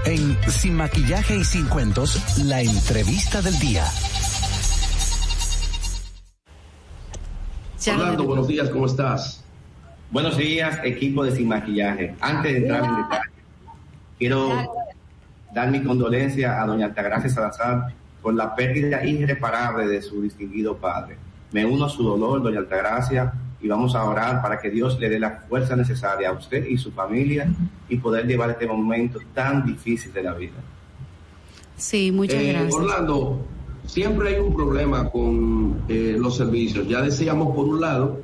en 0.09 0.37
Sin 0.49 0.73
Maquillaje 0.75 1.35
y 1.35 1.43
Sin 1.43 1.65
Cuentos, 1.65 2.39
la 2.45 2.61
entrevista 2.61 3.41
del 3.41 3.59
día. 3.59 3.83
Orlando, 7.89 8.23
buenos 8.23 8.47
días, 8.47 8.69
¿cómo 8.69 8.85
estás? 8.85 9.43
Buenos 10.09 10.37
días, 10.37 10.79
equipo 10.85 11.25
de 11.25 11.31
Sin 11.31 11.49
Maquillaje. 11.49 12.15
Antes 12.21 12.53
de 12.53 12.57
entrar 12.59 12.85
en 12.85 12.95
detalle, 12.95 13.31
quiero 14.17 14.73
dar 15.53 15.71
mi 15.71 15.83
condolencia 15.83 16.61
a 16.61 16.65
doña 16.65 16.85
Altagracia 16.85 17.29
Salazar 17.29 17.93
por 18.21 18.33
la 18.33 18.55
pérdida 18.55 19.05
irreparable 19.05 19.87
de 19.87 20.01
su 20.01 20.21
distinguido 20.21 20.77
padre. 20.77 21.17
Me 21.51 21.65
uno 21.65 21.85
a 21.85 21.89
su 21.89 22.03
dolor, 22.03 22.41
doña 22.41 22.59
Altagracia, 22.59 23.33
y 23.59 23.67
vamos 23.67 23.95
a 23.95 24.03
orar 24.03 24.41
para 24.41 24.59
que 24.59 24.69
Dios 24.69 24.99
le 24.99 25.09
dé 25.09 25.19
la 25.19 25.43
fuerza 25.47 25.75
necesaria 25.75 26.29
a 26.29 26.33
usted 26.33 26.65
y 26.65 26.77
su 26.77 26.91
familia 26.91 27.47
y 27.89 27.97
poder 27.97 28.27
llevar 28.27 28.51
este 28.51 28.67
momento 28.67 29.19
tan 29.33 29.65
difícil 29.65 30.13
de 30.13 30.23
la 30.23 30.33
vida. 30.33 30.55
Sí, 31.75 32.11
muchas 32.11 32.41
eh, 32.41 32.53
gracias. 32.53 32.73
Orlando, 32.73 33.45
siempre 33.85 34.35
hay 34.35 34.41
un 34.41 34.53
problema 34.53 35.09
con 35.09 35.81
eh, 35.87 36.15
los 36.19 36.37
servicios. 36.37 36.87
Ya 36.87 37.01
decíamos 37.01 37.55
por 37.55 37.65
un 37.65 37.81
lado 37.81 38.21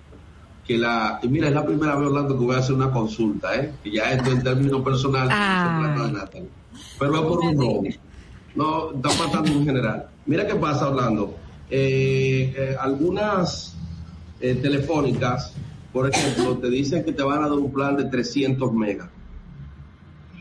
que 0.66 0.78
la, 0.78 1.20
y 1.22 1.28
mira, 1.28 1.48
es 1.48 1.54
la 1.54 1.66
primera 1.66 1.96
vez, 1.96 2.08
Orlando, 2.08 2.38
que 2.38 2.46
voy 2.46 2.56
a 2.56 2.60
hacer 2.60 2.76
una 2.76 2.92
consulta, 2.92 3.56
¿eh? 3.56 3.74
que 3.84 3.92
ya 3.92 4.12
esto 4.12 4.32
en 4.32 4.44
términos 4.44 4.82
personales, 4.82 5.36
pero 6.98 7.16
es 7.16 7.22
por 7.22 7.40
un 7.40 7.58
robo. 7.58 7.84
No, 8.56 8.92
está 8.94 9.10
pasando 9.10 9.52
en 9.52 9.66
general. 9.66 10.08
Mira 10.26 10.46
qué 10.46 10.56
pasa, 10.56 10.90
Orlando. 10.90 11.36
Eh, 11.70 12.76
algunas 12.80 13.73
eh, 14.44 14.56
telefónicas, 14.56 15.54
por 15.94 16.10
ejemplo, 16.10 16.58
te 16.58 16.70
dicen 16.70 17.06
que 17.06 17.14
te 17.14 17.24
van 17.24 17.44
a 17.44 17.48
dar 17.48 17.58
un 17.58 17.72
plan 17.72 17.96
de 17.96 18.04
300 18.04 18.74
megas 18.74 19.08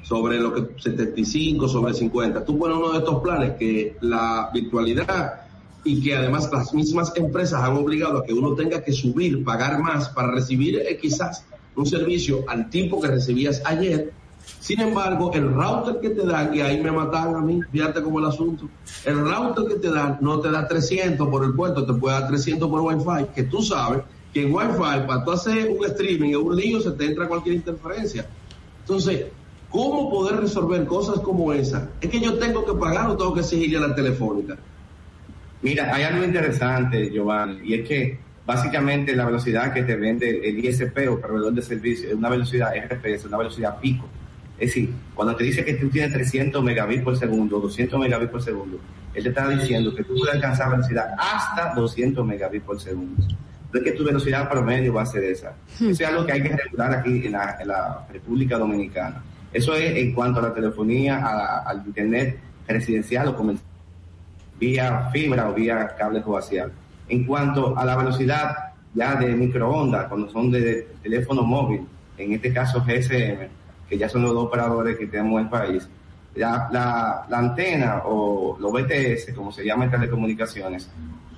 sobre 0.02 0.40
lo 0.40 0.52
que 0.52 0.82
75, 0.82 1.68
sobre 1.68 1.94
50. 1.94 2.44
Tú 2.44 2.58
pones 2.58 2.76
uno 2.76 2.90
de 2.90 2.98
estos 2.98 3.22
planes 3.22 3.52
que 3.52 3.96
la 4.00 4.50
virtualidad 4.52 5.42
y 5.84 6.02
que 6.02 6.16
además 6.16 6.50
las 6.52 6.74
mismas 6.74 7.12
empresas 7.14 7.62
han 7.62 7.76
obligado 7.76 8.18
a 8.18 8.24
que 8.24 8.32
uno 8.32 8.54
tenga 8.54 8.82
que 8.82 8.92
subir, 8.92 9.44
pagar 9.44 9.80
más 9.80 10.08
para 10.08 10.32
recibir 10.32 10.80
eh, 10.80 10.98
quizás 11.00 11.44
un 11.76 11.86
servicio 11.86 12.44
al 12.48 12.70
tipo 12.70 13.00
que 13.00 13.06
recibías 13.06 13.62
ayer. 13.64 14.12
Sin 14.60 14.80
embargo, 14.80 15.32
el 15.34 15.52
router 15.52 16.00
que 16.00 16.10
te 16.10 16.24
dan, 16.24 16.54
y 16.54 16.60
ahí 16.60 16.80
me 16.80 16.92
matan 16.92 17.34
a 17.34 17.40
mí, 17.40 17.60
fíjate 17.70 18.00
cómo 18.00 18.20
el 18.20 18.26
asunto, 18.26 18.68
el 19.04 19.18
router 19.18 19.66
que 19.66 19.74
te 19.74 19.90
dan 19.90 20.18
no 20.20 20.40
te 20.40 20.50
da 20.50 20.68
300 20.68 21.28
por 21.28 21.44
el 21.44 21.52
puerto, 21.52 21.84
te 21.84 21.92
puede 21.94 22.20
dar 22.20 22.28
300 22.28 22.68
por 22.68 22.80
Wi-Fi, 22.80 23.32
que 23.34 23.42
tú 23.44 23.60
sabes 23.60 24.02
que 24.32 24.42
en 24.42 24.54
Wi-Fi, 24.54 25.06
para 25.06 25.24
tú 25.24 25.32
hacer 25.32 25.68
un 25.68 25.84
streaming 25.84 26.34
o 26.34 26.42
un 26.42 26.56
lío, 26.56 26.80
se 26.80 26.92
te 26.92 27.06
entra 27.06 27.28
cualquier 27.28 27.56
interferencia. 27.56 28.26
Entonces, 28.80 29.26
¿cómo 29.68 30.10
poder 30.10 30.40
resolver 30.40 30.84
cosas 30.86 31.20
como 31.20 31.52
esa? 31.52 31.90
Es 32.00 32.08
que 32.08 32.20
yo 32.20 32.38
tengo 32.38 32.64
que 32.64 32.72
pagar 32.72 33.10
o 33.10 33.16
tengo 33.16 33.34
que 33.34 33.42
seguirle 33.42 33.78
a 33.78 33.88
la 33.88 33.94
telefónica. 33.94 34.56
Mira, 35.60 35.94
hay 35.94 36.04
algo 36.04 36.24
interesante, 36.24 37.10
Giovanni, 37.10 37.60
y 37.64 37.74
es 37.74 37.88
que 37.88 38.18
básicamente 38.46 39.14
la 39.14 39.24
velocidad 39.24 39.72
que 39.72 39.82
te 39.82 39.96
vende 39.96 40.48
el 40.48 40.64
ISP 40.64 41.08
o 41.08 41.20
proveedor 41.20 41.52
de 41.52 41.62
servicio 41.62 42.08
es 42.08 42.14
una 42.14 42.28
velocidad 42.28 42.72
RPS, 42.74 43.26
una 43.26 43.38
velocidad 43.38 43.78
pico. 43.78 44.06
Es 44.62 44.68
decir, 44.68 44.94
cuando 45.16 45.34
te 45.34 45.42
dice 45.42 45.64
que 45.64 45.74
tú 45.74 45.88
tienes 45.88 46.12
300 46.12 46.62
megabits 46.62 47.02
por 47.02 47.16
segundo, 47.16 47.58
200 47.58 47.98
megabits 47.98 48.30
por 48.30 48.40
segundo, 48.40 48.78
él 49.12 49.24
te 49.24 49.30
está 49.30 49.48
diciendo 49.48 49.92
que 49.92 50.04
tú 50.04 50.14
puedes 50.16 50.36
alcanzar 50.36 50.70
velocidad 50.70 51.16
hasta 51.18 51.74
200 51.74 52.24
megabits 52.24 52.64
por 52.64 52.80
segundo. 52.80 53.24
No 53.72 53.80
es 53.80 53.84
que 53.84 53.90
tu 53.90 54.04
velocidad 54.04 54.48
promedio 54.48 54.94
va 54.94 55.02
a 55.02 55.06
ser 55.06 55.24
esa. 55.24 55.56
Hmm. 55.80 55.90
Eso 55.90 56.04
es 56.04 56.08
algo 56.08 56.24
que 56.24 56.30
hay 56.30 56.42
que 56.44 56.56
regular 56.56 56.94
aquí 56.94 57.26
en 57.26 57.32
la, 57.32 58.06
República 58.12 58.56
Dominicana. 58.56 59.20
Eso 59.52 59.74
es 59.74 59.96
en 59.96 60.14
cuanto 60.14 60.38
a 60.38 60.44
la 60.44 60.54
telefonía, 60.54 61.26
al 61.66 61.82
internet 61.84 62.38
residencial 62.68 63.26
o 63.26 63.34
comercial, 63.34 63.66
vía 64.60 65.10
fibra 65.12 65.50
o 65.50 65.54
vía 65.54 65.88
cable 65.98 66.22
coaxial. 66.22 66.70
En 67.08 67.24
cuanto 67.24 67.76
a 67.76 67.84
la 67.84 67.96
velocidad 67.96 68.54
ya 68.94 69.16
de 69.16 69.34
microondas, 69.34 70.06
cuando 70.06 70.30
son 70.30 70.52
de 70.52 70.86
teléfono 71.02 71.42
móvil, 71.42 71.84
en 72.16 72.32
este 72.34 72.52
caso 72.52 72.80
GSM, 72.86 73.61
que 73.92 73.98
ya 73.98 74.08
son 74.08 74.22
los 74.22 74.32
dos 74.32 74.46
operadores 74.46 74.96
que 74.96 75.06
tenemos 75.06 75.38
en 75.38 75.44
el 75.44 75.50
país, 75.50 75.86
la, 76.34 76.66
la, 77.28 77.38
antena 77.38 78.00
o 78.06 78.56
los 78.58 78.72
BTS, 78.72 79.34
como 79.34 79.52
se 79.52 79.66
llama 79.66 79.84
en 79.84 79.90
telecomunicaciones, 79.90 80.88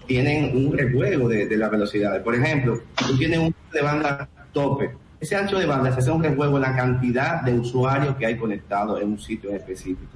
tienen 0.06 0.56
un 0.56 0.78
rejuego 0.78 1.28
de, 1.28 1.46
de 1.46 1.56
las 1.56 1.68
velocidades. 1.68 2.22
Por 2.22 2.36
ejemplo, 2.36 2.78
tú 3.08 3.18
tienes 3.18 3.40
un 3.40 3.52
de 3.72 3.82
banda 3.82 4.28
tope. 4.52 4.92
Ese 5.18 5.34
ancho 5.34 5.58
de 5.58 5.66
banda 5.66 5.90
se 5.90 5.98
hace 5.98 6.12
un 6.12 6.22
rejuego 6.22 6.54
en 6.58 6.62
la 6.62 6.76
cantidad 6.76 7.42
de 7.42 7.58
usuarios 7.58 8.14
que 8.14 8.26
hay 8.26 8.36
conectados 8.36 9.02
en 9.02 9.08
un 9.08 9.18
sitio 9.18 9.50
específico. 9.50 10.12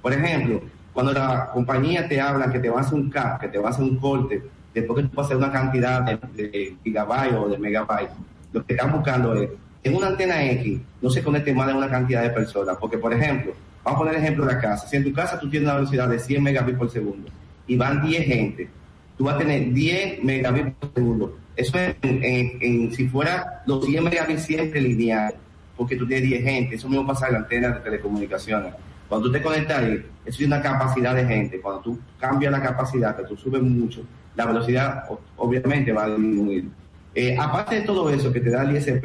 Por 0.00 0.14
ejemplo, 0.14 0.62
cuando 0.94 1.12
la 1.12 1.50
compañía 1.52 2.08
te 2.08 2.18
habla 2.18 2.50
que 2.50 2.58
te 2.58 2.70
va 2.70 2.78
a 2.78 2.80
hacer 2.80 2.94
un 2.94 3.10
cap, 3.10 3.38
que 3.38 3.48
te 3.48 3.58
va 3.58 3.68
a 3.68 3.70
hacer 3.72 3.84
un 3.84 3.98
corte, 3.98 4.42
después 4.72 5.02
que 5.02 5.08
tú 5.10 5.14
vas 5.14 5.24
a 5.24 5.26
hacer 5.26 5.36
una 5.36 5.52
cantidad 5.52 6.00
de, 6.00 6.18
de 6.42 6.74
gigabytes 6.82 7.34
o 7.34 7.50
de 7.50 7.58
megabytes, 7.58 8.16
lo 8.50 8.64
que 8.64 8.72
están 8.72 8.92
buscando 8.92 9.34
es 9.34 9.50
en 9.84 9.94
una 9.96 10.08
antena 10.08 10.44
X 10.44 10.80
no 11.00 11.10
se 11.10 11.22
conecte 11.22 11.52
más 11.52 11.66
de 11.66 11.74
una 11.74 11.88
cantidad 11.88 12.22
de 12.22 12.30
personas. 12.30 12.76
Porque, 12.80 12.98
por 12.98 13.12
ejemplo, 13.12 13.52
vamos 13.84 13.96
a 13.96 13.98
poner 13.98 14.14
el 14.14 14.22
ejemplo 14.22 14.46
de 14.46 14.54
la 14.54 14.60
casa. 14.60 14.86
Si 14.86 14.96
en 14.96 15.04
tu 15.04 15.12
casa 15.12 15.38
tú 15.38 15.50
tienes 15.50 15.68
una 15.68 15.76
velocidad 15.76 16.08
de 16.08 16.18
100 16.18 16.42
megabits 16.42 16.78
por 16.78 16.90
segundo 16.90 17.28
y 17.66 17.76
van 17.76 18.02
10 18.02 18.24
gente, 18.24 18.68
tú 19.16 19.24
vas 19.24 19.36
a 19.36 19.38
tener 19.38 19.72
10 19.72 20.22
megabits 20.24 20.72
por 20.78 20.92
segundo. 20.94 21.38
Eso 21.56 21.78
es 21.78 21.96
en, 22.02 22.92
si 22.92 23.08
fuera 23.08 23.62
los 23.66 23.84
100 23.84 24.04
megabits 24.04 24.42
siempre 24.44 24.80
lineal, 24.80 25.34
porque 25.76 25.96
tú 25.96 26.06
tienes 26.06 26.28
10 26.28 26.42
gente. 26.44 26.74
Eso 26.76 26.88
mismo 26.88 27.06
pasa 27.06 27.26
en 27.26 27.32
la 27.34 27.38
antena 27.40 27.68
de 27.70 27.80
telecomunicaciones. 27.80 28.74
Cuando 29.08 29.26
tú 29.26 29.32
te 29.32 29.42
conectas 29.42 29.78
ahí, 29.78 30.06
eso 30.24 30.40
es 30.40 30.46
una 30.46 30.62
capacidad 30.62 31.14
de 31.14 31.26
gente. 31.26 31.60
Cuando 31.60 31.82
tú 31.82 31.98
cambias 32.18 32.52
la 32.52 32.62
capacidad, 32.62 33.16
que 33.16 33.24
tú 33.24 33.36
subes 33.36 33.60
mucho, 33.60 34.02
la 34.36 34.46
velocidad 34.46 35.04
obviamente 35.36 35.92
va 35.92 36.04
a 36.04 36.08
disminuir. 36.08 36.68
Eh, 37.14 37.36
aparte 37.38 37.74
de 37.74 37.80
todo 37.82 38.08
eso 38.08 38.32
que 38.32 38.40
te 38.40 38.50
da 38.50 38.62
el 38.62 38.76
ISP, 38.76 39.04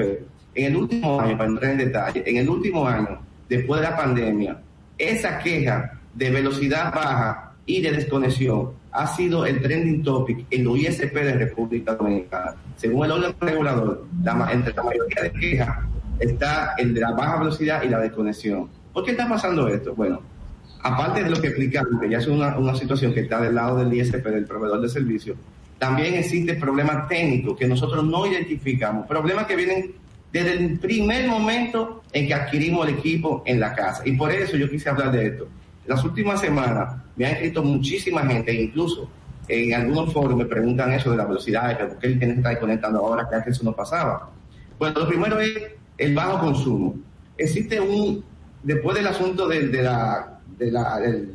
en 0.57 0.65
el 0.65 0.75
último 0.75 1.21
año, 1.21 1.38
para 1.38 1.49
entrar 1.49 1.71
en 1.71 1.77
detalle, 1.77 2.23
en 2.25 2.38
el 2.38 2.49
último 2.49 2.88
año, 2.88 3.19
después 3.47 3.79
de 3.79 3.88
la 3.88 3.95
pandemia, 3.95 4.57
esa 4.97 5.38
queja 5.39 5.99
de 6.15 6.29
velocidad 6.31 6.93
baja 6.93 7.53
y 7.65 7.81
de 7.81 7.91
desconexión 7.91 8.71
ha 8.91 9.05
sido 9.05 9.45
el 9.45 9.61
trending 9.61 10.01
topic 10.01 10.45
en 10.49 10.63
los 10.63 10.77
ISP 10.79 11.13
de 11.13 11.34
República 11.34 11.93
Dominicana. 11.93 12.55
Según 12.75 13.05
el 13.05 13.11
orden 13.11 13.35
regulador, 13.39 14.05
entre 14.51 14.73
la 14.73 14.84
mayoría 14.84 15.23
de 15.23 15.31
quejas 15.31 15.77
está 16.19 16.73
el 16.77 16.95
de 16.95 17.01
la 17.01 17.11
baja 17.11 17.38
velocidad 17.38 17.84
y 17.84 17.89
la 17.89 17.99
desconexión. 17.99 18.67
¿Por 18.91 19.05
qué 19.05 19.11
está 19.11 19.29
pasando 19.29 19.67
esto? 19.67 19.93
Bueno, 19.93 20.21
aparte 20.81 21.23
de 21.23 21.29
lo 21.29 21.39
que 21.39 21.49
explicamos, 21.49 22.01
que 22.01 22.09
ya 22.09 22.17
es 22.17 22.25
una, 22.25 22.57
una 22.57 22.73
situación 22.73 23.13
que 23.13 23.19
está 23.19 23.39
del 23.39 23.53
lado 23.53 23.77
del 23.77 23.93
ISP, 23.93 24.25
del 24.25 24.45
proveedor 24.45 24.81
de 24.81 24.89
servicio, 24.89 25.35
también 25.77 26.15
existen 26.15 26.59
problemas 26.59 27.07
técnicos 27.07 27.55
que 27.55 27.67
nosotros 27.67 28.03
no 28.03 28.25
identificamos, 28.25 29.05
problemas 29.05 29.45
que 29.45 29.55
vienen 29.55 29.91
desde 30.43 30.65
el 30.65 30.80
primer 30.80 31.27
momento 31.27 32.03
en 32.11 32.27
que 32.27 32.34
adquirimos 32.34 32.88
el 32.88 32.95
equipo 32.95 33.43
en 33.45 33.59
la 33.59 33.73
casa. 33.73 34.03
Y 34.05 34.14
por 34.14 34.31
eso 34.31 34.57
yo 34.57 34.69
quise 34.69 34.89
hablar 34.89 35.11
de 35.11 35.27
esto. 35.27 35.47
Las 35.85 36.03
últimas 36.03 36.41
semanas 36.41 36.95
me 37.15 37.26
han 37.26 37.34
escrito 37.34 37.64
muchísima 37.64 38.26
gente, 38.26 38.53
incluso 38.53 39.09
en 39.47 39.73
algunos 39.73 40.11
foros 40.11 40.38
me 40.38 40.45
preguntan 40.45 40.91
eso 40.91 41.11
de 41.11 41.18
la 41.18 41.26
velocidad, 41.26 41.69
de 41.69 41.85
por 41.85 41.97
qué 41.99 42.07
el 42.07 42.22
está 42.22 42.59
conectando 42.59 42.99
ahora, 42.99 43.27
que 43.30 43.35
antes 43.35 43.55
eso 43.55 43.64
no 43.64 43.73
pasaba. 43.73 44.30
Bueno, 44.77 44.99
lo 44.99 45.07
primero 45.07 45.39
es 45.39 45.53
el 45.97 46.14
bajo 46.14 46.39
consumo. 46.39 46.95
Existe 47.38 47.80
un, 47.80 48.23
después 48.64 48.97
del 48.97 49.07
asunto 49.07 49.47
de, 49.47 49.68
de 49.68 49.81
la, 49.81 50.39
del, 50.57 51.31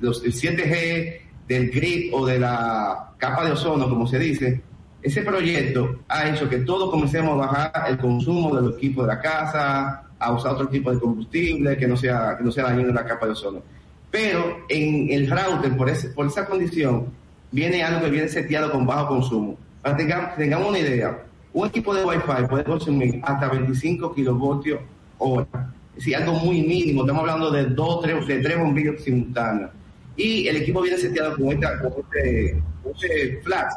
los, 0.00 0.22
7G, 0.22 1.20
del 1.46 1.70
grid 1.70 2.12
o 2.12 2.26
de 2.26 2.38
la 2.38 3.12
capa 3.16 3.44
de 3.44 3.52
ozono, 3.52 3.88
como 3.88 4.06
se 4.06 4.18
dice, 4.18 4.60
ese 5.02 5.22
proyecto 5.22 6.00
ha 6.08 6.28
hecho 6.28 6.48
que 6.48 6.58
todos 6.58 6.90
comencemos 6.90 7.32
a 7.34 7.46
bajar 7.46 7.84
el 7.88 7.98
consumo 7.98 8.54
de 8.56 8.62
los 8.62 8.76
equipos 8.76 9.06
de 9.06 9.14
la 9.14 9.20
casa, 9.20 10.02
a 10.18 10.32
usar 10.32 10.52
otro 10.52 10.68
tipo 10.68 10.92
de 10.92 10.98
combustible 10.98 11.76
que 11.76 11.86
no 11.86 11.96
sea, 11.96 12.36
que 12.36 12.44
no 12.44 12.50
sea 12.50 12.64
dañino 12.64 12.92
la 12.92 13.04
capa 13.04 13.26
de 13.26 13.32
ozono. 13.32 13.62
Pero 14.10 14.64
en 14.68 15.10
el 15.10 15.30
router, 15.30 15.76
por, 15.76 15.88
ese, 15.88 16.08
por 16.08 16.26
esa 16.26 16.46
condición, 16.46 17.06
viene 17.52 17.84
algo 17.84 18.00
que 18.00 18.10
viene 18.10 18.28
seteado 18.28 18.72
con 18.72 18.86
bajo 18.86 19.08
consumo. 19.08 19.56
Para 19.82 19.96
que 19.96 20.04
tengamos, 20.36 20.68
una 20.68 20.78
idea, 20.78 21.24
un 21.52 21.68
equipo 21.68 21.94
de 21.94 22.04
Wi-Fi 22.04 22.46
puede 22.48 22.64
consumir 22.64 23.20
hasta 23.22 23.48
25 23.48 24.14
kilovoltios 24.14 24.80
hora. 25.18 25.72
Es 25.90 26.04
decir, 26.04 26.16
algo 26.16 26.32
muy 26.34 26.62
mínimo. 26.62 27.02
Estamos 27.02 27.20
hablando 27.20 27.50
de 27.50 27.66
dos, 27.66 28.02
tres, 28.02 28.26
de 28.26 28.40
tres 28.40 28.58
bombillos 28.58 29.02
simultáneos. 29.02 29.70
Y 30.16 30.48
el 30.48 30.56
equipo 30.56 30.80
viene 30.82 30.98
seteado 30.98 31.36
con, 31.36 31.52
esta, 31.52 31.78
con 31.80 31.92
este, 32.00 32.62
este 32.92 33.40
flash 33.44 33.74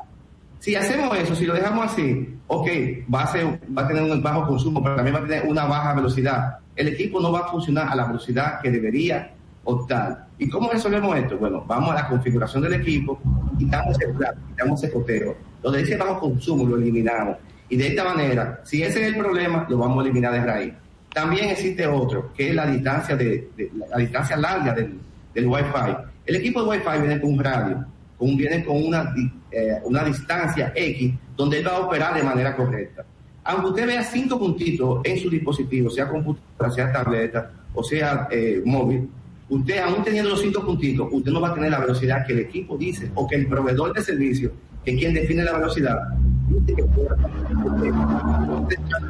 si 0.61 0.75
hacemos 0.75 1.17
eso, 1.17 1.33
si 1.33 1.47
lo 1.47 1.55
dejamos 1.55 1.91
así, 1.91 2.35
ok, 2.45 2.67
va 3.11 3.23
a, 3.23 3.87
tener 3.87 4.03
un 4.03 4.21
bajo 4.21 4.45
consumo, 4.45 4.83
pero 4.83 4.95
también 4.95 5.15
va 5.15 5.19
a 5.19 5.23
tener 5.23 5.47
una 5.47 5.65
baja 5.65 5.95
velocidad. 5.95 6.59
El 6.75 6.89
equipo 6.89 7.19
no 7.19 7.31
va 7.31 7.39
a 7.39 7.47
funcionar 7.47 7.87
a 7.89 7.95
la 7.95 8.05
velocidad 8.05 8.61
que 8.61 8.69
debería 8.69 9.33
optar. 9.63 10.27
¿Y 10.37 10.47
cómo 10.47 10.69
resolvemos 10.69 11.17
esto? 11.17 11.39
Bueno, 11.39 11.65
vamos 11.65 11.89
a 11.89 11.95
la 11.95 12.07
configuración 12.07 12.61
del 12.61 12.73
equipo, 12.73 13.19
quitamos 13.57 13.99
el 14.01 14.13
plan, 14.13 14.35
quitamos 14.49 14.83
el 14.83 14.91
coteo. 14.91 15.35
Donde 15.63 15.79
dice 15.79 15.97
bajo 15.97 16.19
consumo, 16.19 16.63
lo 16.67 16.75
eliminamos. 16.75 17.37
Y 17.67 17.77
de 17.77 17.87
esta 17.87 18.03
manera, 18.03 18.61
si 18.63 18.83
ese 18.83 19.01
es 19.01 19.07
el 19.07 19.17
problema, 19.17 19.65
lo 19.67 19.79
vamos 19.79 19.97
a 19.97 20.01
eliminar 20.03 20.31
de 20.31 20.45
raíz. 20.45 20.73
También 21.11 21.49
existe 21.49 21.87
otro, 21.87 22.31
que 22.33 22.49
es 22.49 22.55
la 22.55 22.67
distancia, 22.67 23.15
de, 23.15 23.49
la 23.89 23.97
distancia 23.97 24.37
larga 24.37 24.75
del, 24.75 24.93
del 25.33 25.47
Wi-Fi. 25.47 25.97
El 26.27 26.35
equipo 26.35 26.61
de 26.61 26.69
Wi-Fi 26.69 26.99
viene 26.99 27.19
con 27.19 27.33
un 27.33 27.43
radio 27.43 27.83
un, 28.21 28.37
viene 28.37 28.63
con 28.63 28.83
una, 28.83 29.13
eh, 29.51 29.79
una 29.83 30.03
distancia 30.03 30.71
X 30.75 31.13
donde 31.35 31.59
él 31.59 31.67
va 31.67 31.77
a 31.77 31.79
operar 31.79 32.15
de 32.15 32.23
manera 32.23 32.55
correcta. 32.55 33.03
Aunque 33.43 33.67
usted 33.69 33.87
vea 33.87 34.03
cinco 34.03 34.39
puntitos 34.39 35.01
en 35.03 35.19
su 35.19 35.29
dispositivo, 35.29 35.89
sea 35.89 36.07
computadora, 36.07 36.71
sea 36.71 36.91
tableta 36.91 37.51
o 37.73 37.83
sea 37.83 38.27
eh, 38.29 38.61
móvil, 38.63 39.09
usted 39.49 39.79
aún 39.79 40.03
teniendo 40.03 40.29
los 40.29 40.41
cinco 40.41 40.63
puntitos, 40.63 41.07
usted 41.11 41.31
no 41.31 41.41
va 41.41 41.49
a 41.49 41.53
tener 41.53 41.71
la 41.71 41.79
velocidad 41.79 42.25
que 42.25 42.33
el 42.33 42.39
equipo 42.39 42.77
dice 42.77 43.11
o 43.15 43.27
que 43.27 43.35
el 43.35 43.47
proveedor 43.47 43.93
de 43.93 44.03
servicio, 44.03 44.51
que 44.85 44.91
es 44.91 44.99
quien 44.99 45.13
define 45.13 45.43
la 45.43 45.53
velocidad, 45.57 45.97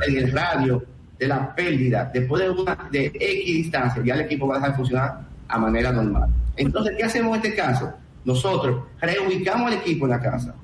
en 0.07 0.17
el 0.17 0.31
radio 0.31 0.83
de 1.19 1.27
la 1.27 1.53
pérdida, 1.53 2.09
después 2.13 2.41
de 2.41 2.49
una 2.49 2.77
de 2.91 3.07
X 3.07 3.45
distancia, 3.45 4.01
ya 4.03 4.13
el 4.13 4.21
equipo 4.21 4.47
va 4.47 4.55
a 4.55 4.57
dejar 4.59 4.71
de 4.71 4.77
funcionar 4.77 5.19
a 5.47 5.59
manera 5.59 5.91
normal. 5.91 6.29
Entonces, 6.55 6.95
¿qué 6.97 7.03
hacemos 7.03 7.37
en 7.37 7.43
este 7.43 7.55
caso? 7.55 7.93
Nosotros 8.25 8.83
reubicamos 8.99 9.71
el 9.71 9.79
equipo 9.79 10.05
en 10.05 10.11
la 10.11 10.21
casa, 10.21 10.55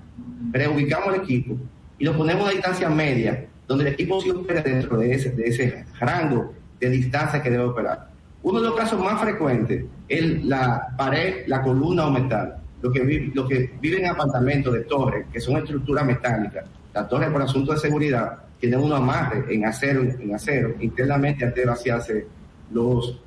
reubicamos 0.51 1.15
el 1.15 1.21
equipo 1.21 1.57
y 1.97 2.05
lo 2.05 2.15
ponemos 2.15 2.47
a 2.47 2.51
distancia 2.51 2.89
media, 2.89 3.45
donde 3.67 3.87
el 3.87 3.93
equipo 3.93 4.21
se 4.21 4.31
opera 4.31 4.61
dentro 4.61 4.97
de 4.97 5.11
ese, 5.11 5.85
rango 5.99 6.53
de 6.79 6.89
distancia 6.89 7.41
que 7.41 7.49
debe 7.49 7.63
operar. 7.63 8.09
Uno 8.43 8.61
de 8.61 8.67
los 8.69 8.77
casos 8.77 9.01
más 9.01 9.19
frecuentes 9.19 9.85
es 10.07 10.45
la 10.45 10.93
pared, 10.95 11.45
la 11.47 11.61
columna 11.61 12.07
o 12.07 12.11
metal. 12.11 12.57
Lo 12.81 12.91
que, 12.91 13.01
vive, 13.01 13.71
viven 13.81 14.05
en 14.05 14.11
apartamentos 14.11 14.71
de 14.73 14.81
torres, 14.81 15.25
que 15.33 15.39
son 15.39 15.57
estructuras 15.57 16.05
metálicas. 16.05 16.65
Las 16.93 17.09
torres, 17.09 17.31
por 17.31 17.41
asunto 17.41 17.73
de 17.73 17.79
seguridad, 17.79 18.37
tienen 18.59 18.79
un 18.79 18.93
amarre 18.93 19.45
en 19.49 19.65
acero, 19.65 20.01
en 20.03 20.33
acero 20.33 20.75
internamente 20.79 21.45
antes 21.45 21.63
de 21.63 21.69
vaciarse 21.69 22.27
los, 22.71 23.19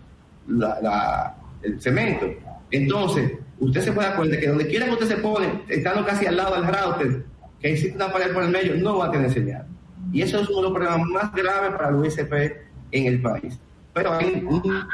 el 1.62 1.80
cemento. 1.80 2.26
Entonces, 2.70 3.32
usted 3.58 3.80
se 3.80 3.92
puede 3.92 4.08
dar 4.08 4.16
cuenta 4.16 4.38
que 4.38 4.48
donde 4.48 4.66
quiera 4.66 4.86
que 4.86 4.92
usted 4.92 5.08
se 5.08 5.16
pone, 5.16 5.62
estando 5.68 6.04
casi 6.04 6.26
al 6.26 6.36
lado 6.36 6.54
del 6.56 6.66
router, 6.66 7.24
que 7.60 7.72
existe 7.72 7.96
una 7.96 8.12
pared 8.12 8.32
por 8.32 8.42
el 8.42 8.50
medio, 8.50 8.76
no 8.76 8.98
va 8.98 9.06
a 9.06 9.10
tener 9.10 9.30
señal. 9.30 9.66
Y 10.12 10.22
eso 10.22 10.40
es 10.40 10.48
uno 10.48 10.58
de 10.58 10.62
los 10.64 10.72
problemas 10.72 11.06
más 11.08 11.32
graves 11.34 11.72
para 11.72 11.90
el 11.90 11.96
USP 11.96 12.32
en 12.92 13.06
el 13.06 13.20
país. 13.20 13.58
Pero 13.92 14.12
hay 14.12 14.44
un, 14.46 14.62
un 14.64 14.84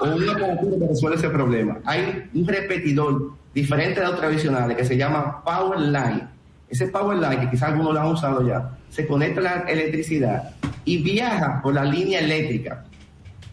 o 0.00 0.04
una 0.04 0.34
cobertura 0.34 0.78
que 0.78 0.88
resuelve 0.88 1.16
ese 1.16 1.30
problema. 1.30 1.78
Hay 1.84 2.28
un 2.34 2.46
repetidor 2.46 3.32
diferente 3.54 4.00
de 4.00 4.06
los 4.06 4.20
tradicionales 4.20 4.76
que 4.76 4.84
se 4.84 4.96
llama 4.96 5.42
Power 5.44 5.80
Line. 5.80 6.28
Ese 6.68 6.88
Power 6.88 7.18
Line, 7.18 7.40
que 7.40 7.50
quizás 7.50 7.70
algunos 7.70 7.94
lo 7.94 8.00
han 8.00 8.06
usado 8.08 8.46
ya, 8.46 8.76
se 8.90 9.06
conecta 9.06 9.40
a 9.40 9.42
la 9.42 9.54
electricidad 9.70 10.54
y 10.84 11.02
viaja 11.02 11.60
por 11.62 11.74
la 11.74 11.84
línea 11.84 12.20
eléctrica. 12.20 12.84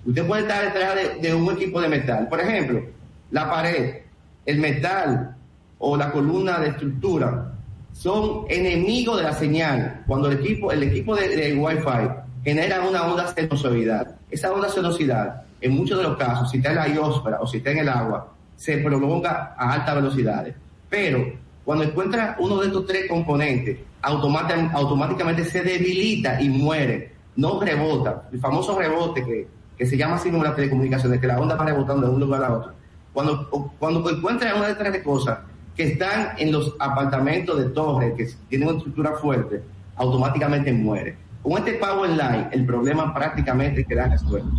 Usted 0.05 0.27
puede 0.27 0.41
estar 0.41 0.63
detrás 0.65 1.21
de 1.21 1.33
un 1.33 1.51
equipo 1.51 1.79
de 1.81 1.87
metal. 1.87 2.27
Por 2.27 2.39
ejemplo, 2.39 2.83
la 3.31 3.49
pared, 3.49 4.01
el 4.45 4.59
metal 4.59 5.35
o 5.79 5.97
la 5.97 6.11
columna 6.11 6.59
de 6.59 6.69
estructura 6.69 7.53
son 7.93 8.45
enemigos 8.49 9.17
de 9.17 9.23
la 9.23 9.33
señal. 9.33 10.03
Cuando 10.07 10.29
el 10.29 10.39
equipo, 10.39 10.71
el 10.71 10.83
equipo 10.83 11.15
de, 11.15 11.55
Wi-Fi 11.55 12.09
genera 12.43 12.81
una 12.81 13.05
onda 13.05 13.27
senosidad, 13.33 14.15
esa 14.29 14.51
onda 14.51 14.69
senosidad, 14.69 15.43
en 15.61 15.71
muchos 15.71 15.97
de 15.97 16.03
los 16.03 16.17
casos, 16.17 16.51
si 16.51 16.57
está 16.57 16.71
en 16.71 16.75
la 16.75 16.87
iosfera 16.89 17.39
o 17.39 17.47
si 17.47 17.57
está 17.57 17.71
en 17.71 17.79
el 17.79 17.89
agua, 17.89 18.33
se 18.57 18.77
prolonga 18.77 19.55
a 19.57 19.73
altas 19.73 19.95
velocidades. 19.95 20.55
Pero 20.89 21.25
cuando 21.63 21.85
encuentra 21.85 22.35
uno 22.39 22.57
de 22.57 22.67
estos 22.67 22.85
tres 22.85 23.07
componentes, 23.07 23.77
automáticamente 24.01 25.45
se 25.45 25.61
debilita 25.61 26.41
y 26.41 26.49
muere, 26.49 27.13
no 27.37 27.59
rebota. 27.61 28.27
El 28.31 28.39
famoso 28.39 28.77
rebote 28.77 29.23
que, 29.23 29.47
que 29.77 29.85
se 29.85 29.97
llama 29.97 30.15
así 30.15 30.29
como 30.29 30.43
las 30.43 30.55
telecomunicaciones, 30.55 31.19
que 31.19 31.27
la 31.27 31.39
onda 31.39 31.55
va 31.55 31.65
rebotando 31.65 32.07
de 32.07 32.13
un 32.13 32.19
lugar 32.19 32.43
a 32.43 32.53
otro 32.53 32.73
cuando, 33.13 33.71
cuando 33.79 34.09
encuentran 34.09 34.57
una 34.57 34.65
de 34.65 34.71
estas 34.71 34.97
cosas 35.03 35.39
que 35.75 35.83
están 35.83 36.33
en 36.37 36.51
los 36.51 36.75
apartamentos 36.79 37.57
de 37.57 37.65
torres, 37.65 38.13
que 38.15 38.29
tienen 38.49 38.67
una 38.67 38.77
estructura 38.77 39.13
fuerte, 39.13 39.63
automáticamente 39.95 40.73
muere. 40.73 41.17
Con 41.41 41.53
este 41.53 41.73
Power 41.73 42.09
Line, 42.09 42.49
el 42.51 42.65
problema 42.65 43.13
prácticamente 43.13 43.85
queda 43.85 44.07
resuelto. 44.07 44.49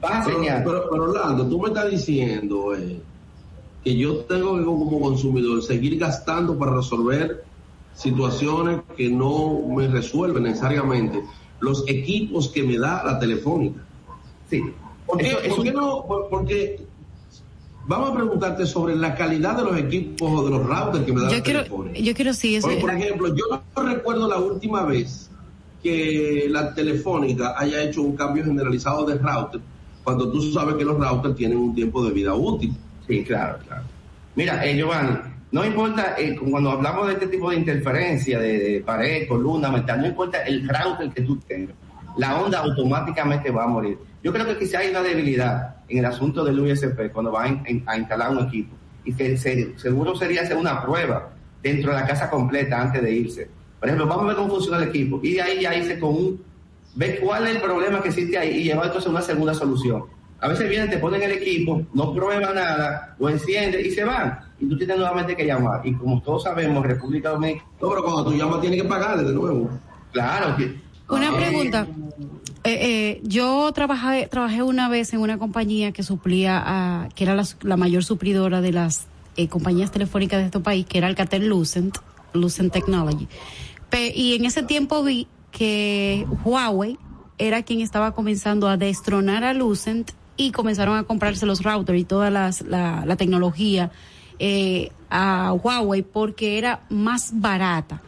vas 0.00 0.26
a 0.26 0.30
pero, 0.30 0.88
pero, 0.90 1.04
Orlando, 1.04 1.48
tú 1.48 1.60
me 1.60 1.68
estás 1.68 1.90
diciendo 1.90 2.74
eh, 2.74 3.00
que 3.82 3.96
yo 3.96 4.18
tengo 4.24 4.58
que 4.58 4.64
como 4.64 5.00
consumidor 5.00 5.62
seguir 5.62 5.98
gastando 5.98 6.58
para 6.58 6.74
resolver 6.74 7.44
situaciones 7.94 8.80
que 8.96 9.08
no 9.08 9.60
me 9.74 9.88
resuelven 9.88 10.42
necesariamente 10.42 11.22
los 11.60 11.84
equipos 11.88 12.48
que 12.48 12.62
me 12.62 12.78
da 12.78 13.02
la 13.04 13.18
telefónica. 13.18 13.85
Sí. 14.48 14.62
¿Por 15.06 15.18
qué, 15.18 15.36
¿por 15.48 15.62
qué 15.62 15.72
no? 15.72 16.04
Porque 16.30 16.86
Vamos 17.88 18.10
a 18.10 18.14
preguntarte 18.14 18.66
sobre 18.66 18.96
la 18.96 19.14
calidad 19.14 19.56
de 19.56 19.62
los 19.62 19.78
equipos 19.78 20.28
o 20.28 20.44
de 20.44 20.50
los 20.50 20.66
routers 20.66 21.04
que 21.04 21.12
me 21.12 21.20
dan 21.20 21.30
yo 21.30 21.42
quiero, 21.42 21.92
Yo 21.92 22.14
quiero 22.14 22.34
sí, 22.34 22.56
eso. 22.56 22.68
Por, 22.80 22.90
ejemplo, 22.90 23.32
yo 23.34 23.44
no 23.48 23.82
recuerdo 23.82 24.28
la 24.28 24.38
última 24.38 24.84
vez 24.84 25.30
que 25.82 26.46
la 26.50 26.74
telefónica 26.74 27.54
haya 27.56 27.82
hecho 27.82 28.02
un 28.02 28.16
cambio 28.16 28.44
generalizado 28.44 29.04
de 29.04 29.14
router 29.14 29.60
cuando 30.02 30.32
tú 30.32 30.52
sabes 30.52 30.74
que 30.74 30.84
los 30.84 30.98
routers 30.98 31.36
tienen 31.36 31.58
un 31.58 31.74
tiempo 31.76 32.04
de 32.04 32.12
vida 32.12 32.34
útil. 32.34 32.74
Sí, 33.06 33.22
claro, 33.22 33.58
claro. 33.64 33.84
Mira, 34.34 34.66
eh, 34.66 34.76
Giovanni, 34.76 35.16
no 35.52 35.64
importa, 35.64 36.16
eh, 36.18 36.36
cuando 36.50 36.72
hablamos 36.72 37.06
de 37.06 37.12
este 37.12 37.28
tipo 37.28 37.50
de 37.50 37.56
interferencia, 37.56 38.40
de, 38.40 38.82
pared, 38.84 39.28
columna, 39.28 39.70
metal, 39.70 40.00
no 40.00 40.08
importa 40.08 40.42
el 40.42 40.68
router 40.68 41.10
que 41.10 41.22
tú 41.22 41.36
tengas, 41.36 41.76
la 42.16 42.40
onda 42.40 42.60
automáticamente 42.60 43.52
va 43.52 43.62
a 43.64 43.68
morir. 43.68 43.96
Yo 44.26 44.32
creo 44.32 44.44
que 44.44 44.58
quizá 44.58 44.80
hay 44.80 44.90
una 44.90 45.04
debilidad 45.04 45.76
en 45.88 45.98
el 45.98 46.04
asunto 46.04 46.44
del 46.44 46.58
USP 46.58 47.12
cuando 47.12 47.30
va 47.30 47.44
a, 47.44 47.96
instalar 47.96 48.32
un 48.32 48.40
equipo 48.40 48.74
y 49.04 49.14
que 49.14 49.36
seguro 49.36 50.16
sería 50.16 50.42
hacer 50.42 50.56
una 50.56 50.82
prueba 50.82 51.30
dentro 51.62 51.92
de 51.92 52.00
la 52.00 52.06
casa 52.08 52.28
completa 52.28 52.82
antes 52.82 53.00
de 53.02 53.12
irse. 53.12 53.48
Por 53.78 53.88
ejemplo, 53.88 54.08
vamos 54.08 54.24
a 54.24 54.26
ver 54.26 54.36
cómo 54.36 54.48
funciona 54.48 54.78
el 54.78 54.88
equipo 54.88 55.20
y 55.22 55.34
de 55.34 55.42
ahí 55.42 55.60
ya 55.60 55.76
irse 55.76 56.00
con 56.00 56.10
un, 56.10 56.42
ve 56.96 57.20
cuál 57.22 57.46
es 57.46 57.54
el 57.54 57.62
problema 57.62 58.02
que 58.02 58.08
existe 58.08 58.36
ahí 58.36 58.48
y 58.48 58.64
llevar 58.64 58.86
entonces 58.86 59.08
una 59.08 59.22
segunda 59.22 59.54
solución. 59.54 60.06
A 60.40 60.48
veces 60.48 60.68
vienen, 60.68 60.90
te 60.90 60.98
ponen 60.98 61.22
el 61.22 61.30
equipo, 61.30 61.86
no 61.94 62.12
prueba 62.12 62.52
nada, 62.52 63.14
lo 63.20 63.28
enciende 63.28 63.80
y 63.80 63.92
se 63.92 64.02
van. 64.02 64.40
Y 64.58 64.68
tú 64.68 64.76
tienes 64.76 64.96
nuevamente 64.96 65.36
que 65.36 65.46
llamar. 65.46 65.86
Y 65.86 65.94
como 65.94 66.20
todos 66.20 66.42
sabemos, 66.42 66.84
República 66.84 67.28
Dominicana. 67.28 67.70
No, 67.80 67.90
pero 67.90 68.02
cuando 68.02 68.24
tú 68.24 68.32
llamas 68.32 68.60
tienes 68.60 68.82
que 68.82 68.88
pagarle 68.88 69.22
de 69.22 69.32
nuevo. 69.32 69.70
Claro. 70.10 70.56
Una 71.10 71.36
pregunta. 71.36 71.86
Eh, 71.88 72.35
eh, 72.68 73.20
yo 73.24 73.70
trabajé, 73.72 74.26
trabajé 74.28 74.62
una 74.62 74.88
vez 74.88 75.12
en 75.12 75.20
una 75.20 75.38
compañía 75.38 75.92
que 75.92 76.02
suplía 76.02 76.62
a, 76.64 77.08
que 77.14 77.24
era 77.24 77.36
la, 77.62 77.76
mayor 77.76 78.04
suplidora 78.04 78.60
de 78.60 78.72
las 78.72 79.06
eh, 79.36 79.48
compañías 79.48 79.90
telefónicas 79.90 80.40
de 80.40 80.46
este 80.46 80.60
país, 80.60 80.86
que 80.86 80.98
era 80.98 81.06
Alcatel 81.06 81.48
Lucent, 81.48 81.98
Lucent 82.32 82.72
Technology. 82.72 83.28
y 84.14 84.34
en 84.34 84.44
ese 84.44 84.62
tiempo 84.62 85.02
vi 85.02 85.26
que 85.50 86.26
Huawei 86.44 86.98
era 87.38 87.62
quien 87.62 87.80
estaba 87.80 88.14
comenzando 88.14 88.68
a 88.68 88.76
destronar 88.76 89.44
a 89.44 89.52
Lucent 89.54 90.12
y 90.36 90.52
comenzaron 90.52 90.96
a 90.98 91.04
comprarse 91.04 91.46
los 91.46 91.62
routers 91.62 91.98
y 91.98 92.04
toda 92.04 92.30
la, 92.30 92.50
la 92.68 93.16
tecnología 93.16 93.90
a 95.10 95.52
Huawei 95.52 96.02
porque 96.02 96.58
era 96.58 96.84
más 96.88 97.30
barata. 97.32 98.02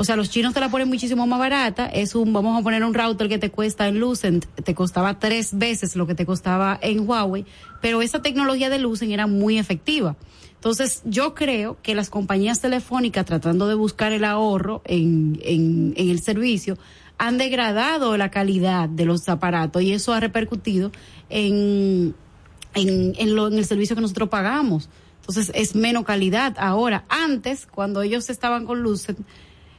O 0.00 0.04
sea, 0.04 0.14
los 0.14 0.30
chinos 0.30 0.54
te 0.54 0.60
la 0.60 0.68
ponen 0.68 0.86
muchísimo 0.86 1.26
más 1.26 1.40
barata. 1.40 1.86
Es 1.86 2.14
un, 2.14 2.32
vamos 2.32 2.56
a 2.56 2.62
poner 2.62 2.84
un 2.84 2.94
router 2.94 3.28
que 3.28 3.38
te 3.38 3.50
cuesta 3.50 3.88
en 3.88 3.98
Lucent, 3.98 4.44
te 4.44 4.72
costaba 4.72 5.18
tres 5.18 5.58
veces 5.58 5.96
lo 5.96 6.06
que 6.06 6.14
te 6.14 6.24
costaba 6.24 6.78
en 6.80 7.00
Huawei, 7.00 7.44
pero 7.82 8.00
esa 8.00 8.22
tecnología 8.22 8.70
de 8.70 8.78
Lucent 8.78 9.10
era 9.10 9.26
muy 9.26 9.58
efectiva. 9.58 10.14
Entonces, 10.54 11.02
yo 11.04 11.34
creo 11.34 11.78
que 11.82 11.96
las 11.96 12.10
compañías 12.10 12.60
telefónicas, 12.60 13.26
tratando 13.26 13.66
de 13.66 13.74
buscar 13.74 14.12
el 14.12 14.22
ahorro 14.22 14.82
en, 14.84 15.40
en, 15.42 15.94
el 15.96 16.20
servicio, 16.20 16.78
han 17.18 17.36
degradado 17.36 18.16
la 18.16 18.30
calidad 18.30 18.88
de 18.88 19.04
los 19.04 19.28
aparatos 19.28 19.82
y 19.82 19.94
eso 19.94 20.12
ha 20.12 20.20
repercutido 20.20 20.92
en, 21.28 22.14
en, 22.74 23.14
en, 23.18 23.34
lo, 23.34 23.48
en 23.48 23.54
el 23.54 23.64
servicio 23.64 23.96
que 23.96 24.02
nosotros 24.02 24.28
pagamos. 24.28 24.88
Entonces, 25.22 25.50
es 25.56 25.74
menos 25.74 26.04
calidad. 26.04 26.54
Ahora, 26.56 27.04
antes, 27.08 27.66
cuando 27.66 28.02
ellos 28.02 28.30
estaban 28.30 28.64
con 28.64 28.80
Lucent, 28.80 29.18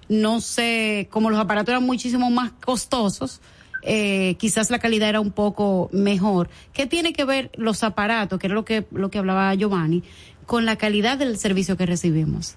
no 0.09 0.41
sé, 0.41 1.07
como 1.11 1.29
los 1.29 1.39
aparatos 1.39 1.69
eran 1.69 1.85
muchísimo 1.85 2.29
más 2.31 2.51
costosos, 2.65 3.41
eh, 3.83 4.35
quizás 4.37 4.71
la 4.71 4.79
calidad 4.79 5.09
era 5.09 5.21
un 5.21 5.31
poco 5.31 5.89
mejor. 5.93 6.49
¿Qué 6.73 6.87
tiene 6.87 7.13
que 7.13 7.23
ver 7.23 7.51
los 7.55 7.83
aparatos, 7.83 8.39
que 8.39 8.47
era 8.47 8.55
lo 8.55 8.65
que, 8.65 8.85
lo 8.91 9.09
que 9.09 9.19
hablaba 9.19 9.53
Giovanni, 9.53 10.03
con 10.45 10.65
la 10.65 10.75
calidad 10.75 11.17
del 11.17 11.37
servicio 11.37 11.77
que 11.77 11.85
recibimos? 11.85 12.55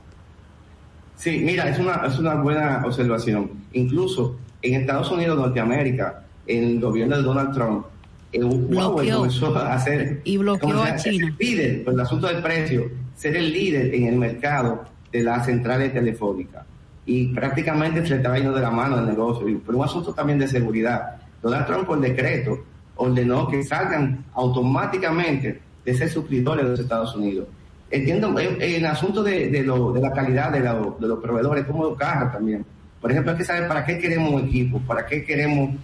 Sí, 1.16 1.40
mira, 1.44 1.68
es 1.68 1.78
una, 1.78 2.02
es 2.06 2.18
una 2.18 2.34
buena 2.34 2.82
observación. 2.84 3.50
Incluso 3.74 4.38
en 4.62 4.80
Estados 4.80 5.10
Unidos, 5.10 5.38
Norteamérica, 5.38 6.24
el 6.46 6.80
gobierno 6.80 7.16
de 7.18 7.22
Donald 7.22 7.54
Trump, 7.54 7.86
el 8.32 8.44
Huawei 8.44 9.10
comenzó 9.10 9.54
a 9.54 9.74
hacer... 9.74 10.22
Y 10.24 10.38
bloqueó 10.38 10.82
a 10.82 10.96
China. 10.96 11.36
líder, 11.38 11.84
por 11.84 11.92
el 11.92 12.00
asunto 12.00 12.26
del 12.28 12.42
precio, 12.42 12.90
ser 13.14 13.36
el 13.36 13.52
líder 13.52 13.94
en 13.94 14.06
el 14.06 14.16
mercado 14.16 14.84
de 15.12 15.22
las 15.22 15.44
centrales 15.44 15.92
telefónicas 15.92 16.64
y 17.04 17.28
prácticamente 17.28 18.06
se 18.06 18.16
estaba 18.16 18.36
yendo 18.36 18.54
de 18.54 18.60
la 18.60 18.70
mano 18.70 18.96
del 18.96 19.06
negocio, 19.06 19.46
pero 19.66 19.78
un 19.78 19.84
asunto 19.84 20.12
también 20.12 20.38
de 20.38 20.48
seguridad. 20.48 21.16
Donald 21.42 21.66
Trump 21.66 21.86
por 21.86 22.00
decreto 22.00 22.58
ordenó 22.96 23.48
que 23.48 23.62
salgan 23.64 24.24
automáticamente 24.34 25.60
de 25.84 25.94
ser 25.94 26.08
suscriptores 26.08 26.64
de 26.64 26.70
los 26.70 26.80
Estados 26.80 27.14
Unidos. 27.16 27.48
Entiendo, 27.90 28.38
en, 28.38 28.60
el 28.62 28.86
asunto 28.86 29.22
de, 29.22 29.48
de, 29.48 29.62
lo, 29.64 29.92
de 29.92 30.00
la 30.00 30.12
calidad 30.12 30.50
de, 30.50 30.60
de 30.60 31.08
los 31.08 31.18
proveedores, 31.18 31.64
como 31.66 31.84
los 31.84 31.98
carros 31.98 32.32
también. 32.32 32.64
Por 33.00 33.10
ejemplo, 33.10 33.32
hay 33.32 33.38
que 33.38 33.44
saber 33.44 33.66
para 33.66 33.84
qué 33.84 33.98
queremos 33.98 34.32
un 34.32 34.48
equipo, 34.48 34.78
para 34.80 35.04
qué 35.04 35.24
queremos, 35.24 35.74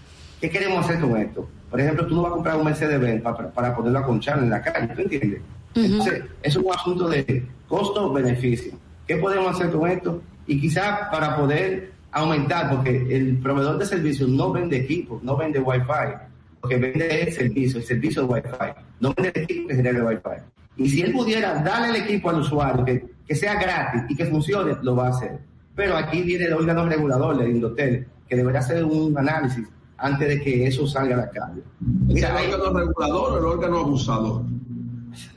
qué 0.41 0.49
queremos 0.49 0.85
hacer 0.85 1.01
con 1.01 1.17
esto. 1.17 1.49
Por 1.69 1.81
ejemplo, 1.81 2.07
tú 2.07 2.15
no 2.15 2.23
vas 2.23 2.31
a 2.31 2.35
comprar 2.35 2.57
un 2.57 2.65
Mercedes-Benz 2.65 3.23
para, 3.23 3.51
para 3.51 3.77
poderlo 3.77 3.99
aconchar 3.99 4.39
en 4.39 4.49
la 4.49 4.63
calle, 4.63 4.89
¿tú 4.95 5.03
entiendes? 5.03 5.41
Entonces, 5.75 6.25
es 6.43 6.57
un 6.57 6.73
asunto 6.73 7.09
de 7.09 7.47
costo-beneficio. 7.67 8.73
¿Qué 9.07 9.17
podemos 9.17 9.55
hacer 9.55 9.71
con 9.71 9.91
esto? 9.91 10.23
Y 10.49 10.61
quizá 10.61 11.09
para 11.11 11.37
poder 11.37 11.93
aumentar, 12.11 12.71
porque 12.71 13.07
el 13.15 13.37
proveedor 13.37 13.79
de 13.79 13.87
servicios 13.87 14.29
no 14.29 14.51
vende 14.51 14.79
equipo, 14.79 15.21
no 15.23 15.37
vende 15.37 15.61
Wi-Fi, 15.61 16.17
lo 16.63 16.69
que 16.69 16.77
vende 16.77 17.23
es 17.23 17.29
el 17.29 17.35
servicio, 17.35 17.79
el 17.79 17.85
servicio 17.85 18.23
de 18.23 18.29
Wi-Fi, 18.29 18.83
no 18.99 19.15
vende 19.15 19.33
el 19.35 19.43
equipo 19.45 19.69
que 19.69 19.77
genera 19.77 19.99
el 19.99 20.05
Wi-Fi. 20.05 20.43
Y 20.79 20.89
si 20.89 21.03
él 21.03 21.13
pudiera 21.13 21.63
darle 21.63 21.91
el 21.91 22.05
equipo 22.05 22.31
al 22.31 22.41
usuario, 22.41 22.85
que, 22.85 23.05
que 23.27 23.35
sea 23.35 23.61
gratis 23.61 24.03
y 24.09 24.17
que 24.17 24.25
funcione, 24.25 24.77
lo 24.83 24.97
va 24.97 25.09
a 25.09 25.11
hacer. 25.11 25.39
Pero 25.75 25.97
aquí 25.97 26.23
viene 26.23 26.47
el 26.47 26.55
órgano 26.55 26.87
regulador, 26.87 27.41
el 27.43 27.51
Indotel, 27.51 28.07
que 28.29 28.37
deberá 28.37 28.61
hacer 28.61 28.85
un 28.85 29.17
análisis 29.17 29.67
antes 29.99 30.29
de 30.29 30.41
que 30.41 30.67
eso 30.67 30.87
salga 30.87 31.15
a 31.15 31.19
la 31.19 31.31
calle. 31.31 31.63
Mira, 31.81 32.41
¿El 32.43 32.55
órgano 32.55 32.79
regulador 32.79 33.33
o 33.33 33.39
el 33.39 33.45
órgano 33.45 33.79
abusador? 33.79 34.43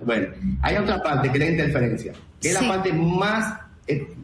Bueno, 0.05 0.27
hay 0.61 0.77
otra 0.77 1.01
parte 1.01 1.29
que 1.29 1.37
es 1.37 1.43
la 1.43 1.51
interferencia, 1.51 2.13
que 2.39 2.49
es 2.49 2.61
la 2.61 2.67
parte 2.67 2.93
más 2.93 3.59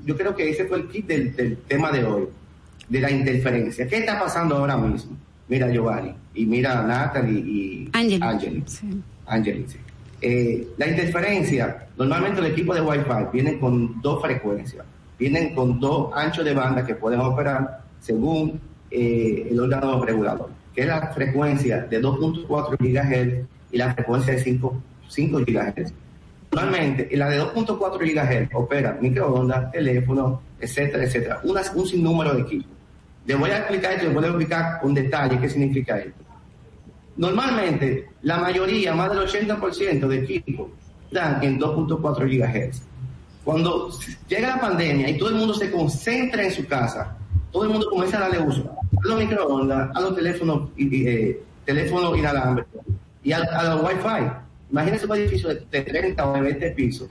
yo 0.06 0.18
creo 0.18 0.36
que 0.36 0.50
ese 0.50 0.66
fue 0.66 0.78
el 0.78 0.88
kit 0.88 1.08
del, 1.08 1.58
tema 1.68 1.92
de 1.92 2.04
hoy, 2.04 2.28
de 2.88 3.02
la 3.02 3.12
interferencia. 3.12 3.88
¿Qué 3.88 3.98
está 3.98 4.20
pasando 4.20 4.58
ahora 4.58 4.78
mismo? 4.78 5.18
Mira 5.48 5.70
Giovanni, 5.72 6.14
y 6.34 6.46
mira 6.46 6.84
Natalie 6.84 7.40
y 7.40 7.90
Angeli. 9.26 9.66
Eh, 10.22 10.68
la 10.78 10.88
interferencia, 10.88 11.88
normalmente 11.98 12.40
el 12.40 12.48
equipo 12.48 12.74
de 12.74 12.82
Wi-Fi 12.82 13.32
viene 13.32 13.60
con 13.60 14.02
dos 14.02 14.22
frecuencias, 14.22 14.86
vienen 15.20 15.54
con 15.54 15.80
dos 15.80 16.12
anchos 16.16 16.44
de 16.44 16.54
banda 16.54 16.86
que 16.86 16.96
pueden 16.96 17.20
operar 17.20 17.82
según 18.00 18.60
eh, 18.90 19.48
el 19.52 19.60
órgano 19.60 20.04
regulador, 20.04 20.50
que 20.74 20.82
es 20.82 20.88
la 20.88 21.08
frecuencia 21.08 21.82
de 21.82 22.02
2.4 22.02 22.78
GHz 22.80 23.46
y 23.72 23.78
la 23.78 23.94
frecuencia 23.94 24.34
de 24.34 24.40
5, 24.40 24.82
5 25.08 25.40
GHz. 25.40 25.94
Normalmente, 26.58 27.16
la 27.16 27.30
de 27.30 27.40
2.4 27.40 28.00
GHz 28.00 28.56
opera 28.56 28.98
microondas, 29.00 29.72
teléfono, 29.72 30.42
etcétera, 30.60 31.04
etcétera. 31.04 31.42
un 31.44 31.88
sinnúmero 31.88 32.34
de 32.34 32.42
equipos. 32.42 32.72
Le 33.28 33.36
voy 33.36 33.52
a 33.52 33.60
explicar 33.60 33.94
esto, 33.94 34.08
le 34.08 34.14
voy 34.14 34.24
a 34.24 34.28
explicar 34.30 34.82
con 34.82 34.94
detalle 34.96 35.40
qué 35.40 35.50
significa 35.50 36.00
esto. 36.00 36.24
Normalmente, 37.18 38.10
la 38.24 38.40
mayoría, 38.40 38.96
más 38.96 39.12
del 39.12 39.20
80% 39.20 40.08
de 40.08 40.18
equipos, 40.18 40.70
están 41.06 41.44
en 41.44 41.60
2.4 41.60 42.26
GHz. 42.26 42.82
Cuando 43.44 43.92
llega 44.28 44.56
la 44.56 44.60
pandemia 44.60 45.10
y 45.10 45.18
todo 45.18 45.30
el 45.30 45.36
mundo 45.36 45.54
se 45.54 45.72
concentra 45.72 46.44
en 46.44 46.52
su 46.52 46.66
casa, 46.66 47.16
todo 47.52 47.66
el 47.66 47.70
mundo 47.70 47.88
comienza 47.88 48.18
a 48.18 48.22
darle 48.22 48.40
uso 48.40 48.68
a 48.72 49.08
los 49.08 49.20
microondas, 49.20 49.96
a 49.96 50.02
los 50.02 50.16
teléfonos, 50.16 50.70
eh, 50.76 51.40
inalámbricos 51.68 52.82
y 53.24 53.32
a, 53.32 53.38
a 53.38 53.76
los 53.76 53.84
Wi-Fi 53.84 54.47
Imagínense 54.72 55.06
un 55.06 55.16
edificio 55.16 55.50
de 55.50 55.82
30 55.82 56.30
o 56.30 56.34
de 56.34 56.42
20 56.42 56.72
pisos, 56.72 57.10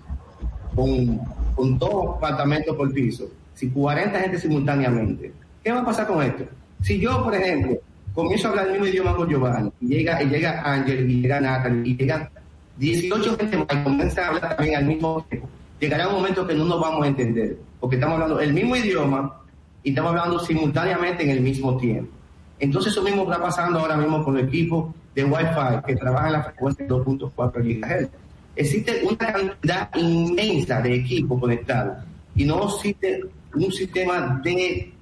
con, 0.75 1.19
con 1.55 1.79
dos 1.79 2.17
apartamentos 2.17 2.77
por 2.77 2.93
piso, 2.93 3.29
si 3.55 3.71
40 3.71 4.21
gente 4.21 4.39
simultáneamente. 4.39 5.33
¿Qué 5.65 5.73
va 5.73 5.81
a 5.81 5.85
pasar 5.85 6.07
con 6.07 6.23
esto? 6.23 6.45
Si 6.83 7.01
yo, 7.01 7.25
por 7.25 7.35
ejemplo, 7.35 7.79
comienzo 8.15 8.49
a 8.49 8.51
hablar 8.51 8.67
el 8.67 8.73
mismo 8.73 8.87
idioma 8.87 9.17
con 9.17 9.29
Giovanni, 9.29 9.73
y 9.81 9.87
llega, 9.89 10.23
y 10.23 10.29
llega 10.29 10.63
Ángel, 10.63 11.11
y 11.11 11.23
llega 11.23 11.41
Natalie, 11.41 11.83
y 11.93 11.97
llegan 11.97 12.29
18 12.77 13.37
gente 13.39 13.57
más, 13.57 13.67
y 13.73 13.83
comienza 13.83 14.25
a 14.25 14.29
hablar 14.29 14.57
también 14.57 14.77
al 14.77 14.85
mismo 14.85 15.25
tiempo, 15.29 15.49
llegará 15.81 16.09
un 16.09 16.15
momento 16.15 16.47
que 16.47 16.55
no 16.55 16.67
nos 16.67 16.81
vamos 16.81 17.05
a 17.05 17.09
entender, 17.09 17.57
porque 17.81 17.97
estamos 17.97 18.15
hablando 18.15 18.41
el 18.41 18.53
mismo 18.53 18.77
idioma 18.77 19.41
y 19.83 19.91
estamos 19.91 20.11
hablando 20.11 20.39
simultáneamente 20.41 21.23
en 21.25 21.31
el 21.31 21.41
mismo 21.41 21.77
tiempo. 21.79 22.13
Entonces 22.59 22.93
eso 22.93 23.03
mismo 23.03 23.23
está 23.23 23.41
pasando 23.41 23.79
ahora 23.79 23.97
mismo 23.97 24.25
con 24.25 24.37
el 24.37 24.47
equipo 24.47 24.95
de 25.17 25.25
Wi-Fi 25.25 25.83
que 25.87 25.97
trabaja 25.97 26.27
en 26.27 26.33
la 26.35 26.43
frecuencia 26.45 26.85
de 26.85 26.91
2.4 26.91 27.53
GHz. 27.63 28.09
Existe 28.55 29.03
una 29.03 29.17
cantidad 29.17 29.95
inmensa 29.97 30.81
de 30.83 30.95
equipos 30.95 31.41
conectados 31.41 32.05
y 32.35 32.45
no 32.45 32.69
existe 32.69 33.23
un 33.55 33.73
sistema 33.73 34.41
de, 34.45 34.93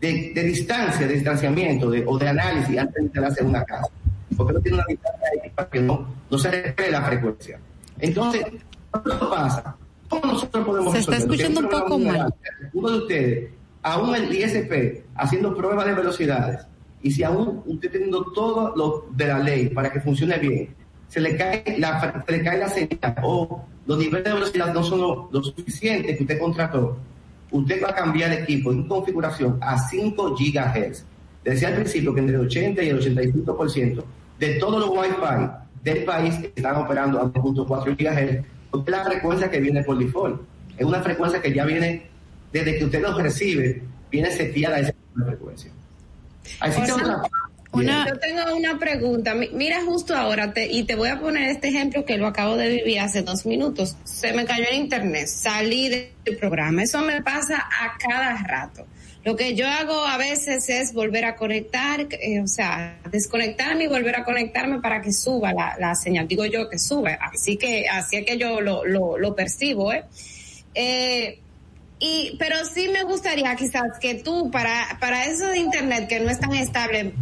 de, 0.00 0.42
distancia, 0.42 1.06
de 1.06 1.14
distanciamiento 1.14 1.92
o 2.06 2.18
de 2.18 2.28
análisis 2.28 2.78
antes 2.78 2.94
de 2.94 3.02
instalarse 3.02 3.40
en 3.42 3.48
una 3.48 3.64
casa. 3.64 3.88
Porque 4.34 4.54
no 4.54 4.60
tiene 4.60 4.78
una 4.78 4.86
distancia 4.88 5.28
ahí 5.30 5.50
para 5.50 5.68
que 5.68 5.80
no, 5.80 6.06
no 6.30 6.38
se 6.38 6.50
requiere 6.50 6.90
la 6.90 7.02
frecuencia. 7.02 7.60
Entonces, 7.98 8.46
¿qué 8.46 9.26
pasa? 9.30 9.76
¿Cómo 10.08 10.32
nosotros 10.32 10.66
podemos 10.66 10.92
Se 10.94 11.00
está 11.00 11.18
escuchando 11.18 11.60
un 11.60 11.68
poco 11.68 11.98
mal. 11.98 12.34
Uno 12.72 12.90
de 12.90 12.98
ustedes, 12.98 13.50
aún 13.82 14.14
el 14.14 14.32
ISP, 14.34 15.04
haciendo 15.14 15.54
pruebas 15.54 15.86
de 15.86 15.92
velocidades, 15.92 16.66
y 17.02 17.10
si 17.10 17.22
aún 17.24 17.62
usted 17.66 17.90
teniendo 17.90 18.24
todo 18.32 18.74
lo 18.76 19.06
de 19.10 19.26
la 19.26 19.38
ley 19.38 19.68
para 19.68 19.90
que 19.90 20.00
funcione 20.00 20.38
bien, 20.38 20.74
se 21.08 21.20
le 21.20 21.36
cae 21.36 21.76
la, 21.78 22.24
se 22.24 22.32
le 22.32 22.42
cae 22.42 22.58
la 22.58 22.68
señal 22.68 23.16
o 23.22 23.64
los 23.86 23.98
niveles 23.98 24.24
de 24.24 24.32
velocidad 24.32 24.72
no 24.72 24.82
son 24.82 25.28
lo, 25.30 25.42
suficiente 25.42 26.16
que 26.16 26.22
usted 26.22 26.38
contrató, 26.38 26.96
usted 27.50 27.82
va 27.82 27.90
a 27.90 27.94
cambiar 27.94 28.32
el 28.32 28.44
equipo 28.44 28.72
en 28.72 28.86
configuración 28.86 29.58
a 29.60 29.78
5 29.78 30.36
GHz. 30.36 31.04
Decía 31.44 31.68
al 31.68 31.74
principio 31.74 32.14
que 32.14 32.20
entre 32.20 32.36
el 32.36 32.42
80 32.42 32.82
y 32.82 32.88
el 32.88 33.00
85% 33.00 34.04
de 34.38 34.54
todos 34.54 34.80
los 34.80 34.90
Wi-Fi 34.90 35.50
del 35.82 36.04
país 36.04 36.38
están 36.54 36.76
operando 36.76 37.20
a 37.20 37.24
2.4 37.24 37.96
GHz, 37.96 38.46
porque 38.70 38.90
es 38.90 38.96
la 38.96 39.04
frecuencia 39.04 39.50
que 39.50 39.60
viene 39.60 39.82
por 39.82 39.98
default. 39.98 40.40
Es 40.78 40.86
una 40.86 41.02
frecuencia 41.02 41.42
que 41.42 41.52
ya 41.52 41.64
viene, 41.64 42.06
desde 42.52 42.78
que 42.78 42.84
usted 42.84 43.02
los 43.02 43.20
recibe, 43.20 43.82
viene 44.10 44.30
seteada 44.30 44.78
esa 44.78 44.94
frecuencia. 45.26 45.72
Así 46.60 46.80
que 46.80 46.88
yo 46.88 48.18
tengo 48.18 48.54
una 48.54 48.78
pregunta. 48.78 49.34
Mira 49.34 49.82
justo 49.84 50.14
ahora, 50.14 50.52
y 50.56 50.84
te 50.84 50.94
voy 50.94 51.08
a 51.08 51.18
poner 51.18 51.48
este 51.50 51.68
ejemplo 51.68 52.04
que 52.04 52.18
lo 52.18 52.26
acabo 52.26 52.56
de 52.56 52.68
vivir 52.68 53.00
hace 53.00 53.22
dos 53.22 53.46
minutos. 53.46 53.96
Se 54.04 54.32
me 54.32 54.44
cayó 54.44 54.64
el 54.70 54.76
internet, 54.76 55.26
salí 55.26 55.88
del 55.88 56.36
programa. 56.38 56.82
Eso 56.82 57.00
me 57.00 57.22
pasa 57.22 57.56
a 57.56 57.96
cada 57.98 58.36
rato. 58.44 58.86
Lo 59.24 59.36
que 59.36 59.54
yo 59.54 59.68
hago 59.68 60.04
a 60.04 60.18
veces 60.18 60.68
es 60.68 60.92
volver 60.92 61.24
a 61.24 61.36
conectar, 61.36 62.08
eh, 62.10 62.40
o 62.40 62.48
sea, 62.48 62.98
desconectarme 63.10 63.84
y 63.84 63.86
volver 63.86 64.16
a 64.16 64.24
conectarme 64.24 64.80
para 64.80 65.00
que 65.00 65.12
suba 65.12 65.52
la, 65.52 65.94
señal. 65.94 66.26
Digo 66.26 66.44
yo 66.44 66.68
que 66.68 66.78
sube. 66.78 67.16
Así 67.20 67.56
que, 67.56 67.88
así 67.88 68.16
es 68.16 68.26
que 68.26 68.36
yo 68.36 68.60
lo, 68.60 68.84
lo, 68.84 69.16
lo 69.16 69.34
percibo, 69.34 69.92
¿eh? 69.92 70.04
eh 70.74 71.38
y, 72.04 72.34
pero 72.36 72.56
sí 72.64 72.88
me 72.88 73.04
gustaría 73.04 73.54
quizás 73.54 73.96
que 74.00 74.16
tú, 74.16 74.50
para, 74.50 74.98
para 74.98 75.26
eso 75.26 75.46
de 75.46 75.58
internet 75.58 76.08
que 76.08 76.18
no 76.18 76.30
es 76.30 76.40
tan 76.40 76.52
estable, 76.52 77.14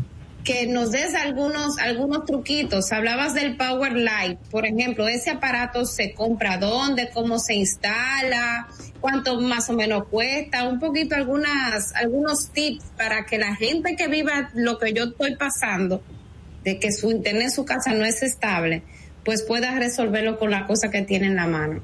que 0.43 0.66
nos 0.66 0.90
des 0.90 1.15
algunos, 1.15 1.77
algunos 1.77 2.24
truquitos. 2.24 2.90
Hablabas 2.90 3.35
del 3.35 3.59
Power 3.59 3.93
Light, 3.93 4.39
por 4.51 4.65
ejemplo, 4.65 5.07
ese 5.07 5.28
aparato 5.28 5.85
se 5.85 6.15
compra 6.15 6.57
dónde, 6.57 7.11
cómo 7.12 7.39
se 7.39 7.57
instala, 7.57 8.69
cuánto 9.01 9.39
más 9.39 9.69
o 9.69 9.74
menos 9.74 10.09
cuesta, 10.09 10.66
un 10.66 10.81
poquito 10.81 11.15
algunas, 11.15 11.94
algunos 11.94 12.48
tips 12.48 12.85
para 12.97 13.27
que 13.27 13.36
la 13.36 13.55
gente 13.57 13.97
que 13.97 14.09
viva 14.09 14.48
lo 14.55 14.78
que 14.78 14.94
yo 14.94 15.05
estoy 15.05 15.36
pasando, 15.36 16.02
de 16.65 16.78
que 16.78 16.90
su 16.90 17.11
internet 17.11 17.43
en 17.43 17.51
su 17.51 17.66
casa 17.66 17.93
no 17.93 18.07
es 18.07 18.23
estable, 18.23 18.82
pues 19.27 19.43
pueda 19.43 19.78
resolverlo 19.78 20.39
con 20.39 20.51
la 20.51 20.66
cosa 20.66 20.90
que 20.90 21.02
tiene 21.02 21.27
en 21.27 21.36
la 21.36 21.47
mano. 21.47 21.82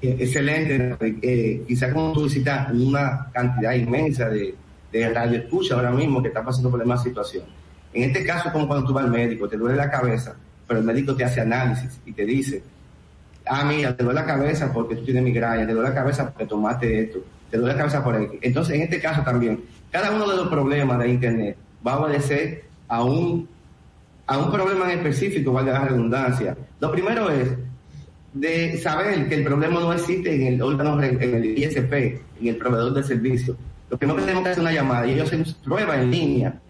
Excelente, 0.00 0.96
eh, 1.22 1.64
quizás 1.66 1.92
como 1.92 2.12
tú 2.12 2.24
visitas 2.24 2.70
una 2.72 3.28
cantidad 3.32 3.72
inmensa 3.74 4.28
de, 4.28 4.54
de 4.92 5.08
radio 5.10 5.38
escucha 5.38 5.74
ahora 5.74 5.90
mismo 5.90 6.22
que 6.22 6.28
está 6.28 6.44
pasando 6.44 6.70
por 6.70 6.78
la 6.78 6.84
misma 6.84 7.02
situación 7.02 7.44
en 7.92 8.04
este 8.04 8.24
caso, 8.24 8.52
como 8.52 8.66
cuando 8.66 8.86
tú 8.86 8.92
vas 8.92 9.04
al 9.04 9.10
médico, 9.10 9.48
te 9.48 9.56
duele 9.56 9.76
la 9.76 9.90
cabeza, 9.90 10.36
pero 10.66 10.80
el 10.80 10.86
médico 10.86 11.16
te 11.16 11.24
hace 11.24 11.40
análisis 11.40 12.00
y 12.04 12.12
te 12.12 12.24
dice, 12.24 12.62
ah, 13.46 13.64
mira, 13.64 13.96
te 13.96 14.04
duele 14.04 14.20
la 14.20 14.26
cabeza 14.26 14.72
porque 14.72 14.96
tú 14.96 15.04
tienes 15.04 15.22
migraña, 15.22 15.66
te 15.66 15.72
duele 15.72 15.88
la 15.88 15.94
cabeza 15.94 16.30
porque 16.30 16.46
tomaste 16.46 17.00
esto, 17.04 17.20
te 17.50 17.56
duele 17.56 17.72
la 17.72 17.78
cabeza 17.78 18.04
por 18.04 18.14
eso. 18.16 18.34
Entonces, 18.42 18.74
en 18.74 18.82
este 18.82 19.00
caso 19.00 19.22
también, 19.22 19.64
cada 19.90 20.10
uno 20.10 20.28
de 20.28 20.36
los 20.36 20.48
problemas 20.48 20.98
de 20.98 21.08
Internet 21.08 21.56
va 21.86 21.94
a 21.94 22.00
obedecer 22.00 22.64
a 22.88 23.02
un, 23.02 23.48
a 24.26 24.38
un 24.38 24.52
problema 24.52 24.92
en 24.92 24.98
específico, 24.98 25.52
valga 25.52 25.72
la 25.72 25.84
redundancia. 25.86 26.56
Lo 26.80 26.92
primero 26.92 27.30
es 27.30 27.48
de 28.32 28.78
saber 28.78 29.28
que 29.28 29.36
el 29.36 29.44
problema 29.44 29.80
no 29.80 29.92
existe 29.92 30.34
en 30.34 30.54
el 30.54 30.62
órgano, 30.62 31.02
en 31.02 31.34
el 31.34 31.58
ISP, 31.58 31.92
en 31.92 32.46
el 32.46 32.56
proveedor 32.56 32.94
del 32.94 33.04
servicio. 33.04 33.56
Lo 33.90 33.96
primero 33.96 34.18
que 34.18 34.24
tenemos 34.24 34.44
que 34.44 34.50
hacer 34.50 34.62
una 34.62 34.72
llamada 34.72 35.06
y 35.06 35.12
ellos 35.12 35.28
hacen 35.28 35.44
prueba 35.64 36.00
en 36.00 36.10
línea 36.10 36.60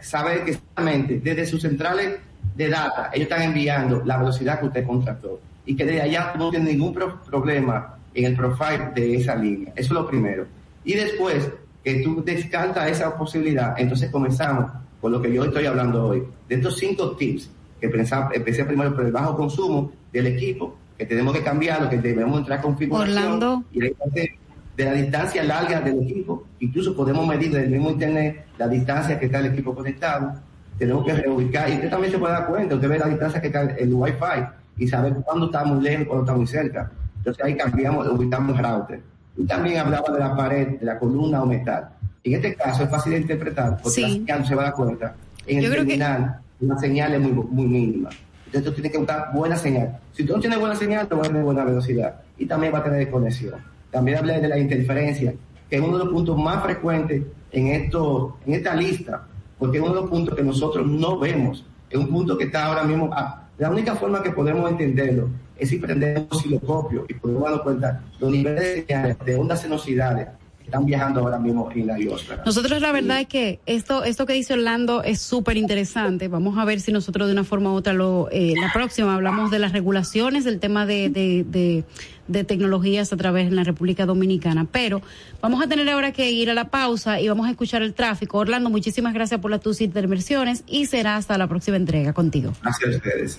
sabe 0.00 0.44
que 0.44 0.52
exactamente 0.52 1.20
desde 1.22 1.46
sus 1.46 1.62
centrales 1.62 2.18
de 2.54 2.68
data, 2.68 3.10
ellos 3.12 3.28
están 3.28 3.42
enviando 3.42 4.02
la 4.04 4.16
velocidad 4.16 4.60
que 4.60 4.66
usted 4.66 4.86
contrató 4.86 5.40
y 5.64 5.76
que 5.76 5.84
de 5.84 6.00
allá 6.00 6.34
no 6.38 6.50
tiene 6.50 6.72
ningún 6.72 6.94
problema 6.94 7.96
en 8.14 8.24
el 8.24 8.36
profile 8.36 8.90
de 8.94 9.16
esa 9.16 9.34
línea. 9.34 9.72
Eso 9.76 9.88
es 9.88 10.00
lo 10.00 10.06
primero. 10.06 10.46
Y 10.84 10.94
después 10.94 11.50
que 11.82 12.02
tú 12.02 12.22
descartas 12.24 12.90
esa 12.90 13.16
posibilidad, 13.16 13.74
entonces 13.78 14.10
comenzamos 14.10 14.70
con 15.00 15.12
lo 15.12 15.20
que 15.20 15.32
yo 15.32 15.44
estoy 15.44 15.66
hablando 15.66 16.06
hoy. 16.06 16.22
De 16.48 16.54
estos 16.54 16.78
cinco 16.78 17.16
tips, 17.16 17.50
que 17.80 17.86
empecé 17.86 18.64
primero 18.64 18.94
por 18.94 19.04
el 19.04 19.12
bajo 19.12 19.36
consumo 19.36 19.92
del 20.12 20.28
equipo, 20.28 20.76
que 20.96 21.06
tenemos 21.06 21.34
que 21.34 21.42
cambiar, 21.42 21.88
que 21.88 21.98
debemos 21.98 22.40
entrar 22.40 22.60
con 22.60 22.72
configuración. 22.72 23.18
Orlando. 23.18 23.64
Y 23.72 23.80
de 23.80 24.84
la 24.84 24.92
distancia 24.92 25.42
larga 25.42 25.80
del 25.80 26.02
equipo, 26.02 26.44
incluso 26.60 26.94
podemos 26.94 27.26
medir 27.26 27.50
desde 27.50 27.64
el 27.64 27.70
mismo 27.70 27.90
internet 27.90 28.44
la 28.58 28.68
distancia 28.68 29.18
que 29.18 29.26
está 29.26 29.38
el 29.38 29.46
equipo 29.46 29.74
conectado, 29.74 30.34
tenemos 30.78 31.04
que 31.06 31.14
reubicar, 31.14 31.70
y 31.70 31.74
usted 31.74 31.88
también 31.88 32.12
se 32.12 32.18
puede 32.18 32.34
dar 32.34 32.46
cuenta, 32.46 32.74
usted 32.74 32.88
ve 32.88 32.98
la 32.98 33.08
distancia 33.08 33.40
que 33.40 33.46
está 33.46 33.62
el 33.62 33.94
Wi-Fi 33.94 34.44
y 34.76 34.86
sabe 34.86 35.14
cuándo 35.24 35.46
está 35.46 35.64
muy 35.64 35.82
lejos, 35.82 36.06
cuándo 36.06 36.24
está 36.24 36.36
muy 36.36 36.46
cerca. 36.46 36.90
Entonces 37.16 37.42
ahí 37.42 37.56
cambiamos, 37.56 38.06
ubicamos 38.08 38.58
el 38.58 38.64
router. 38.64 39.00
Y 39.38 39.46
también 39.46 39.78
hablaba 39.78 40.12
de 40.12 40.18
la 40.18 40.36
pared, 40.36 40.78
de 40.78 40.84
la 40.84 40.98
columna 40.98 41.42
o 41.42 41.46
metal. 41.46 41.88
En 42.22 42.34
este 42.34 42.54
caso 42.54 42.82
es 42.82 42.90
fácil 42.90 43.12
de 43.12 43.18
interpretar, 43.20 43.78
porque 43.82 44.00
la 44.02 44.08
señal 44.08 44.46
se 44.46 44.54
va 44.54 44.62
a 44.62 44.64
dar 44.66 44.74
cuenta. 44.74 45.14
En 45.46 45.64
el 45.64 45.70
terminal, 45.70 46.40
una 46.60 46.78
señal 46.78 47.14
es 47.14 47.20
muy, 47.20 47.32
muy 47.32 47.66
mínima. 47.66 48.10
Entonces 48.46 48.64
tú 48.64 48.72
tienes 48.72 48.92
que 48.92 48.98
buscar 48.98 49.30
buena 49.34 49.56
señal. 49.56 49.98
Si 50.12 50.24
tú 50.24 50.34
no 50.34 50.40
tienes 50.40 50.58
buena 50.58 50.76
señal, 50.76 51.08
te 51.08 51.14
va 51.14 51.22
a 51.22 51.24
tener 51.24 51.42
buena 51.42 51.64
velocidad. 51.64 52.22
Y 52.38 52.46
también 52.46 52.72
va 52.72 52.78
a 52.78 52.84
tener 52.84 53.00
desconexión. 53.00 53.54
También 53.90 54.18
hablé 54.18 54.40
de 54.40 54.48
la 54.48 54.58
interferencia, 54.58 55.34
que 55.68 55.76
es 55.76 55.82
uno 55.82 55.98
de 55.98 56.04
los 56.04 56.12
puntos 56.12 56.38
más 56.38 56.62
frecuentes 56.62 57.22
en, 57.50 57.66
esto, 57.68 58.38
en 58.46 58.54
esta 58.54 58.74
lista, 58.74 59.26
porque 59.58 59.78
es 59.78 59.82
uno 59.82 59.94
de 59.94 60.00
los 60.02 60.10
puntos 60.10 60.34
que 60.34 60.42
nosotros 60.42 60.86
no 60.86 61.18
vemos. 61.18 61.64
Es 61.90 61.98
un 61.98 62.08
punto 62.08 62.36
que 62.36 62.44
está 62.44 62.66
ahora 62.66 62.84
mismo. 62.84 63.10
Ah, 63.12 63.48
la 63.58 63.70
única 63.70 63.94
forma 63.94 64.22
que 64.22 64.30
podemos 64.30 64.70
entenderlo 64.70 65.28
es 65.56 65.68
si 65.68 65.78
prendemos 65.78 66.26
osciloscopio 66.30 67.06
y 67.08 67.14
podemos 67.14 67.42
darnos 67.44 67.62
cuenta 67.62 68.02
los 68.20 68.30
niveles 68.30 68.86
de, 68.86 69.16
de 69.24 69.36
ondas 69.36 69.62
senosidades 69.62 70.28
están 70.66 70.84
viajando 70.84 71.20
ahora 71.20 71.38
mismo 71.38 71.70
en 71.72 71.86
la 71.86 71.94
biosfera. 71.94 72.42
Nosotros 72.44 72.80
la 72.80 72.90
verdad 72.90 73.20
es 73.20 73.28
que 73.28 73.60
esto 73.66 74.02
esto 74.02 74.26
que 74.26 74.32
dice 74.32 74.52
Orlando 74.52 75.04
es 75.04 75.20
súper 75.20 75.56
interesante. 75.56 76.26
Vamos 76.26 76.58
a 76.58 76.64
ver 76.64 76.80
si 76.80 76.90
nosotros 76.90 77.28
de 77.28 77.32
una 77.32 77.44
forma 77.44 77.72
u 77.72 77.74
otra 77.74 77.92
lo 77.92 78.28
eh, 78.32 78.54
la 78.60 78.72
próxima 78.72 79.14
hablamos 79.14 79.52
de 79.52 79.60
las 79.60 79.72
regulaciones, 79.72 80.44
del 80.44 80.58
tema 80.58 80.84
de, 80.84 81.08
de, 81.08 81.84
de, 82.26 82.44
tecnologías 82.44 83.12
a 83.12 83.16
través 83.16 83.48
de 83.48 83.54
la 83.54 83.62
República 83.62 84.06
Dominicana. 84.06 84.66
Pero 84.70 85.02
vamos 85.40 85.62
a 85.62 85.68
tener 85.68 85.88
ahora 85.88 86.10
que 86.12 86.32
ir 86.32 86.50
a 86.50 86.54
la 86.54 86.68
pausa 86.68 87.20
y 87.20 87.28
vamos 87.28 87.46
a 87.46 87.50
escuchar 87.50 87.82
el 87.82 87.94
tráfico. 87.94 88.38
Orlando, 88.38 88.68
muchísimas 88.68 89.14
gracias 89.14 89.40
por 89.40 89.52
las 89.52 89.60
tus 89.60 89.80
intervenciones 89.80 90.64
y 90.66 90.86
será 90.86 91.14
hasta 91.14 91.38
la 91.38 91.46
próxima 91.46 91.76
entrega 91.76 92.12
contigo. 92.12 92.52
Gracias 92.60 92.92
a 92.92 92.96
ustedes. 92.96 93.38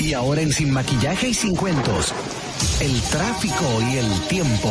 Y 0.00 0.14
ahora 0.14 0.40
en 0.40 0.52
Sin 0.52 0.72
Maquillaje 0.72 1.30
y 1.30 1.34
Sin 1.34 1.56
Cuentos 1.56 2.14
el 2.80 3.00
tráfico 3.02 3.64
y 3.92 3.96
el 3.98 4.28
tiempo. 4.28 4.68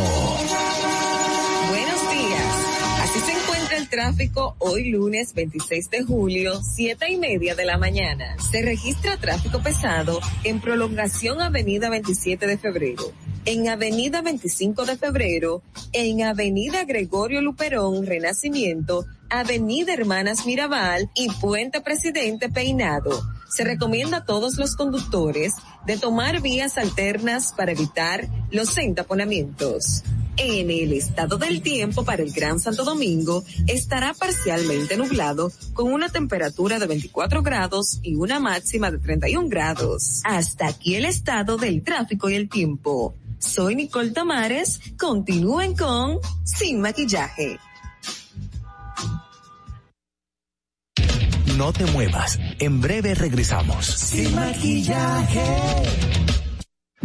Buenos 1.69 2.11
días. 2.11 2.55
Así 3.03 3.19
se 3.19 3.31
encuentra 3.31 3.77
el 3.77 3.89
tráfico 3.89 4.55
hoy 4.59 4.89
lunes 4.89 5.33
26 5.33 5.89
de 5.89 6.03
julio, 6.03 6.61
siete 6.61 7.11
y 7.11 7.17
media 7.17 7.55
de 7.55 7.65
la 7.65 7.77
mañana. 7.77 8.35
Se 8.51 8.61
registra 8.61 9.17
tráfico 9.17 9.61
pesado 9.61 10.19
en 10.43 10.59
prolongación 10.61 11.41
Avenida 11.41 11.89
27 11.89 12.47
de 12.47 12.57
febrero, 12.57 13.11
en 13.45 13.69
Avenida 13.69 14.21
25 14.21 14.85
de 14.85 14.97
febrero, 14.97 15.61
en 15.93 16.23
Avenida 16.23 16.83
Gregorio 16.85 17.41
Luperón, 17.41 18.05
Renacimiento, 18.05 19.05
Avenida 19.31 19.93
Hermanas 19.93 20.45
Mirabal 20.45 21.09
y 21.15 21.29
Puente 21.29 21.79
Presidente 21.79 22.49
Peinado 22.49 23.23
se 23.49 23.63
recomienda 23.63 24.17
a 24.17 24.25
todos 24.25 24.57
los 24.57 24.75
conductores 24.75 25.53
de 25.85 25.97
tomar 25.97 26.41
vías 26.41 26.77
alternas 26.77 27.53
para 27.55 27.71
evitar 27.71 28.27
los 28.51 28.77
entaponamientos. 28.77 30.03
En 30.35 30.69
el 30.69 30.91
estado 30.91 31.37
del 31.37 31.61
tiempo 31.61 32.03
para 32.03 32.23
el 32.23 32.31
Gran 32.33 32.59
Santo 32.59 32.83
Domingo 32.83 33.43
estará 33.67 34.13
parcialmente 34.13 34.97
nublado 34.97 35.51
con 35.73 35.93
una 35.93 36.09
temperatura 36.09 36.77
de 36.77 36.87
24 36.87 37.41
grados 37.41 37.99
y 38.03 38.15
una 38.15 38.39
máxima 38.41 38.91
de 38.91 38.99
31 38.99 39.47
grados. 39.47 40.21
Hasta 40.25 40.67
aquí 40.67 40.95
el 40.95 41.05
estado 41.05 41.55
del 41.55 41.83
tráfico 41.83 42.29
y 42.29 42.35
el 42.35 42.49
tiempo. 42.49 43.15
Soy 43.39 43.75
Nicole 43.75 44.11
Tamares. 44.11 44.81
Continúen 44.97 45.75
con 45.75 46.19
Sin 46.43 46.81
Maquillaje. 46.81 47.59
No 51.57 51.73
te 51.73 51.85
muevas. 51.85 52.39
En 52.59 52.79
breve 52.81 53.13
regresamos. 53.13 53.85
Sin 53.85 54.33
maquillaje. 54.35 56.30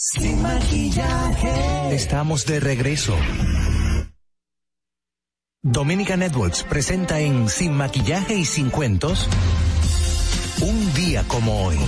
Sin 0.00 0.40
maquillaje. 0.40 1.92
Estamos 1.92 2.46
de 2.46 2.60
regreso. 2.60 3.16
Dominica 5.60 6.16
Networks 6.16 6.62
presenta 6.62 7.18
en 7.18 7.48
Sin 7.48 7.72
maquillaje 7.74 8.34
y 8.34 8.44
sin 8.44 8.70
cuentos 8.70 9.28
un 10.60 10.94
día 10.94 11.24
como 11.26 11.64
hoy. 11.64 11.78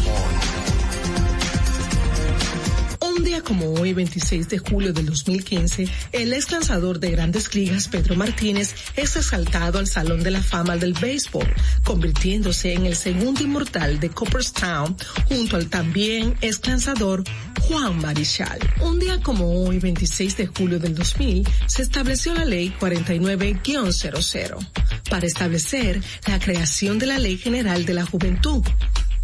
Un 3.21 3.27
día 3.27 3.43
como 3.43 3.75
hoy, 3.75 3.93
26 3.93 4.49
de 4.49 4.59
julio 4.59 4.95
del 4.95 5.05
2015, 5.05 5.87
el 6.13 6.33
ex 6.33 6.51
lanzador 6.53 7.01
de 7.01 7.11
grandes 7.11 7.55
ligas, 7.55 7.87
Pedro 7.87 8.17
Martínez, 8.17 8.75
es 8.97 9.15
exaltado 9.15 9.79
al 9.79 9.87
Salón 9.87 10.23
de 10.23 10.31
la 10.31 10.43
Fama 10.43 10.79
del 10.79 10.95
Béisbol, 10.95 11.47
convirtiéndose 11.85 12.73
en 12.73 12.87
el 12.87 12.97
segundo 12.97 13.43
inmortal 13.43 14.01
de 14.01 14.09
Cooperstown, 14.09 14.97
junto 15.29 15.57
al 15.57 15.69
también 15.69 16.35
ex 16.41 16.67
lanzador 16.67 17.23
Juan 17.61 17.99
Marichal. 17.99 18.59
Un 18.81 18.99
día 18.99 19.21
como 19.21 19.65
hoy, 19.65 19.79
26 19.79 20.39
de 20.39 20.47
julio 20.47 20.79
del 20.79 20.95
2000, 20.95 21.47
se 21.67 21.83
estableció 21.83 22.33
la 22.33 22.47
Ley 22.47 22.75
49-00 22.81 24.67
para 25.11 25.27
establecer 25.27 26.01
la 26.27 26.39
creación 26.39 26.99
de 26.99 27.05
la 27.05 27.19
Ley 27.19 27.37
General 27.37 27.85
de 27.85 27.93
la 27.93 28.07
Juventud 28.07 28.63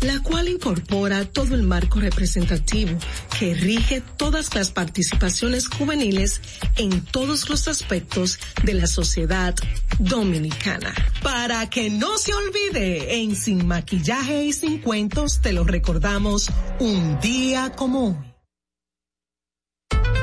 la 0.01 0.21
cual 0.23 0.49
incorpora 0.49 1.25
todo 1.25 1.55
el 1.55 1.63
marco 1.63 2.01
representativo 2.01 2.99
que 3.39 3.55
rige 3.55 4.03
todas 4.17 4.55
las 4.55 4.71
participaciones 4.71 5.69
juveniles 5.69 6.41
en 6.77 7.01
todos 7.05 7.49
los 7.49 7.69
aspectos 7.69 8.39
de 8.63 8.75
la 8.75 8.87
sociedad 8.87 9.55
dominicana. 9.99 10.95
Para 11.23 11.69
que 11.71 11.91
no 11.91 12.19
se 12.19 12.33
olvide, 12.35 13.23
en 13.23 13.37
Sin 13.37 13.67
Maquillaje 13.67 14.45
y 14.45 14.53
Sin 14.53 14.79
Cuentos 14.79 15.41
te 15.41 15.53
lo 15.53 15.65
recordamos 15.65 16.51
un 16.79 17.19
día 17.21 17.73
como 17.73 18.09
hoy. 18.09 18.27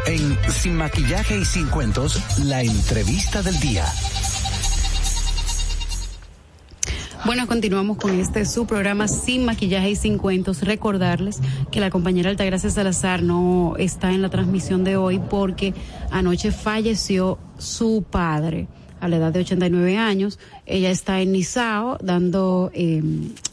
En 0.05 0.37
Sin 0.51 0.75
maquillaje 0.75 1.39
y 1.39 1.45
sin 1.45 1.67
cuentos, 1.67 2.19
la 2.39 2.61
entrevista 2.61 3.41
del 3.41 3.57
día. 3.59 3.85
Bueno, 7.25 7.47
continuamos 7.47 7.95
con 7.97 8.19
este 8.19 8.43
su 8.43 8.67
programa 8.67 9.07
sin 9.07 9.45
maquillaje 9.45 9.91
y 9.91 9.95
sin 9.95 10.17
cuentos. 10.17 10.61
Recordarles 10.61 11.39
que 11.71 11.79
la 11.79 11.89
compañera 11.89 12.29
Altagracia 12.29 12.69
Salazar 12.69 13.23
no 13.23 13.75
está 13.79 14.11
en 14.11 14.21
la 14.21 14.29
transmisión 14.29 14.83
de 14.83 14.97
hoy 14.97 15.21
porque 15.29 15.73
anoche 16.11 16.51
falleció 16.51 17.39
su 17.57 18.03
padre 18.03 18.67
a 18.99 19.07
la 19.07 19.15
edad 19.15 19.31
de 19.31 19.39
89 19.39 19.97
años. 19.97 20.37
Ella 20.65 20.91
está 20.91 21.21
en 21.21 21.31
Nizao 21.31 21.97
dando, 22.03 22.71
eh, 22.73 23.01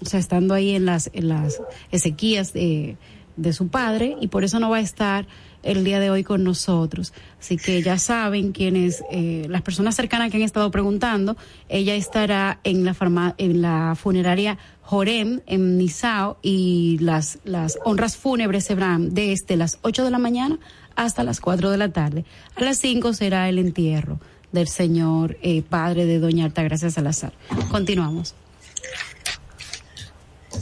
o 0.03 0.05
sea, 0.05 0.19
estando 0.19 0.55
ahí 0.55 0.75
en 0.75 0.85
las, 0.85 1.09
en 1.13 1.29
las 1.29 1.63
esequías 1.93 2.53
de, 2.53 2.97
de 3.37 3.53
su 3.53 3.69
padre 3.69 4.17
y 4.21 4.27
por 4.27 4.43
eso 4.43 4.59
no 4.59 4.69
va 4.69 4.79
a 4.79 4.81
estar 4.81 5.27
el 5.63 5.85
día 5.85 6.01
de 6.01 6.11
hoy 6.11 6.25
con 6.25 6.45
nosotros. 6.45 7.13
Así 7.39 7.57
que 7.57 7.83
ya 7.83 7.99
saben 7.99 8.53
quienes, 8.53 9.03
eh, 9.11 9.47
las 9.49 9.63
personas 9.63 9.97
cercanas 9.97 10.31
que 10.31 10.37
han 10.37 10.43
estado 10.43 10.71
preguntando, 10.71 11.37
ella 11.69 11.95
estará 11.95 12.61
en 12.65 12.85
la 12.85 12.95
en 13.39 13.63
la 13.63 13.95
funeraria 13.97 14.59
Jorem 14.83 15.41
en 15.47 15.79
Nizao 15.79 16.39
y 16.43 16.99
las, 17.01 17.39
las 17.45 17.79
honras 17.85 18.17
fúnebres 18.17 18.65
se 18.65 18.75
verán 18.75 19.15
desde 19.15 19.57
las 19.57 19.79
8 19.83 20.05
de 20.05 20.11
la 20.11 20.19
mañana 20.19 20.59
hasta 20.97 21.23
las 21.23 21.41
4 21.41 21.71
de 21.71 21.79
la 21.79 21.93
tarde. 21.93 22.25
A 22.57 22.63
las 22.63 22.79
5 22.79 23.13
será 23.13 23.49
el 23.49 23.59
entierro 23.59 24.19
del 24.53 24.69
señor 24.69 25.37
eh, 25.43 25.63
padre 25.63 26.07
de 26.07 26.19
doña 26.19 26.45
Altagracia 26.45 26.91
Salazar. 26.91 27.33
Continuamos. 27.71 28.35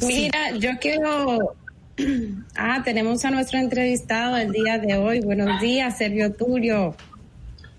Mira, 0.02 0.54
yo 0.56 0.70
quiero 0.80 1.54
Ah, 2.56 2.82
tenemos 2.84 3.24
a 3.24 3.30
nuestro 3.30 3.58
entrevistado 3.58 4.36
el 4.36 4.52
día 4.52 4.78
de 4.78 4.96
hoy. 4.96 5.20
Buenos 5.20 5.60
días, 5.60 5.98
Sergio 5.98 6.32
Turio. 6.32 6.96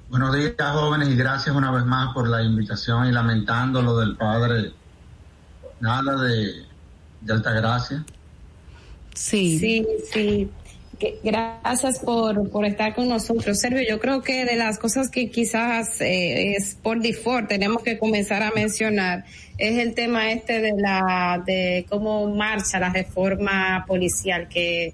Buenos 0.10 0.36
días, 0.36 0.54
jóvenes, 0.58 1.10
y 1.10 1.16
gracias 1.16 1.56
una 1.56 1.72
vez 1.72 1.86
más 1.86 2.14
por 2.14 2.28
la 2.28 2.42
invitación 2.42 3.08
y 3.08 3.12
lamentando 3.12 3.82
lo 3.82 3.98
del 3.98 4.16
padre. 4.16 4.72
Nada 5.80 6.22
de, 6.22 6.66
de 7.22 7.34
Altagracia. 7.34 8.04
Sí. 9.14 9.60
Sí, 9.60 9.88
sí. 10.12 10.50
Gracias 11.24 12.00
por, 12.00 12.50
por 12.50 12.66
estar 12.66 12.94
con 12.94 13.08
nosotros, 13.08 13.60
Sergio. 13.60 13.82
Yo 13.88 14.00
creo 14.00 14.22
que 14.22 14.44
de 14.44 14.56
las 14.56 14.78
cosas 14.78 15.10
que 15.10 15.30
quizás 15.30 16.02
eh, 16.02 16.56
es 16.56 16.76
por 16.76 17.00
default 17.00 17.48
tenemos 17.48 17.84
que 17.84 17.98
comenzar 17.98 18.44
a 18.44 18.52
mencionar 18.52 19.24
es 19.58 19.78
el 19.78 19.94
tema 19.94 20.32
este 20.32 20.62
de 20.62 20.74
la 20.76 21.42
de 21.46 21.86
cómo 21.90 22.28
marcha 22.34 22.80
la 22.80 22.90
reforma 22.90 23.86
policial 23.88 24.48
que 24.48 24.94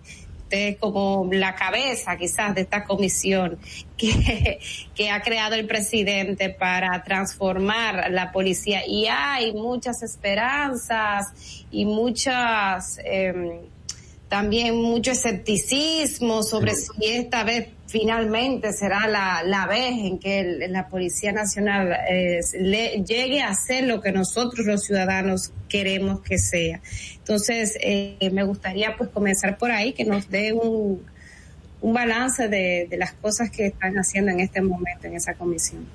es 0.50 0.78
como 0.78 1.28
la 1.32 1.56
cabeza 1.56 2.18
quizás 2.18 2.56
de 2.56 2.62
esta 2.62 2.84
comisión 2.84 3.58
que, 3.98 4.60
que 4.96 5.10
ha 5.10 5.22
creado 5.22 5.56
el 5.56 5.66
presidente 5.66 6.50
para 6.50 7.04
transformar 7.04 8.12
la 8.12 8.32
policía 8.32 8.86
y 8.88 9.08
hay 9.08 9.54
muchas 9.54 10.02
esperanzas 10.04 11.66
y 11.72 11.86
muchas 11.86 13.00
eh, 13.04 13.62
también 14.36 14.76
mucho 14.76 15.12
escepticismo 15.12 16.44
sobre 16.44 16.76
si 16.76 17.06
esta 17.06 17.46
vez 17.46 17.70
finalmente 17.88 18.74
será 18.74 19.08
la, 19.08 19.44
la 19.44 19.66
vez 19.66 19.94
en 19.94 20.20
que 20.20 20.68
la 20.70 20.90
Policía 20.90 21.32
Nacional 21.32 21.94
eh, 22.10 22.42
le, 22.60 23.02
llegue 23.06 23.42
a 23.42 23.56
ser 23.56 23.86
lo 23.88 24.02
que 24.02 24.12
nosotros 24.12 24.66
los 24.66 24.82
ciudadanos 24.82 25.54
queremos 25.70 26.20
que 26.20 26.38
sea. 26.38 26.82
Entonces, 27.16 27.78
eh, 27.80 28.30
me 28.34 28.44
gustaría 28.44 28.98
pues 28.98 29.10
comenzar 29.10 29.58
por 29.58 29.72
ahí, 29.72 29.94
que 29.94 30.04
nos 30.04 30.30
dé 30.30 30.52
un, 30.52 31.02
un 31.80 31.94
balance 31.94 32.50
de, 32.50 32.88
de 32.90 32.98
las 32.98 33.14
cosas 33.14 33.50
que 33.50 33.68
están 33.68 33.96
haciendo 33.96 34.32
en 34.32 34.42
este 34.42 34.60
momento 34.62 35.08
en 35.08 35.16
esa 35.16 35.36
comisión. 35.36 35.86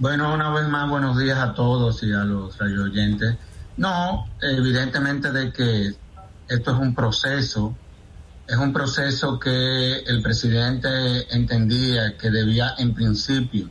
Bueno, 0.00 0.34
una 0.34 0.50
vez 0.50 0.66
más, 0.66 0.90
buenos 0.90 1.16
días 1.16 1.38
a 1.38 1.54
todos 1.54 2.02
y 2.02 2.12
a 2.12 2.24
los 2.24 2.58
radio 2.58 2.82
oyentes. 2.82 3.36
No, 3.76 4.26
evidentemente 4.42 5.30
de 5.30 5.52
que 5.52 6.07
esto 6.48 6.72
es 6.72 6.78
un 6.78 6.94
proceso 6.94 7.76
es 8.46 8.56
un 8.56 8.72
proceso 8.72 9.38
que 9.38 9.98
el 9.98 10.22
presidente 10.22 11.34
entendía 11.34 12.16
que 12.16 12.30
debía 12.30 12.74
en 12.78 12.94
principio 12.94 13.70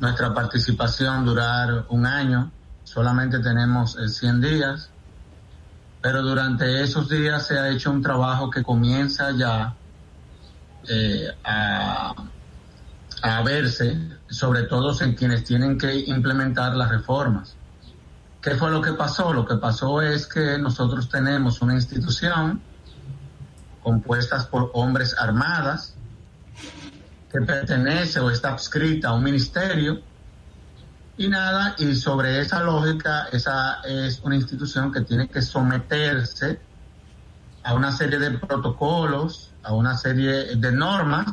nuestra 0.00 0.32
participación 0.32 1.26
durar 1.26 1.84
un 1.90 2.06
año, 2.06 2.50
solamente 2.84 3.38
tenemos 3.40 3.96
100 4.02 4.42
eh, 4.44 4.48
días, 4.48 4.90
pero 6.00 6.22
durante 6.22 6.82
esos 6.82 7.08
días 7.08 7.46
se 7.46 7.58
ha 7.58 7.68
hecho 7.68 7.90
un 7.90 8.00
trabajo 8.00 8.50
que 8.50 8.62
comienza 8.62 9.30
ya 9.32 9.74
eh, 10.88 11.28
a, 11.44 12.14
a 13.22 13.42
verse, 13.42 13.98
sobre 14.30 14.62
todo 14.62 14.98
en 15.02 15.14
quienes 15.14 15.44
tienen 15.44 15.76
que 15.76 15.94
implementar 16.06 16.74
las 16.74 16.88
reformas. 16.88 17.56
¿Qué 18.42 18.52
fue 18.52 18.70
lo 18.70 18.80
que 18.80 18.92
pasó? 18.92 19.32
Lo 19.32 19.44
que 19.44 19.56
pasó 19.56 20.00
es 20.00 20.26
que 20.26 20.58
nosotros 20.58 21.08
tenemos 21.08 21.60
una 21.60 21.74
institución 21.74 22.60
compuesta 23.82 24.48
por 24.50 24.70
hombres 24.74 25.14
armadas 25.18 25.94
que 27.30 27.40
pertenece 27.42 28.20
o 28.20 28.30
está 28.30 28.54
adscrita 28.54 29.08
a 29.08 29.14
un 29.14 29.24
ministerio 29.24 30.00
y 31.20 31.28
nada, 31.28 31.74
y 31.76 31.94
sobre 31.96 32.40
esa 32.40 32.62
lógica, 32.62 33.28
esa 33.30 33.82
es 33.84 34.20
una 34.22 34.36
institución 34.36 34.90
que 34.90 35.02
tiene 35.02 35.28
que 35.28 35.42
someterse 35.42 36.58
a 37.62 37.74
una 37.74 37.92
serie 37.92 38.18
de 38.18 38.38
protocolos, 38.38 39.52
a 39.62 39.74
una 39.74 39.98
serie 39.98 40.56
de 40.56 40.72
normas. 40.72 41.26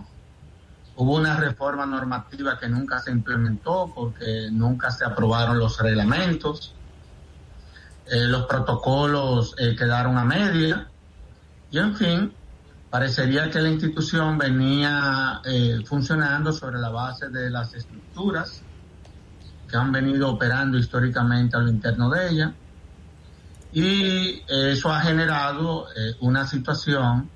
Hubo 0.98 1.16
una 1.16 1.38
reforma 1.38 1.86
normativa 1.86 2.60
que 2.60 2.68
nunca 2.68 3.00
se 3.00 3.12
implementó 3.12 3.90
porque 3.96 4.50
nunca 4.52 4.92
se 4.92 5.06
aprobaron 5.06 5.58
los 5.58 5.80
reglamentos. 5.80 6.76
Eh, 8.10 8.26
los 8.26 8.46
protocolos 8.46 9.56
eh, 9.58 9.76
quedaron 9.76 10.18
a 10.18 10.24
media. 10.24 10.88
Y 11.72 11.80
en 11.80 11.96
fin, 11.96 12.34
parecería 12.90 13.50
que 13.50 13.60
la 13.60 13.70
institución 13.70 14.38
venía 14.38 15.42
eh, 15.44 15.82
funcionando 15.86 16.54
sobre 16.54 16.80
la 16.80 16.90
base 16.90 17.30
de 17.30 17.50
las 17.50 17.74
estructuras 17.74 18.62
que 19.70 19.76
han 19.76 19.92
venido 19.92 20.30
operando 20.30 20.78
históricamente 20.78 21.58
a 21.58 21.60
lo 21.60 21.70
interno 21.70 22.10
de 22.10 22.30
ella. 22.30 22.54
Y 23.74 24.44
eso 24.48 24.90
ha 24.92 25.02
generado 25.02 25.88
eh, 25.90 26.16
una 26.22 26.48
situación 26.48 27.30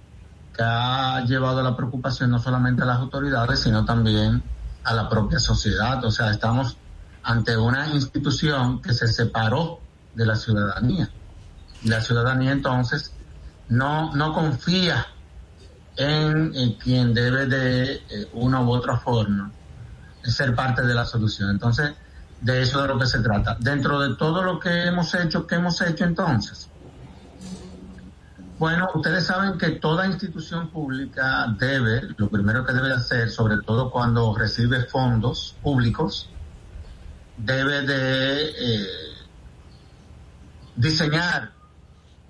que 0.55 0.63
ha 0.63 1.23
llevado 1.25 1.61
la 1.61 1.75
preocupación 1.75 2.31
no 2.31 2.39
solamente 2.39 2.83
a 2.83 2.85
las 2.85 2.99
autoridades, 2.99 3.59
sino 3.59 3.83
también 3.83 4.41
a 4.83 4.93
la 4.93 5.09
propia 5.09 5.39
sociedad. 5.39 6.03
O 6.05 6.11
sea, 6.11 6.31
estamos 6.31 6.77
ante 7.23 7.57
una 7.57 7.89
institución 7.89 8.81
que 8.81 8.93
se 8.93 9.07
separó 9.07 9.80
de 10.15 10.25
la 10.25 10.35
ciudadanía. 10.35 11.09
La 11.83 12.01
ciudadanía 12.01 12.51
entonces 12.51 13.13
no, 13.69 14.13
no 14.15 14.33
confía 14.33 15.07
en, 15.95 16.73
quien 16.73 17.13
debe 17.13 17.45
de 17.45 17.93
eh, 17.93 18.29
una 18.33 18.61
u 18.61 18.71
otra 18.71 18.97
forma 18.97 19.51
ser 20.23 20.53
parte 20.55 20.83
de 20.83 20.93
la 20.93 21.05
solución. 21.05 21.49
Entonces, 21.49 21.91
de 22.41 22.61
eso 22.61 22.81
de 22.81 22.87
lo 22.87 22.99
que 22.99 23.05
se 23.05 23.19
trata. 23.19 23.55
Dentro 23.59 23.99
de 23.99 24.15
todo 24.15 24.43
lo 24.43 24.59
que 24.59 24.85
hemos 24.85 25.13
hecho, 25.15 25.45
¿qué 25.47 25.55
hemos 25.55 25.81
hecho 25.81 26.03
entonces? 26.03 26.69
Bueno, 28.57 28.89
ustedes 28.93 29.25
saben 29.25 29.57
que 29.57 29.71
toda 29.71 30.05
institución 30.05 30.69
pública 30.69 31.47
debe, 31.57 32.09
lo 32.17 32.29
primero 32.29 32.63
que 32.63 32.73
debe 32.73 32.93
hacer, 32.93 33.31
sobre 33.31 33.57
todo 33.63 33.89
cuando 33.89 34.35
recibe 34.35 34.83
fondos 34.85 35.55
públicos, 35.63 36.29
debe 37.37 37.81
de 37.81 38.49
eh, 38.49 38.85
diseñar 40.75 41.51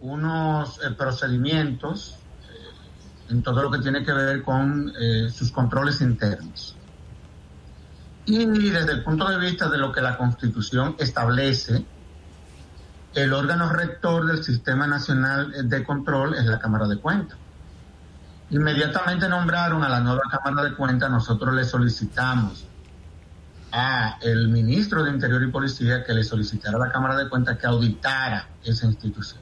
unos 0.01 0.79
eh, 0.83 0.91
procedimientos 0.91 2.17
eh, 2.43 3.31
en 3.31 3.43
todo 3.43 3.61
lo 3.63 3.71
que 3.71 3.79
tiene 3.79 4.03
que 4.03 4.11
ver 4.11 4.41
con 4.43 4.91
sus 5.31 5.51
controles 5.51 6.01
internos. 6.01 6.75
Y 8.25 8.45
desde 8.45 8.91
el 8.91 9.03
punto 9.03 9.27
de 9.27 9.37
vista 9.37 9.69
de 9.69 9.77
lo 9.77 9.91
que 9.91 10.01
la 10.01 10.17
Constitución 10.17 10.95
establece, 10.99 11.83
el 13.13 13.33
órgano 13.33 13.69
rector 13.69 14.25
del 14.25 14.43
Sistema 14.43 14.87
Nacional 14.87 15.67
de 15.67 15.83
Control 15.83 16.35
es 16.35 16.45
la 16.45 16.59
Cámara 16.59 16.87
de 16.87 16.97
Cuentas. 16.97 17.37
Inmediatamente 18.51 19.27
nombraron 19.27 19.83
a 19.83 19.89
la 19.89 19.99
nueva 20.01 20.21
Cámara 20.29 20.69
de 20.69 20.75
Cuentas, 20.75 21.09
nosotros 21.09 21.53
le 21.55 21.63
solicitamos 21.63 22.65
a 23.71 24.17
el 24.21 24.49
ministro 24.49 25.03
de 25.03 25.11
Interior 25.11 25.41
y 25.43 25.47
Policía 25.51 26.03
que 26.03 26.13
le 26.13 26.23
solicitara 26.23 26.77
a 26.77 26.79
la 26.79 26.91
Cámara 26.91 27.15
de 27.15 27.29
Cuentas 27.29 27.57
que 27.57 27.67
auditara 27.67 28.47
esa 28.63 28.85
institución. 28.85 29.41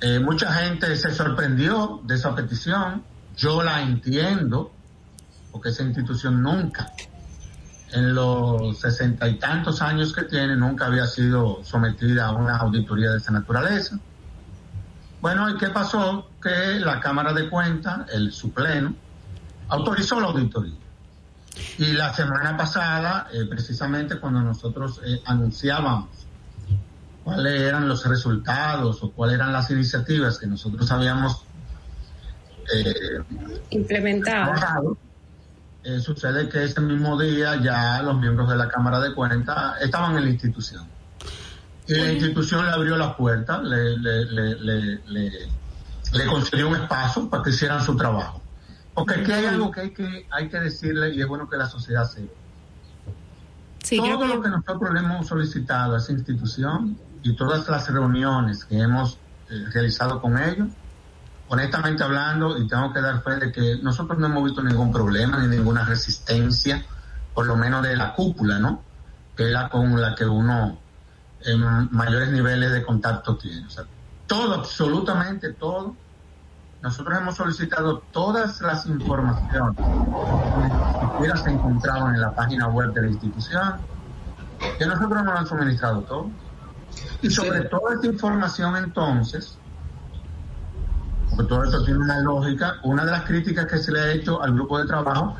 Eh, 0.00 0.18
mucha 0.18 0.50
gente 0.52 0.96
se 0.96 1.10
sorprendió 1.10 2.00
de 2.04 2.14
esa 2.14 2.34
petición, 2.34 3.02
yo 3.36 3.62
la 3.62 3.82
entiendo, 3.82 4.72
porque 5.52 5.68
esa 5.68 5.82
institución 5.82 6.42
nunca, 6.42 6.92
en 7.92 8.14
los 8.14 8.78
sesenta 8.78 9.28
y 9.28 9.38
tantos 9.38 9.82
años 9.82 10.14
que 10.14 10.22
tiene, 10.22 10.56
nunca 10.56 10.86
había 10.86 11.06
sido 11.06 11.62
sometida 11.64 12.26
a 12.26 12.32
una 12.32 12.56
auditoría 12.56 13.10
de 13.10 13.18
esa 13.18 13.32
naturaleza. 13.32 13.98
Bueno, 15.20 15.50
¿y 15.50 15.58
qué 15.58 15.68
pasó? 15.68 16.30
Que 16.42 16.80
la 16.80 16.98
Cámara 17.00 17.34
de 17.34 17.50
Cuentas, 17.50 18.08
el 18.10 18.32
supleno, 18.32 18.94
autorizó 19.68 20.18
la 20.18 20.28
auditoría. 20.28 20.78
Y 21.78 21.92
la 21.92 22.12
semana 22.12 22.56
pasada, 22.56 23.28
eh, 23.32 23.46
precisamente 23.48 24.18
cuando 24.18 24.40
nosotros 24.40 25.00
eh, 25.04 25.20
anunciábamos 25.24 26.08
cuáles 27.24 27.60
eran 27.60 27.88
los 27.88 28.04
resultados 28.06 29.02
o 29.02 29.10
cuáles 29.12 29.36
eran 29.36 29.52
las 29.52 29.70
iniciativas 29.70 30.38
que 30.38 30.46
nosotros 30.46 30.90
habíamos 30.90 31.44
eh, 32.74 33.20
implementado, 33.70 34.96
sucede 36.00 36.48
que 36.48 36.64
ese 36.64 36.80
mismo 36.80 37.18
día 37.18 37.60
ya 37.62 38.02
los 38.02 38.18
miembros 38.18 38.48
de 38.50 38.56
la 38.56 38.68
Cámara 38.68 39.00
de 39.00 39.14
Cuentas 39.14 39.80
estaban 39.80 40.16
en 40.16 40.24
la 40.24 40.30
institución. 40.30 40.86
Y 41.86 41.94
la 41.94 42.12
institución 42.12 42.66
le 42.66 42.72
abrió 42.72 42.96
la 42.96 43.16
puerta, 43.16 43.60
le, 43.62 43.96
le, 43.96 44.24
le, 44.26 44.98
le, 46.12 46.26
concedió 46.26 46.68
un 46.68 46.76
espacio 46.76 47.28
para 47.28 47.42
que 47.42 47.50
hicieran 47.50 47.82
su 47.82 47.96
trabajo. 47.96 48.39
Porque 48.94 49.20
aquí 49.20 49.32
hay 49.32 49.46
algo 49.46 49.70
que 49.70 49.80
hay 49.80 49.90
que, 49.90 50.26
hay 50.30 50.48
que 50.48 50.60
decirle 50.60 51.14
y 51.14 51.20
es 51.20 51.28
bueno 51.28 51.48
que 51.48 51.56
la 51.56 51.66
sociedad 51.66 52.08
sepa. 52.08 52.32
Todo 53.88 54.26
lo 54.26 54.42
que 54.42 54.48
nosotros 54.48 54.92
le 54.92 55.00
hemos 55.00 55.26
solicitado 55.26 55.94
a 55.94 55.98
esa 55.98 56.12
institución 56.12 56.98
y 57.22 57.34
todas 57.34 57.68
las 57.68 57.88
reuniones 57.90 58.64
que 58.64 58.78
hemos 58.78 59.18
eh, 59.48 59.64
realizado 59.72 60.20
con 60.20 60.38
ellos, 60.38 60.68
honestamente 61.48 62.02
hablando, 62.02 62.58
y 62.58 62.68
tengo 62.68 62.92
que 62.92 63.00
dar 63.00 63.22
fe 63.22 63.36
de 63.36 63.52
que 63.52 63.78
nosotros 63.82 64.18
no 64.18 64.26
hemos 64.26 64.44
visto 64.44 64.62
ningún 64.62 64.92
problema 64.92 65.38
ni 65.38 65.48
ninguna 65.56 65.84
resistencia, 65.84 66.84
por 67.34 67.46
lo 67.46 67.56
menos 67.56 67.82
de 67.82 67.96
la 67.96 68.14
cúpula, 68.14 68.58
¿no? 68.58 68.82
Que 69.36 69.46
es 69.46 69.50
la 69.50 69.68
con 69.68 70.00
la 70.00 70.14
que 70.14 70.26
uno 70.26 70.78
en 71.42 71.88
mayores 71.90 72.30
niveles 72.30 72.72
de 72.72 72.82
contacto 72.84 73.36
tiene. 73.36 73.66
O 73.66 73.70
sea, 73.70 73.84
todo, 74.26 74.54
absolutamente 74.54 75.52
todo. 75.52 75.96
Nosotros 76.82 77.18
hemos 77.18 77.36
solicitado 77.36 77.98
todas 78.10 78.60
las 78.62 78.86
informaciones 78.86 79.76
que 81.20 81.36
se 81.38 81.50
encontraban 81.50 82.14
en 82.14 82.22
la 82.22 82.34
página 82.34 82.68
web 82.68 82.92
de 82.94 83.02
la 83.02 83.08
institución, 83.08 83.74
que 84.78 84.86
nosotros 84.86 85.24
nos 85.24 85.38
han 85.38 85.46
suministrado 85.46 86.00
todo. 86.02 86.30
Y 87.22 87.30
sobre 87.30 87.62
toda 87.62 87.94
esta 87.94 88.06
información 88.06 88.76
entonces, 88.76 89.58
porque 91.28 91.44
todo 91.44 91.64
esto 91.64 91.84
tiene 91.84 92.00
una 92.00 92.20
lógica. 92.20 92.76
Una 92.82 93.04
de 93.04 93.10
las 93.10 93.22
críticas 93.24 93.66
que 93.66 93.78
se 93.78 93.92
le 93.92 94.00
ha 94.00 94.12
hecho 94.12 94.42
al 94.42 94.54
grupo 94.54 94.78
de 94.78 94.86
trabajo 94.86 95.36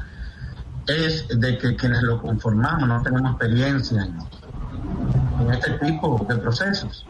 es 0.87 1.27
de 1.29 1.59
que 1.59 1.77
quienes 1.77 2.03
lo 2.03 2.21
conformamos 2.21 2.89
no 2.89 3.03
tenemos 3.03 3.31
experiencia 3.33 4.03
en, 4.03 5.51
este 5.51 5.73
tipo 5.79 6.25
de 6.29 6.37
procesos. 6.37 7.07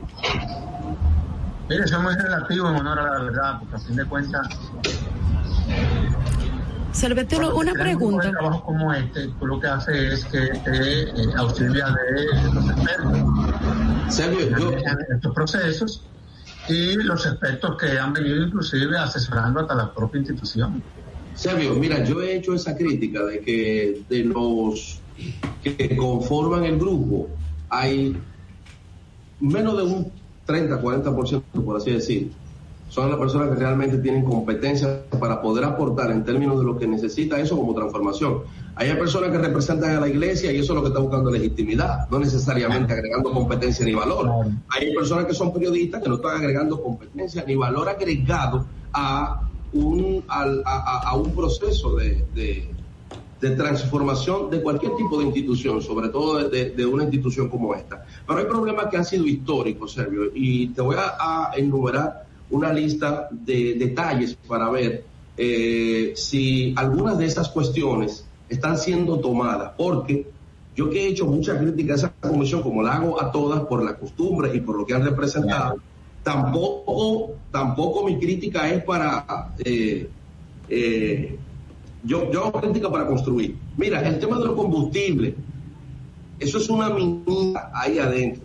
Mire, 1.71 1.85
eso 1.85 1.99
es 1.99 2.03
muy 2.03 2.15
relativo 2.15 2.69
en 2.69 2.75
honor 2.75 2.99
a 2.99 3.03
la 3.05 3.23
verdad, 3.23 3.59
porque 3.61 3.77
a 3.77 3.79
fin 3.79 3.95
de 3.95 4.05
cuentas... 4.05 4.49
Servetero, 6.91 7.55
una 7.55 7.73
pregunta. 7.75 8.27
Un 8.27 8.33
trabajo 8.33 8.65
como 8.65 8.93
este, 8.93 9.29
tú 9.39 9.47
lo 9.47 9.61
que 9.61 9.69
hace 9.69 10.13
es 10.13 10.25
que 10.25 10.49
te 10.65 11.03
eh, 11.03 11.33
auxilia 11.37 11.87
de 11.87 12.53
los 12.53 12.71
expertos. 12.71 13.19
yo... 14.59 14.73
En 14.73 15.15
estos 15.15 15.33
procesos 15.33 16.05
y 16.69 16.97
los 16.97 17.25
expertos 17.25 17.77
que 17.79 17.97
han 18.01 18.15
venido 18.15 18.45
inclusive 18.45 18.99
asesorando 18.99 19.61
hasta 19.61 19.77
la 19.77 19.95
propia 19.95 20.19
institución. 20.19 20.83
Sergio, 21.35 21.77
mira, 21.77 22.03
yo 22.03 22.21
he 22.21 22.35
hecho 22.35 22.53
esa 22.53 22.77
crítica 22.77 23.23
de 23.23 23.43
que 23.43 24.03
de 24.09 24.25
los 24.25 25.01
que 25.63 25.97
conforman 25.97 26.65
el 26.65 26.81
grupo 26.81 27.29
hay 27.69 28.21
menos 29.39 29.77
de 29.77 29.83
un 29.85 30.20
30, 30.47 30.83
40%, 30.83 31.43
por 31.65 31.77
así 31.77 31.93
decir, 31.93 32.33
son 32.91 33.09
las 33.09 33.19
personas 33.19 33.51
que 33.51 33.55
realmente 33.55 33.99
tienen 33.99 34.25
competencia 34.25 35.03
para 35.21 35.41
poder 35.41 35.65
aportar 35.65 36.11
en 36.11 36.25
términos 36.25 36.59
de 36.59 36.65
lo 36.65 36.77
que 36.77 36.89
necesita 36.89 37.39
eso 37.39 37.57
como 37.57 37.73
transformación. 37.73 38.43
Hay 38.75 38.93
personas 38.95 39.31
que 39.31 39.39
representan 39.39 39.97
a 39.97 40.01
la 40.01 40.09
iglesia 40.09 40.51
y 40.51 40.57
eso 40.57 40.73
es 40.73 40.77
lo 40.77 40.83
que 40.83 40.89
está 40.89 41.01
buscando 41.01 41.31
legitimidad, 41.31 42.09
no 42.11 42.19
necesariamente 42.19 42.93
agregando 42.93 43.31
competencia 43.31 43.85
ni 43.85 43.95
valor. 43.95 44.47
Hay 44.71 44.93
personas 44.93 45.27
que 45.27 45.35
son 45.35 45.53
periodistas 45.53 46.03
que 46.03 46.09
no 46.09 46.17
están 46.17 46.37
agregando 46.39 46.83
competencia 46.83 47.45
ni 47.47 47.55
valor 47.55 47.89
agregado 47.89 48.67
a 48.93 49.49
un, 49.73 50.25
a, 50.27 51.15
un 51.15 51.31
proceso 51.33 51.95
de, 51.95 52.25
de, 52.35 52.69
transformación 53.41 54.51
de 54.51 54.61
cualquier 54.61 54.95
tipo 54.97 55.19
de 55.19 55.25
institución, 55.25 55.81
sobre 55.81 56.11
todo 56.11 56.47
de, 56.49 56.71
de, 56.71 56.85
una 56.85 57.05
institución 57.05 57.49
como 57.49 57.75
esta. 57.75 58.05
Pero 58.27 58.39
hay 58.39 58.45
problemas 58.45 58.89
que 58.89 58.99
han 58.99 59.05
sido 59.07 59.27
históricos, 59.27 59.93
Sergio, 59.95 60.31
y 60.35 60.69
te 60.69 60.83
voy 60.83 60.97
a 60.99 61.51
enumerar 61.57 62.27
una 62.51 62.73
lista 62.73 63.29
de 63.31 63.75
detalles 63.75 64.37
para 64.47 64.69
ver 64.69 65.05
eh, 65.37 66.13
si 66.17 66.75
algunas 66.77 67.17
de 67.19 67.27
esas 67.27 67.49
cuestiones 67.49 68.27
están 68.49 68.77
siendo 68.77 69.21
tomadas, 69.21 69.73
porque 69.77 70.27
yo 70.77 70.91
que 70.91 71.05
he 71.05 71.09
hecho 71.09 71.27
mucha 71.27 71.59
crítica 71.59 71.95
a 71.95 71.97
esa 71.97 72.13
comisión, 72.21 72.63
como 72.63 72.83
la 72.83 72.95
hago 72.95 73.23
a 73.23 73.31
todas 73.31 73.61
por 73.63 73.83
la 73.85 73.97
costumbre 73.97 74.55
y 74.55 74.61
por 74.61 74.77
lo 74.77 74.85
que 74.85 74.95
han 74.95 75.05
representado, 75.05 75.77
tampoco, 76.23 77.37
tampoco 77.51 78.05
mi 78.05 78.19
crítica 78.19 78.69
es 78.69 78.83
para, 78.85 79.55
eh, 79.65 80.09
eh, 80.69 81.39
yo, 82.05 82.31
yo 82.33 82.47
hago 82.47 82.61
crítica 82.61 82.91
para 82.91 83.07
construir. 83.07 83.57
Mira, 83.77 84.07
el 84.07 84.19
tema 84.19 84.39
de 84.39 84.47
los 84.47 84.55
combustibles, 84.55 85.35
eso 86.39 86.59
es 86.59 86.69
una 86.69 86.91
minita 86.91 87.71
ahí 87.75 87.99
adentro. 87.99 88.43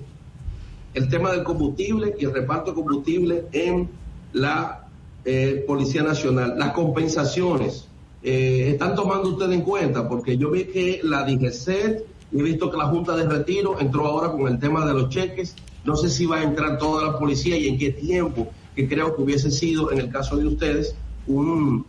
El 0.94 1.10
tema 1.10 1.32
del 1.32 1.44
combustible 1.44 2.16
y 2.18 2.26
el 2.26 2.34
reparto 2.34 2.72
de 2.72 2.76
combustible 2.76 3.46
en 3.52 3.90
la 4.34 4.88
eh, 5.26 5.64
Policía 5.68 6.04
Nacional. 6.04 6.56
Las 6.58 6.72
compensaciones, 6.72 7.88
¿están 8.22 8.96
tomando 8.96 9.30
ustedes 9.30 9.54
en 9.54 9.62
cuenta? 9.62 10.08
Porque 10.08 10.38
yo 10.38 10.52
vi 10.52 10.66
que 10.66 11.02
la 11.04 11.24
DGCET 11.24 12.16
He 12.34 12.44
visto 12.44 12.70
que 12.70 12.78
la 12.78 12.88
Junta 12.88 13.16
de 13.16 13.28
Retiro 13.28 13.80
entró 13.80 14.08
ahora 14.08 14.32
con 14.32 14.48
el 14.48 14.60
tema 14.60 14.86
de 14.86 14.94
los 14.94 15.10
cheques. 15.10 15.56
No 15.84 15.96
sé 15.96 16.10
si 16.10 16.26
va 16.26 16.38
a 16.38 16.44
entrar 16.44 16.78
toda 16.78 17.06
la 17.06 17.18
policía 17.18 17.58
y 17.58 17.68
en 17.68 17.78
qué 17.78 17.92
tiempo, 17.92 18.50
que 18.76 18.90
creo 18.90 19.16
que 19.16 19.22
hubiese 19.22 19.52
sido, 19.52 19.92
en 19.92 20.00
el 20.00 20.10
caso 20.10 20.36
de 20.36 20.48
ustedes, 20.48 20.96
un, 21.28 21.86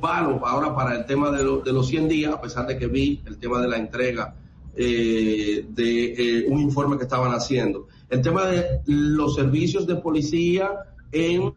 palo 0.00 0.46
ahora 0.46 0.74
para 0.74 0.94
el 0.94 1.06
tema 1.06 1.30
de, 1.30 1.38
de, 1.38 1.72
los 1.72 1.88
100 1.88 2.08
días, 2.08 2.32
a 2.32 2.40
pesar 2.40 2.66
de 2.66 2.76
que 2.76 2.86
vi 2.86 3.22
el 3.26 3.38
tema 3.38 3.60
de 3.60 3.68
la 3.68 3.76
entrega 3.76 4.34
eh, 4.76 5.66
de 5.68 6.14
eh, 6.16 6.46
un 6.48 6.60
informe 6.60 6.96
que 6.96 7.04
estaban 7.04 7.32
haciendo. 7.32 7.88
El 8.08 8.22
tema 8.22 8.46
de 8.46 8.80
los 8.86 9.34
servicios 9.34 9.86
de 9.86 9.96
policía 9.96 10.70
en 11.12 11.54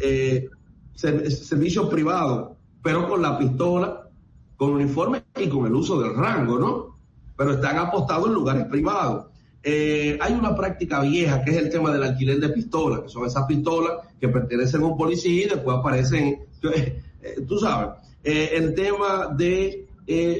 eh, 0.00 0.48
servicios 0.94 1.88
privados, 1.88 2.56
pero 2.82 3.08
con 3.08 3.22
la 3.22 3.38
pistola, 3.38 4.08
con 4.56 4.70
uniforme 4.70 5.24
y 5.36 5.48
con 5.48 5.66
el 5.66 5.74
uso 5.74 6.00
del 6.00 6.14
rango, 6.14 6.58
¿no? 6.58 6.94
pero 7.36 7.52
están 7.52 7.78
apostados 7.78 8.26
en 8.26 8.34
lugares 8.34 8.66
privados. 8.66 9.26
Eh, 9.62 10.18
hay 10.20 10.34
una 10.34 10.54
práctica 10.54 11.00
vieja 11.00 11.42
que 11.42 11.50
es 11.50 11.56
el 11.56 11.70
tema 11.70 11.90
del 11.90 12.02
alquiler 12.02 12.38
de 12.38 12.50
pistolas, 12.50 13.00
que 13.00 13.08
son 13.08 13.26
esas 13.26 13.46
pistolas 13.46 14.06
que 14.20 14.28
pertenecen 14.28 14.82
a 14.82 14.86
un 14.86 14.96
policía 14.96 15.46
y 15.46 15.48
después 15.48 15.78
aparecen, 15.78 16.44
eh, 17.24 17.40
tú 17.46 17.58
sabes, 17.58 17.90
eh, 18.22 18.50
el 18.54 18.74
tema 18.74 19.34
de 19.36 19.86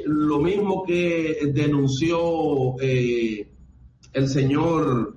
lo 0.07 0.41
mismo 0.41 0.85
que 0.85 1.51
denunció 1.55 2.79
el 2.81 4.29
señor, 4.29 5.17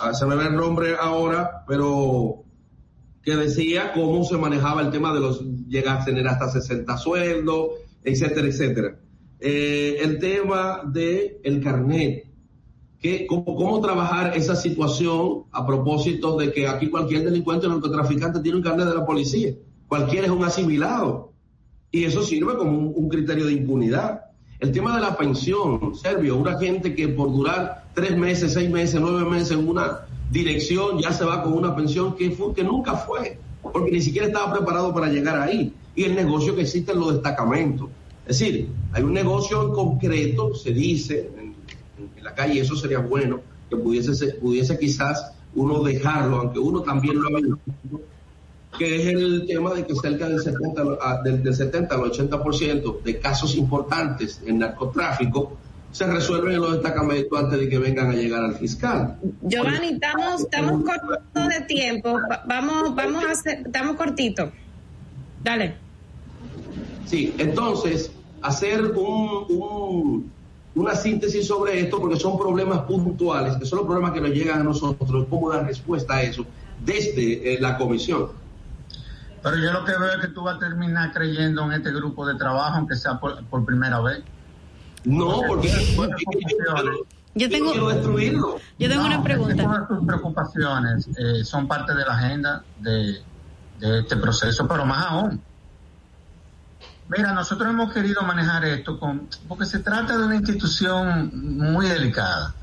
ah, 0.00 0.14
se 0.14 0.26
me 0.26 0.36
ve 0.36 0.46
el 0.46 0.54
nombre 0.54 0.96
ahora, 1.00 1.64
pero 1.66 2.44
que 3.22 3.36
decía 3.36 3.92
cómo 3.94 4.24
se 4.24 4.36
manejaba 4.36 4.82
el 4.82 4.90
tema 4.90 5.12
de 5.12 5.20
los 5.20 5.42
llegar 5.66 6.00
a 6.00 6.04
tener 6.04 6.26
hasta 6.26 6.48
60 6.48 6.96
sueldos, 6.96 7.70
etcétera, 8.02 8.46
etcétera. 8.46 8.98
Eh, 9.38 9.96
el 10.00 10.18
tema 10.18 10.82
de 10.86 11.40
el 11.42 11.62
carnet. 11.62 12.29
Que, 13.00 13.26
cómo, 13.26 13.44
cómo, 13.56 13.80
trabajar 13.80 14.36
esa 14.36 14.54
situación 14.54 15.44
a 15.52 15.66
propósito 15.66 16.36
de 16.36 16.52
que 16.52 16.68
aquí 16.68 16.88
cualquier 16.90 17.24
delincuente 17.24 17.66
o 17.66 17.70
narcotraficante 17.70 18.40
tiene 18.40 18.58
un 18.58 18.62
carnet 18.62 18.86
de 18.86 18.94
la 18.94 19.06
policía. 19.06 19.54
Cualquiera 19.88 20.26
es 20.26 20.32
un 20.32 20.44
asimilado. 20.44 21.32
Y 21.90 22.04
eso 22.04 22.22
sirve 22.22 22.56
como 22.56 22.90
un, 22.90 23.08
criterio 23.08 23.46
de 23.46 23.54
impunidad. 23.54 24.26
El 24.60 24.70
tema 24.70 24.94
de 24.94 25.00
la 25.00 25.16
pensión, 25.16 25.94
Servio, 25.94 26.36
una 26.36 26.58
gente 26.58 26.94
que 26.94 27.08
por 27.08 27.32
durar 27.32 27.86
tres 27.94 28.16
meses, 28.16 28.52
seis 28.52 28.70
meses, 28.70 29.00
nueve 29.00 29.28
meses 29.28 29.52
en 29.52 29.68
una 29.68 30.06
dirección 30.30 30.98
ya 31.00 31.12
se 31.12 31.24
va 31.24 31.42
con 31.42 31.54
una 31.54 31.74
pensión 31.74 32.14
que, 32.14 32.30
fue, 32.30 32.54
que 32.54 32.62
nunca 32.62 32.94
fue, 32.94 33.38
porque 33.60 33.90
ni 33.90 34.00
siquiera 34.00 34.28
estaba 34.28 34.52
preparado 34.52 34.94
para 34.94 35.08
llegar 35.08 35.40
ahí. 35.40 35.74
Y 35.96 36.04
el 36.04 36.14
negocio 36.14 36.54
que 36.54 36.62
existe 36.62 36.92
en 36.92 37.00
los 37.00 37.14
destacamentos. 37.14 37.88
Es 38.26 38.38
decir, 38.38 38.68
hay 38.92 39.02
un 39.02 39.12
negocio 39.12 39.66
en 39.66 39.72
concreto, 39.72 40.54
se 40.54 40.72
dice 40.72 41.32
en, 42.16 42.24
la 42.24 42.34
calle, 42.34 42.60
eso 42.60 42.76
sería 42.76 42.98
bueno, 42.98 43.40
que 43.68 43.76
pudiese, 43.76 44.34
pudiese 44.34 44.78
quizás 44.78 45.32
uno 45.54 45.82
dejarlo, 45.82 46.36
aunque 46.36 46.58
uno 46.58 46.82
también 46.82 47.20
lo 47.20 47.28
ha 47.28 47.40
visto, 47.40 48.00
que 48.78 48.96
es 48.96 49.06
el 49.14 49.46
tema 49.46 49.74
de 49.74 49.86
que 49.86 49.94
cerca 49.94 50.28
del 50.28 50.40
70, 50.40 50.82
del, 51.24 51.54
70 51.54 51.94
al 51.94 52.00
80% 52.02 53.02
de 53.02 53.18
casos 53.18 53.56
importantes 53.56 54.40
en 54.46 54.58
narcotráfico 54.58 55.56
se 55.92 56.06
resuelven 56.06 56.54
en 56.54 56.60
los 56.60 56.72
destacamentos 56.74 57.36
antes 57.36 57.58
de 57.58 57.68
que 57.68 57.78
vengan 57.78 58.10
a 58.10 58.14
llegar 58.14 58.44
al 58.44 58.54
fiscal. 58.54 59.18
Giovanni, 59.42 59.88
estamos, 59.88 60.42
estamos 60.42 60.84
cortos 60.84 61.48
de 61.48 61.60
tiempo. 61.66 62.16
Vamos, 62.46 62.94
vamos 62.94 63.24
a 63.24 63.32
hacer, 63.32 63.62
estamos 63.66 63.96
cortitos. 63.96 64.50
Dale. 65.42 65.74
Sí, 67.06 67.34
entonces, 67.38 68.12
hacer 68.40 68.92
un, 68.92 70.30
una 70.74 70.94
síntesis 70.94 71.46
sobre 71.46 71.80
esto 71.80 72.00
porque 72.00 72.18
son 72.18 72.38
problemas 72.38 72.80
puntuales, 72.80 73.56
que 73.56 73.66
son 73.66 73.78
los 73.78 73.86
problemas 73.86 74.12
que 74.12 74.20
nos 74.20 74.30
llegan 74.30 74.60
a 74.60 74.64
nosotros, 74.64 75.26
cómo 75.28 75.50
dar 75.50 75.66
respuesta 75.66 76.14
a 76.14 76.22
eso 76.22 76.46
desde 76.84 77.54
eh, 77.54 77.60
la 77.60 77.76
comisión. 77.76 78.28
Pero 79.42 79.56
yo 79.56 79.72
lo 79.72 79.84
que 79.84 79.92
veo 79.92 80.12
es 80.12 80.20
que 80.20 80.28
tú 80.28 80.42
vas 80.42 80.56
a 80.56 80.58
terminar 80.58 81.12
creyendo 81.12 81.64
en 81.64 81.72
este 81.72 81.90
grupo 81.92 82.26
de 82.26 82.34
trabajo, 82.34 82.76
aunque 82.76 82.94
sea 82.94 83.18
por, 83.18 83.64
primera 83.64 84.00
vez. 84.00 84.22
No, 85.04 85.40
porque, 85.48 85.70
yo 87.34 87.48
tengo, 87.48 87.88
destruirlo. 87.88 88.56
Yo 88.78 88.88
tengo 88.88 89.06
una 89.06 89.22
pregunta. 89.22 89.62
Todas 89.62 89.88
tus 89.88 90.06
preocupaciones 90.06 91.08
eh, 91.16 91.42
son 91.42 91.66
parte 91.66 91.94
de 91.94 92.04
la 92.04 92.12
agenda 92.12 92.62
de, 92.80 93.22
de 93.78 94.00
este 94.00 94.16
proceso, 94.16 94.68
pero 94.68 94.84
más 94.84 95.06
aún 95.06 95.42
Mira, 97.10 97.32
nosotros 97.32 97.68
hemos 97.68 97.92
querido 97.92 98.22
manejar 98.22 98.64
esto 98.64 98.96
con, 98.96 99.28
porque 99.48 99.66
se 99.66 99.80
trata 99.80 100.16
de 100.16 100.26
una 100.26 100.36
institución 100.36 101.32
muy 101.58 101.88
delicada. 101.88 102.54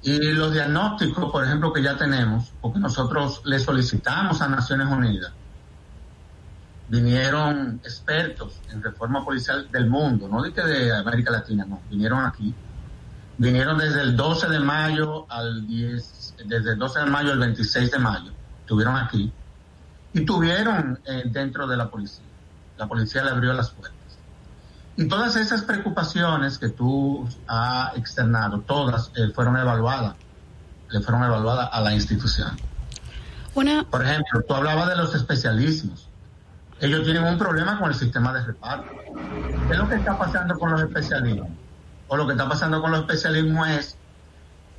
Y 0.00 0.32
los 0.32 0.54
diagnósticos, 0.54 1.30
por 1.30 1.44
ejemplo, 1.44 1.70
que 1.70 1.82
ya 1.82 1.98
tenemos, 1.98 2.50
porque 2.62 2.78
nosotros 2.78 3.42
le 3.44 3.58
solicitamos 3.58 4.40
a 4.40 4.48
Naciones 4.48 4.88
Unidas, 4.88 5.32
vinieron 6.88 7.82
expertos 7.84 8.58
en 8.72 8.82
reforma 8.82 9.22
policial 9.22 9.70
del 9.70 9.90
mundo, 9.90 10.26
no 10.26 10.40
de 10.40 10.54
que 10.54 10.62
de 10.62 10.96
América 10.96 11.30
Latina, 11.30 11.66
no, 11.68 11.82
vinieron 11.90 12.24
aquí. 12.24 12.54
Vinieron 13.36 13.76
desde 13.76 14.00
el 14.00 14.16
12 14.16 14.48
de 14.48 14.60
mayo 14.60 15.30
al 15.30 15.66
10, 15.66 16.36
desde 16.46 16.72
el 16.72 16.78
12 16.78 17.00
de 17.00 17.06
mayo 17.06 17.32
al 17.32 17.38
26 17.38 17.90
de 17.90 17.98
mayo, 17.98 18.32
estuvieron 18.62 18.96
aquí 18.96 19.30
y 20.14 20.24
tuvieron 20.24 20.98
eh, 21.04 21.24
dentro 21.26 21.66
de 21.66 21.76
la 21.76 21.90
policía 21.90 22.29
la 22.80 22.88
policía 22.88 23.22
le 23.22 23.30
abrió 23.30 23.52
las 23.52 23.70
puertas. 23.70 24.00
Y 24.96 25.06
todas 25.06 25.36
esas 25.36 25.62
preocupaciones 25.62 26.58
que 26.58 26.70
tú 26.70 27.28
has 27.46 27.94
externado, 27.96 28.60
todas 28.60 29.12
eh, 29.16 29.30
fueron 29.34 29.58
evaluadas, 29.58 30.16
le 30.88 31.00
fueron 31.00 31.22
evaluadas 31.24 31.68
a 31.70 31.80
la 31.82 31.92
institución. 31.92 32.56
Por 33.90 34.02
ejemplo, 34.02 34.42
tú 34.48 34.54
hablabas 34.54 34.88
de 34.88 34.96
los 34.96 35.14
especialismos. 35.14 36.08
Ellos 36.80 37.04
tienen 37.04 37.24
un 37.24 37.36
problema 37.36 37.78
con 37.78 37.90
el 37.90 37.94
sistema 37.94 38.32
de 38.32 38.44
reparto. 38.46 38.90
¿Qué 39.66 39.72
es 39.74 39.78
lo 39.78 39.86
que 39.86 39.96
está 39.96 40.18
pasando 40.18 40.58
con 40.58 40.70
los 40.70 40.80
especialismos? 40.80 41.48
O 42.08 42.16
lo 42.16 42.26
que 42.26 42.32
está 42.32 42.48
pasando 42.48 42.80
con 42.80 42.92
los 42.92 43.00
especialismos 43.00 43.68
es 43.68 43.96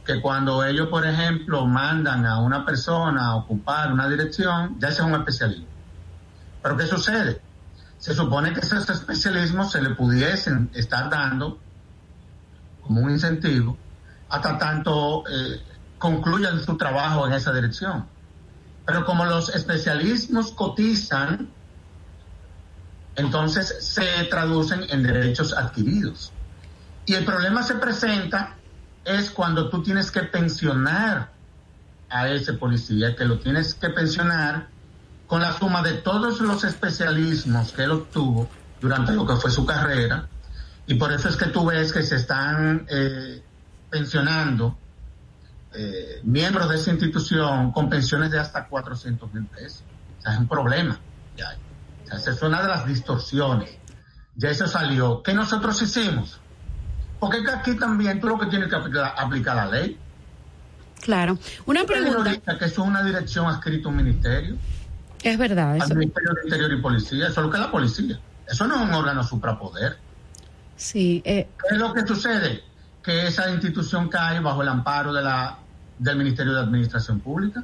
que 0.06 0.20
cuando 0.22 0.66
ellos, 0.66 0.88
por 0.88 1.06
ejemplo, 1.06 1.68
mandan 1.68 2.26
a 2.26 2.40
una 2.40 2.66
persona 2.66 3.28
a 3.28 3.36
ocupar 3.36 3.94
una 3.94 4.10
dirección, 4.10 4.80
ya 4.80 4.88
ese 4.88 5.02
es 5.02 5.08
un 5.08 5.14
especialismo. 5.14 5.68
Pero 6.64 6.78
¿qué 6.78 6.88
sucede? 6.88 7.51
Se 8.02 8.16
supone 8.16 8.52
que 8.52 8.62
esos 8.62 8.90
especialismos 8.90 9.72
se 9.72 9.82
le 9.82 9.92
pudiesen 9.92 10.72
estar 10.74 11.08
dando 11.12 11.60
como 12.82 13.02
un 13.02 13.12
incentivo 13.12 13.78
hasta 14.28 14.58
tanto 14.58 15.24
eh, 15.30 15.62
concluyan 16.00 16.60
su 16.60 16.76
trabajo 16.78 17.28
en 17.28 17.34
esa 17.34 17.54
dirección. 17.54 18.08
Pero 18.88 19.06
como 19.06 19.24
los 19.26 19.54
especialismos 19.54 20.52
cotizan, 20.52 21.48
entonces 23.16 23.78
se 23.82 24.24
traducen 24.32 24.84
en 24.90 25.04
derechos 25.04 25.54
adquiridos. 25.54 26.34
Y 27.06 27.14
el 27.14 27.24
problema 27.24 27.62
se 27.62 27.76
presenta 27.76 28.56
es 29.06 29.30
cuando 29.30 29.70
tú 29.70 29.84
tienes 29.84 30.10
que 30.10 30.24
pensionar 30.24 31.30
a 32.10 32.30
ese 32.30 32.54
policía, 32.54 33.16
que 33.16 33.26
lo 33.26 33.38
tienes 33.38 33.76
que 33.76 33.90
pensionar 33.90 34.70
con 35.32 35.40
la 35.40 35.54
suma 35.54 35.82
de 35.82 35.94
todos 35.94 36.42
los 36.42 36.66
especialismos 36.66 37.72
que 37.72 37.86
él 37.86 37.92
obtuvo 37.92 38.50
durante 38.82 39.14
lo 39.14 39.26
que 39.26 39.38
fue 39.38 39.50
su 39.50 39.66
carrera, 39.66 40.28
y 40.86 40.96
por 40.96 41.14
eso 41.14 41.30
es 41.30 41.38
que 41.38 41.46
tú 41.46 41.64
ves 41.68 41.94
que 41.94 42.04
se 42.04 42.18
están 42.18 42.86
eh, 42.90 43.42
pensionando 43.90 44.78
eh, 45.74 46.20
miembros 46.26 46.68
de 46.68 46.76
esa 46.76 46.92
institución 46.92 47.72
con 47.72 47.90
pensiones 47.90 48.30
de 48.30 48.40
hasta 48.40 48.68
400 48.68 49.34
mil 49.34 49.46
pesos. 49.46 49.86
O 50.20 50.22
sea, 50.22 50.34
es 50.34 50.40
un 50.40 50.50
problema. 50.50 51.00
Ya. 51.38 51.56
O 52.04 52.08
sea, 52.08 52.18
esa 52.18 52.32
es 52.32 52.42
una 52.42 52.62
de 52.62 52.68
las 52.68 52.86
distorsiones. 52.86 53.70
Ya 54.36 54.50
eso 54.50 54.68
salió. 54.68 55.24
¿Qué 55.24 55.34
nosotros 55.34 55.82
hicimos? 55.82 56.42
Porque 57.22 57.38
aquí 57.50 57.76
también 57.76 58.20
tú 58.20 58.28
lo 58.28 58.38
que 58.38 58.48
tienes 58.48 58.68
que 58.68 58.76
aplicar, 58.76 59.16
aplicar 59.18 59.56
la 59.56 59.68
ley. 59.68 59.98
Claro. 61.00 61.38
Una 61.66 61.86
pregunta. 61.86 62.58
Que 62.60 62.66
es 62.66 62.78
una 62.78 63.02
dirección 63.02 63.46
adscrita 63.46 63.88
a 63.88 63.92
un 63.92 63.96
ministerio. 63.96 64.58
Es 65.24 65.38
verdad. 65.38 65.78
Eso. 65.78 65.86
Al 65.86 65.98
Ministerio 65.98 66.34
de 66.34 66.42
Interior 66.44 66.74
y 66.74 66.82
Policía, 66.82 67.28
eso 67.28 67.42
es 67.42 67.46
lo 67.46 67.52
que 67.52 67.58
es 67.58 67.64
la 67.64 67.72
policía. 67.72 68.20
Eso 68.48 68.68
no 68.68 68.76
es 68.76 68.82
un 68.82 68.94
órgano 68.94 69.24
suprapoder. 69.24 69.98
Sí. 70.76 71.22
Eh. 71.26 71.50
¿Qué 71.58 71.76
es 71.76 71.80
lo 71.80 71.94
que 71.94 72.06
sucede? 72.06 72.64
Que 73.04 73.28
esa 73.28 73.50
institución 73.52 74.10
cae 74.10 74.40
bajo 74.40 74.62
el 74.62 74.68
amparo 74.68 75.14
de 75.14 75.22
la, 75.22 75.58
del 75.98 76.18
Ministerio 76.18 76.54
de 76.54 76.62
Administración 76.62 77.20
Pública. 77.20 77.64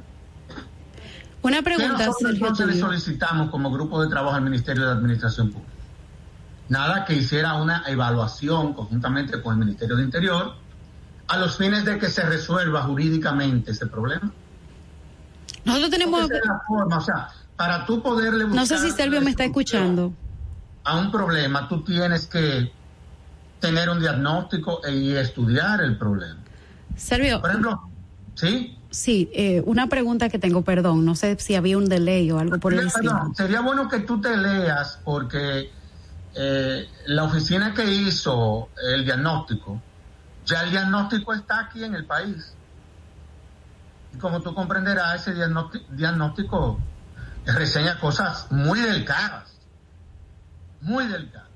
Una 1.42 1.62
pregunta, 1.62 2.06
nosotros 2.06 2.32
entonces 2.32 2.66
le 2.66 2.74
solicitamos 2.74 3.50
como 3.50 3.70
grupo 3.70 4.02
de 4.02 4.08
trabajo 4.08 4.34
al 4.34 4.42
Ministerio 4.42 4.86
de 4.86 4.92
Administración 4.92 5.52
Pública? 5.52 5.72
Nada 6.68 7.04
que 7.04 7.14
hiciera 7.14 7.54
una 7.54 7.84
evaluación 7.86 8.74
conjuntamente 8.74 9.40
con 9.40 9.54
el 9.54 9.58
Ministerio 9.60 9.96
de 9.96 10.02
Interior 10.02 10.54
a 11.28 11.36
los 11.38 11.56
fines 11.56 11.84
de 11.84 11.98
que 11.98 12.08
se 12.08 12.22
resuelva 12.22 12.82
jurídicamente 12.82 13.70
ese 13.70 13.86
problema. 13.86 14.32
Nosotros 15.64 15.90
tenemos... 15.90 16.28
La 16.28 16.60
forma, 16.66 16.96
o 16.96 17.00
sea, 17.00 17.28
para 17.58 17.84
tú 17.84 18.00
poderle 18.00 18.46
No 18.46 18.64
sé 18.64 18.78
si 18.78 18.92
Servio 18.92 19.20
me 19.20 19.30
está 19.30 19.44
escuchando. 19.44 20.14
A 20.84 20.96
un 20.96 21.10
problema 21.10 21.68
tú 21.68 21.82
tienes 21.82 22.28
que 22.28 22.72
tener 23.58 23.90
un 23.90 23.98
diagnóstico 23.98 24.80
y 24.88 25.16
estudiar 25.16 25.82
el 25.82 25.98
problema. 25.98 26.38
Servio. 26.96 27.40
Por 27.40 27.50
ejemplo, 27.50 27.82
¿sí? 28.36 28.78
Sí, 28.90 29.28
eh, 29.34 29.60
una 29.66 29.88
pregunta 29.88 30.28
que 30.28 30.38
tengo, 30.38 30.62
perdón, 30.62 31.04
no 31.04 31.16
sé 31.16 31.36
si 31.40 31.56
había 31.56 31.76
un 31.76 31.88
delay 31.88 32.30
o 32.30 32.38
algo 32.38 32.58
por 32.58 32.72
el 32.72 32.86
estilo. 32.86 33.12
Sería 33.34 33.60
bueno 33.60 33.88
que 33.88 33.98
tú 34.00 34.20
te 34.20 34.36
leas 34.36 35.00
porque 35.04 35.72
eh, 36.36 36.88
la 37.06 37.24
oficina 37.24 37.74
que 37.74 37.84
hizo 37.84 38.68
el 38.94 39.04
diagnóstico, 39.04 39.82
ya 40.46 40.62
el 40.62 40.70
diagnóstico 40.70 41.34
está 41.34 41.58
aquí 41.58 41.82
en 41.82 41.96
el 41.96 42.06
país. 42.06 42.54
Y 44.14 44.18
como 44.18 44.40
tú 44.40 44.54
comprenderás, 44.54 45.26
ese 45.26 45.34
diagnóstico 45.90 46.78
reseña 47.52 47.98
cosas 47.98 48.46
muy 48.50 48.80
delicadas, 48.80 49.56
muy 50.80 51.06
delicadas. 51.06 51.48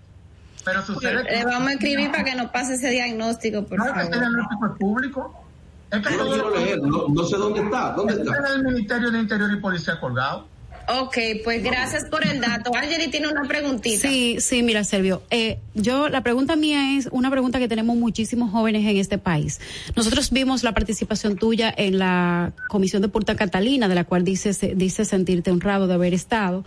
Pero 0.64 0.82
sucede 0.82 1.24
Le 1.24 1.44
vamos 1.44 1.69
a 1.69 1.73
escribir 1.73 2.10
para 2.10 2.24
que 2.24 2.35
nos 2.35 2.51
pase 2.51 2.74
ese 2.74 2.90
diagnóstico, 2.90 3.64
por 3.64 3.78
no, 3.78 3.86
favor. 3.86 4.02
Ese 4.02 4.10
diagnóstico 4.10 4.66
es 4.66 4.78
público. 4.78 5.44
Es 5.90 6.06
que 6.06 6.16
no, 6.16 6.24
todo 6.24 6.51
leer, 6.51 6.81
no, 6.81 7.09
no, 7.09 7.24
sé 7.24 7.36
dónde 7.36 7.60
está. 7.60 7.93
¿Dónde 7.93 8.14
está? 8.14 8.39
en 8.39 8.60
el 8.60 8.62
Ministerio 8.62 9.10
de 9.10 9.19
Interior 9.19 9.52
y 9.52 9.60
Policía 9.60 10.01
colgado. 10.01 10.48
Ok, 10.88 11.16
pues 11.44 11.62
gracias 11.62 12.04
por 12.10 12.26
el 12.26 12.40
dato. 12.40 12.74
Angeli 12.74 13.09
tiene 13.09 13.28
una 13.28 13.42
preguntita. 13.46 14.09
Sí, 14.09 14.36
sí, 14.40 14.62
mira, 14.62 14.84
Servio. 14.84 15.22
Eh, 15.30 15.59
yo, 15.74 16.09
la 16.09 16.22
pregunta 16.22 16.56
mía 16.56 16.96
es 16.98 17.09
una 17.12 17.30
pregunta 17.30 17.59
que 17.59 17.68
tenemos 17.68 17.96
muchísimos 17.96 18.50
jóvenes 18.50 18.86
en 18.86 18.96
este 18.96 19.18
país. 19.18 19.60
Nosotros 19.96 20.30
vimos 20.30 20.62
la 20.62 20.72
participación 20.72 21.36
tuya 21.36 21.72
en 21.76 21.98
la 21.98 22.52
Comisión 22.68 23.02
de 23.02 23.09
Punta 23.09 23.36
Catalina, 23.36 23.88
de 23.88 23.94
la 23.94 24.04
cual 24.04 24.24
dices, 24.24 24.60
dice 24.74 25.04
sentirte 25.04 25.50
honrado 25.50 25.86
de 25.86 25.94
haber 25.94 26.14
estado. 26.14 26.64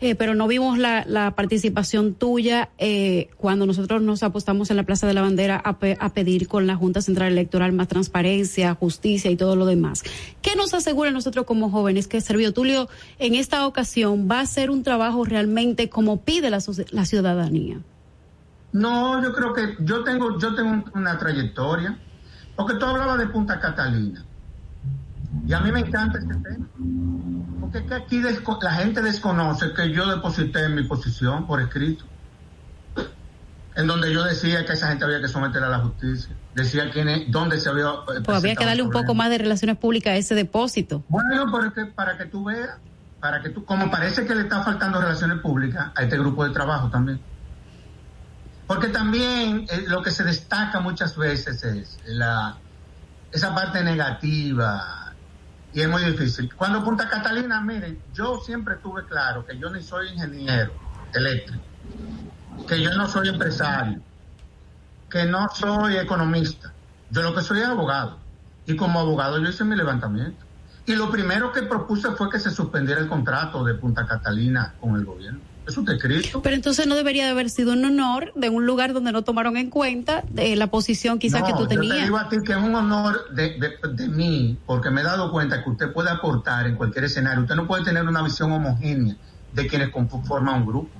Eh, 0.00 0.14
pero 0.14 0.34
no 0.34 0.46
vimos 0.46 0.78
la, 0.78 1.32
participación 1.34 2.14
tuya 2.14 2.70
eh, 2.78 3.30
cuando 3.36 3.66
nosotros 3.66 4.00
nos 4.00 4.22
apostamos 4.22 4.70
en 4.70 4.76
la 4.76 4.84
Plaza 4.84 5.06
de 5.08 5.14
la 5.14 5.22
Bandera 5.22 5.56
a, 5.56 5.78
pe 5.78 5.96
a, 5.98 6.10
pedir 6.10 6.46
con 6.46 6.66
la 6.68 6.76
Junta 6.76 7.02
Central 7.02 7.32
Electoral 7.32 7.72
más 7.72 7.88
transparencia, 7.88 8.74
justicia 8.74 9.30
y 9.30 9.36
todo 9.36 9.56
lo 9.56 9.66
demás. 9.66 10.04
¿Qué 10.40 10.54
nos 10.54 10.72
asegura 10.72 11.10
nosotros 11.10 11.46
como 11.46 11.70
jóvenes 11.70 12.06
que 12.06 12.20
Servio 12.20 12.52
Tulio 12.52 12.88
en 13.18 13.34
esta 13.34 13.66
ocasión 13.66 14.28
va 14.30 14.38
a 14.38 14.42
hacer 14.42 14.70
un 14.70 14.84
trabajo 14.84 15.24
realmente 15.24 15.88
como 15.88 16.22
pide 16.22 16.50
la, 16.50 16.58
la 16.92 17.04
ciudadanía? 17.04 17.80
No, 18.72 19.22
yo 19.22 19.32
creo 19.32 19.52
que 19.52 19.76
yo 19.80 20.04
tengo, 20.04 20.38
yo 20.38 20.54
tengo 20.54 20.84
una 20.94 21.18
trayectoria, 21.18 21.98
porque 22.54 22.74
tú 22.74 22.84
hablabas 22.84 23.18
de 23.18 23.26
Punta 23.26 23.58
Catalina. 23.58 24.24
Y 25.46 25.52
a 25.52 25.60
mí 25.60 25.72
me 25.72 25.80
encanta 25.80 26.18
este 26.18 26.34
tema. 26.34 26.66
Porque 27.60 27.78
es 27.78 27.84
que 27.84 27.94
aquí 27.94 28.22
la 28.62 28.72
gente 28.72 29.02
desconoce 29.02 29.72
que 29.74 29.92
yo 29.92 30.06
deposité 30.06 30.68
mi 30.68 30.84
posición 30.84 31.46
por 31.46 31.60
escrito. 31.60 32.04
En 33.76 33.86
donde 33.86 34.12
yo 34.12 34.24
decía 34.24 34.64
que 34.64 34.72
esa 34.72 34.88
gente 34.88 35.04
había 35.04 35.20
que 35.20 35.28
someter 35.28 35.62
a 35.62 35.68
la 35.68 35.78
justicia. 35.78 36.34
Decía 36.54 36.90
quién 36.90 37.08
es, 37.08 37.30
dónde 37.30 37.60
se 37.60 37.68
había. 37.68 37.92
Pues 38.24 38.36
había 38.36 38.56
que 38.56 38.64
darle 38.64 38.82
un 38.82 38.90
poco 38.90 39.14
más 39.14 39.30
de 39.30 39.38
relaciones 39.38 39.76
públicas 39.76 40.12
a 40.12 40.16
ese 40.16 40.34
depósito. 40.34 41.04
Bueno, 41.08 41.46
porque, 41.50 41.84
para 41.84 42.18
que 42.18 42.24
tú 42.24 42.44
veas, 42.44 42.78
para 43.20 43.40
que 43.40 43.50
tú, 43.50 43.64
como 43.64 43.90
parece 43.90 44.26
que 44.26 44.34
le 44.34 44.42
está 44.42 44.62
faltando 44.62 45.00
relaciones 45.00 45.38
públicas 45.38 45.92
a 45.94 46.02
este 46.02 46.18
grupo 46.18 46.44
de 46.44 46.50
trabajo 46.50 46.90
también. 46.90 47.20
Porque 48.66 48.88
también 48.88 49.66
eh, 49.70 49.84
lo 49.86 50.02
que 50.02 50.10
se 50.10 50.24
destaca 50.24 50.80
muchas 50.80 51.16
veces 51.16 51.62
es 51.62 51.98
la, 52.06 52.58
esa 53.32 53.54
parte 53.54 53.82
negativa, 53.82 55.07
y 55.72 55.80
es 55.80 55.88
muy 55.88 56.02
difícil. 56.04 56.54
Cuando 56.54 56.82
Punta 56.84 57.08
Catalina, 57.08 57.60
miren, 57.60 58.02
yo 58.12 58.40
siempre 58.40 58.76
tuve 58.76 59.04
claro 59.04 59.44
que 59.44 59.58
yo 59.58 59.70
ni 59.70 59.82
soy 59.82 60.08
ingeniero 60.08 60.72
eléctrico, 61.14 61.62
que 62.66 62.80
yo 62.80 62.94
no 62.94 63.08
soy 63.08 63.28
empresario, 63.28 64.00
que 65.10 65.24
no 65.24 65.48
soy 65.48 65.96
economista, 65.96 66.72
yo 67.10 67.22
lo 67.22 67.34
que 67.34 67.42
soy 67.42 67.60
es 67.60 67.66
abogado. 67.66 68.18
Y 68.66 68.76
como 68.76 69.00
abogado 69.00 69.38
yo 69.38 69.48
hice 69.48 69.64
mi 69.64 69.76
levantamiento. 69.76 70.44
Y 70.84 70.94
lo 70.94 71.10
primero 71.10 71.52
que 71.52 71.62
propuse 71.62 72.12
fue 72.12 72.30
que 72.30 72.38
se 72.38 72.50
suspendiera 72.50 73.00
el 73.00 73.08
contrato 73.08 73.64
de 73.64 73.74
Punta 73.74 74.06
Catalina 74.06 74.74
con 74.80 74.96
el 74.96 75.04
gobierno. 75.04 75.40
Eso 75.68 75.80
está 75.80 75.92
escrito. 75.92 76.40
Pero 76.40 76.56
entonces 76.56 76.86
no 76.86 76.94
debería 76.94 77.26
de 77.26 77.32
haber 77.32 77.50
sido 77.50 77.74
un 77.74 77.84
honor 77.84 78.32
de 78.34 78.48
un 78.48 78.64
lugar 78.64 78.94
donde 78.94 79.12
no 79.12 79.22
tomaron 79.22 79.58
en 79.58 79.68
cuenta 79.68 80.24
de 80.30 80.56
la 80.56 80.68
posición 80.68 81.18
quizás 81.18 81.42
no, 81.42 81.46
que 81.46 81.52
tú 81.52 81.66
tenías. 81.68 81.94
Yo 81.94 81.98
te 81.98 82.04
digo 82.04 82.16
a 82.16 82.28
ti 82.30 82.36
que 82.44 82.52
es 82.52 82.58
un 82.58 82.74
honor 82.74 83.34
de, 83.34 83.58
de, 83.58 83.76
de, 83.92 84.08
mí, 84.08 84.58
porque 84.64 84.90
me 84.90 85.02
he 85.02 85.04
dado 85.04 85.30
cuenta 85.30 85.62
que 85.62 85.68
usted 85.68 85.92
puede 85.92 86.08
aportar 86.10 86.66
en 86.66 86.76
cualquier 86.76 87.04
escenario. 87.04 87.42
Usted 87.42 87.54
no 87.54 87.66
puede 87.66 87.84
tener 87.84 88.02
una 88.04 88.22
visión 88.22 88.50
homogénea 88.50 89.14
de 89.52 89.66
quienes 89.66 89.90
conforman 89.90 90.62
un 90.62 90.66
grupo. 90.66 90.90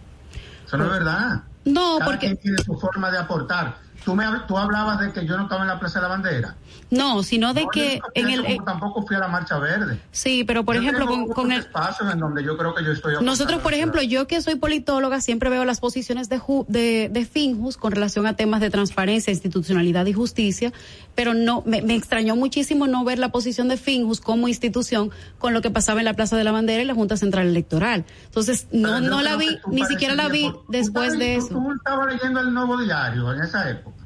Eso 0.67 0.77
no 0.77 0.85
es 0.85 0.91
verdad. 0.91 1.43
No, 1.65 1.99
Cada 1.99 2.11
porque. 2.11 2.27
Quien 2.27 2.37
tiene 2.37 2.59
su 2.59 2.75
forma 2.79 3.11
de 3.11 3.19
aportar. 3.19 3.79
Tú, 4.09 4.15
me, 4.15 4.25
tú 4.47 4.57
hablabas 4.57 5.01
de 5.01 5.13
que 5.13 5.27
yo 5.27 5.37
no 5.37 5.43
estaba 5.43 5.61
en 5.61 5.69
la 5.69 5.79
Plaza 5.79 5.99
de 5.99 6.05
la 6.05 6.09
Bandera. 6.09 6.57
No, 6.89 7.23
sino 7.23 7.53
de 7.53 7.65
no, 7.65 7.69
que 7.69 8.01
en 8.15 8.31
el. 8.31 8.43
Como 8.43 8.65
tampoco 8.65 9.07
fui 9.07 9.17
a 9.17 9.19
la 9.19 9.29
Marcha 9.29 9.59
Verde. 9.59 10.01
Sí, 10.13 10.45
pero 10.45 10.65
por 10.65 10.77
yo 10.77 10.81
ejemplo, 10.81 11.07
con, 11.07 11.29
con 11.29 11.53
el. 11.53 11.59
espacios 11.59 12.11
en 12.11 12.19
donde 12.19 12.43
yo 12.43 12.57
creo 12.57 12.75
que 12.75 12.83
yo 12.83 12.93
estoy. 12.93 13.17
Nosotros, 13.21 13.61
por 13.61 13.75
ejemplo, 13.75 14.01
yo 14.01 14.27
que 14.27 14.41
soy 14.41 14.55
politóloga, 14.55 15.21
siempre 15.21 15.51
veo 15.51 15.67
las 15.67 15.81
posiciones 15.81 16.31
de, 16.31 16.39
ju, 16.39 16.65
de, 16.69 17.11
de 17.13 17.27
Finjus 17.27 17.77
con 17.77 17.93
relación 17.93 18.27
a 18.27 18.33
temas 18.33 18.63
de 18.63 18.71
transparencia, 18.71 19.31
institucionalidad 19.31 20.07
y 20.07 20.15
justicia, 20.15 20.73
pero 21.15 21.35
no, 21.35 21.63
me, 21.67 21.83
me 21.83 21.95
extrañó 21.95 22.35
muchísimo 22.35 22.87
no 22.87 23.05
ver 23.05 23.19
la 23.19 23.29
posición 23.29 23.69
de 23.69 23.77
Finjus 23.77 24.23
como 24.23 24.49
institución 24.49 25.11
con 25.37 25.53
lo 25.53 25.61
que 25.61 25.71
pasaba 25.71 26.01
en 26.01 26.07
la 26.07 26.15
Plaza 26.15 26.39
de 26.39 26.45
la 26.45 26.53
Bandera 26.53 26.81
y 26.83 26.87
la 26.87 26.95
Junta 26.95 27.19
Central 27.19 27.47
Electoral. 27.47 28.07
Entonces, 28.25 28.69
no, 28.73 29.01
no 29.01 29.21
la 29.21 29.37
vi, 29.37 29.59
ni 29.67 29.85
siquiera 29.85 30.15
la 30.15 30.29
vi 30.29 30.51
después 30.69 31.19
de 31.19 31.37
eso. 31.37 31.49
Tú 31.49 31.73
estabas 31.75 32.15
leyendo 32.15 32.41
el 32.41 32.55
nuevo 32.55 32.79
diario 32.79 33.35
en 33.35 33.43
esa 33.43 33.69
época. 33.69 33.98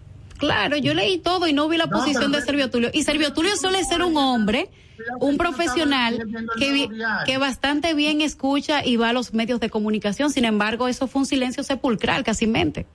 Claro, 0.43 0.77
yo 0.77 0.93
leí 0.93 1.19
todo 1.19 1.47
y 1.47 1.52
no 1.52 1.69
vi 1.69 1.77
la 1.77 1.86
No, 1.86 1.93
posición 1.93 2.32
de 2.32 2.40
Servio 2.43 2.69
Tulio. 2.69 2.90
Y 2.93 3.05
Servio 3.05 3.32
Tulio 3.32 3.56
suele 3.56 3.85
ser 3.85 4.02
un 4.02 4.16
hombre, 4.16 4.73
un 5.20 5.39
profesional 5.39 6.19
que, 6.59 6.89
que 7.24 7.39
bastante 7.39 7.94
bien 7.94 8.20
escucha 8.20 8.85
y 8.85 8.97
va 8.97 9.10
a 9.10 9.12
los 9.12 9.35
medios 9.35 9.60
de 9.60 9.70
comunicación. 9.70 10.31
Sin 10.31 10.44
embargo, 10.44 10.89
eso 10.89 11.06
fue 11.06 11.20
un 11.20 11.27
silencio 11.27 11.62
sepulcral, 11.62 12.24
casi 12.24 12.48
mente. 12.48 12.89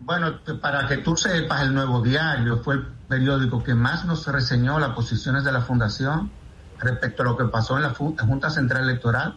Bueno, 0.00 0.40
para 0.62 0.88
que 0.88 0.96
tú 0.96 1.18
sepas, 1.18 1.64
el 1.64 1.74
Nuevo 1.74 2.00
Diario 2.00 2.62
fue 2.64 2.76
el 2.76 2.86
periódico 3.08 3.62
que 3.62 3.74
más 3.74 4.06
nos 4.06 4.26
reseñó 4.26 4.78
las 4.78 4.94
posiciones 4.94 5.44
de 5.44 5.52
la 5.52 5.60
Fundación 5.60 6.30
respecto 6.78 7.24
a 7.24 7.26
lo 7.26 7.36
que 7.36 7.44
pasó 7.44 7.76
en 7.76 7.82
la 7.82 7.90
Junta 7.90 8.48
Central 8.48 8.84
Electoral 8.84 9.36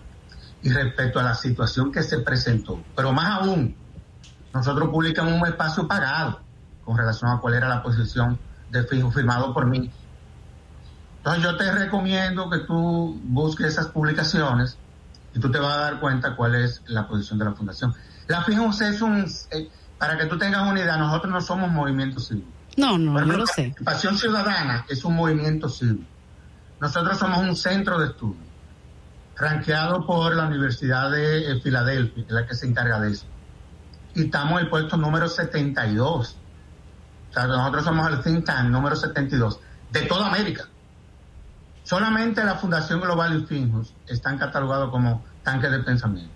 y 0.64 0.70
respecto 0.70 1.20
a 1.20 1.24
la 1.24 1.36
situación 1.36 1.92
que 1.92 2.04
se 2.04 2.20
presentó. 2.20 2.82
Pero 2.96 3.12
más 3.12 3.42
aún, 3.42 3.76
nosotros 4.54 4.88
publicamos 4.88 5.34
un 5.34 5.46
espacio 5.46 5.86
pagado 5.90 6.48
con 6.90 6.98
relación 6.98 7.30
a 7.30 7.40
cuál 7.40 7.54
era 7.54 7.70
la 7.70 7.84
posición 7.84 8.40
de 8.72 8.84
fijo 8.84 9.12
firmado 9.12 9.54
por 9.54 9.68
mí. 9.68 9.92
Entonces 11.18 11.44
yo 11.44 11.56
te 11.56 11.72
recomiendo 11.72 12.50
que 12.50 12.58
tú 12.60 13.22
busques 13.26 13.68
esas 13.68 13.90
publicaciones 13.90 14.76
y 15.36 15.40
tú 15.40 15.52
te 15.52 15.60
vas 15.60 15.72
a 15.72 15.78
dar 15.82 16.00
cuenta 16.00 16.36
cuál 16.36 16.56
es 16.56 16.82
la 16.88 17.08
posición 17.08 17.38
de 17.38 17.46
la 17.46 17.52
fundación. 17.54 17.94
La 18.26 18.42
FIJUS 18.42 18.82
es 18.82 19.02
un, 19.04 19.24
eh, 19.52 19.70
para 20.00 20.18
que 20.18 20.26
tú 20.26 20.40
tengas 20.40 20.68
una 20.68 20.80
idea, 20.80 20.98
nosotros 20.98 21.32
no 21.32 21.42
somos 21.42 21.70
movimiento 21.70 22.20
civil. 22.20 22.48
No, 22.76 22.98
no, 22.98 23.14
Por 23.14 23.28
yo 23.28 23.38
lo 23.38 23.46
sé. 23.46 23.66
Participación 23.66 24.18
Ciudadana 24.18 24.84
es 24.90 25.06
un 25.06 25.16
movimiento 25.16 25.70
civil. 25.70 26.08
Nosotros 26.82 27.20
somos 27.20 27.38
un 27.38 27.56
centro 27.56 28.00
de 28.00 28.08
estudio, 28.08 28.42
ranqueado 29.36 30.08
por 30.08 30.36
la 30.36 30.48
Universidad 30.48 31.12
de 31.12 31.52
eh, 31.52 31.62
Filadelfia, 31.62 32.16
que 32.16 32.22
es 32.22 32.32
la 32.32 32.48
que 32.48 32.56
se 32.56 32.66
encarga 32.66 33.00
de 33.00 33.12
eso. 33.12 33.28
Y 34.16 34.24
estamos 34.24 34.54
en 34.54 34.66
el 34.66 34.70
puesto 34.72 34.98
número 34.98 35.28
72. 35.28 36.39
O 37.30 37.34
sea, 37.34 37.48
nosotros 37.48 37.84
somos 37.84 38.08
el 38.12 38.22
think 38.22 38.46
tank 38.46 38.70
número 38.70 38.96
72 38.96 39.60
de 39.92 40.02
toda 40.04 40.28
América. 40.28 40.66
Solamente 41.84 42.44
la 42.44 42.56
Fundación 42.56 43.02
Global 43.02 43.42
y 43.42 43.46
Finjus 43.46 43.94
están 44.08 44.38
catalogados 44.38 44.92
como 44.92 45.24
tanques 45.44 45.72
de 45.72 45.80
pensamiento. 45.80 46.34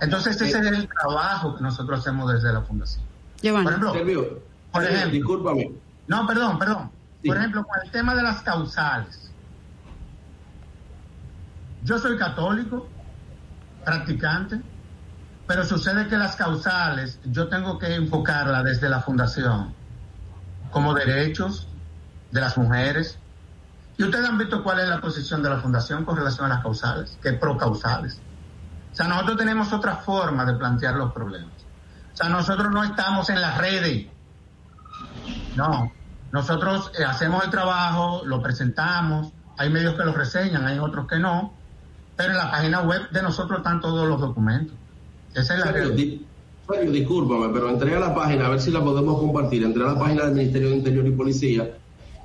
Entonces 0.00 0.40
ese 0.40 0.58
es 0.58 0.66
el 0.66 0.88
trabajo 0.88 1.56
que 1.56 1.62
nosotros 1.62 2.00
hacemos 2.00 2.32
desde 2.32 2.52
la 2.52 2.62
Fundación. 2.62 3.04
Giovanni. 3.42 3.64
Por 3.64 3.72
ejemplo, 3.72 3.92
Servio, 3.92 4.42
por 4.70 4.82
Servio, 4.82 4.98
ejemplo, 4.98 5.18
discúlpame. 5.18 5.72
no, 6.06 6.26
perdón, 6.26 6.58
perdón. 6.58 6.90
Sí. 7.22 7.28
Por 7.28 7.36
ejemplo, 7.38 7.64
con 7.64 7.82
el 7.84 7.90
tema 7.90 8.14
de 8.14 8.22
las 8.22 8.42
causales. 8.42 9.30
Yo 11.82 11.98
soy 11.98 12.16
católico, 12.16 12.88
practicante, 13.84 14.60
pero 15.46 15.64
sucede 15.64 16.08
que 16.08 16.16
las 16.16 16.36
causales 16.36 17.20
yo 17.24 17.48
tengo 17.48 17.78
que 17.78 17.94
enfocarla 17.94 18.62
desde 18.62 18.88
la 18.88 19.00
fundación, 19.00 19.74
como 20.74 20.92
derechos 20.92 21.68
de 22.32 22.40
las 22.40 22.58
mujeres. 22.58 23.16
Y 23.96 24.02
ustedes 24.02 24.28
han 24.28 24.36
visto 24.36 24.62
cuál 24.64 24.80
es 24.80 24.88
la 24.88 25.00
posición 25.00 25.40
de 25.40 25.48
la 25.48 25.58
fundación 25.58 26.04
con 26.04 26.16
relación 26.16 26.46
a 26.46 26.56
las 26.56 26.62
causales, 26.62 27.16
que 27.22 27.28
es 27.28 27.38
pro-causales. 27.38 28.18
O 28.92 28.96
sea, 28.96 29.06
nosotros 29.06 29.36
tenemos 29.38 29.72
otra 29.72 29.96
forma 29.96 30.44
de 30.44 30.54
plantear 30.54 30.96
los 30.96 31.12
problemas. 31.12 31.54
O 32.12 32.16
sea, 32.16 32.28
nosotros 32.28 32.72
no 32.72 32.82
estamos 32.82 33.30
en 33.30 33.40
las 33.40 33.56
redes. 33.56 34.08
No, 35.54 35.92
nosotros 36.32 36.90
eh, 36.98 37.04
hacemos 37.04 37.44
el 37.44 37.50
trabajo, 37.50 38.22
lo 38.24 38.42
presentamos, 38.42 39.32
hay 39.56 39.70
medios 39.70 39.94
que 39.94 40.02
lo 40.02 40.12
reseñan, 40.12 40.66
hay 40.66 40.80
otros 40.80 41.06
que 41.06 41.20
no, 41.20 41.54
pero 42.16 42.32
en 42.32 42.36
la 42.36 42.50
página 42.50 42.80
web 42.80 43.10
de 43.10 43.22
nosotros 43.22 43.58
están 43.58 43.80
todos 43.80 44.08
los 44.08 44.20
documentos. 44.20 44.76
Esa 45.34 45.54
es 45.54 45.64
la 45.64 45.70
realidad. 45.70 46.20
Discúlpame, 46.90 47.52
pero 47.52 47.70
entré 47.70 47.94
a 47.94 48.00
la 48.00 48.14
página, 48.14 48.46
a 48.46 48.50
ver 48.50 48.60
si 48.60 48.70
la 48.70 48.82
podemos 48.82 49.18
compartir. 49.18 49.62
Entré 49.64 49.82
a 49.84 49.88
la 49.88 49.98
página 49.98 50.24
del 50.24 50.34
Ministerio 50.34 50.70
de 50.70 50.76
Interior 50.76 51.06
y 51.06 51.10
Policía 51.10 51.76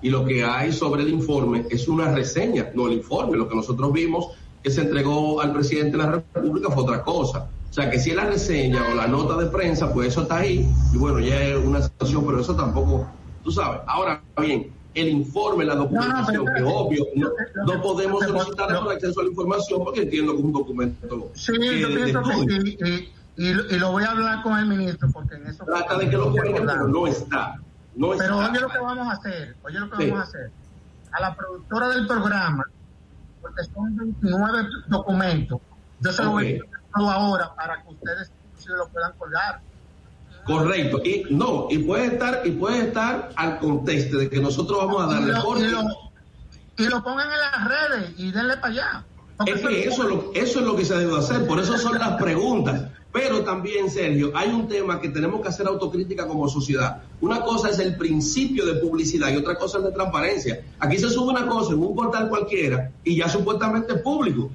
y 0.02 0.10
lo 0.10 0.26
que 0.26 0.44
hay 0.44 0.72
sobre 0.72 1.04
el 1.04 1.10
informe 1.10 1.66
es 1.70 1.88
una 1.88 2.14
reseña, 2.14 2.72
no 2.74 2.88
el 2.88 2.94
informe. 2.94 3.38
Lo 3.38 3.50
que 3.50 3.56
nosotros 3.56 3.92
vimos 3.92 4.28
que 4.64 4.72
se 4.72 4.82
entregó 4.82 5.42
al 5.42 5.54
presidente 5.54 5.98
de 5.98 6.04
la 6.04 6.24
República 6.34 6.70
fue 6.70 6.84
otra 6.84 7.04
cosa. 7.04 7.50
O 7.70 7.74
sea, 7.74 7.90
que 7.90 8.00
si 8.00 8.12
es 8.12 8.16
la 8.16 8.26
reseña 8.26 8.84
o 8.92 8.96
la 8.96 9.08
nota 9.08 9.38
de 9.38 9.48
prensa, 9.48 9.94
pues 9.94 10.10
eso 10.10 10.24
está 10.24 10.38
ahí. 10.38 10.68
Y 10.94 10.98
bueno, 10.98 11.20
ya 11.20 11.42
es 11.42 11.58
una 11.58 11.82
situación, 11.82 12.26
pero 12.26 12.40
eso 12.40 12.56
tampoco, 12.56 13.08
tú 13.44 13.52
sabes. 13.52 13.82
Ahora 13.86 14.24
bien, 14.42 14.72
el 14.96 15.10
informe, 15.10 15.66
la 15.66 15.76
documentación, 15.76 16.46
que 16.56 16.64
obvio, 16.64 17.06
no, 17.16 17.82
podemos 17.82 18.24
solicitar 18.24 18.72
el 18.72 18.92
acceso 18.92 19.20
a 19.20 19.24
la 19.24 19.30
información 19.30 19.84
porque 19.84 20.02
entiendo 20.02 20.34
que 20.34 20.40
es 20.40 20.46
un 20.46 20.54
documento. 20.54 21.32
Sí, 21.36 21.54
yo 21.80 21.88
pienso 21.90 22.22
que 22.48 22.62
sí. 22.62 23.10
Y, 23.40 23.54
lo 23.54 23.92
voy 23.92 24.04
a 24.04 24.12
hablar 24.12 24.44
con 24.44 24.60
el 24.60 24.66
ministro 24.66 25.10
porque 25.14 25.36
en 25.36 25.48
eso. 25.48 25.64
Trata 25.64 25.98
de 25.98 26.10
que 26.10 26.18
lo 26.18 26.34
pongan, 26.34 26.66
pero 26.66 26.88
no 26.90 27.08
está. 27.08 27.56
No 27.96 28.10
pero 28.18 28.38
oye 28.38 28.60
lo 28.60 28.70
que 28.70 28.80
vamos 28.80 29.08
a 29.08 29.12
hacer, 29.14 29.56
oye 29.64 29.80
lo 29.80 29.90
que 29.90 30.10
vamos 30.10 30.20
a 30.20 30.28
hacer. 30.28 30.52
A 31.14 31.22
la 31.22 31.36
productora 31.36 31.88
del 31.88 32.06
programa, 32.06 32.66
porque 33.42 33.64
son 33.74 33.96
29 33.96 34.68
documentos, 34.88 35.60
yo 36.02 36.12
se 36.12 36.24
lo 36.24 36.32
voy 36.32 36.62
a 36.92 37.00
ahora 37.14 37.56
para 37.56 37.82
que 37.82 37.90
ustedes 37.94 38.30
se 38.58 38.72
lo 38.72 38.88
puedan 38.90 39.14
colgar 39.14 39.62
Correcto. 40.46 41.02
Y 41.06 41.26
no, 41.30 41.68
y 41.70 41.78
puede 41.80 42.08
estar, 42.08 42.42
y 42.46 42.52
puede 42.52 42.88
estar 42.88 43.30
al 43.36 43.60
contexto 43.60 44.18
de 44.18 44.30
que 44.30 44.40
nosotros 44.40 44.80
vamos 44.80 45.04
a 45.04 45.14
darle 45.14 45.32
y 45.32 45.70
lo, 45.70 45.86
y 46.78 46.88
lo, 46.88 47.04
pongan 47.04 47.32
en 47.32 47.40
las 47.40 47.68
redes 47.68 48.14
y 48.18 48.32
denle 48.32 48.58
para 48.58 48.74
allá. 48.74 49.06
Es 49.46 49.62
que 49.62 49.88
eso 49.88 50.04
es, 50.04 50.10
lo, 50.10 50.32
eso 50.34 50.60
es 50.60 50.66
lo 50.66 50.76
que 50.76 50.84
se 50.84 50.96
debe 50.96 51.18
hacer, 51.18 51.48
por 51.48 51.60
eso 51.60 51.78
son 51.78 51.98
las 51.98 52.22
preguntas. 52.22 52.90
Pero 53.12 53.42
también, 53.44 53.90
Sergio, 53.90 54.32
hay 54.36 54.50
un 54.50 54.68
tema 54.68 55.02
que 55.02 55.10
tenemos 55.10 55.42
que 55.42 55.48
hacer 55.48 55.66
autocrítica 55.66 56.28
como 56.28 56.48
sociedad. 56.48 57.02
Una 57.22 57.42
cosa 57.42 57.70
es 57.70 57.80
el 57.80 57.96
principio 57.96 58.66
de 58.66 58.76
publicidad 58.76 59.32
y 59.32 59.38
otra 59.38 59.56
cosa 59.56 59.80
es 59.80 59.86
de 59.86 59.92
transparencia. 59.92 60.62
Aquí 60.80 60.98
se 61.00 61.10
sube 61.10 61.32
una 61.32 61.48
cosa 61.48 61.74
en 61.74 61.80
un 61.80 61.96
portal 61.96 62.30
cualquiera 62.30 62.92
y 63.04 63.16
ya 63.16 63.28
supuestamente 63.28 63.94
es 63.94 64.02
público. 64.02 64.52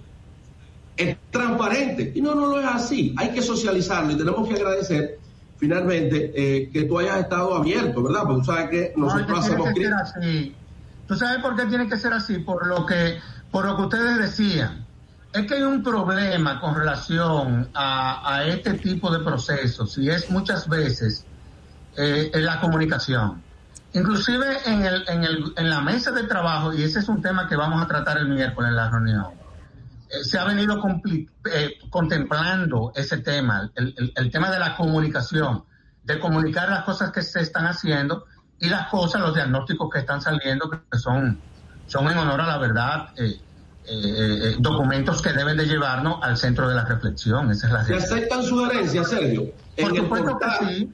Es 0.96 1.16
transparente. 1.30 2.12
Y 2.14 2.20
no, 2.20 2.34
no 2.36 2.46
lo 2.46 2.60
es 2.60 2.66
así. 2.66 3.12
Hay 3.16 3.30
que 3.30 3.42
socializarlo 3.42 4.12
y 4.12 4.16
tenemos 4.16 4.46
que 4.46 4.54
agradecer 4.54 5.18
finalmente 5.56 6.32
eh, 6.36 6.70
que 6.72 6.84
tú 6.84 6.98
hayas 6.98 7.20
estado 7.20 7.54
abierto, 7.54 8.02
¿verdad? 8.04 8.22
Porque 8.24 8.40
tú 8.40 8.44
sabes 8.44 8.70
que 8.70 8.92
nosotros 8.96 9.38
hacemos 9.38 9.68
¿Tú 11.06 11.16
sabes 11.16 11.42
por 11.42 11.54
qué 11.54 11.66
tiene 11.66 11.88
que 11.88 11.98
ser 11.98 12.12
así? 12.12 12.38
Por 12.38 12.66
lo 12.66 12.86
que, 12.86 13.18
por 13.54 13.66
lo 13.66 13.76
que 13.76 13.82
ustedes 13.82 14.18
decían. 14.18 14.84
Es 15.32 15.46
que 15.46 15.54
hay 15.54 15.62
un 15.62 15.84
problema 15.84 16.60
con 16.60 16.74
relación 16.74 17.70
a, 17.72 18.42
este 18.46 18.74
tipo 18.74 19.12
de 19.12 19.20
procesos 19.20 19.96
y 19.96 20.10
es 20.10 20.28
muchas 20.28 20.68
veces 20.68 21.24
eh, 21.96 22.32
en 22.34 22.44
la 22.44 22.58
comunicación. 22.58 23.40
Inclusive 23.92 24.58
en, 24.66 24.84
el, 24.84 25.04
en, 25.08 25.22
el, 25.22 25.54
en 25.56 25.70
la 25.70 25.80
mesa 25.82 26.10
de 26.10 26.24
trabajo, 26.24 26.74
y 26.74 26.82
ese 26.82 26.98
es 26.98 27.08
un 27.08 27.22
tema 27.22 27.46
que 27.48 27.54
vamos 27.54 27.80
a 27.80 27.86
tratar 27.86 28.18
el 28.18 28.28
miércoles 28.28 28.70
en 28.70 28.76
la 28.76 28.90
reunión 28.90 29.26
eh, 30.10 30.24
se 30.24 30.36
ha 30.36 30.44
venido 30.44 30.82
eh, 31.52 31.74
contemplando 31.90 32.90
ese 32.96 33.18
tema, 33.18 33.70
el, 33.76 34.30
tema 34.32 34.50
de 34.50 34.58
la 34.58 34.76
comunicación, 34.76 35.62
de 36.02 36.18
comunicar 36.18 36.70
las 36.70 36.82
cosas 36.82 37.12
que 37.12 37.22
se 37.22 37.38
están 37.38 37.66
haciendo 37.66 38.24
y 38.58 38.68
las 38.68 38.88
cosas, 38.88 39.20
los 39.20 39.32
diagnósticos 39.32 39.90
que 39.92 40.00
están 40.00 40.20
saliendo, 40.20 40.68
que 40.68 40.98
son, 40.98 41.40
son 41.86 42.10
en 42.10 42.18
honor 42.18 42.40
a 42.40 42.46
la 42.46 42.58
verdad, 42.58 43.08
eh, 43.16 44.56
documentos 44.58 45.20
que 45.20 45.32
deben 45.32 45.56
de 45.56 45.66
llevarnos 45.66 46.18
al 46.22 46.36
centro 46.36 46.68
de 46.68 46.74
la 46.74 46.84
reflexión. 46.84 47.50
Esa 47.50 47.66
es 47.66 47.72
la 47.72 47.84
¿Se 47.84 47.94
aceptan 47.94 48.42
sugerencias, 48.42 49.08
Sergio? 49.10 49.52
Por 49.76 49.96
supuesto 49.96 50.38
que 50.38 50.66
sí. 50.66 50.92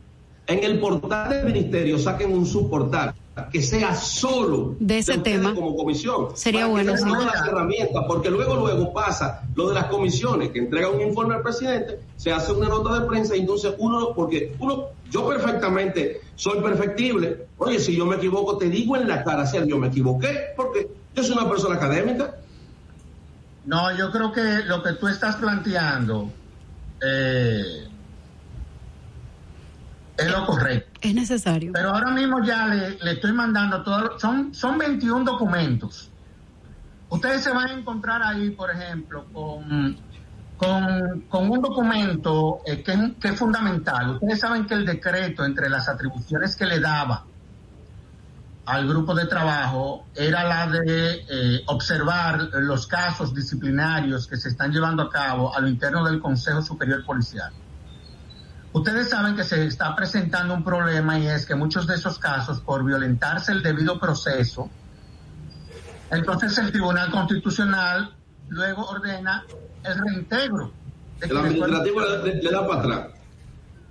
En 0.50 0.64
el 0.64 0.80
portal 0.80 1.30
del 1.30 1.44
ministerio 1.44 1.96
saquen 1.96 2.32
un 2.32 2.44
subportal 2.44 3.14
que 3.52 3.62
sea 3.62 3.94
solo 3.94 4.74
de 4.80 4.98
ese 4.98 5.18
tema 5.18 5.54
como 5.54 5.76
comisión. 5.76 6.30
Sería 6.34 6.66
bueno. 6.66 6.92
Que 6.92 7.00
las 7.02 7.46
herramientas, 7.46 8.04
porque 8.08 8.30
luego 8.30 8.56
luego 8.56 8.92
pasa 8.92 9.44
lo 9.54 9.68
de 9.68 9.74
las 9.74 9.84
comisiones, 9.84 10.50
que 10.50 10.58
entrega 10.58 10.88
un 10.88 11.00
informe 11.02 11.36
al 11.36 11.42
presidente, 11.42 12.00
se 12.16 12.32
hace 12.32 12.50
una 12.50 12.68
nota 12.68 12.98
de 12.98 13.06
prensa 13.06 13.36
y 13.36 13.40
entonces 13.40 13.74
uno, 13.78 14.12
porque 14.12 14.56
uno, 14.58 14.86
yo 15.08 15.28
perfectamente 15.28 16.20
soy 16.34 16.60
perfectible. 16.60 17.46
Oye, 17.58 17.78
si 17.78 17.94
yo 17.94 18.04
me 18.04 18.16
equivoco, 18.16 18.58
te 18.58 18.68
digo 18.68 18.96
en 18.96 19.06
la 19.06 19.22
cara, 19.22 19.44
yo 19.64 19.78
me 19.78 19.86
equivoqué, 19.86 20.46
porque 20.56 20.88
yo 21.14 21.22
soy 21.22 21.36
una 21.36 21.48
persona 21.48 21.76
académica. 21.76 22.34
No, 23.66 23.96
yo 23.96 24.10
creo 24.10 24.32
que 24.32 24.64
lo 24.66 24.82
que 24.82 24.94
tú 24.94 25.06
estás 25.06 25.36
planteando 25.36 26.28
eh, 27.00 27.86
es 30.20 30.30
lo 30.30 30.46
correcto. 30.46 31.00
Es 31.02 31.14
necesario. 31.14 31.72
Pero 31.72 31.90
ahora 31.90 32.10
mismo 32.10 32.44
ya 32.44 32.66
le, 32.66 33.12
estoy 33.12 33.32
mandando 33.32 33.82
todo, 33.82 34.18
son, 34.18 34.54
son 34.54 34.78
21 34.78 35.24
documentos. 35.24 36.10
Ustedes 37.08 37.42
se 37.42 37.50
van 37.50 37.68
a 37.68 37.72
encontrar 37.72 38.22
ahí, 38.22 38.50
por 38.50 38.70
ejemplo, 38.70 39.24
con, 39.32 39.96
con, 40.56 41.50
un 41.50 41.60
documento 41.60 42.60
eh, 42.66 42.82
que, 42.82 43.14
que, 43.18 43.28
es 43.28 43.38
fundamental. 43.38 44.10
Ustedes 44.10 44.40
saben 44.40 44.66
que 44.66 44.74
el 44.74 44.84
decreto, 44.84 45.44
entre 45.44 45.68
las 45.68 45.88
atribuciones 45.88 46.54
que 46.54 46.66
le 46.66 46.78
daba 46.78 47.24
al 48.66 48.86
grupo 48.86 49.14
de 49.14 49.26
trabajo, 49.26 50.06
era 50.14 50.44
la 50.44 50.66
de 50.68 51.24
eh, 51.28 51.62
observar 51.66 52.50
los 52.52 52.86
casos 52.86 53.34
disciplinarios 53.34 54.28
que 54.28 54.36
se 54.36 54.50
están 54.50 54.70
llevando 54.70 55.02
a 55.02 55.10
cabo 55.10 55.52
a 55.52 55.60
lo 55.60 55.68
interno 55.68 56.04
del 56.04 56.20
Consejo 56.20 56.62
Superior 56.62 57.04
Policial. 57.04 57.52
Ustedes 58.72 59.10
saben 59.10 59.34
que 59.34 59.42
se 59.42 59.64
está 59.66 59.96
presentando 59.96 60.54
un 60.54 60.62
problema 60.62 61.18
y 61.18 61.26
es 61.26 61.44
que 61.44 61.56
muchos 61.56 61.86
de 61.86 61.96
esos 61.96 62.18
casos, 62.18 62.60
por 62.60 62.84
violentarse 62.84 63.50
el 63.50 63.62
debido 63.62 63.98
proceso, 63.98 64.70
entonces 66.10 66.56
el 66.58 66.70
Tribunal 66.70 67.10
Constitucional 67.10 68.14
luego 68.48 68.86
ordena 68.86 69.44
el 69.84 69.98
reintegro. 69.98 70.72
el 71.20 71.36
administrativo 71.36 72.00
le, 72.00 72.50
da 72.50 72.66
para 72.66 72.80
atrás. 72.80 73.06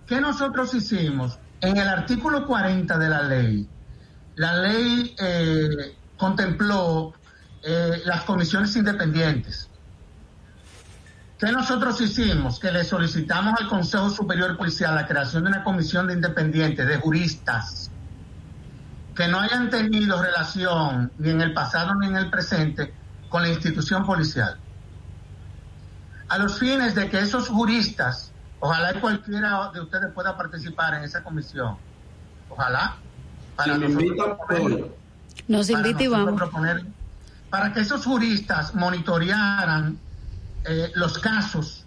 ¿Qué 0.08 0.22
nosotros 0.22 0.74
hicimos? 0.74 1.38
En 1.62 1.78
el 1.78 1.88
artículo 1.88 2.46
40 2.48 2.98
de 2.98 3.10
la 3.10 3.24
ley, 3.24 3.68
la 4.36 4.56
ley 4.56 5.16
eh, 5.20 5.96
contempló 6.18 7.14
eh, 7.64 8.02
las 8.06 8.24
comisiones 8.24 8.76
independientes. 8.78 9.69
¿Qué 11.40 11.54
nosotros 11.54 12.02
hicimos? 12.02 12.60
Que 12.60 12.70
le 12.70 12.84
solicitamos 12.84 13.58
al 13.62 13.70
Consejo 13.70 14.10
Superior 14.10 14.58
Policial 14.58 14.94
la 14.94 15.08
creación 15.08 15.46
de 15.46 15.52
una 15.52 15.64
comisión 15.64 16.06
de 16.08 16.14
independientes, 16.14 16.86
de 16.86 16.98
juristas, 16.98 17.90
que 19.16 19.26
no 19.30 19.40
hayan 19.40 19.70
tenido 19.70 20.22
relación 20.22 21.14
ni 21.18 21.30
en 21.30 21.40
el 21.40 21.54
pasado 21.54 21.96
ni 21.96 22.08
en 22.08 22.18
el 22.18 22.30
presente 22.30 22.94
con 23.30 23.42
la 23.42 23.50
institución 23.50 24.06
policial. 24.06 24.60
A 26.28 26.38
los 26.40 26.60
fines 26.60 26.94
de 26.94 27.10
que 27.10 27.20
esos 27.20 27.48
juristas, 27.48 28.34
ojalá 28.60 29.00
cualquiera 29.00 29.72
de 29.74 29.80
ustedes 29.80 30.12
pueda 30.12 30.36
participar 30.36 30.96
en 30.96 31.06
esa 31.06 31.24
comisión, 31.24 31.78
ojalá, 32.50 32.98
para 33.56 33.76
si 33.76 33.80
nosotros 33.88 34.38
nos 35.48 35.70
invita 35.70 36.04
y 36.04 36.08
vamos. 36.08 36.36
Proponer, 36.36 36.86
para 37.50 37.72
que 37.72 37.80
esos 37.80 38.06
juristas 38.06 38.76
monitorearan 38.76 39.98
eh, 40.66 40.92
los 40.96 41.18
casos 41.20 41.86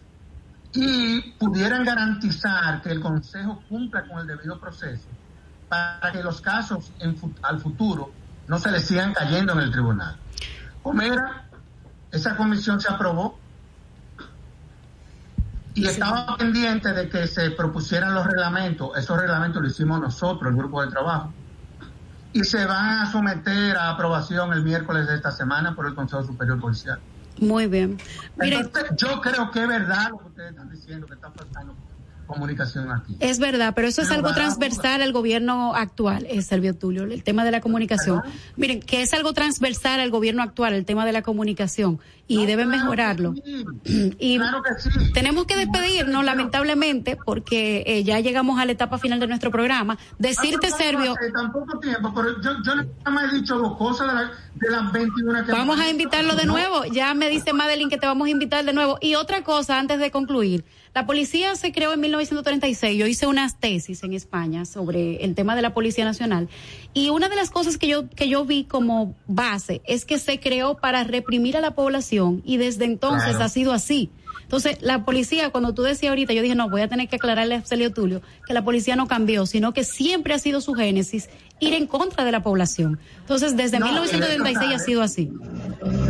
y 0.75 1.33
pudieran 1.33 1.85
garantizar 1.85 2.81
que 2.81 2.91
el 2.91 3.01
Consejo 3.01 3.63
cumpla 3.69 4.07
con 4.07 4.21
el 4.21 4.27
debido 4.27 4.59
proceso 4.59 5.07
para 5.69 6.13
que 6.13 6.23
los 6.23 6.41
casos 6.41 6.91
en, 6.99 7.17
al 7.43 7.61
futuro 7.61 8.11
no 8.49 8.59
se 8.59 8.71
le 8.71 8.81
sigan 8.81 9.13
cayendo 9.13 9.53
en 9.53 9.61
el 9.61 9.71
tribunal. 9.71 10.17
Como 10.83 11.01
era, 11.03 11.45
esa 12.11 12.37
comisión 12.37 12.81
se 12.81 12.93
aprobó 12.93 13.39
y 15.75 15.87
estaba 15.87 16.37
pendiente 16.37 16.93
de 16.93 17.09
que 17.09 17.27
se 17.27 17.51
propusieran 17.53 18.15
los 18.15 18.27
reglamentos. 18.27 18.97
Esos 18.97 19.19
reglamentos 19.19 19.63
lo 19.63 19.69
hicimos 19.69 20.01
nosotros, 20.01 20.51
el 20.51 20.57
grupo 20.57 20.83
de 20.83 20.91
trabajo. 20.91 21.33
Y 22.35 22.45
se 22.45 22.65
van 22.67 22.99
a 22.99 23.11
someter 23.11 23.77
a 23.77 23.91
aprobación 23.91 24.53
el 24.53 24.63
miércoles 24.63 25.07
de 25.07 25.17
esta 25.17 25.31
semana 25.31 25.75
por 25.75 25.87
el 25.87 25.95
Consejo 25.95 26.23
Superior 26.25 26.61
Policial. 26.61 27.01
Muy 27.43 27.67
bien. 27.67 27.99
yo 28.97 29.21
creo 29.21 29.51
que 29.51 29.63
es 29.63 29.69
verdad 29.69 30.11
lo 30.11 30.19
que 30.19 30.29
ustedes 30.29 30.51
están 30.51 30.71
diciendo, 30.71 31.07
que 31.09 31.15
está 31.15 31.31
faltando 31.33 31.75
comunicación 32.27 32.91
aquí. 32.91 33.17
Es 33.21 33.39
verdad, 33.39 33.73
pero 33.75 33.89
eso 33.89 34.03
es 34.03 34.11
algo 34.11 34.33
transversal 34.33 35.03
al 35.03 35.13
gobierno 35.13 35.75
actual, 35.75 36.27
es 36.29 36.47
Servio 36.47 36.75
Tulio, 36.75 37.05
el 37.05 37.23
tema 37.23 37.45
de 37.45 37.51
la 37.51 37.61
comunicación. 37.61 38.23
Miren, 38.57 38.81
que 38.81 39.03
es 39.03 39.13
algo 39.15 39.33
transversal 39.33 40.01
al 40.01 40.11
gobierno 40.11 40.43
actual, 40.43 40.75
el 40.75 40.85
tema 40.85 41.05
de 41.05 41.13
la 41.13 41.23
comunicación, 41.23 42.01
y 42.27 42.47
deben 42.47 42.69
mejorarlo. 42.69 43.35
Y 44.19 44.39
tenemos 45.13 45.47
que 45.47 45.57
despedirnos, 45.57 46.25
lamentablemente, 46.25 47.17
porque 47.25 47.83
eh, 47.87 48.05
ya 48.05 48.21
llegamos 48.21 48.59
a 48.61 48.65
la 48.65 48.73
etapa 48.73 48.99
final 48.99 49.21
de 49.21 49.27
nuestro 49.27 49.51
programa. 49.51 49.99
Decirte, 50.19 50.71
Servio. 50.71 51.15
Tampoco 51.35 51.79
tiempo, 51.79 52.13
pero 52.15 52.41
yo, 52.41 52.53
yo 52.65 53.11
más 53.11 53.33
he 53.33 53.37
dicho 53.37 53.59
dos 53.59 53.77
cosas 53.77 54.31
de, 54.55 54.71
las 54.71 54.93
21 54.93 55.45
que 55.45 55.53
Vamos 55.53 55.81
a 55.81 55.91
invitarlo 55.91 56.37
de 56.37 56.47
nuevo. 56.47 56.85
Ya 56.87 57.13
me 57.15 57.29
dice 57.29 57.53
Madeline 57.53 57.91
que 57.91 57.99
te 57.99 58.07
vamos 58.07 58.27
a 58.27 58.31
invitar 58.31 58.65
de 58.65 58.73
nuevo. 58.73 58.99
Y 59.01 59.17
otra 59.17 59.43
cosa, 59.43 59.79
antes 59.79 59.99
de 59.99 60.11
concluir. 60.11 60.65
La 60.95 61.07
policía 61.07 61.55
se 61.57 61.73
creó 61.73 61.95
en 61.95 62.01
1936. 62.01 62.99
Yo 62.99 63.07
hice 63.07 63.27
unas 63.27 63.59
tesis 63.59 64.03
en 64.03 64.13
España 64.13 64.67
sobre 64.67 65.25
el 65.25 65.35
tema 65.35 65.57
de 65.57 65.63
la 65.63 65.73
Policía 65.73 66.05
Nacional. 66.05 66.49
Y 66.93 67.09
una 67.09 67.31
de 67.31 67.37
las 67.37 67.51
cosas 67.51 67.79
que 67.79 67.89
yo, 67.89 68.11
que 68.11 68.29
yo 68.29 68.45
vi 68.45 68.65
como 68.65 69.15
base 69.27 69.81
es 69.87 70.05
que 70.05 70.19
se 70.19 70.39
creó 70.39 70.77
para 70.77 71.03
reprimir 71.05 71.57
a 71.57 71.63
la 71.63 71.75
población 71.75 72.43
y 72.45 72.59
desde 72.59 72.85
entonces 72.85 73.37
ha 73.37 73.49
sido 73.49 73.73
así. 73.73 74.11
Entonces, 74.43 74.83
la 74.83 75.03
policía, 75.07 75.49
cuando 75.49 75.73
tú 75.73 75.81
decías 75.81 76.11
ahorita, 76.11 76.35
yo 76.35 76.43
dije, 76.43 76.55
no, 76.55 76.69
voy 76.69 76.83
a 76.83 76.89
tener 76.89 77.09
que 77.09 77.17
aclararle 77.17 77.55
a 77.55 77.63
Celio 77.63 77.95
Tulio 77.95 78.21
que 78.47 78.53
la 78.53 78.63
policía 78.63 78.97
no 78.97 79.09
cambió, 79.09 79.47
sino 79.47 79.73
que 79.73 79.85
siempre 79.85 80.35
ha 80.35 80.39
sido 80.39 80.61
su 80.61 80.75
génesis 80.75 81.31
ir 81.59 81.73
en 81.73 81.87
contra 81.87 82.23
de 82.23 82.33
la 82.33 82.43
población. 82.43 82.99
Entonces, 83.21 83.57
desde 83.57 83.81
1936 83.81 84.75
ha 84.75 84.79
sido 84.79 85.01
así. 85.01 85.33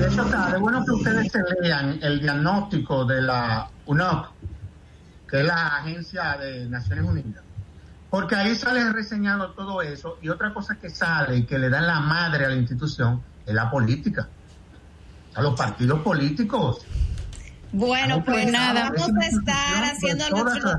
Eso 0.05 0.23
está, 0.23 0.59
bueno 0.59 0.85
que 0.85 0.91
ustedes 0.91 1.31
se 1.31 1.39
lean 1.61 2.01
el 2.03 2.21
diagnóstico 2.21 3.05
de 3.05 3.23
la 3.23 3.71
UNOC 3.87 4.33
que 5.33 5.41
es 5.41 5.47
la 5.47 5.79
agencia 5.79 6.37
de 6.37 6.69
Naciones 6.69 7.07
Unidas. 7.07 7.43
Porque 8.11 8.35
ahí 8.35 8.55
sale 8.55 8.93
reseñado 8.93 9.53
todo 9.53 9.81
eso 9.81 10.19
y 10.21 10.29
otra 10.29 10.53
cosa 10.53 10.75
que 10.75 10.91
sale 10.91 11.39
y 11.39 11.47
que 11.47 11.59
le 11.59 11.71
dan 11.71 11.87
la 11.87 12.01
madre 12.01 12.45
a 12.45 12.51
la 12.51 12.57
institución 12.57 13.23
es 13.47 13.55
la 13.55 13.71
política. 13.71 14.29
A 15.35 15.41
los 15.41 15.59
partidos 15.59 16.03
políticos 16.03 16.85
bueno, 17.73 18.23
pues 18.25 18.53
nada, 18.53 18.93
vamos 18.97 19.17
a 19.17 19.27
estar 19.27 19.85
haciendo 19.85 20.29
nuestro 20.31 20.71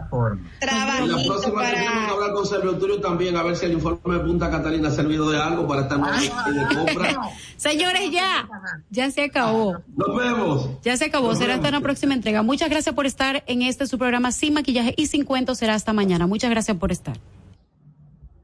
trabajito 0.59 1.53
para... 1.53 1.71
Tenemos 1.71 2.05
que 2.05 2.11
hablar 2.11 2.33
con 2.33 2.45
Servio 2.45 2.77
Tulio 2.77 3.01
también, 3.01 3.35
a 3.35 3.43
ver 3.43 3.55
si 3.55 3.65
el 3.65 3.73
informe 3.73 4.15
de 4.15 4.19
Punta 4.19 4.51
Catalina 4.51 4.89
ha 4.89 4.91
servido 4.91 5.29
de 5.31 5.41
algo 5.41 5.67
para 5.67 5.81
estar 5.81 5.97
más 5.97 6.21
de 6.21 6.29
compra. 6.75 7.29
Señores, 7.57 8.11
ya, 8.11 8.47
ya 8.89 9.09
se 9.11 9.23
acabó. 9.23 9.79
Nos 9.95 10.15
vemos. 10.15 10.69
Ya 10.83 10.95
se 10.97 11.05
acabó, 11.05 11.35
será 11.35 11.55
hasta 11.55 11.71
la 11.71 11.81
próxima 11.81 12.13
entrega. 12.13 12.43
Muchas 12.43 12.69
gracias 12.69 12.93
por 12.93 13.05
estar 13.05 13.43
en 13.47 13.63
este 13.63 13.87
su 13.87 13.97
programa 13.97 14.31
Sin 14.31 14.53
Maquillaje 14.53 14.93
y 14.95 15.07
Sin 15.07 15.25
Cuentos, 15.25 15.57
será 15.57 15.73
hasta 15.73 15.93
mañana. 15.93 16.27
Muchas 16.27 16.49
gracias 16.49 16.77
por 16.77 16.91
estar. 16.91 17.17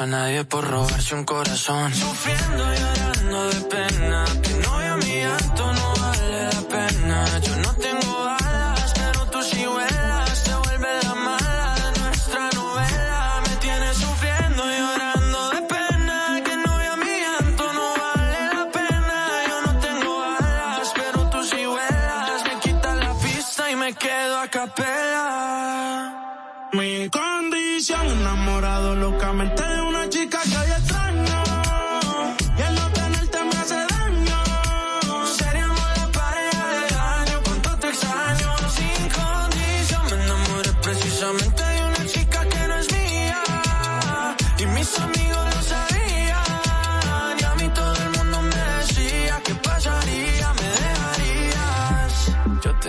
a 0.00 0.06
nadie 0.06 0.44
por 0.44 0.64
robarse 0.64 1.14
un 1.14 1.24
corazón. 1.24 1.92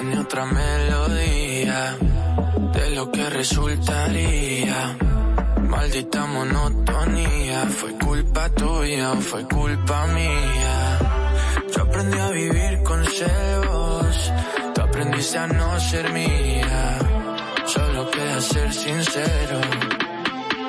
ni 0.05 0.17
otra 0.17 0.45
melodía 0.45 1.97
de 2.73 2.89
lo 2.91 3.11
que 3.11 3.29
resultaría. 3.29 4.97
Maldita 5.61 6.25
monotonía, 6.25 7.65
fue 7.67 7.91
culpa 7.97 8.49
tuya 8.49 9.11
o 9.11 9.15
fue 9.17 9.47
culpa 9.47 10.07
mía. 10.07 10.99
Yo 11.75 11.81
aprendí 11.83 12.17
a 12.17 12.29
vivir 12.29 12.83
con 12.83 13.03
celos, 13.05 14.31
tú 14.73 14.81
aprendiste 14.81 15.37
a 15.37 15.47
no 15.47 15.79
ser 15.79 16.11
mía. 16.13 16.99
Solo 17.65 18.11
queda 18.11 18.41
ser 18.41 18.73
sincero 18.73 20.04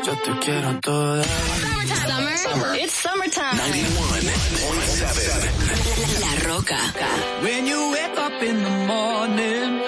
Yo 0.06 0.14
te 0.22 0.38
quiero 0.38 0.78
toda. 0.80 1.24
Summer. 1.24 2.36
summer. 2.36 2.74
It's 2.76 2.94
summertime. 2.94 3.56
91.7. 3.56 5.50
La, 6.00 6.08
la, 6.12 6.18
la 6.22 6.32
Roca. 6.46 6.78
When 7.42 7.66
you 7.66 7.90
wake 7.90 8.16
up 8.16 8.40
in 8.40 8.62
the 8.62 8.70
morning 8.86 9.82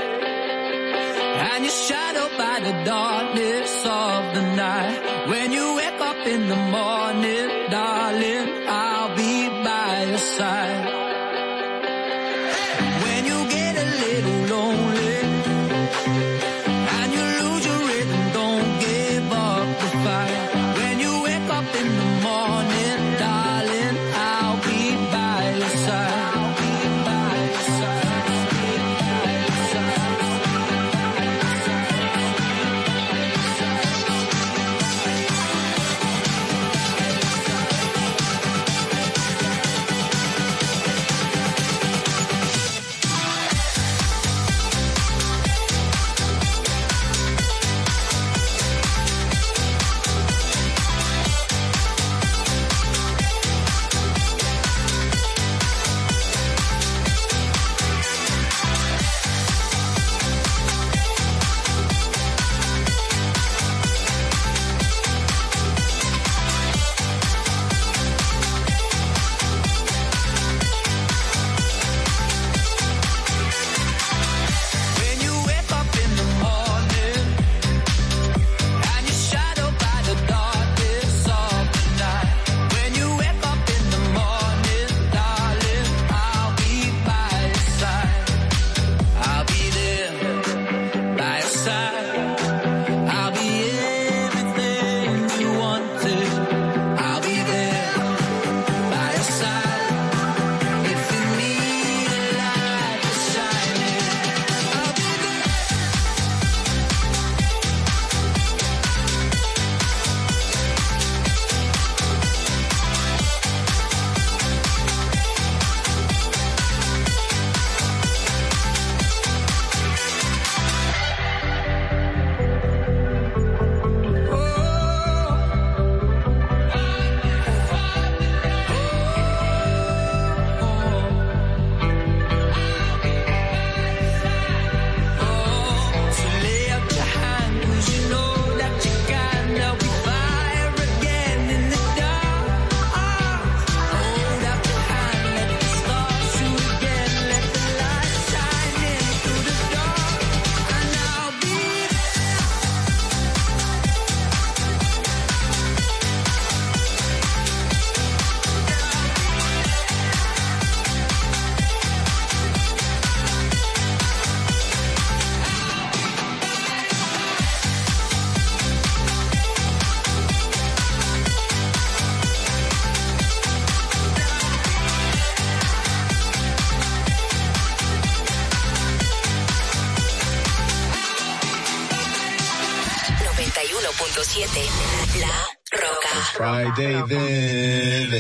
and 1.38 1.64
you're 1.64 1.72
shadowed 1.72 2.36
by 2.36 2.58
the 2.66 2.84
darkness 2.84 3.86
of 3.86 4.34
the 4.34 4.42
night. 4.56 5.28
When 5.28 5.52
you 5.52 5.76
wake 5.76 6.00
up 6.00 6.26
in 6.26 6.48
the 6.48 6.56
morning, 6.56 7.70
darling, 7.70 8.66
I'll 8.66 9.14
be 9.14 9.48
by 9.62 10.04
your 10.08 10.18
side. 10.18 10.87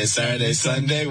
Saturday, 0.08 0.54
Sunday. 0.54 1.04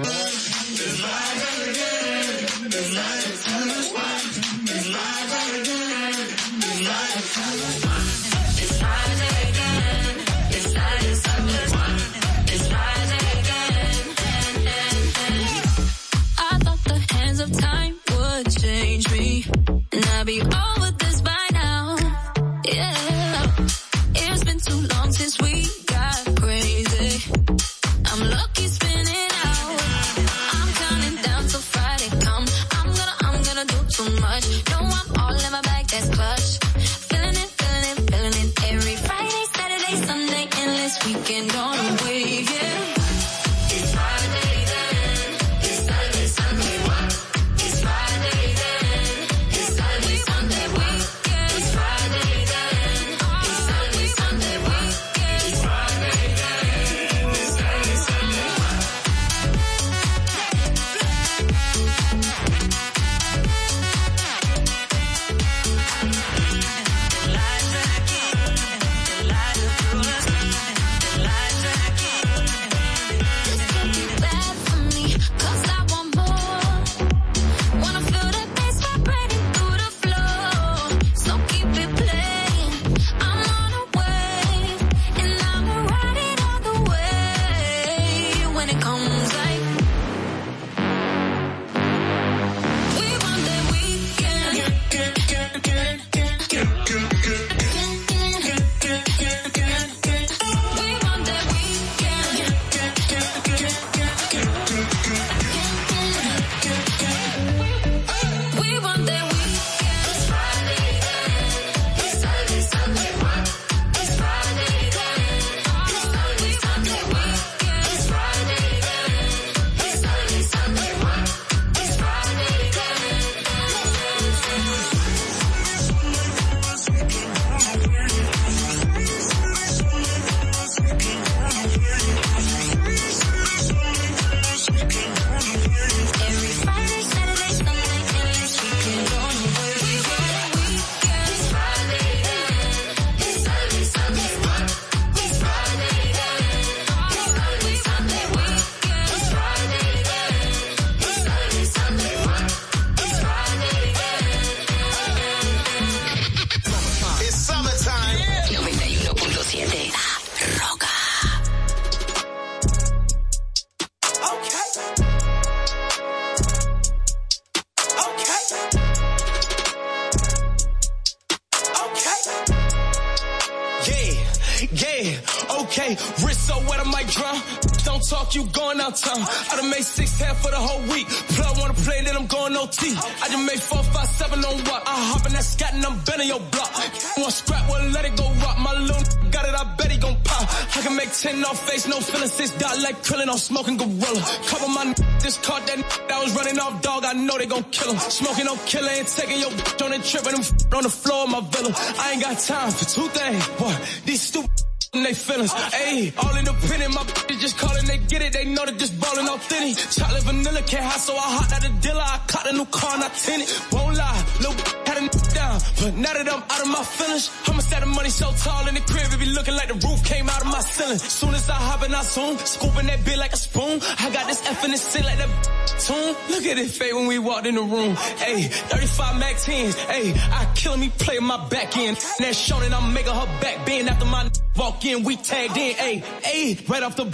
Smoking 193.48 193.78
gorilla. 193.78 194.22
Couple 194.46 194.68
my 194.68 194.94
just 195.20 195.42
caught 195.42 195.66
that 195.66 195.78
that 196.08 196.22
was 196.22 196.36
running 196.36 196.58
off 196.58 196.82
dog. 196.82 197.04
I 197.04 197.14
know 197.14 197.38
they 197.38 197.46
gon' 197.46 197.64
kill 197.64 197.92
him. 197.92 197.98
Smoking 197.98 198.44
no 198.44 198.56
killer 198.66 198.90
and 198.90 199.06
taking 199.06 199.40
your 199.40 199.50
on 199.82 199.92
a 199.92 199.94
and 199.96 200.04
tripping 200.04 200.34
them 200.36 200.44
on 200.76 200.82
the 200.82 200.90
floor 200.90 201.24
of 201.24 201.30
my 201.30 201.40
villa. 201.40 201.72
I 201.98 202.12
ain't 202.12 202.22
got 202.22 202.38
time 202.38 202.70
for 202.70 202.84
two 202.84 203.08
things. 203.08 203.44
What? 203.60 203.76
These 204.04 204.22
stupid 204.22 204.67
in 204.94 205.02
they 205.02 205.14
feelings. 205.14 205.52
Ayy, 205.52 206.12
all 206.16 206.36
independent, 206.36 206.94
my 206.94 207.02
bitches 207.02 207.40
just 207.40 207.58
callin', 207.58 207.86
they 207.86 207.98
get 207.98 208.22
it, 208.22 208.32
they 208.32 208.44
know 208.44 208.64
they 208.64 208.72
just 208.72 208.98
ballin' 209.00 209.28
authentic. 209.28 209.76
Chocolate 209.90 210.22
vanilla 210.22 210.62
can't 210.62 210.84
hide, 210.84 211.00
so 211.00 211.14
I 211.14 211.28
hopped 211.36 211.52
out 211.52 211.62
the 211.62 211.72
dealer, 211.80 212.00
I 212.00 212.20
caught 212.26 212.46
a 212.48 212.52
new 212.52 212.66
car 212.66 212.94
and 212.94 213.04
I 213.04 213.08
tinted. 213.08 213.48
Won't 213.72 213.96
lie, 213.96 214.24
little 214.40 214.54
had 214.88 214.96
a 214.98 215.34
down, 215.34 215.60
but 215.80 215.94
now 215.94 216.12
that 216.12 216.28
I'm 216.28 216.42
out 216.42 216.60
of 216.62 216.68
my 216.68 216.82
feelings, 216.82 217.30
I'ma 217.46 217.60
set 217.60 217.80
the 217.80 217.86
money 217.86 218.10
so 218.10 218.32
tall 218.32 218.66
in 218.68 218.74
the 218.74 218.80
crib, 218.80 219.12
it 219.12 219.20
be 219.20 219.26
looking 219.26 219.54
like 219.54 219.68
the 219.68 219.74
roof 219.86 220.04
came 220.04 220.28
out 220.28 220.40
of 220.40 220.48
my 220.48 220.60
ceiling. 220.60 220.98
Soon 220.98 221.34
as 221.34 221.48
I 221.50 221.54
hop 221.54 221.84
in, 221.84 221.94
I 221.94 222.02
zoom, 222.02 222.38
scooping 222.38 222.86
that 222.86 223.04
bit 223.04 223.18
like 223.18 223.32
a 223.32 223.36
spoon. 223.36 223.80
I 223.98 224.10
got 224.10 224.26
this 224.26 224.40
F 224.46 224.64
in 224.64 224.70
the 224.70 224.76
sit 224.78 225.04
like 225.04 225.18
that 225.18 225.30
tune. 225.78 226.14
Look 226.30 226.44
at 226.46 226.58
it 226.58 226.70
fade 226.70 226.94
when 226.94 227.06
we 227.06 227.18
walked 227.18 227.46
in 227.46 227.54
the 227.54 227.62
room. 227.62 227.94
Ayy, 228.24 228.48
35 228.48 229.20
Mac 229.20 229.36
10s, 229.36 229.74
ayy, 229.92 230.16
I 230.32 230.52
killing 230.54 230.80
me, 230.80 230.88
play 230.88 231.18
my 231.18 231.38
back 231.48 231.76
end. 231.76 231.96
That 232.18 232.34
showing 232.34 232.72
I'm 232.72 232.92
making 232.92 233.14
her 233.14 233.28
back 233.40 233.66
bend 233.66 233.88
after 233.88 234.06
my 234.06 234.30
walk 234.56 234.77
in, 234.84 235.04
we 235.04 235.16
tagged 235.16 235.56
in, 235.56 235.74
ayy, 235.76 236.02
ayy, 236.22 236.68
right 236.68 236.82
off 236.82 236.96
the. 236.96 237.04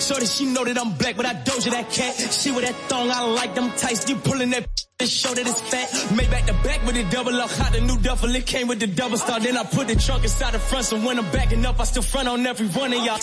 So 0.00 0.14
that 0.14 0.28
she 0.28 0.46
know 0.46 0.64
that 0.64 0.78
I'm 0.78 0.92
black, 0.96 1.16
but 1.16 1.26
I 1.26 1.34
doja 1.34 1.70
that 1.70 1.90
cat. 1.90 2.14
She 2.32 2.50
with 2.50 2.64
that 2.64 2.74
thong, 2.88 3.10
I 3.10 3.24
like 3.26 3.54
them 3.54 3.70
tights. 3.72 4.08
You 4.08 4.16
pulling 4.16 4.50
that 4.50 4.66
show 5.06 5.34
that 5.34 5.46
it's 5.46 5.60
fat. 5.60 6.16
Made 6.16 6.30
back 6.30 6.46
the 6.46 6.52
back 6.52 6.84
with 6.86 6.94
the 6.94 7.04
double 7.10 7.34
up, 7.40 7.50
hot 7.50 7.72
the 7.72 7.80
new 7.80 7.98
duffel. 7.98 8.34
It 8.34 8.46
came 8.46 8.68
with 8.68 8.80
the 8.80 8.86
double 8.86 9.16
star. 9.16 9.40
Then 9.40 9.56
I 9.56 9.64
put 9.64 9.88
the 9.88 9.96
trunk 9.96 10.24
inside 10.24 10.54
the 10.54 10.58
front, 10.58 10.84
so 10.86 10.98
when 10.98 11.18
I'm 11.18 11.30
backing 11.30 11.64
up, 11.66 11.80
I 11.80 11.84
still 11.84 12.02
front 12.02 12.28
on 12.28 12.46
every 12.46 12.68
one 12.68 12.92
of 12.92 13.04
y'all. 13.04 13.18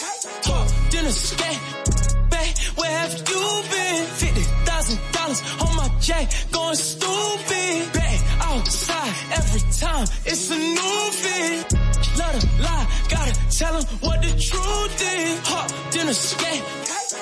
Then 0.92 1.06
a 1.06 1.12
scat. 1.12 2.11
Back, 2.42 2.58
where 2.76 2.98
have 3.02 3.14
you 3.30 3.44
been? 3.72 4.06
Fifty 4.22 4.42
thousand 4.66 5.00
dollars 5.12 5.42
on 5.62 5.76
my 5.76 5.90
jack, 6.00 6.26
going 6.52 6.76
stupid. 6.76 7.94
Back 7.94 8.20
outside 8.50 9.14
every 9.38 9.62
time, 9.82 10.08
it's 10.26 10.50
a 10.50 10.58
new 10.58 11.02
fit. 11.22 11.74
Let 12.18 12.34
her 12.42 12.64
lie, 12.64 12.88
gotta 13.10 13.34
tell 13.60 13.76
him 13.78 13.86
what 14.00 14.22
the 14.24 14.32
truth 14.50 15.02
is. 15.14 15.40
Hot 15.50 15.70
dinner 15.92 16.14
scat. 16.14 16.62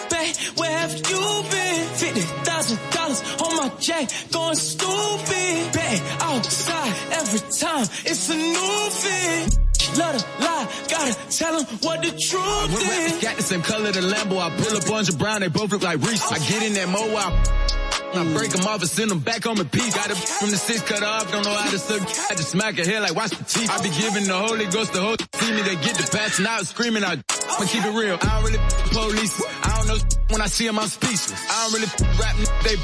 Back, 0.10 0.36
where 0.58 0.78
have 0.78 0.96
you 0.96 1.24
been? 1.52 1.88
Fifty 2.00 2.22
thousand 2.48 2.80
dollars 2.92 3.22
on 3.44 3.58
my 3.58 3.70
jack, 3.78 4.08
going 4.32 4.56
stupid. 4.56 5.74
Back 5.74 6.00
outside 6.22 6.94
every 7.12 7.42
time, 7.60 7.86
it's 8.06 8.30
a 8.30 8.36
new 8.36 8.90
fit. 9.02 9.69
Let 9.98 10.22
her 10.22 10.44
lie, 10.44 10.68
gotta 10.90 11.14
tell 11.30 11.60
him 11.60 11.66
what 11.82 12.02
the 12.02 12.12
truth 12.12 12.82
is. 12.82 13.22
Got 13.22 13.38
the 13.38 13.44
same 13.44 13.62
color 13.62 13.92
the 13.92 14.02
Lambo. 14.02 14.40
I 14.40 14.50
pull 14.56 14.78
up 14.78 14.90
on 14.92 15.18
brown, 15.18 15.42
they 15.42 15.48
both 15.48 15.72
look 15.72 15.84
like 15.84 16.00
Reese. 16.02 16.32
I 16.32 16.40
get 16.40 16.64
in 16.64 16.74
that 16.74 16.90
mo, 16.90 17.16
I 17.16 17.70
I 18.14 18.24
break 18.34 18.50
them 18.50 18.66
off 18.66 18.82
and 18.82 18.90
send 18.90 19.12
them 19.12 19.20
back 19.20 19.44
home 19.44 19.60
in 19.60 19.70
peace. 19.70 19.94
Got 19.94 20.10
it 20.10 20.18
from 20.18 20.50
the 20.50 20.58
six 20.58 20.82
cut 20.82 21.04
off, 21.04 21.32
don't 21.32 21.46
know 21.46 21.54
how 21.54 21.70
to 21.70 21.78
suck. 21.78 22.02
I 22.02 22.36
just 22.36 22.50
smack 22.50 22.76
her 22.78 22.84
head 22.84 23.04
like 23.04 23.16
watch 23.16 23.32
the 23.32 23.44
teeth. 23.44 23.70
I 23.70 23.82
be 23.84 23.90
giving 23.90 24.26
the 24.26 24.38
Holy 24.38 24.66
Ghost 24.66 24.94
the 24.94 25.02
whole 25.02 25.16
see 25.36 25.52
me, 25.52 25.62
they 25.62 25.76
get 25.76 25.96
the 25.96 26.10
passion 26.12 26.48
out 26.48 26.66
screaming 26.66 27.04
out. 27.04 27.20
I'ma 27.50 27.66
keep 27.66 27.86
it 27.86 27.94
real. 27.94 28.18
I 28.22 28.26
don't 28.26 28.44
really 28.44 28.60
police. 28.92 29.42
I 29.64 29.78
don't 29.78 29.88
know 29.88 29.98
when 30.30 30.42
I 30.42 30.48
see 30.48 30.68
them, 30.68 30.78
I'm 30.80 30.88
speechless. 30.88 31.34
I 31.50 31.64
don't 31.64 31.74
really 31.74 31.90
rap, 32.20 32.36
they 32.64 32.76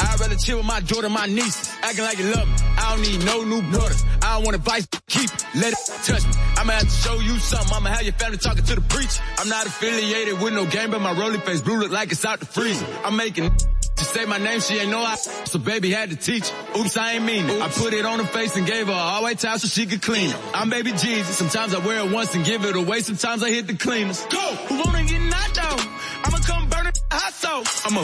I'd 0.00 0.18
rather 0.18 0.36
chill 0.36 0.58
with 0.58 0.66
my 0.66 0.80
daughter, 0.80 1.08
my 1.08 1.26
niece, 1.26 1.68
acting 1.82 2.04
like 2.04 2.18
you 2.18 2.24
love 2.32 2.48
me. 2.48 2.54
I 2.78 2.94
don't 2.94 3.02
need 3.02 3.24
no 3.24 3.44
new 3.44 3.62
brothers. 3.70 4.02
I 4.22 4.34
don't 4.34 4.44
want 4.44 4.56
advice, 4.56 4.88
keep 5.06 5.24
it, 5.24 5.44
let 5.54 5.72
it 5.72 5.78
touch 6.04 6.24
me. 6.26 6.32
I'ma 6.56 6.72
have 6.72 6.82
to 6.82 6.90
show 6.90 7.20
you 7.20 7.38
something. 7.38 7.72
I'ma 7.74 7.90
have 7.90 8.02
your 8.02 8.14
family 8.14 8.38
talking 8.38 8.64
to 8.64 8.74
the 8.74 8.80
preacher. 8.80 9.22
I'm 9.38 9.48
not 9.48 9.66
affiliated 9.66 10.40
with 10.40 10.54
no 10.54 10.66
game, 10.66 10.90
but 10.90 11.00
my 11.00 11.12
rolling 11.12 11.40
face 11.42 11.60
blue 11.60 11.78
look 11.78 11.92
like 11.92 12.10
it's 12.12 12.24
out 12.24 12.40
the 12.40 12.46
freezer. 12.46 12.86
I'm 13.04 13.16
making 13.16 13.54
to 14.00 14.06
say 14.06 14.24
my 14.24 14.38
name, 14.38 14.60
she 14.60 14.78
ain't 14.78 14.90
know 14.90 15.00
I, 15.00 15.14
so 15.14 15.58
baby 15.58 15.90
had 15.90 16.10
to 16.10 16.16
teach. 16.16 16.50
Oops, 16.76 16.96
I 16.96 17.12
ain't 17.12 17.24
mean 17.24 17.48
it. 17.48 17.60
I 17.60 17.68
put 17.68 17.92
it 17.92 18.04
on 18.04 18.18
her 18.18 18.24
face 18.24 18.56
and 18.56 18.66
gave 18.66 18.86
her 18.86 18.92
a 18.92 18.96
all 18.96 19.22
white 19.22 19.38
towel 19.38 19.58
so 19.58 19.68
she 19.68 19.86
could 19.86 20.02
clean 20.02 20.30
it. 20.30 20.36
I'm 20.54 20.70
baby 20.70 20.92
Jesus. 20.92 21.36
Sometimes 21.36 21.74
I 21.74 21.78
wear 21.78 22.00
it 22.00 22.10
once 22.10 22.34
and 22.34 22.44
give 22.44 22.64
it 22.64 22.76
away. 22.76 23.00
Sometimes 23.00 23.42
I 23.42 23.50
hit 23.50 23.66
the 23.66 23.74
cleaners. 23.74 24.24
Go! 24.26 24.38
Who 24.68 24.78
wanna 24.78 25.04
get 25.04 25.20
knocked 25.20 25.58
out? 25.58 25.80
I'ma 26.24 26.38
come 26.38 26.68
burn 26.68 26.86
it 26.86 26.98
hot 27.12 27.32
so. 27.34 27.62
I'ma 27.86 28.00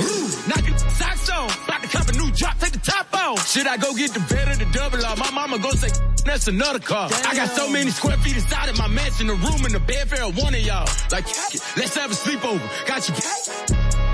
knock 0.48 0.68
it 0.68 0.78
socks 0.78 1.30
on. 1.30 1.50
About 1.64 1.82
to 1.82 1.88
cop 1.88 2.08
a 2.08 2.12
new 2.12 2.30
drop, 2.32 2.58
take 2.58 2.72
the 2.72 2.78
top 2.78 3.06
off. 3.14 3.48
Should 3.48 3.66
I 3.66 3.76
go 3.76 3.94
get 3.94 4.12
the 4.12 4.20
bed 4.20 4.48
or 4.48 4.56
the 4.56 4.70
double 4.72 5.04
R? 5.04 5.16
My 5.16 5.30
mama 5.30 5.58
go 5.58 5.70
say, 5.70 5.88
that's 6.24 6.48
another 6.48 6.80
car. 6.80 7.08
I 7.26 7.34
got 7.34 7.48
so 7.50 7.70
many 7.70 7.90
square 7.90 8.16
feet 8.18 8.36
inside 8.36 8.68
of 8.68 8.78
my 8.78 8.88
mansion, 8.88 9.28
the 9.28 9.34
room 9.34 9.64
and 9.64 9.74
the 9.74 9.80
bed 9.80 10.08
for 10.08 10.16
one 10.42 10.54
of 10.54 10.60
y'all. 10.60 10.88
Like, 11.10 11.26
let's 11.76 11.96
have 11.96 12.10
a 12.10 12.14
sleepover. 12.14 12.86
Got 12.86 13.08
you. 13.08 14.05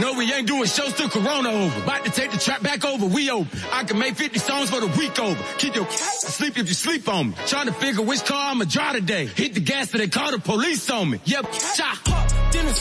No, 0.00 0.14
we 0.14 0.32
ain't 0.32 0.46
doing 0.46 0.64
shows 0.64 0.94
till 0.94 1.08
Corona 1.08 1.50
over. 1.50 1.82
About 1.82 2.04
to 2.04 2.10
take 2.10 2.30
the 2.30 2.38
trap 2.38 2.62
back 2.62 2.84
over, 2.84 3.06
we 3.06 3.30
over. 3.30 3.48
I 3.72 3.84
can 3.84 3.98
make 3.98 4.16
50 4.16 4.38
songs 4.38 4.70
for 4.70 4.80
the 4.80 4.86
week 4.98 5.18
over. 5.18 5.40
Keep 5.58 5.74
your 5.74 5.88
sleep 5.90 6.56
if 6.58 6.68
you 6.68 6.74
sleep 6.74 7.08
on 7.08 7.30
me. 7.30 7.34
Trying 7.46 7.66
to 7.66 7.72
figure 7.72 8.02
which 8.02 8.24
car 8.24 8.50
I'ma 8.52 8.64
drive 8.64 8.94
today. 8.94 9.26
Hit 9.26 9.54
the 9.54 9.60
gas 9.60 9.90
so 9.90 9.98
they 9.98 10.08
call 10.08 10.30
the 10.30 10.38
police 10.38 10.88
on 10.90 11.10
me. 11.10 11.20
Yep, 11.24 11.46
I 11.46 11.98
hopped 12.06 12.54
in 12.54 12.66
a. 12.66 12.72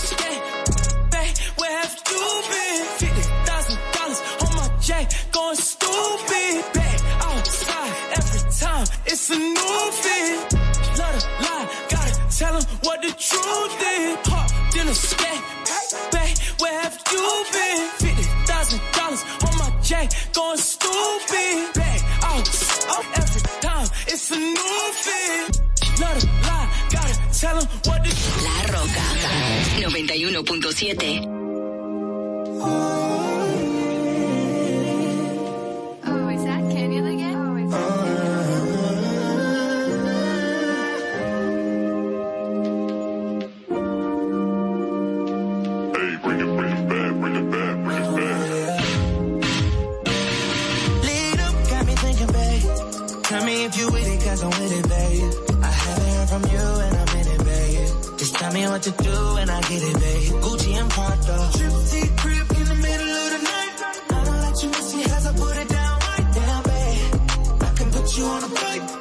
Babe, 1.11 1.37
where 1.57 1.79
have 1.79 2.01
you 2.09 2.41
been? 2.51 2.85
Fifty 2.97 3.21
thousand 3.45 3.79
dollars 3.91 4.21
on 4.43 4.55
my 4.55 4.77
J, 4.79 5.07
going 5.31 5.55
stupid. 5.55 6.73
Babe, 6.73 7.01
outside 7.19 7.93
every 8.17 8.51
time. 8.51 8.87
It's 9.05 9.29
a 9.29 9.37
new 9.37 9.91
fit. 10.01 10.53
Love 10.97 11.19
to 11.19 11.27
lie, 11.43 11.67
gotta 11.89 12.10
tell 12.41 12.57
them 12.57 12.65
what 12.81 12.97
the 13.01 13.11
truth 13.29 13.75
is. 13.93 14.17
Hopped 14.25 14.75
in 14.75 14.87
a 14.87 14.95
skate. 14.95 15.43
Babe, 16.11 16.37
where 16.61 16.77
have 16.81 16.97
you 17.11 17.45
been? 17.53 17.81
Fifty 18.01 18.25
thousand 18.49 18.81
dollars 18.97 19.23
on 19.45 19.53
my 19.61 19.69
J, 19.81 20.09
going 20.33 20.57
stupid. 20.57 21.57
Babe, 21.77 22.03
out 22.29 22.47
every 23.21 23.41
time. 23.65 23.87
It's 24.07 24.31
a 24.31 24.37
new 24.37 24.81
fit. 25.03 25.61
Love 26.01 26.17
to 26.19 26.27
lie, 26.47 26.69
gotta 26.89 27.15
tell 27.39 27.55
them 27.59 27.67
what 27.85 27.99
the 28.03 28.11
La 28.45 28.55
Roca 28.73 29.05
91.7. 29.85 31.41
Oh, 36.03 36.29
is 36.29 36.43
that 36.43 36.61
Canyon 36.71 37.05
again? 37.05 37.35
Oh, 37.73 38.10
tell 58.51 58.61
me 58.61 58.67
what 58.67 58.83
to 58.83 58.91
do 58.91 59.35
and 59.37 59.49
I 59.49 59.61
get 59.61 59.83
it, 59.83 59.93
babe. 59.99 60.41
Gucci 60.43 60.73
and 60.79 60.89
Prada. 60.89 61.51
Trip 61.57 61.73
T 61.89 62.15
crib 62.17 62.51
in 62.59 62.65
the 62.65 62.75
middle 62.75 63.11
of 63.23 63.29
the 63.33 63.41
night. 63.43 63.75
I 64.09 64.23
don't 64.25 64.41
let 64.41 64.63
you 64.63 64.69
miss 64.69 64.95
me 64.95 65.03
as 65.03 65.27
I 65.27 65.33
put 65.33 65.57
it 65.57 65.69
down 65.69 65.99
right 65.99 66.33
down, 66.33 66.63
babe. 66.63 67.61
I 67.61 67.73
can 67.75 67.91
put 67.91 68.17
you 68.17 68.25
on 68.25 68.43
a 68.43 68.47
flight. 68.47 69.00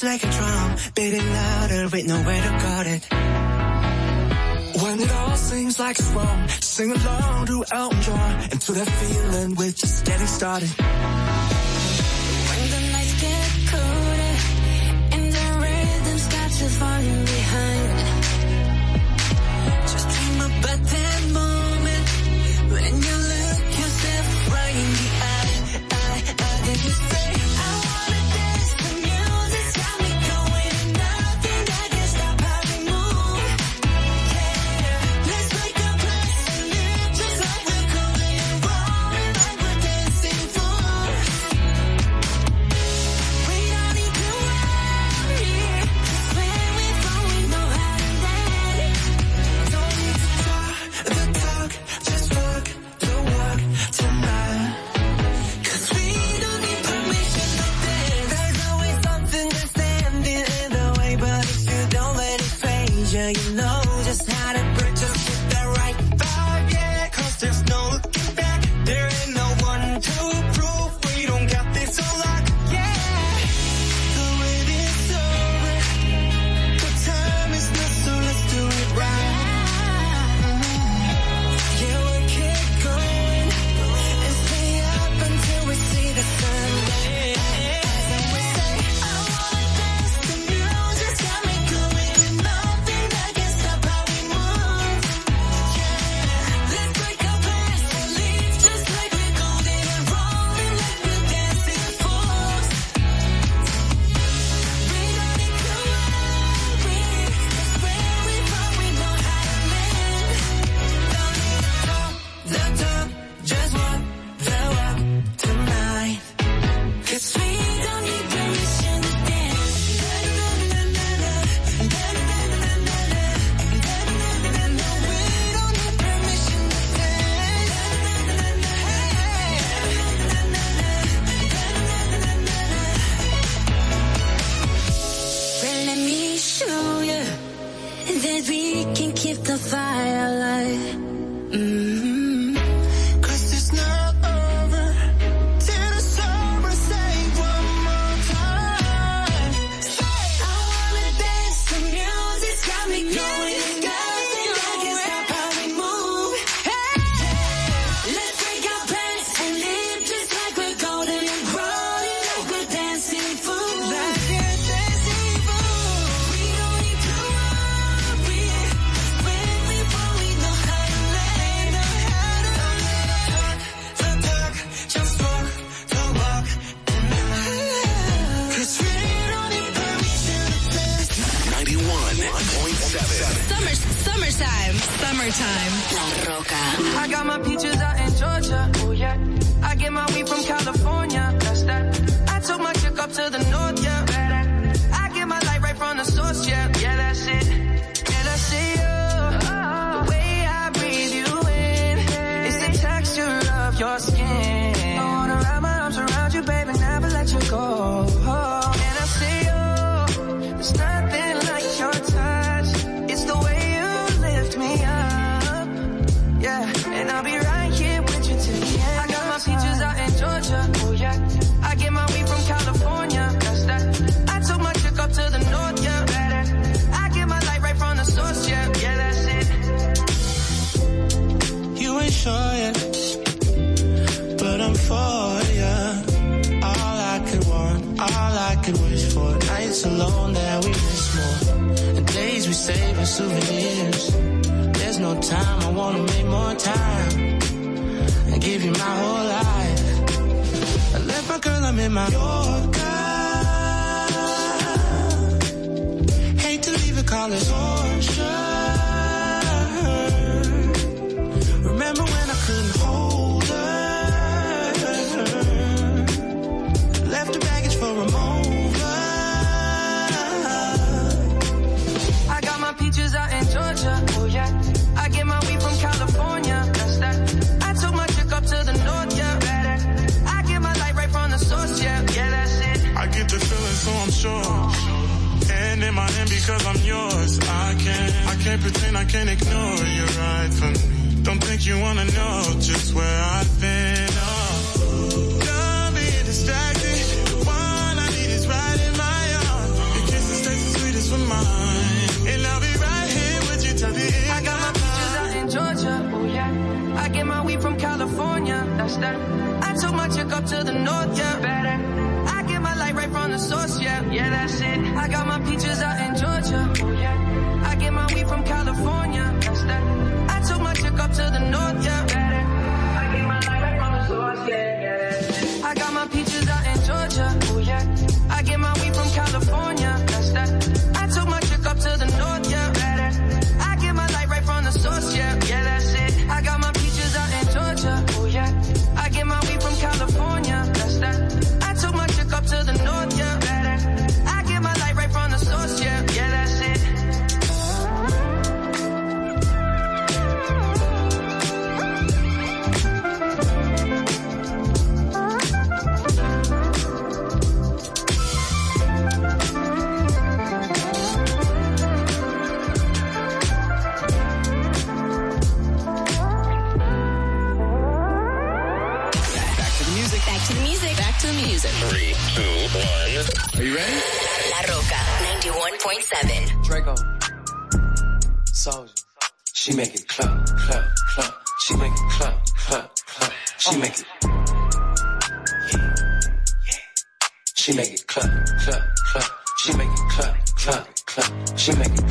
It's 0.00 0.04
like 0.04 0.22
a 0.22 0.30
drum, 0.30 0.76
beating 0.94 1.28
louder 1.28 1.88
with 1.88 2.06
nowhere 2.06 2.40
to 2.40 2.48
guard 2.62 2.86
it. 2.86 3.04
When 4.80 5.00
it 5.00 5.10
all 5.10 5.34
seems 5.34 5.80
like 5.80 5.98
it's 5.98 6.08
wrong, 6.10 6.48
sing 6.60 6.92
along 6.92 7.46
to 7.46 7.64
Elton 7.72 8.00
John 8.02 8.40
and 8.52 8.60
to 8.60 8.72
that 8.74 8.88
feeling 8.88 9.56
we're 9.56 9.72
just 9.72 10.04
getting 10.04 10.28
started. 10.28 10.70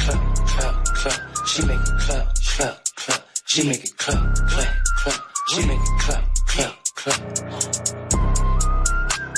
Clap, 0.08 0.36
clap, 0.48 0.86
clap. 0.86 1.48
She 1.48 1.66
make 1.66 1.80
it 1.80 2.00
clap, 2.00 2.36
clap, 2.36 2.78
clap. 2.96 3.24
She 3.46 3.68
make 3.68 3.84
it 3.84 3.98
clap, 3.98 4.36
clap, 4.36 4.84
clap. 4.96 5.22
She 5.50 5.66
make 5.66 5.80
it 5.80 6.00
clap, 6.00 6.24
clap, 6.48 6.74
clap. 6.96 7.20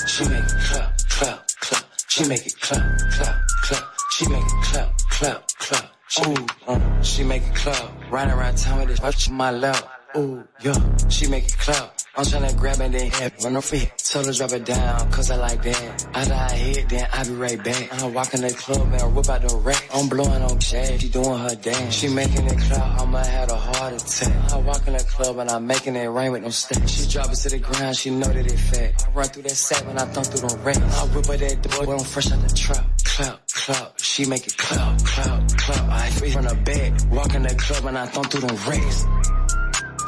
She 0.08 0.24
make 0.28 0.44
it 0.44 0.54
clap, 0.60 0.98
clap, 1.08 1.46
clap. 1.60 1.84
She 2.08 2.28
make 2.28 2.46
it 2.46 2.60
clap, 2.60 2.82
clap, 3.12 3.36
clap. 3.62 3.84
She 4.12 4.28
make 4.28 4.44
it 4.44 4.62
clap, 4.62 4.98
clap, 5.10 5.48
clap. 5.58 5.90
Ooh, 6.26 6.46
uh, 6.66 7.02
she 7.02 7.24
make 7.24 7.42
it 7.42 7.54
clap. 7.54 7.90
Riding 8.10 8.34
around 8.34 8.58
town 8.58 8.80
with 8.80 8.88
this 8.88 9.00
watch 9.00 9.30
my 9.30 9.50
lap. 9.50 9.84
Ooh, 10.16 10.44
yeah, 10.60 10.74
she 11.08 11.28
make 11.28 11.44
it 11.46 11.58
clap. 11.58 11.99
I'm 12.16 12.24
tryna 12.24 12.56
grab 12.58 12.80
it 12.80 12.90
then 12.90 13.10
hit, 13.10 13.34
run 13.44 13.54
her 13.54 13.62
feet. 13.62 13.92
Tell 13.98 14.24
her 14.24 14.32
drop 14.32 14.50
it 14.52 14.64
down, 14.64 15.12
cause 15.12 15.30
I 15.30 15.36
like 15.36 15.62
that. 15.62 16.06
I 16.12 16.52
hit, 16.56 16.88
then 16.88 17.06
I 17.12 17.22
be 17.24 17.30
right 17.34 17.62
back. 17.62 18.02
I 18.02 18.06
walk 18.08 18.34
in 18.34 18.40
the 18.40 18.52
club 18.52 18.92
and 18.92 19.00
I 19.00 19.06
whip 19.06 19.28
out 19.28 19.42
the 19.42 19.56
rack. 19.58 19.88
I'm 19.94 20.08
blowing 20.08 20.42
on 20.42 20.58
shade, 20.58 21.00
she 21.00 21.08
doing 21.08 21.38
her 21.38 21.54
dance. 21.54 21.94
She 21.94 22.08
making 22.08 22.46
it 22.46 22.58
clap, 22.58 23.00
I'ma 23.00 23.22
have 23.22 23.50
a 23.50 23.54
heart 23.54 23.92
attack. 23.94 24.52
I 24.52 24.56
walk 24.58 24.86
in 24.88 24.94
the 24.94 25.04
club 25.04 25.38
and 25.38 25.50
I'm 25.50 25.66
making 25.68 25.94
it 25.94 26.06
rain 26.06 26.32
with 26.32 26.42
no 26.42 26.48
stats. 26.48 26.88
She 26.88 27.08
drop 27.08 27.30
it 27.30 27.36
to 27.36 27.48
the 27.48 27.58
ground, 27.58 27.96
she 27.96 28.10
know 28.10 28.26
that 28.26 28.46
it 28.46 28.58
fat. 28.58 29.06
I 29.06 29.10
run 29.12 29.28
through 29.28 29.42
that 29.44 29.50
sack 29.50 29.86
when 29.86 29.96
I 29.96 30.04
thump 30.06 30.26
through 30.26 30.48
them 30.48 30.64
racks. 30.64 30.78
I 30.78 31.06
whip 31.14 31.26
her 31.26 31.36
that 31.36 31.62
door 31.62 31.86
when 31.86 31.98
I'm 32.00 32.04
fresh 32.04 32.32
out 32.32 32.42
the 32.42 32.54
trap. 32.54 32.86
Clap, 33.04 33.48
clap, 33.52 34.00
she 34.00 34.26
make 34.26 34.48
it 34.48 34.56
clap, 34.56 34.98
clap, 35.04 35.48
clap. 35.56 35.90
I 35.90 36.10
free 36.10 36.30
from 36.32 36.44
the 36.44 36.56
bed, 36.56 37.10
walk 37.12 37.34
in 37.34 37.42
the 37.44 37.54
club 37.54 37.84
and 37.84 37.96
I 37.96 38.06
thump 38.06 38.32
through 38.32 38.48
them 38.48 38.56
racks. 38.68 39.06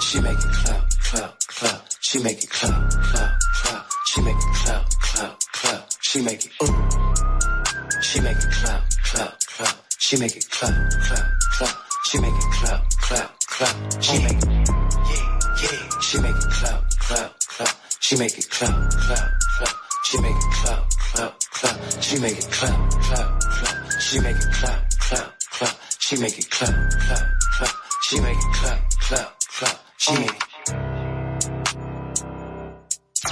She 0.04 0.20
make 0.20 0.36
it 0.36 0.52
clap, 0.52 0.90
clap, 0.98 1.38
clap. 1.46 1.91
She 2.04 2.18
make 2.18 2.42
it 2.42 2.50
clap, 2.50 2.90
clap, 2.90 3.38
clap. 3.54 3.86
She 4.06 4.20
make 4.22 4.34
it 4.34 4.54
clap, 4.54 4.90
clap, 5.00 5.38
clap. 5.52 5.88
She 6.00 6.20
make 6.20 6.44
it 6.44 6.52
ooh. 6.60 8.02
She 8.02 8.20
make 8.20 8.36
it 8.36 8.50
clap, 8.50 8.82
clap, 9.04 9.38
clap. 9.46 9.76
She 9.98 10.16
make 10.18 10.36
it 10.36 10.50
clap, 10.50 10.74
clap, 10.90 11.30
clap. 11.52 11.76
She 12.06 12.20
make 12.20 12.34
it 12.34 12.52
clap, 12.52 12.90
clap, 13.00 13.38
clap. 13.46 14.02
She 14.02 14.18
make 14.18 14.32
it 14.32 14.44
yeah, 14.44 15.38
yeah. 15.62 16.00
She 16.00 16.18
make 16.18 16.34
it 16.36 16.50
clap, 16.50 16.90
clap, 16.98 17.38
clap. 17.38 17.68
She 18.00 18.16
make 18.16 18.36
it 18.36 18.50
clap, 18.50 18.90
clap, 18.90 19.32
clap. 19.56 19.76
She 20.04 20.20
make 20.20 20.36
it 20.36 20.52
clap, 20.52 20.90
clap, 20.90 21.40
clap. 21.52 22.02
She 22.02 22.18
make 22.18 22.36
it 22.36 22.50
clap, 22.50 22.90
clap, 22.90 23.40
clap. 23.40 24.00
She 24.00 24.18
make 24.18 24.36
it 24.36 24.52
clap, 24.52 24.90
clap, 24.98 25.40
clap. 25.52 25.76
She 26.00 26.16
make 26.18 26.36
it 26.36 26.50
clap, 26.50 26.90
clap, 26.90 27.32
clap. 27.52 27.74
She 28.02 28.20
make 28.20 28.36
it 28.36 28.52
clap, 28.52 28.90
clap, 28.90 29.38
clap. 29.56 29.78
She 29.98 30.12
make 30.18 30.30
it. 30.30 30.51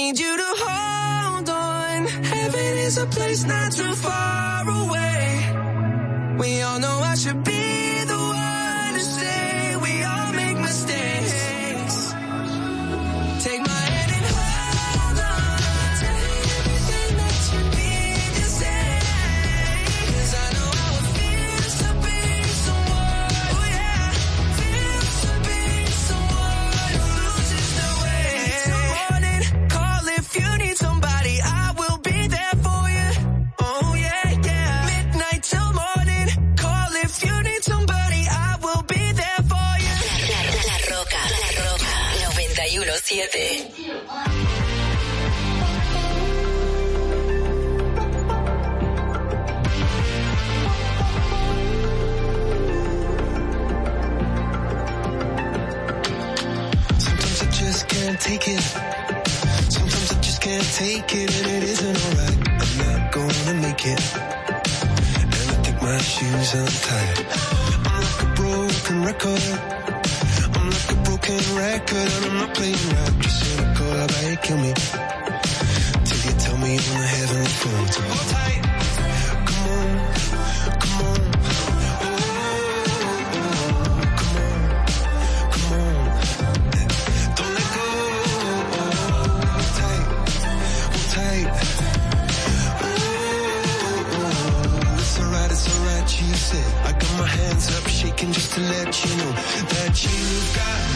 need 0.06 0.20
you 0.20 0.36
to 0.36 0.50
hold 0.58 1.48
on. 1.50 2.06
Heaven 2.06 2.78
is 2.86 2.96
a 2.96 3.06
place 3.06 3.44
not 3.44 3.72
too 3.72 3.92
far. 3.94 4.45
917. 43.16 43.72
Sometimes 56.98 57.42
I 57.42 57.50
just 57.52 57.88
can't 57.88 58.20
take 58.20 58.48
it. 58.48 58.60
Sometimes 59.70 60.12
I 60.12 60.20
just 60.20 60.42
can't 60.42 60.62
take 60.74 61.14
it, 61.14 61.30
and 61.40 61.46
it 61.56 61.62
isn't 61.62 61.96
alright. 62.04 62.38
I'm 62.60 62.72
not 62.84 63.12
gonna 63.12 63.54
make 63.62 63.86
it. 63.86 64.14
And 65.22 65.32
I 65.32 65.56
think 65.64 65.80
my 65.80 65.96
shoes 65.96 66.54
untied. 66.54 67.26
I'm 67.86 68.02
like 68.02 68.22
a 68.22 68.34
broken 68.36 69.04
record 69.04 69.75
broken 71.26 71.56
record 71.56 71.96
and 71.96 72.24
I'm 72.26 72.34
not 72.36 72.54
playing 72.54 72.74
rap. 72.74 73.12
Just 73.20 73.58
in 73.58 73.64
a 73.64 73.74
cold, 73.74 73.96
I 73.96 74.06
might 74.06 74.42
kill 74.42 74.58
me. 74.58 74.72
Till 76.04 76.20
you 76.24 76.38
tell 76.38 76.58
me 76.58 76.74
you're 76.74 76.94
on 76.94 77.00
the 77.00 77.06
heavenly 77.06 77.46
phone. 77.46 77.86
So 77.88 78.02
hold 78.02 78.28
tight. 78.30 78.62
Come 79.46 79.68
on, 79.68 79.88
come 80.80 81.06
on. 81.06 81.20
I 96.84 96.92
got 96.92 97.18
my 97.18 97.26
hands 97.26 97.76
up 97.76 97.88
shaking 97.88 98.32
just 98.32 98.52
to 98.52 98.60
let 98.60 99.04
you 99.04 99.16
know 99.16 99.32
that 99.32 100.04
you 100.04 100.54
got 100.54 100.95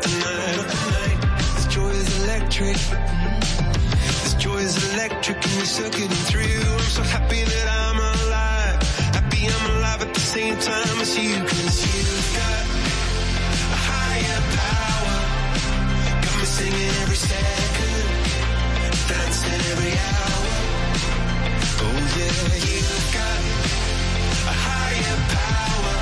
Night 0.00 0.08
night. 0.08 1.18
This 1.54 1.66
joy 1.66 1.90
is 1.90 2.24
electric. 2.24 2.76
This 4.22 4.34
joy 4.34 4.56
is 4.56 4.92
electric, 4.94 5.36
and 5.36 5.54
you're 5.54 5.64
circuiting 5.66 6.24
through. 6.30 6.62
I'm 6.72 6.90
so 6.98 7.02
happy 7.02 7.44
that 7.44 7.68
I'm 7.68 7.98
alive. 7.98 8.80
Happy 9.12 9.48
I'm 9.48 9.76
alive 9.76 10.02
at 10.02 10.14
the 10.14 10.20
same 10.20 10.56
time 10.56 11.00
as 11.00 11.16
you, 11.18 11.28
you've 11.28 12.30
got 12.40 12.64
a 13.76 13.80
higher 13.90 14.40
power. 14.60 15.18
Got 16.24 16.34
me 16.38 16.46
singing 16.56 16.92
every 17.02 17.20
second, 17.32 18.04
dancing 19.08 19.62
every 19.72 19.92
hour. 20.08 20.46
Oh 21.84 22.00
yeah, 22.16 22.40
you've 22.64 23.08
got 23.18 23.40
a 24.48 24.54
higher 24.66 25.18
power, 25.36 25.94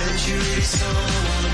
and 0.00 0.16
really 0.28 0.62
someone 0.62 1.53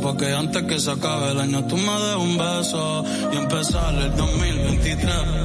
pa' 0.00 0.16
que 0.16 0.32
antes 0.32 0.62
que 0.64 0.78
se 0.78 0.90
acabe 0.90 1.32
el 1.32 1.40
año 1.40 1.64
tú 1.66 1.76
me 1.76 1.92
des 1.92 2.16
un 2.16 2.36
beso 2.38 3.04
y 3.32 3.36
empezar 3.36 3.94
el 3.94 4.16
2023 4.16 5.39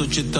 società 0.00 0.39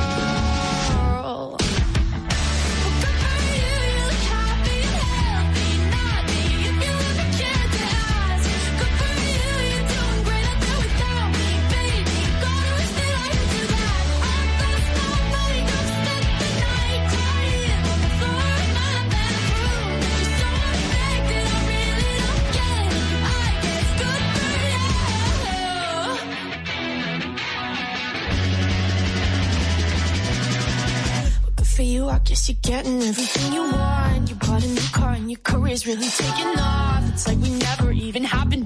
Guess 32.31 32.47
you're 32.47 32.57
getting 32.61 33.03
everything 33.03 33.51
you 33.51 33.61
want. 33.61 34.29
You 34.29 34.35
bought 34.35 34.63
a 34.63 34.67
new 34.67 34.89
car 34.93 35.11
and 35.11 35.29
your 35.29 35.41
career's 35.43 35.85
really 35.85 36.07
taking 36.07 36.57
off. 36.57 37.03
It's 37.09 37.27
like 37.27 37.37
we 37.39 37.49
never 37.49 37.91
even 37.91 38.23
happened. 38.23 38.65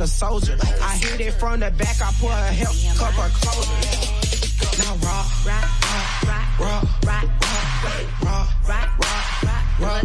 like 0.00 0.06
a 0.06 0.10
soldier. 0.10 0.56
I 0.82 0.96
hit 0.96 1.20
it 1.20 1.32
from 1.32 1.60
the 1.60 1.70
back, 1.72 2.00
I 2.00 2.10
put 2.18 2.30
a 2.30 2.52
help 2.56 2.76
cup 2.96 3.18
of. 3.18 3.28
Now 4.78 4.96
rock, 5.04 5.28
rock, 5.44 5.68
rock, 5.84 6.58
rock, 6.60 6.84
rock, 7.04 7.28
rock, 8.24 8.48
rock, 8.68 8.88
rock, 8.98 9.28
rock, 9.80 10.04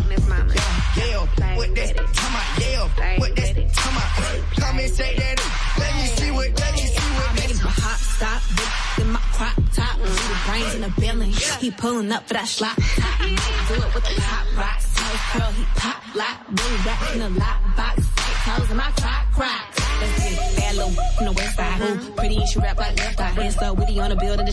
Yell, 0.96 1.28
what 1.56 1.76
that? 1.76 1.96
Come 2.16 2.36
on, 2.36 2.46
yell, 2.62 2.88
what 3.20 3.36
that? 3.36 3.56
Come 3.76 3.98
on, 3.98 4.10
come 4.56 4.80
and 4.80 4.92
say 4.92 5.16
that. 5.16 5.36
Let 5.80 5.96
me 5.96 6.08
see 6.16 6.32
what, 6.32 6.60
let 6.60 6.74
me 6.74 6.80
see 6.80 7.10
what. 7.16 7.30
I'm 7.30 7.36
ready 7.36 7.54
for 7.54 7.68
hot 7.68 8.00
stop, 8.00 8.42
in 9.00 9.12
my 9.12 9.20
crop 9.20 9.56
top, 9.74 10.00
with 10.00 10.16
the 10.16 10.38
brains 10.48 10.76
in 10.76 10.82
the 10.82 10.94
building. 11.00 11.32
He 11.60 11.72
pulling 11.72 12.12
up 12.12 12.28
for 12.28 12.34
that 12.34 12.48
slot. 12.48 12.78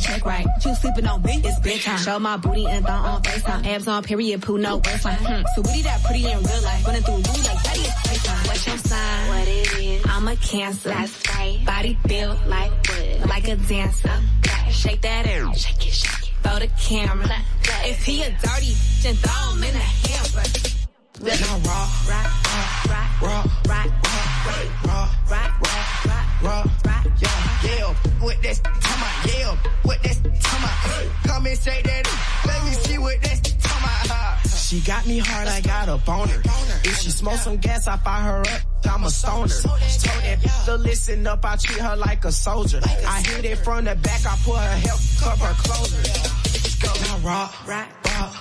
Check 0.03 0.25
right. 0.25 0.47
You 0.65 0.75
sleeping 0.75 1.07
on 1.07 1.23
me? 1.23 1.41
It's 1.45 1.59
bedtime. 1.61 1.99
Show 1.99 2.19
my 2.19 2.37
booty 2.37 2.67
and 2.67 2.85
thong 2.85 3.05
on 3.05 3.23
FaceTime. 3.23 3.67
Abs 3.67 3.89
on 3.89 4.03
period, 4.03 4.43
poo 4.43 4.59
no 4.59 4.79
waistline. 4.79 5.17
Hmm. 5.17 5.43
So 5.55 5.63
witty 5.63 5.83
that 5.83 6.03
pretty 6.05 6.25
in 6.27 6.39
real 6.39 6.63
life. 6.63 6.87
Running 6.87 7.03
through 7.03 7.15
Louis 7.15 7.47
like 7.47 7.63
daddy 7.63 7.81
is 7.81 7.87
FaceTime. 7.89 8.47
What's 8.49 8.67
your 8.67 8.79
sign? 8.79 9.29
What 9.29 9.49
it 9.49 9.73
is? 9.79 10.07
I'm 10.09 10.29
a 10.29 10.37
cancer. 10.37 10.89
That's 10.89 11.29
right. 11.31 11.61
Body 11.65 11.99
built 12.07 12.39
like 12.47 12.71
wood. 12.89 13.29
Like 13.29 13.49
a 13.49 13.57
dancer. 13.57 14.21
Shake 14.71 15.03
that 15.03 15.27
air. 15.27 15.53
Shake 15.55 15.87
it, 15.87 15.93
shake 15.93 16.29
it. 16.29 16.33
Throw 16.43 16.59
the 16.59 16.69
camera. 16.79 17.29
If 17.85 18.05
he 18.05 18.23
a 18.23 18.31
dirty, 18.31 18.75
then 19.03 19.15
throw 19.17 19.53
him 19.55 19.63
in 19.65 19.75
a 19.75 19.79
hamper. 19.79 20.43
Now 21.23 21.59
raw, 21.69 21.89
Rock, 22.09 22.27
rock, 22.51 22.85
rock, 22.89 23.23
raw, 23.23 23.45
rock, 23.69 24.12
got 34.85 35.07
me 35.07 35.19
hard, 35.19 35.49
I 35.49 35.61
got 35.61 35.89
a 35.89 35.97
boner. 35.99 36.43
If 36.85 36.99
she 36.99 37.11
smoke 37.11 37.37
some 37.39 37.57
gas, 37.59 37.87
I 37.87 37.97
fire 37.99 38.23
her 38.23 38.41
up. 38.41 38.61
I'm 38.91 39.05
a 39.05 39.11
stoner. 39.11 39.49
Told 39.49 39.79
that 39.79 40.39
bitch 40.41 40.65
to 40.67 40.77
listen 40.77 41.27
up, 41.27 41.45
I 41.45 41.57
treat 41.57 41.79
her 41.79 41.97
like 41.97 42.25
a 42.25 42.33
soldier. 42.33 42.81
I 43.07 43.23
hit 43.23 43.45
it 43.45 43.57
from 43.59 43.85
the 43.85 43.95
back, 43.95 44.27
I 44.27 44.37
put 44.45 44.57
her 44.59 44.77
help 44.87 45.01
cup 45.21 45.39
her 45.39 45.55
closer. 45.63 46.03
Go 46.83 46.93
now, 47.01 47.19
Rock, 47.29 47.55
raw, 47.67 47.87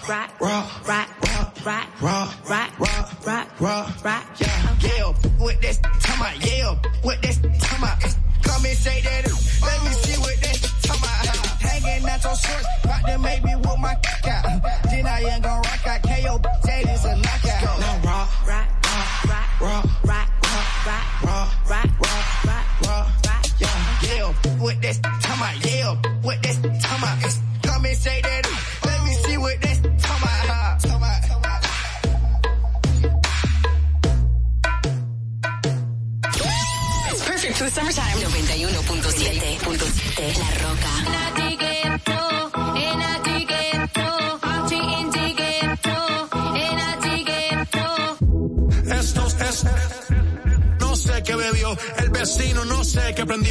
rock, 0.10 0.42
raw, 0.42 0.72
rock, 0.88 1.10
rock, 1.22 1.66
rock, 1.66 2.02
raw, 2.02 2.34
rock, 2.50 2.80
raw, 2.80 3.10
rock, 3.26 3.62
raw, 3.62 3.92
rock. 4.04 4.26
yeah, 4.40 4.78
yeah. 4.82 5.14
With 5.40 5.62
this, 5.62 5.80
come 6.02 6.22
on, 6.22 6.34
yeah. 6.42 6.76
With 7.04 7.22
this, 7.22 7.38
come 7.38 7.84
on. 7.84 8.00
Come 8.42 8.66
and 8.66 8.78
say 8.78 9.02
that. 9.02 9.24
Let 9.62 9.84
me 9.84 9.92
see 9.92 10.20
what 10.20 10.38
this, 10.42 10.88
come 10.88 11.04
on. 11.04 11.26
Hanging 11.60 12.10
out 12.10 12.24
your 12.24 12.36
shorts, 12.36 12.66
about 12.84 13.06
to 13.06 13.18
make 13.20 13.44
me 13.44 13.56
with 13.58 13.80
my 13.80 13.96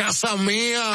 Casa 0.00 0.34
mía. 0.36 0.94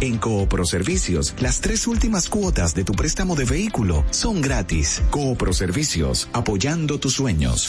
en 0.00 0.18
Coopro 0.18 0.64
Servicios, 0.64 1.32
las 1.38 1.60
tres 1.60 1.86
últimas 1.86 2.28
cuotas 2.28 2.74
de 2.74 2.82
tu 2.82 2.92
préstamo 2.92 3.36
de 3.36 3.44
vehículo 3.44 4.04
son 4.10 4.42
gratis. 4.42 5.00
Coopro 5.10 5.52
Servicios, 5.52 6.28
apoyando 6.32 6.98
tus 6.98 7.14
sueños. 7.14 7.68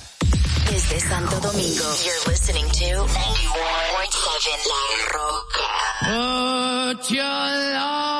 Desde 0.91 1.07
Santo 1.07 1.39
Domingo, 1.39 1.85
you're 2.03 2.27
listening 2.27 2.67
to 2.69 2.83
91.7 2.83 4.67
La 4.67 4.83
Roca. 5.13 5.67
Put 6.97 7.11
your 7.11 7.23
loving 7.23 8.10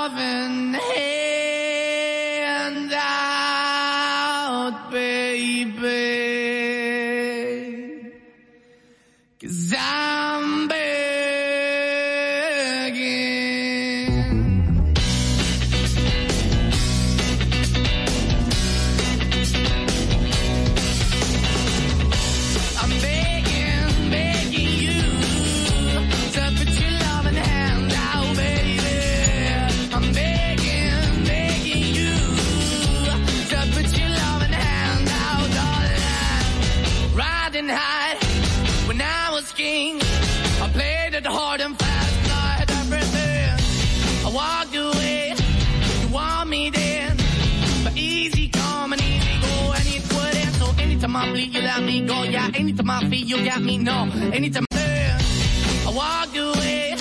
anytime 52.71 52.89
I 52.89 53.09
feel, 53.09 53.27
you 53.27 53.45
got 53.45 53.61
me. 53.61 53.77
No, 53.77 54.09
anytime 54.31 54.65
I 54.71 55.91
walked 55.93 56.37
away, 56.37 56.95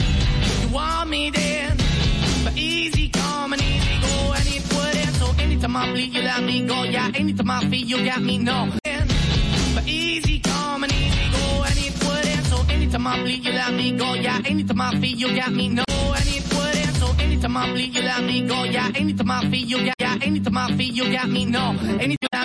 you 0.62 0.74
want 0.74 1.08
me 1.08 1.30
then, 1.30 1.76
but 2.42 2.56
easy 2.56 3.08
come 3.08 3.52
and 3.52 3.62
easy 3.62 4.00
go, 4.02 4.32
and 4.32 4.46
it 4.48 4.74
wouldn't. 4.74 5.14
So 5.14 5.26
anytime 5.38 5.76
I 5.76 5.92
bleed, 5.92 6.12
you 6.12 6.22
let 6.22 6.42
me 6.42 6.66
go. 6.66 6.82
Yeah, 6.82 7.12
anytime 7.14 7.50
I 7.50 7.60
feel, 7.70 7.86
you 7.86 8.04
got 8.04 8.20
me. 8.20 8.38
No, 8.38 8.72
but 9.74 9.86
easy 9.86 10.40
come 10.40 10.82
and 10.82 10.92
easy 10.92 11.30
go, 11.30 11.62
and 11.62 11.78
it 11.78 12.04
wouldn't. 12.04 12.46
So 12.46 12.56
anytime 12.68 13.06
I 13.06 13.22
bleed, 13.22 13.44
you 13.44 13.52
let 13.52 13.72
me 13.72 13.92
go. 13.96 14.14
Yeah, 14.14 14.40
anytime 14.44 14.80
I 14.80 14.90
feel, 14.98 15.16
you 15.16 15.36
got 15.36 15.52
me. 15.52 15.68
No, 15.68 15.84
and 15.88 16.26
it 16.26 16.44
wouldn't. 16.52 16.96
So 16.96 17.14
anytime 17.22 17.56
I 17.56 17.70
bleed, 17.70 17.94
you 17.94 18.02
let 18.02 18.24
me 18.24 18.48
go. 18.48 18.64
Yeah, 18.64 18.90
anytime 18.96 19.30
I 19.30 19.40
feel, 19.42 19.54
you 19.54 19.86
got. 19.86 19.94
Yeah, 20.00 20.18
anytime 20.20 20.58
I 20.58 20.76
feel, 20.76 20.92
you 20.92 21.12
got 21.12 21.28
me. 21.28 21.44
No, 21.44 21.76
anytime. 22.00 22.40